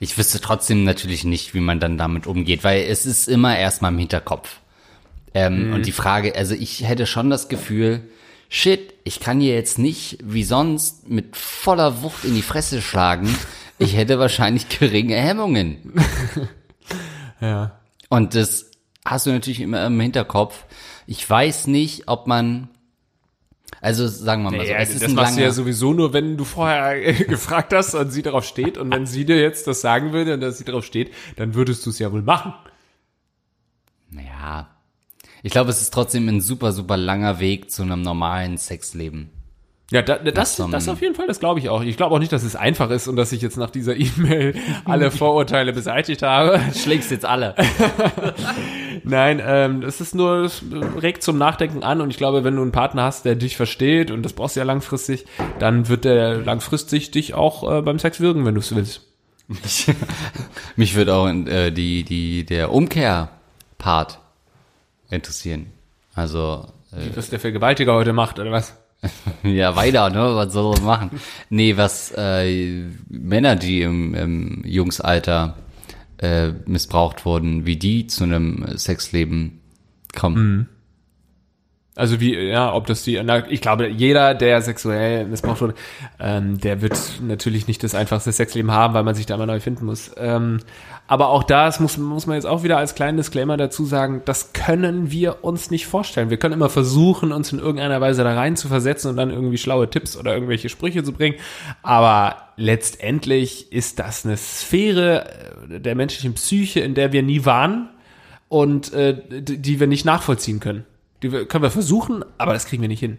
ich 0.00 0.16
wüsste 0.16 0.40
trotzdem 0.40 0.84
natürlich 0.84 1.24
nicht, 1.24 1.54
wie 1.54 1.60
man 1.60 1.80
dann 1.80 1.98
damit 1.98 2.26
umgeht, 2.26 2.64
weil 2.64 2.82
es 2.82 3.04
ist 3.04 3.28
immer 3.28 3.58
erstmal 3.58 3.92
im 3.92 3.98
Hinterkopf. 3.98 4.60
Ähm, 5.34 5.72
Und 5.72 5.86
die 5.86 5.92
Frage, 5.92 6.34
also 6.36 6.54
ich 6.54 6.84
hätte 6.84 7.06
schon 7.06 7.30
das 7.30 7.48
Gefühl, 7.48 8.02
shit, 8.48 8.94
ich 9.04 9.20
kann 9.20 9.40
hier 9.40 9.54
jetzt 9.54 9.78
nicht 9.78 10.18
wie 10.22 10.44
sonst 10.44 11.08
mit 11.08 11.36
voller 11.36 12.02
Wucht 12.02 12.24
in 12.24 12.34
die 12.34 12.42
Fresse 12.42 12.80
schlagen. 12.80 13.34
Ich 13.78 13.96
hätte 13.96 14.18
wahrscheinlich 14.18 14.68
geringe 14.68 15.16
Hemmungen. 15.16 15.94
ja. 17.40 17.78
Und 18.08 18.34
das 18.34 18.67
hast 19.10 19.26
du 19.26 19.30
natürlich 19.30 19.60
immer 19.60 19.84
im 19.86 19.98
Hinterkopf. 20.00 20.64
Ich 21.06 21.28
weiß 21.28 21.66
nicht, 21.68 22.08
ob 22.08 22.26
man, 22.26 22.68
also 23.80 24.06
sagen 24.06 24.42
wir 24.42 24.50
mal 24.50 24.66
so, 24.66 24.72
Ja, 24.72 24.78
es 24.78 24.90
ist 24.90 25.02
das 25.02 25.10
ein 25.10 25.14
machst 25.14 25.38
du 25.38 25.42
ja 25.42 25.50
sowieso 25.50 25.92
nur, 25.92 26.12
wenn 26.12 26.36
du 26.36 26.44
vorher 26.44 27.12
gefragt 27.24 27.72
hast 27.72 27.94
und 27.94 28.10
sie 28.10 28.22
darauf 28.22 28.44
steht. 28.44 28.78
Und 28.78 28.92
wenn 28.92 29.06
sie 29.06 29.24
dir 29.24 29.40
jetzt 29.40 29.66
das 29.66 29.80
sagen 29.80 30.12
würde 30.12 30.34
und 30.34 30.40
dass 30.40 30.58
sie 30.58 30.64
darauf 30.64 30.84
steht, 30.84 31.12
dann 31.36 31.54
würdest 31.54 31.84
du 31.86 31.90
es 31.90 31.98
ja 31.98 32.12
wohl 32.12 32.22
machen. 32.22 32.52
ja, 34.12 34.68
ich 35.42 35.52
glaube, 35.52 35.70
es 35.70 35.80
ist 35.80 35.94
trotzdem 35.94 36.28
ein 36.28 36.40
super, 36.40 36.72
super 36.72 36.96
langer 36.96 37.40
Weg 37.40 37.70
zu 37.70 37.82
einem 37.82 38.02
normalen 38.02 38.58
Sexleben. 38.58 39.30
Ja, 39.90 40.02
da, 40.02 40.18
das, 40.18 40.56
das 40.56 40.88
auf 40.90 41.00
jeden 41.00 41.14
Fall, 41.14 41.26
das 41.26 41.40
glaube 41.40 41.60
ich 41.60 41.70
auch. 41.70 41.82
Ich 41.82 41.96
glaube 41.96 42.14
auch 42.14 42.18
nicht, 42.18 42.30
dass 42.30 42.42
es 42.42 42.54
einfach 42.54 42.90
ist 42.90 43.08
und 43.08 43.16
dass 43.16 43.32
ich 43.32 43.40
jetzt 43.40 43.56
nach 43.56 43.70
dieser 43.70 43.96
E-Mail 43.96 44.54
alle 44.84 45.10
Vorurteile 45.10 45.72
beseitigt 45.72 46.20
habe. 46.22 46.60
Schlägst 46.74 47.10
jetzt 47.10 47.24
alle. 47.24 47.54
Nein, 49.04 49.40
ähm, 49.42 49.82
es 49.82 50.02
ist 50.02 50.14
nur, 50.14 50.44
es 50.44 50.62
regt 51.00 51.22
zum 51.22 51.38
Nachdenken 51.38 51.82
an 51.82 52.02
und 52.02 52.10
ich 52.10 52.18
glaube, 52.18 52.44
wenn 52.44 52.54
du 52.54 52.60
einen 52.60 52.72
Partner 52.72 53.04
hast, 53.04 53.24
der 53.24 53.34
dich 53.34 53.56
versteht 53.56 54.10
und 54.10 54.22
das 54.22 54.34
brauchst 54.34 54.56
du 54.56 54.60
ja 54.60 54.66
langfristig, 54.66 55.24
dann 55.58 55.88
wird 55.88 56.04
der 56.04 56.36
langfristig 56.36 57.10
dich 57.10 57.32
auch 57.32 57.78
äh, 57.78 57.80
beim 57.80 57.98
Sex 57.98 58.20
wirken, 58.20 58.44
wenn 58.44 58.54
du 58.54 58.60
es 58.60 58.76
willst. 58.76 59.06
Mich 60.76 60.96
würde 60.96 61.14
auch 61.14 61.28
äh, 61.28 61.70
die, 61.70 62.04
die, 62.04 62.44
der 62.44 62.72
Umkehrpart 62.72 64.18
interessieren. 65.08 65.72
Also, 66.14 66.66
äh, 66.92 67.16
Was 67.16 67.30
der 67.30 67.40
Vergewaltiger 67.40 67.94
heute 67.94 68.12
macht, 68.12 68.38
oder 68.38 68.52
was? 68.52 68.76
ja, 69.42 69.76
weiter, 69.76 70.10
ne? 70.10 70.34
Was 70.34 70.52
soll 70.52 70.76
er 70.76 70.82
machen? 70.82 71.10
Nee, 71.50 71.76
was 71.76 72.12
äh, 72.16 72.84
Männer, 73.08 73.56
die 73.56 73.82
im, 73.82 74.14
im 74.14 74.62
Jungsalter 74.64 75.56
äh, 76.18 76.48
missbraucht 76.66 77.24
wurden, 77.24 77.64
wie 77.64 77.76
die 77.76 78.06
zu 78.06 78.24
einem 78.24 78.76
Sexleben 78.76 79.60
kommen. 80.14 80.68
Also 81.98 82.20
wie, 82.20 82.38
ja, 82.38 82.72
ob 82.72 82.86
das 82.86 83.02
die, 83.02 83.20
na, 83.24 83.50
ich 83.50 83.60
glaube, 83.60 83.88
jeder, 83.88 84.32
der 84.32 84.62
sexuell 84.62 85.24
missbraucht 85.24 85.60
wurde, 85.60 85.74
ähm, 86.20 86.56
der 86.58 86.80
wird 86.80 86.96
natürlich 87.20 87.66
nicht 87.66 87.82
das 87.82 87.96
einfachste 87.96 88.30
Sexleben 88.30 88.70
haben, 88.70 88.94
weil 88.94 89.02
man 89.02 89.16
sich 89.16 89.26
da 89.26 89.34
immer 89.34 89.46
neu 89.46 89.58
finden 89.58 89.84
muss. 89.84 90.12
Ähm, 90.16 90.60
aber 91.08 91.30
auch 91.30 91.42
das 91.42 91.80
muss, 91.80 91.96
muss 91.96 92.28
man 92.28 92.36
jetzt 92.36 92.44
auch 92.44 92.62
wieder 92.62 92.78
als 92.78 92.94
kleinen 92.94 93.16
Disclaimer 93.16 93.56
dazu 93.56 93.84
sagen, 93.84 94.22
das 94.26 94.52
können 94.52 95.10
wir 95.10 95.42
uns 95.42 95.72
nicht 95.72 95.88
vorstellen. 95.88 96.30
Wir 96.30 96.36
können 96.36 96.54
immer 96.54 96.68
versuchen, 96.68 97.32
uns 97.32 97.52
in 97.52 97.58
irgendeiner 97.58 98.00
Weise 98.00 98.22
da 98.22 98.32
rein 98.32 98.54
zu 98.54 98.68
versetzen 98.68 99.08
und 99.08 99.16
dann 99.16 99.30
irgendwie 99.30 99.58
schlaue 99.58 99.90
Tipps 99.90 100.16
oder 100.16 100.32
irgendwelche 100.32 100.68
Sprüche 100.68 101.02
zu 101.02 101.12
bringen. 101.12 101.36
Aber 101.82 102.36
letztendlich 102.56 103.72
ist 103.72 103.98
das 103.98 104.24
eine 104.24 104.36
Sphäre 104.36 105.24
äh, 105.68 105.80
der 105.80 105.96
menschlichen 105.96 106.34
Psyche, 106.34 106.78
in 106.78 106.94
der 106.94 107.10
wir 107.12 107.24
nie 107.24 107.44
waren 107.44 107.88
und 108.48 108.92
äh, 108.92 109.20
die 109.42 109.58
die 109.58 109.80
wir 109.80 109.88
nicht 109.88 110.04
nachvollziehen 110.04 110.60
können. 110.60 110.84
Die 111.22 111.28
können 111.28 111.62
wir 111.62 111.70
versuchen, 111.70 112.24
aber 112.38 112.52
das 112.52 112.66
kriegen 112.66 112.82
wir 112.82 112.88
nicht 112.88 113.00
hin. 113.00 113.18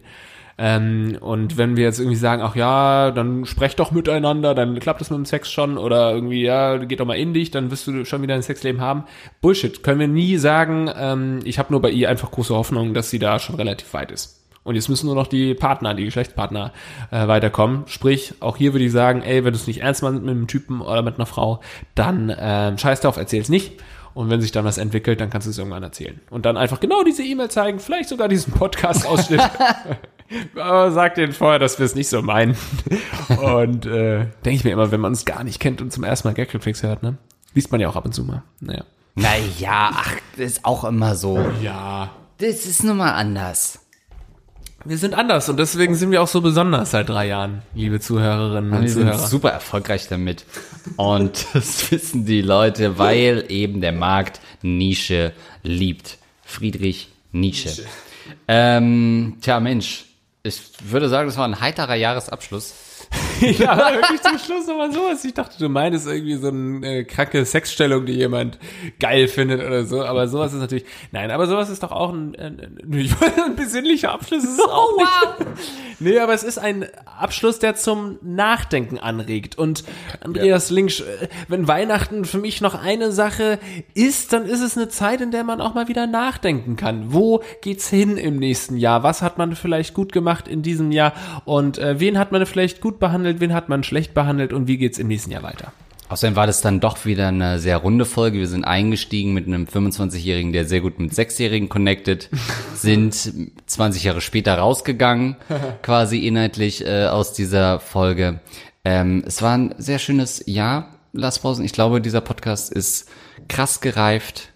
Ähm, 0.62 1.18
und 1.22 1.58
wenn 1.58 1.78
wir 1.78 1.86
jetzt 1.86 2.00
irgendwie 2.00 2.18
sagen, 2.18 2.42
ach 2.42 2.54
ja, 2.54 3.12
dann 3.12 3.46
sprecht 3.46 3.80
doch 3.80 3.92
miteinander, 3.92 4.54
dann 4.54 4.78
klappt 4.80 5.00
das 5.00 5.10
mit 5.10 5.18
dem 5.18 5.26
Sex 5.26 5.50
schon 5.50 5.78
oder 5.78 6.14
irgendwie, 6.14 6.44
ja, 6.44 6.78
geht 6.78 7.00
doch 7.00 7.06
mal 7.06 7.18
in 7.18 7.34
dich, 7.34 7.50
dann 7.50 7.72
wirst 7.72 7.88
du 7.88 8.04
schon 8.04 8.22
wieder 8.22 8.36
ein 8.36 8.42
Sexleben 8.42 8.82
haben. 8.82 9.06
Bullshit. 9.40 9.84
Können 9.84 10.02
wir 10.02 10.10
nie 10.10 10.36
sagen, 10.36 10.92
ähm, 10.94 11.40
ich 11.46 11.60
habe 11.60 11.72
nur 11.72 11.82
bei 11.82 11.90
ihr 11.90 12.10
einfach 12.10 12.30
große 12.30 12.54
Hoffnung, 12.54 12.94
dass 12.94 13.10
sie 13.10 13.20
da 13.20 13.40
schon 13.40 13.56
relativ 13.56 13.94
weit 13.94 14.12
ist. 14.12 14.40
Und 14.64 14.76
jetzt 14.76 14.90
müssen 14.90 15.06
nur 15.06 15.16
noch 15.16 15.28
die 15.28 15.54
Partner, 15.54 15.94
die 15.94 16.04
Geschlechtspartner 16.04 16.74
äh, 17.12 17.26
weiterkommen. 17.28 17.84
Sprich, 17.88 18.34
auch 18.42 18.58
hier 18.58 18.74
würde 18.74 18.84
ich 18.84 18.92
sagen, 18.92 19.22
ey, 19.22 19.46
wenn 19.46 19.54
du 19.54 19.58
es 19.58 19.66
nicht 19.66 19.82
ernst 19.82 20.04
meinst 20.04 20.22
mit 20.22 20.30
einem 20.30 20.48
Typen 20.48 20.82
oder 20.82 21.02
mit 21.04 21.16
einer 21.16 21.26
Frau, 21.26 21.62
dann 21.96 22.36
ähm, 22.38 22.78
scheiß 22.78 23.00
drauf, 23.00 23.16
erzähl's 23.16 23.48
nicht. 23.48 23.82
Und 24.14 24.30
wenn 24.30 24.42
sich 24.42 24.52
dann 24.52 24.66
was 24.66 24.78
entwickelt, 24.78 25.22
dann 25.22 25.30
kannst 25.30 25.48
du 25.48 25.52
es 25.52 25.58
irgendwann 25.58 25.84
erzählen. 25.84 26.20
Und 26.30 26.46
dann 26.46 26.58
einfach 26.58 26.80
genau 26.80 27.04
diese 27.04 27.24
E-Mail 27.24 27.50
zeigen, 27.50 27.80
vielleicht 27.80 28.10
sogar 28.10 28.28
diesen 28.28 28.54
Podcast-Ausschnitt. 28.54 29.42
Aber 30.56 30.92
sag 30.92 31.16
denen 31.16 31.34
vorher, 31.34 31.60
dass 31.60 31.80
wir 31.80 31.86
es 31.86 31.96
nicht 31.96 32.10
so 32.10 32.22
meinen. 32.22 32.56
Und 33.42 33.86
äh, 33.86 34.28
denke 34.46 34.52
ich 34.52 34.64
mir 34.64 34.72
immer, 34.72 34.92
wenn 34.92 35.02
man 35.02 35.14
es 35.14 35.26
gar 35.26 35.44
nicht 35.44 35.60
kennt 35.60 35.82
und 35.82 35.92
zum 35.92 36.04
ersten 36.04 36.28
Mal 36.28 36.34
Gag-Reflex 36.34 36.84
hört, 36.84 37.04
ne? 37.04 37.18
Liest 37.54 37.72
man 37.72 37.82
ja 37.82 37.90
auch 37.90 37.96
ab 37.96 38.06
und 38.06 38.14
zu 38.14 38.24
mal. 38.24 38.44
Naja. 38.60 38.84
Naja, 39.16 39.92
ach, 39.94 40.16
das 40.38 40.46
ist 40.52 40.66
auch 40.66 40.84
immer 40.84 41.16
so. 41.16 41.40
Ja. 41.62 42.12
Das 42.38 42.66
ist 42.66 42.84
nun 42.84 42.98
mal 42.98 43.14
anders. 43.14 43.79
Wir 44.86 44.98
sind 44.98 45.14
anders 45.14 45.50
und 45.50 45.58
deswegen 45.58 45.96
sind 45.96 46.12
wir 46.12 46.22
auch 46.22 46.28
so 46.28 46.42
besonders 46.42 46.92
seit 46.92 47.10
drei 47.10 47.28
Jahren, 47.28 47.64
liebe 47.76 48.00
Zuhörerinnen 48.00 48.72
und 48.72 48.82
Wir 48.84 48.90
sind 48.90 49.02
Zuhörer. 49.04 49.28
super 49.28 49.50
erfolgreich 49.50 50.08
damit. 50.08 50.46
Und 50.96 51.46
das 51.54 51.92
wissen 51.92 52.26
die 52.26 52.42
Leute, 52.42 52.98
weil 52.98 53.46
eben 53.50 53.82
der 53.82 53.92
Markt 53.92 54.40
Nische 54.62 55.34
liebt. 55.64 56.18
Friedrich 56.46 57.10
Nietzsche. 57.32 57.84
Ähm, 58.48 59.38
tja, 59.42 59.60
Mensch, 59.60 60.06
ich 60.44 60.62
würde 60.84 61.10
sagen, 61.10 61.28
das 61.28 61.38
war 61.38 61.46
ein 61.46 61.60
heiterer 61.60 61.96
Jahresabschluss. 61.96 62.74
ja, 63.42 63.78
wirklich 63.94 64.22
zum 64.22 64.38
Schluss 64.38 64.68
nochmal 64.68 64.92
sowas. 64.92 65.24
Ich 65.24 65.34
dachte, 65.34 65.58
du 65.58 65.70
meinst 65.70 66.08
irgendwie 66.08 66.36
so 66.36 66.50
eine 66.50 66.86
äh, 66.86 67.04
kranke 67.04 67.46
Sexstellung, 67.46 68.06
die 68.06 68.14
jemand 68.14 68.58
geil 69.00 69.28
findet 69.28 69.62
oder 69.62 69.86
so. 69.86 70.04
Aber 70.04 70.28
sowas 70.28 70.54
ist 70.54 70.60
natürlich, 70.60 70.86
nein, 71.12 71.32
aber 71.32 71.48
sowas 71.48 71.70
ist 71.70 71.84
doch 71.84 71.92
auch 71.92 72.12
ein, 72.12 72.36
ein, 72.36 72.78
ein, 72.84 73.16
ein 73.46 73.56
besinnlicher 73.56 74.12
Abschluss. 74.12 74.44
Ist 74.44 74.60
es 74.60 74.60
auch 74.60 74.98
nicht. 74.98 75.48
Nee, 76.00 76.20
aber 76.20 76.34
es 76.34 76.44
ist 76.44 76.58
ein 76.58 76.86
Abschluss, 77.06 77.60
der 77.60 77.76
zum 77.76 78.20
Nachdenken 78.22 78.98
anregt. 78.98 79.58
Und 79.58 79.84
Andreas 80.22 80.70
Links, 80.70 81.02
äh, 81.02 81.28
wenn 81.48 81.68
Weihnachten 81.68 82.26
für 82.26 82.38
mich 82.38 82.62
noch 82.62 82.76
eine 82.76 83.12
Sache 83.12 83.60
ist, 83.94 84.34
dann 84.34 84.46
ist 84.46 84.62
es 84.62 84.78
eine 84.78 84.90
Zeit, 84.90 85.22
in 85.22 85.32
der 85.32 85.44
man 85.44 85.62
auch 85.62 85.74
mal 85.74 85.88
wieder 85.88 86.08
nachdenken 86.08 86.76
kann. 86.76 87.14
Wo 87.14 87.42
geht's 87.62 87.90
hin 87.90 88.18
im 88.18 88.38
nächsten 88.38 88.78
Jahr? 88.78 89.04
Was 89.04 89.22
hat 89.22 89.38
man 89.38 89.56
vielleicht 89.56 89.94
gut 89.94 90.12
gemacht 90.12 90.48
in 90.48 90.62
diesem 90.62 90.92
Jahr? 90.92 91.14
Und 91.46 91.78
äh, 91.78 92.00
wen 92.00 92.18
hat 92.18 92.32
man 92.32 92.46
vielleicht 92.46 92.82
gut 92.82 92.99
behandelt? 93.00 93.40
Wen 93.40 93.54
hat 93.54 93.70
man 93.70 93.84
schlecht 93.84 94.14
behandelt? 94.14 94.54
Und 94.54 94.68
wie 94.68 94.78
geht's 94.78 95.00
im 95.00 95.08
nächsten 95.08 95.32
Jahr 95.32 95.44
weiter? 95.44 95.72
Außerdem 96.10 96.36
war 96.36 96.48
das 96.48 96.62
dann 96.62 96.80
doch 96.80 97.06
wieder 97.06 97.28
eine 97.28 97.60
sehr 97.60 97.78
runde 97.78 98.04
Folge. 98.04 98.40
Wir 98.40 98.48
sind 98.48 98.66
eingestiegen 98.66 99.34
mit 99.34 99.46
einem 99.46 99.66
25-Jährigen, 99.66 100.52
der 100.54 100.66
sehr 100.66 100.82
gut 100.82 101.00
mit 101.00 101.14
6-Jährigen 101.14 101.70
connected, 101.70 102.30
sind 102.74 103.32
20 103.68 104.04
Jahre 104.04 104.22
später 104.22 104.58
rausgegangen, 104.58 105.36
quasi 105.84 106.26
inhaltlich 106.26 106.84
äh, 106.84 107.06
aus 107.06 107.34
dieser 107.34 107.80
Folge. 107.80 108.40
Ähm, 108.84 109.24
es 109.28 109.44
war 109.44 109.56
ein 109.56 109.76
sehr 109.78 110.00
schönes 110.00 110.44
Jahr, 110.48 110.96
Lars 111.14 111.40
Pausen. 111.40 111.64
Ich 111.64 111.74
glaube, 111.74 112.02
dieser 112.02 112.22
Podcast 112.22 112.74
ist 112.74 113.08
krass 113.48 113.80
gereift, 113.80 114.50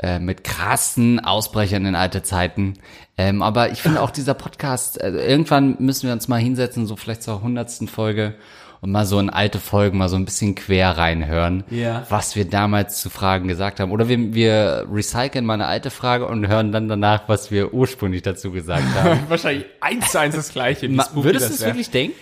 äh, 0.00 0.18
mit 0.18 0.44
krassen 0.44 1.20
Ausbrechern 1.20 1.84
in 1.86 1.94
alte 1.94 2.22
Zeiten. 2.22 2.74
Ähm, 3.16 3.42
aber 3.42 3.70
ich 3.72 3.82
finde 3.82 4.00
auch 4.00 4.10
dieser 4.10 4.34
Podcast, 4.34 5.00
äh, 5.00 5.10
irgendwann 5.10 5.76
müssen 5.80 6.06
wir 6.06 6.12
uns 6.12 6.28
mal 6.28 6.36
hinsetzen, 6.40 6.86
so 6.86 6.96
vielleicht 6.96 7.22
zur 7.22 7.42
hundertsten 7.42 7.88
Folge 7.88 8.34
und 8.80 8.92
mal 8.92 9.04
so 9.06 9.18
in 9.18 9.28
alte 9.28 9.58
Folgen 9.58 9.98
mal 9.98 10.08
so 10.08 10.14
ein 10.14 10.24
bisschen 10.24 10.54
quer 10.54 10.96
reinhören, 10.96 11.64
Ja. 11.68 12.04
was 12.10 12.36
wir 12.36 12.44
damals 12.48 13.00
zu 13.00 13.10
Fragen 13.10 13.48
gesagt 13.48 13.80
haben. 13.80 13.90
Oder 13.90 14.08
wir, 14.08 14.34
wir 14.34 14.86
recyceln 14.88 15.44
mal 15.44 15.54
eine 15.54 15.66
alte 15.66 15.90
Frage 15.90 16.26
und 16.26 16.46
hören 16.46 16.70
dann 16.70 16.86
danach, 16.86 17.22
was 17.28 17.50
wir 17.50 17.74
ursprünglich 17.74 18.22
dazu 18.22 18.52
gesagt 18.52 18.84
haben. 18.94 19.18
Wahrscheinlich 19.28 19.66
eins 19.80 20.12
zu 20.12 20.20
eins 20.20 20.36
das 20.36 20.52
Gleiche. 20.52 20.88
Ma- 20.88 21.08
Würdest 21.12 21.46
das 21.46 21.48
du 21.48 21.54
es 21.56 21.60
wär. 21.62 21.68
wirklich 21.70 21.90
denken? 21.90 22.14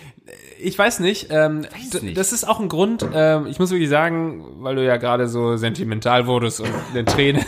Ich 0.59 0.79
weiß 0.79 0.99
nicht. 1.01 1.27
Ähm, 1.29 1.67
d- 1.93 2.03
nicht. 2.03 2.17
Das 2.17 2.33
ist 2.33 2.43
auch 2.47 2.59
ein 2.59 2.69
Grund. 2.69 3.05
Ähm, 3.13 3.45
ich 3.45 3.59
muss 3.59 3.69
wirklich 3.69 3.89
sagen, 3.89 4.43
weil 4.63 4.75
du 4.77 4.83
ja 4.83 4.97
gerade 4.97 5.27
so 5.27 5.57
sentimental 5.57 6.25
wurdest 6.25 6.59
und 6.59 6.69
in 6.89 6.95
den 6.95 7.05
Tränen 7.05 7.45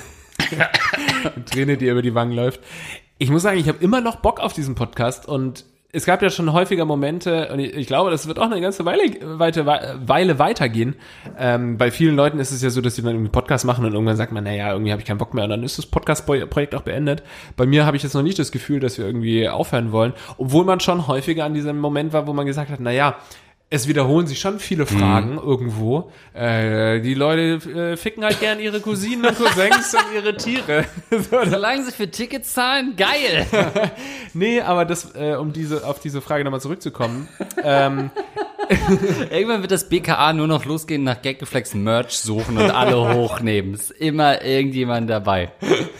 Träne, 1.46 1.78
die 1.78 1.88
über 1.88 2.02
die 2.02 2.16
Wangen 2.16 2.34
läuft. 2.34 2.62
Ich 3.18 3.30
muss 3.30 3.44
sagen, 3.44 3.60
ich 3.60 3.68
habe 3.68 3.84
immer 3.84 4.02
noch 4.02 4.18
Bock 4.18 4.40
auf 4.40 4.54
diesen 4.54 4.76
Podcast 4.76 5.28
und 5.28 5.66
es 5.92 6.06
gab 6.06 6.22
ja 6.22 6.30
schon 6.30 6.54
häufiger 6.54 6.86
Momente, 6.86 7.50
und 7.52 7.60
ich, 7.60 7.74
ich 7.74 7.88
glaube, 7.88 8.12
das 8.12 8.28
wird 8.28 8.38
auch 8.38 8.52
eine 8.52 8.62
ganze 8.62 8.86
Weile, 8.86 9.02
weite, 9.40 9.66
Weile 9.66 10.38
weitergehen. 10.38 10.96
Ähm, 11.38 11.78
bei 11.78 11.90
vielen 11.90 12.16
Leuten 12.16 12.40
ist 12.40 12.52
es 12.52 12.62
ja 12.62 12.70
so, 12.70 12.80
dass 12.80 12.96
sie 12.96 13.02
dann 13.02 13.14
irgendwie 13.14 13.32
Podcast 13.32 13.66
machen 13.66 13.84
und 13.86 13.94
irgendwann 13.94 14.16
sagt 14.16 14.32
man, 14.32 14.44
naja, 14.44 14.72
irgendwie 14.72 14.92
habe 14.92 15.02
ich 15.02 15.08
keinen 15.08 15.18
Bock 15.18 15.34
mehr 15.34 15.46
und 15.46 15.50
dann 15.50 15.64
ist 15.64 15.80
das 15.80 15.88
Podcast-Projekt 15.88 16.76
auch 16.76 16.84
beendet. 16.84 17.24
Bei 17.58 17.66
mir 17.66 17.88
habe 17.88 17.98
ich 17.98 18.04
jetzt 18.04 18.14
noch 18.14 18.22
nicht 18.22 18.38
das 18.38 18.52
Gefühl, 18.52 18.80
dass 18.80 19.00
wir 19.00 19.06
irgendwie 19.06 19.50
aufhören 19.50 19.92
wollen, 19.92 20.14
obwohl 20.38 20.64
man 20.64 20.80
schon 20.80 21.08
häufiger 21.08 21.46
an 21.46 21.56
diesem 21.56 21.80
Moment 21.80 22.14
war, 22.14 22.28
wo 22.28 22.34
man 22.34 22.46
gesagt 22.46 22.70
hat, 22.70 22.80
naja, 22.80 23.16
es 23.72 23.88
wiederholen 23.88 24.26
sich 24.26 24.40
schon 24.40 24.60
viele 24.60 24.86
Fragen 24.88 25.34
mhm. 25.34 25.40
irgendwo. 25.40 26.12
Äh, 26.34 27.02
die 27.02 27.14
Leute 27.14 27.70
äh, 27.70 27.98
ficken 27.98 28.24
halt 28.24 28.40
gern 28.40 28.60
ihre 28.60 28.80
Cousinen 28.80 29.26
und 29.26 29.38
Cousins 29.38 29.94
und 29.94 30.16
ihre 30.16 30.36
Tiere. 30.36 30.86
Solange 31.50 31.84
sie 31.84 31.92
für 31.92 32.10
Tickets 32.10 32.54
zahlen, 32.54 32.96
geil. 32.96 33.46
nee, 34.34 34.60
aber 34.60 34.86
das, 34.86 35.14
äh, 35.16 35.36
um 35.36 35.54
diese, 35.54 35.86
auf 35.86 36.00
diese 36.00 36.22
Frage 36.22 36.44
nochmal 36.44 36.62
zurückzukommen. 36.62 37.28
ähm, 37.64 38.10
Irgendwann 39.32 39.62
wird 39.62 39.72
das 39.72 39.90
BKA 39.90 40.34
nur 40.34 40.46
noch 40.46 40.66
losgehen, 40.66 41.04
nach 41.04 41.22
Gaggeflex 41.22 41.74
Merch 41.74 42.20
suchen 42.20 42.58
und 42.58 42.70
alle 42.70 43.14
hochnehmen. 43.16 43.74
Ist 43.74 43.90
immer 43.92 44.44
irgendjemand 44.44 45.10
dabei. 45.10 45.52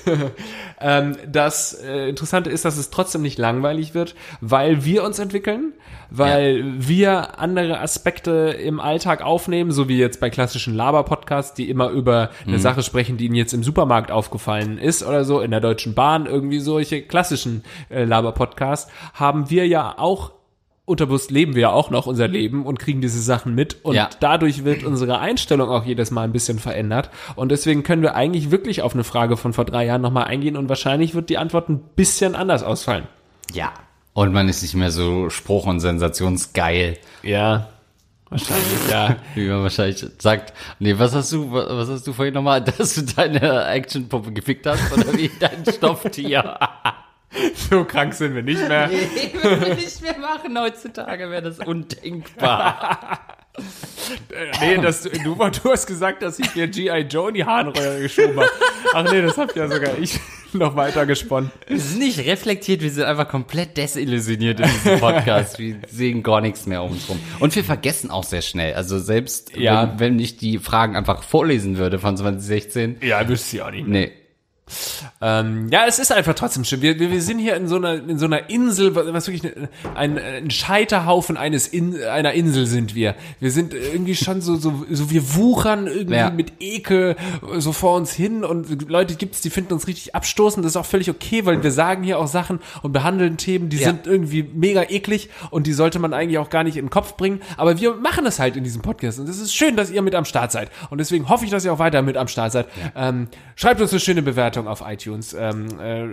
ähm, 0.82 1.18
das 1.28 1.74
äh, 1.74 2.08
Interessante 2.10 2.52
ist, 2.52 2.66
dass 2.66 2.78
es 2.78 2.92
trotzdem 2.92 3.24
nicht 3.24 3.40
langweilig 3.40 3.96
wird, 3.96 4.14
weil 4.40 4.86
wir 4.86 5.04
uns 5.04 5.18
entwickeln, 5.18 5.74
weil 6.12 6.58
ja. 6.58 6.66
wir 6.78 7.40
andere 7.40 7.80
Aspekte 7.80 8.56
im 8.62 8.80
Alltag 8.80 9.24
aufnehmen, 9.24 9.72
so 9.72 9.90
wie 9.90 9.98
jetzt 9.98 10.20
bei 10.20 10.30
klassischen 10.30 10.76
Laber-Podcasts, 10.76 11.56
die 11.56 11.70
immer 11.70 11.90
über 11.90 12.30
eine 12.46 12.58
mhm. 12.58 12.62
Sache 12.62 12.84
sprechen, 12.84 13.18
die 13.18 13.26
ihnen 13.26 13.36
jetzt 13.36 13.54
im 13.54 13.64
Supermarkt 13.64 14.12
aufgefallen 14.12 14.78
ist 14.78 15.04
oder 15.04 15.26
so, 15.26 15.42
in 15.42 15.50
der 15.50 15.60
Deutschen 15.60 15.96
Bahn, 15.96 16.28
irgendwie 16.28 16.60
solche 16.60 17.02
klassischen 17.02 17.64
äh, 17.90 18.04
Laber-Podcasts, 18.04 18.92
haben 19.16 19.50
wir 19.50 19.68
ja 19.68 19.98
auch 19.98 20.39
unterbewusst 20.90 21.32
leben 21.32 21.56
wir 21.56 21.62
ja 21.62 21.70
auch 21.72 21.90
noch 21.90 22.08
unser 22.08 22.28
Leben 22.28 22.66
und 22.66 22.80
kriegen 22.80 23.00
diese 23.00 23.22
Sachen 23.22 23.56
mit 23.56 23.78
und 23.84 23.96
ja. 23.96 24.10
dadurch 24.20 24.66
wird 24.66 24.84
unsere 24.84 25.20
Einstellung 25.20 25.70
auch 25.70 25.86
jedes 25.86 26.12
Mal 26.12 26.24
ein 26.24 26.32
bisschen 26.32 26.60
verändert 26.60 27.10
und 27.36 27.50
deswegen 27.50 27.84
können 27.84 28.02
wir 28.02 28.16
eigentlich 28.16 28.52
wirklich 28.52 28.82
auf 28.82 28.94
eine 28.94 29.04
Frage 29.04 29.38
von 29.38 29.54
vor 29.54 29.66
drei 29.66 29.86
Jahren 29.86 30.02
nochmal 30.02 30.26
eingehen 30.26 30.58
und 30.58 30.68
wahrscheinlich 30.68 31.14
wird 31.14 31.30
die 31.30 31.38
Antwort 31.38 31.70
ein 31.70 31.80
bisschen 31.96 32.36
anders 32.36 32.64
ausfallen. 32.64 33.08
Ja. 33.54 33.72
Und 34.14 34.34
man 34.34 34.50
ist 34.50 34.62
nicht 34.62 34.76
mehr 34.76 34.92
so 34.92 35.30
spruch- 35.30 35.68
und 35.68 35.80
sensationsgeil. 35.80 36.98
Ja. 37.24 37.70
Wahrscheinlich, 38.30 38.90
ja. 38.92 39.16
Wie 39.36 39.48
man 39.48 39.64
wahrscheinlich 39.64 40.06
sagt, 40.20 40.54
nee, 40.80 40.94
was 40.98 41.16
hast 41.16 41.32
du, 41.32 41.52
was 41.52 41.90
hast 41.90 42.06
du 42.06 42.14
vorhin 42.14 42.34
nochmal, 42.34 42.62
dass 42.78 42.96
du 42.96 43.02
deine 43.04 43.66
Actionpuppe 43.66 44.32
gefickt 44.32 44.66
hast 44.68 44.92
oder 44.92 45.14
wie 45.14 45.32
dein 45.40 45.66
Stofftier? 45.66 46.60
So 47.70 47.84
krank 47.84 48.14
sind 48.14 48.36
wir 48.36 48.44
nicht 48.44 48.68
mehr. 48.68 48.88
Nee, 48.88 49.32
würden 49.34 49.62
wir 49.62 49.76
nicht 49.76 50.02
mehr 50.02 50.18
machen. 50.18 50.58
Heutzutage 50.58 51.30
wäre 51.30 51.44
das 51.44 51.60
undenkbar. 51.60 53.20
nee, 54.62 54.78
das, 54.78 55.04
du, 55.04 55.36
du 55.36 55.72
hast 55.72 55.86
gesagt, 55.86 56.22
dass 56.22 56.40
ich 56.40 56.56
mir 56.56 56.68
G.I. 56.68 57.02
Joe 57.02 57.30
in 57.30 57.36
die 57.36 57.46
Harnröhre 57.46 58.02
geschoben 58.02 58.38
habe. 58.38 58.50
Ach 58.94 59.12
nee, 59.12 59.22
das 59.22 59.38
hab 59.38 59.56
ja 59.56 59.68
sogar 59.68 59.98
ich 59.98 60.20
noch 60.54 60.76
weiter 60.76 61.06
gesponnen. 61.06 61.52
Wir 61.68 61.80
sind 61.80 62.00
nicht 62.00 62.20
reflektiert, 62.20 62.82
wir 62.82 62.90
sind 62.90 63.04
einfach 63.04 63.28
komplett 63.28 63.78
desillusioniert 63.78 64.60
in 64.60 64.68
diesem 64.68 65.00
Podcast. 65.00 65.60
Wir 65.60 65.76
sehen 65.88 66.24
gar 66.24 66.42
nichts 66.42 66.66
mehr 66.66 66.82
um 66.82 66.92
uns 66.92 67.10
rum. 67.10 67.20
Und 67.40 67.56
wir 67.56 67.64
vergessen 67.64 68.10
auch 68.12 68.24
sehr 68.24 68.42
schnell. 68.42 68.74
Also 68.74 68.98
selbst 68.98 69.56
ja. 69.56 69.90
wenn, 69.92 70.00
wenn 70.00 70.20
ich 70.20 70.38
die 70.38 70.58
Fragen 70.58 70.96
einfach 70.96 71.24
vorlesen 71.24 71.78
würde 71.78 72.00
von 72.00 72.18
2016. 72.18 72.98
Ja, 73.02 73.28
wüsste 73.28 73.58
ich 73.58 73.62
auch 73.62 73.72
nicht. 73.72 73.88
Mehr. 73.88 74.08
Nee. 74.08 74.19
Ähm, 75.22 75.70
ja, 75.72 75.86
es 75.88 76.00
ist 76.00 76.12
einfach 76.12 76.34
trotzdem 76.34 76.64
schön. 76.64 76.82
Wir, 76.82 77.00
wir, 77.00 77.12
wir 77.12 77.22
sind 77.22 77.40
hier 77.40 77.56
in 77.56 77.68
so 77.68 77.76
einer, 77.76 77.96
in 77.96 78.18
so 78.18 78.26
einer 78.26 78.50
Insel, 78.50 78.96
was 78.96 79.28
wirklich 79.28 79.54
ein, 79.96 80.18
ein 80.18 80.52
Scheiterhaufen 80.52 81.38
eines 81.38 81.68
in, 81.68 82.02
einer 82.04 82.34
Insel 82.34 82.66
sind 82.66 82.96
wir. 82.96 83.16
Wir 83.40 83.52
sind 83.52 83.74
irgendwie 83.74 84.16
schon 84.16 84.42
so, 84.42 84.56
so, 84.56 84.86
so 84.90 85.12
wir 85.12 85.36
wuchern 85.36 85.88
irgendwie 85.88 86.16
ja. 86.16 86.30
mit 86.30 86.54
Ekel 86.60 87.16
so 87.58 87.72
vor 87.72 87.96
uns 87.96 88.12
hin 88.12 88.44
und 88.44 88.90
Leute 88.90 89.16
gibt's, 89.16 89.42
die 89.42 89.50
finden 89.50 89.74
uns 89.74 89.88
richtig 89.88 90.16
abstoßend. 90.16 90.66
Das 90.66 90.74
ist 90.74 90.78
auch 90.78 90.86
völlig 90.86 91.10
okay, 91.10 91.46
weil 91.46 91.62
wir 91.64 91.72
sagen 91.72 92.04
hier 92.04 92.20
auch 92.20 92.28
Sachen 92.28 92.60
und 92.82 92.92
behandeln 92.92 93.38
Themen, 93.38 93.70
die 93.70 93.78
ja. 93.78 93.88
sind 93.88 94.08
irgendwie 94.08 94.44
mega 94.44 94.84
eklig 94.84 95.30
und 95.52 95.68
die 95.68 95.74
sollte 95.74 96.00
man 96.00 96.14
eigentlich 96.14 96.38
auch 96.38 96.50
gar 96.50 96.64
nicht 96.64 96.78
in 96.78 96.86
den 96.86 96.92
Kopf 96.92 97.18
bringen. 97.18 97.42
Aber 97.58 97.80
wir 97.80 97.96
machen 97.96 98.26
es 98.26 98.40
halt 98.40 98.56
in 98.56 98.64
diesem 98.64 98.82
Podcast 98.82 99.20
und 99.20 99.30
es 99.30 99.40
ist 99.40 99.54
schön, 99.54 99.76
dass 99.76 99.92
ihr 99.92 100.02
mit 100.02 100.16
am 100.16 100.26
Start 100.26 100.52
seid. 100.52 100.70
Und 100.90 101.00
deswegen 101.00 101.30
hoffe 101.30 101.46
ich, 101.46 101.52
dass 101.52 101.66
ihr 101.66 101.74
auch 101.74 101.80
weiter 101.80 102.02
mit 102.02 102.18
am 102.18 102.28
Start 102.28 102.52
seid. 102.52 102.68
Ja. 102.96 103.10
Ähm, 103.10 103.28
schreibt 103.56 103.82
uns 103.82 103.92
eine 103.92 104.00
schöne 104.00 104.22
Bewertung 104.22 104.59
Bewertung 104.60 104.68
auf 104.68 104.84
iTunes 104.86 105.34
ähm, 105.34 105.68
äh, 105.80 106.04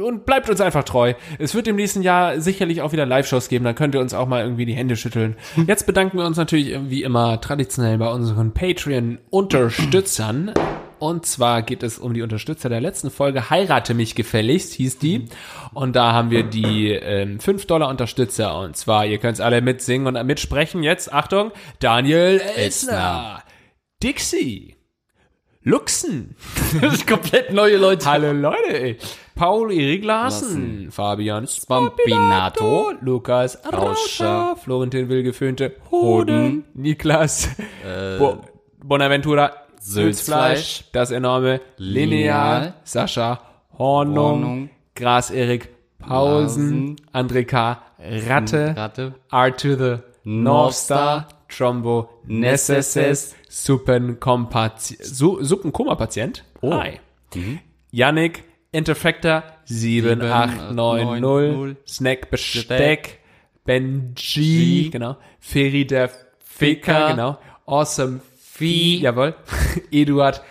und 0.00 0.26
bleibt 0.26 0.50
uns 0.50 0.60
einfach 0.60 0.84
treu. 0.84 1.14
Es 1.38 1.54
wird 1.54 1.66
im 1.68 1.76
nächsten 1.76 2.02
Jahr 2.02 2.40
sicherlich 2.40 2.82
auch 2.82 2.92
wieder 2.92 3.06
Live-Shows 3.06 3.48
geben, 3.48 3.64
dann 3.64 3.74
könnt 3.74 3.94
ihr 3.94 4.00
uns 4.00 4.12
auch 4.14 4.28
mal 4.28 4.42
irgendwie 4.42 4.66
die 4.66 4.74
Hände 4.74 4.96
schütteln. 4.96 5.36
Jetzt 5.66 5.86
bedanken 5.86 6.18
wir 6.18 6.26
uns 6.26 6.36
natürlich 6.36 6.78
wie 6.88 7.02
immer 7.02 7.40
traditionell 7.40 7.98
bei 7.98 8.10
unseren 8.10 8.52
Patreon-Unterstützern. 8.52 10.52
Und 11.00 11.26
zwar 11.26 11.62
geht 11.62 11.82
es 11.82 11.98
um 11.98 12.14
die 12.14 12.22
Unterstützer 12.22 12.68
der 12.68 12.80
letzten 12.80 13.10
Folge 13.10 13.50
Heirate 13.50 13.94
mich 13.94 14.14
gefälligst, 14.14 14.72
hieß 14.74 14.98
die. 14.98 15.26
Und 15.74 15.96
da 15.96 16.12
haben 16.12 16.30
wir 16.30 16.44
die 16.44 16.92
ähm, 16.92 17.38
5-Dollar-Unterstützer. 17.38 18.56
Und 18.58 18.76
zwar, 18.76 19.04
ihr 19.04 19.18
könnt 19.18 19.40
alle 19.40 19.60
mitsingen 19.60 20.06
und 20.06 20.26
mitsprechen. 20.26 20.82
Jetzt, 20.82 21.12
Achtung, 21.12 21.50
Daniel 21.78 22.40
Elsner, 22.56 23.42
Dixie, 24.02 24.73
Luxen. 25.64 26.36
Das 26.80 26.94
ist 26.94 27.06
komplett 27.06 27.52
neue 27.52 27.76
Leute. 27.78 28.04
Hallo 28.06 28.32
Leute, 28.32 28.82
ey. 28.82 28.98
Paul 29.34 29.72
Erik 29.72 30.04
Larsen, 30.04 30.90
Fabian 30.90 31.46
Spampinato, 31.46 32.92
Lukas 33.00 33.58
Rauscher, 33.64 34.56
Florentin 34.56 35.08
Willgeföhnte, 35.08 35.72
Hoden, 35.90 36.64
Niklas, 36.74 37.48
äh, 37.84 38.18
Bo 38.18 38.38
Bonaventura, 38.84 39.52
Sülzfleisch, 39.80 40.84
das 40.92 41.10
enorme. 41.10 41.60
Lineal, 41.78 42.74
Sascha, 42.84 43.40
Hornung, 43.78 44.16
Hornung. 44.16 44.70
Gras 44.94 45.30
Erik, 45.30 45.70
Pausen, 45.98 46.96
André 47.12 47.44
K., 47.44 47.82
Ratte, 47.98 48.74
Ratte, 48.76 49.14
R 49.30 49.56
to 49.56 49.76
the 49.76 49.98
North 50.24 50.74
Star, 50.74 51.26
Trombo, 51.48 52.08
Nesses, 52.24 53.34
Suppenkoma-Patient. 53.48 56.44
Oh. 56.60 56.72
Hi. 56.72 56.98
Mhm. 57.34 57.60
Yannick, 57.90 58.44
Interfactor 58.72 59.42
7890, 59.66 61.76
Snack 61.86 62.30
Besteck, 62.30 63.20
Benji, 63.64 64.90
genau, 64.90 65.16
der 65.86 66.10
Ficker, 66.44 67.10
genau, 67.10 67.38
Awesome 67.66 68.20
Fee, 68.38 68.98
jawohl, 68.98 69.34
Eduard 69.92 70.42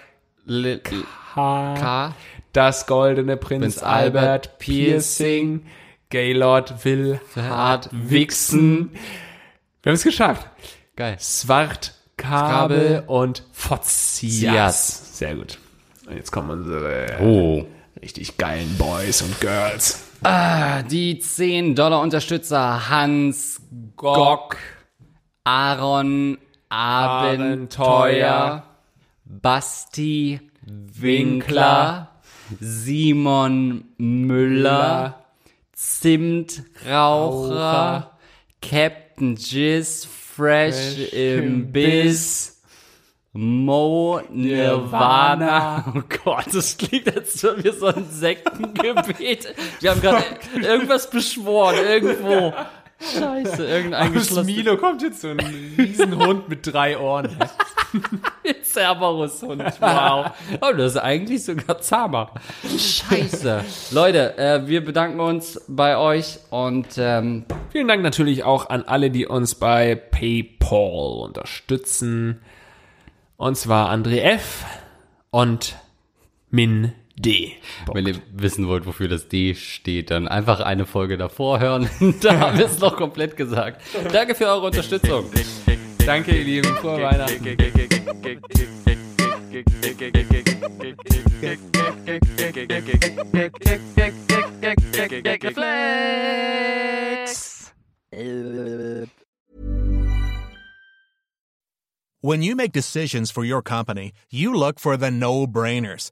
L 0.48 0.80
K, 0.80 0.96
K, 1.36 2.16
Das 2.54 2.88
Goldene 2.88 3.36
Prinz, 3.38 3.62
Prinz 3.62 3.84
Albert, 3.84 4.24
Albert, 4.24 4.58
Piercing, 4.60 5.66
Gaylord 6.10 6.86
Will 6.86 7.20
Hart 7.36 7.90
Wichsen. 7.92 8.92
Wir 9.82 9.90
haben 9.90 9.96
es 9.96 10.04
geschafft. 10.04 10.48
Geil. 10.96 11.18
Swart 11.20 11.96
Kabel 12.18 13.04
und 13.08 13.42
Fotzias. 13.52 15.18
Sehr 15.18 15.34
gut. 15.36 15.58
Und 16.08 16.16
jetzt 16.16 16.32
kommen 16.32 16.52
unsere 16.52 17.18
oh. 17.20 17.66
richtig 18.00 18.38
geilen 18.38 18.78
Boys 18.78 19.24
und 19.24 19.42
Girls. 19.42 20.04
Ah, 20.22 20.84
die 20.84 21.18
10 21.18 21.74
Dollar 21.74 22.00
Unterstützer 22.02 22.90
Hans 22.90 23.60
Gock, 23.96 24.58
Aaron 25.44 26.38
Abenteuer, 26.70 28.62
Basti 29.26 30.40
Winkler, 30.66 32.12
Simon 32.60 33.86
Müller, 33.98 35.24
Zimtraucher, 35.74 38.12
Captain 38.62 39.36
Jizz 39.36 40.06
Fresh, 40.36 40.76
Fresh 40.76 41.14
im 41.14 41.72
Biss. 41.72 42.62
Mo 43.34 44.22
Nirvana. 44.30 45.86
Oh 45.96 46.02
Gott, 46.24 46.46
das 46.54 46.78
klingt, 46.78 47.16
als 47.16 47.42
würden 47.42 47.64
wir 47.64 47.74
so 47.74 47.88
ein 47.88 48.06
Sektengebet. 48.10 49.56
Wir 49.80 49.92
haben 49.92 50.02
gerade 50.02 50.24
irgendwas 50.62 51.10
beschworen, 51.10 51.78
irgendwo. 51.78 52.54
Scheiße, 53.00 53.66
irgendein 53.66 54.18
Aus 54.18 54.44
Milo 54.44 54.78
kommt 54.78 55.02
jetzt 55.02 55.22
so 55.22 55.30
ein 55.30 55.40
Riesenhund 55.40 56.48
mit 56.48 56.66
drei 56.66 56.98
Ohren. 56.98 57.36
Cerberus-Hund, 58.64 59.64
wow. 59.80 60.32
Oh, 60.62 60.72
das 60.76 60.94
ist 60.94 60.98
eigentlich 60.98 61.44
sogar 61.44 61.80
zahmer. 61.80 62.32
Scheiße. 62.64 63.64
Leute, 63.92 64.38
äh, 64.38 64.68
wir 64.68 64.84
bedanken 64.84 65.20
uns 65.20 65.62
bei 65.68 65.98
euch 65.98 66.40
und 66.50 66.88
ähm, 66.98 67.46
vielen 67.72 67.88
Dank 67.88 68.02
natürlich 68.02 68.44
auch 68.44 68.70
an 68.70 68.84
alle, 68.84 69.12
die 69.12 69.28
uns 69.28 69.56
bei 69.56 69.96
PayPal 69.96 71.24
unterstützen. 71.24 72.42
Und 73.38 73.58
zwar 73.58 73.92
André 73.92 74.22
F. 74.22 74.66
und 75.30 75.76
Min 76.50 76.94
D. 77.16 77.54
Wenn 77.94 78.08
ihr 78.08 78.16
wissen 78.32 78.68
wollt, 78.68 78.86
wofür 78.86 79.08
das 79.08 79.28
D 79.28 79.54
steht, 79.54 80.10
dann 80.10 80.28
einfach 80.28 80.60
eine 80.60 80.86
Folge 80.86 81.18
davor 81.18 81.60
hören. 81.60 81.90
da 82.22 82.40
haben 82.40 82.58
wir 82.58 82.66
es 82.66 82.80
noch 82.80 82.96
komplett 82.96 83.38
gesagt. 83.38 83.82
Danke 84.12 84.36
für 84.36 84.48
eure 84.48 84.68
Unterstützung. 84.68 85.26
Danke, 86.06 86.36
ihr 86.36 86.44
Lieben. 86.44 86.76
Frohe 86.76 87.02
Weihnachten. 87.02 87.58
When 102.22 102.42
you 102.42 102.56
make 102.56 102.72
decisions 102.72 103.32
for 103.32 103.44
your 103.44 103.62
company, 103.62 104.14
you 104.32 104.54
look 104.54 104.80
for 104.80 104.98
the 104.98 105.12
no-brainers. 105.12 106.12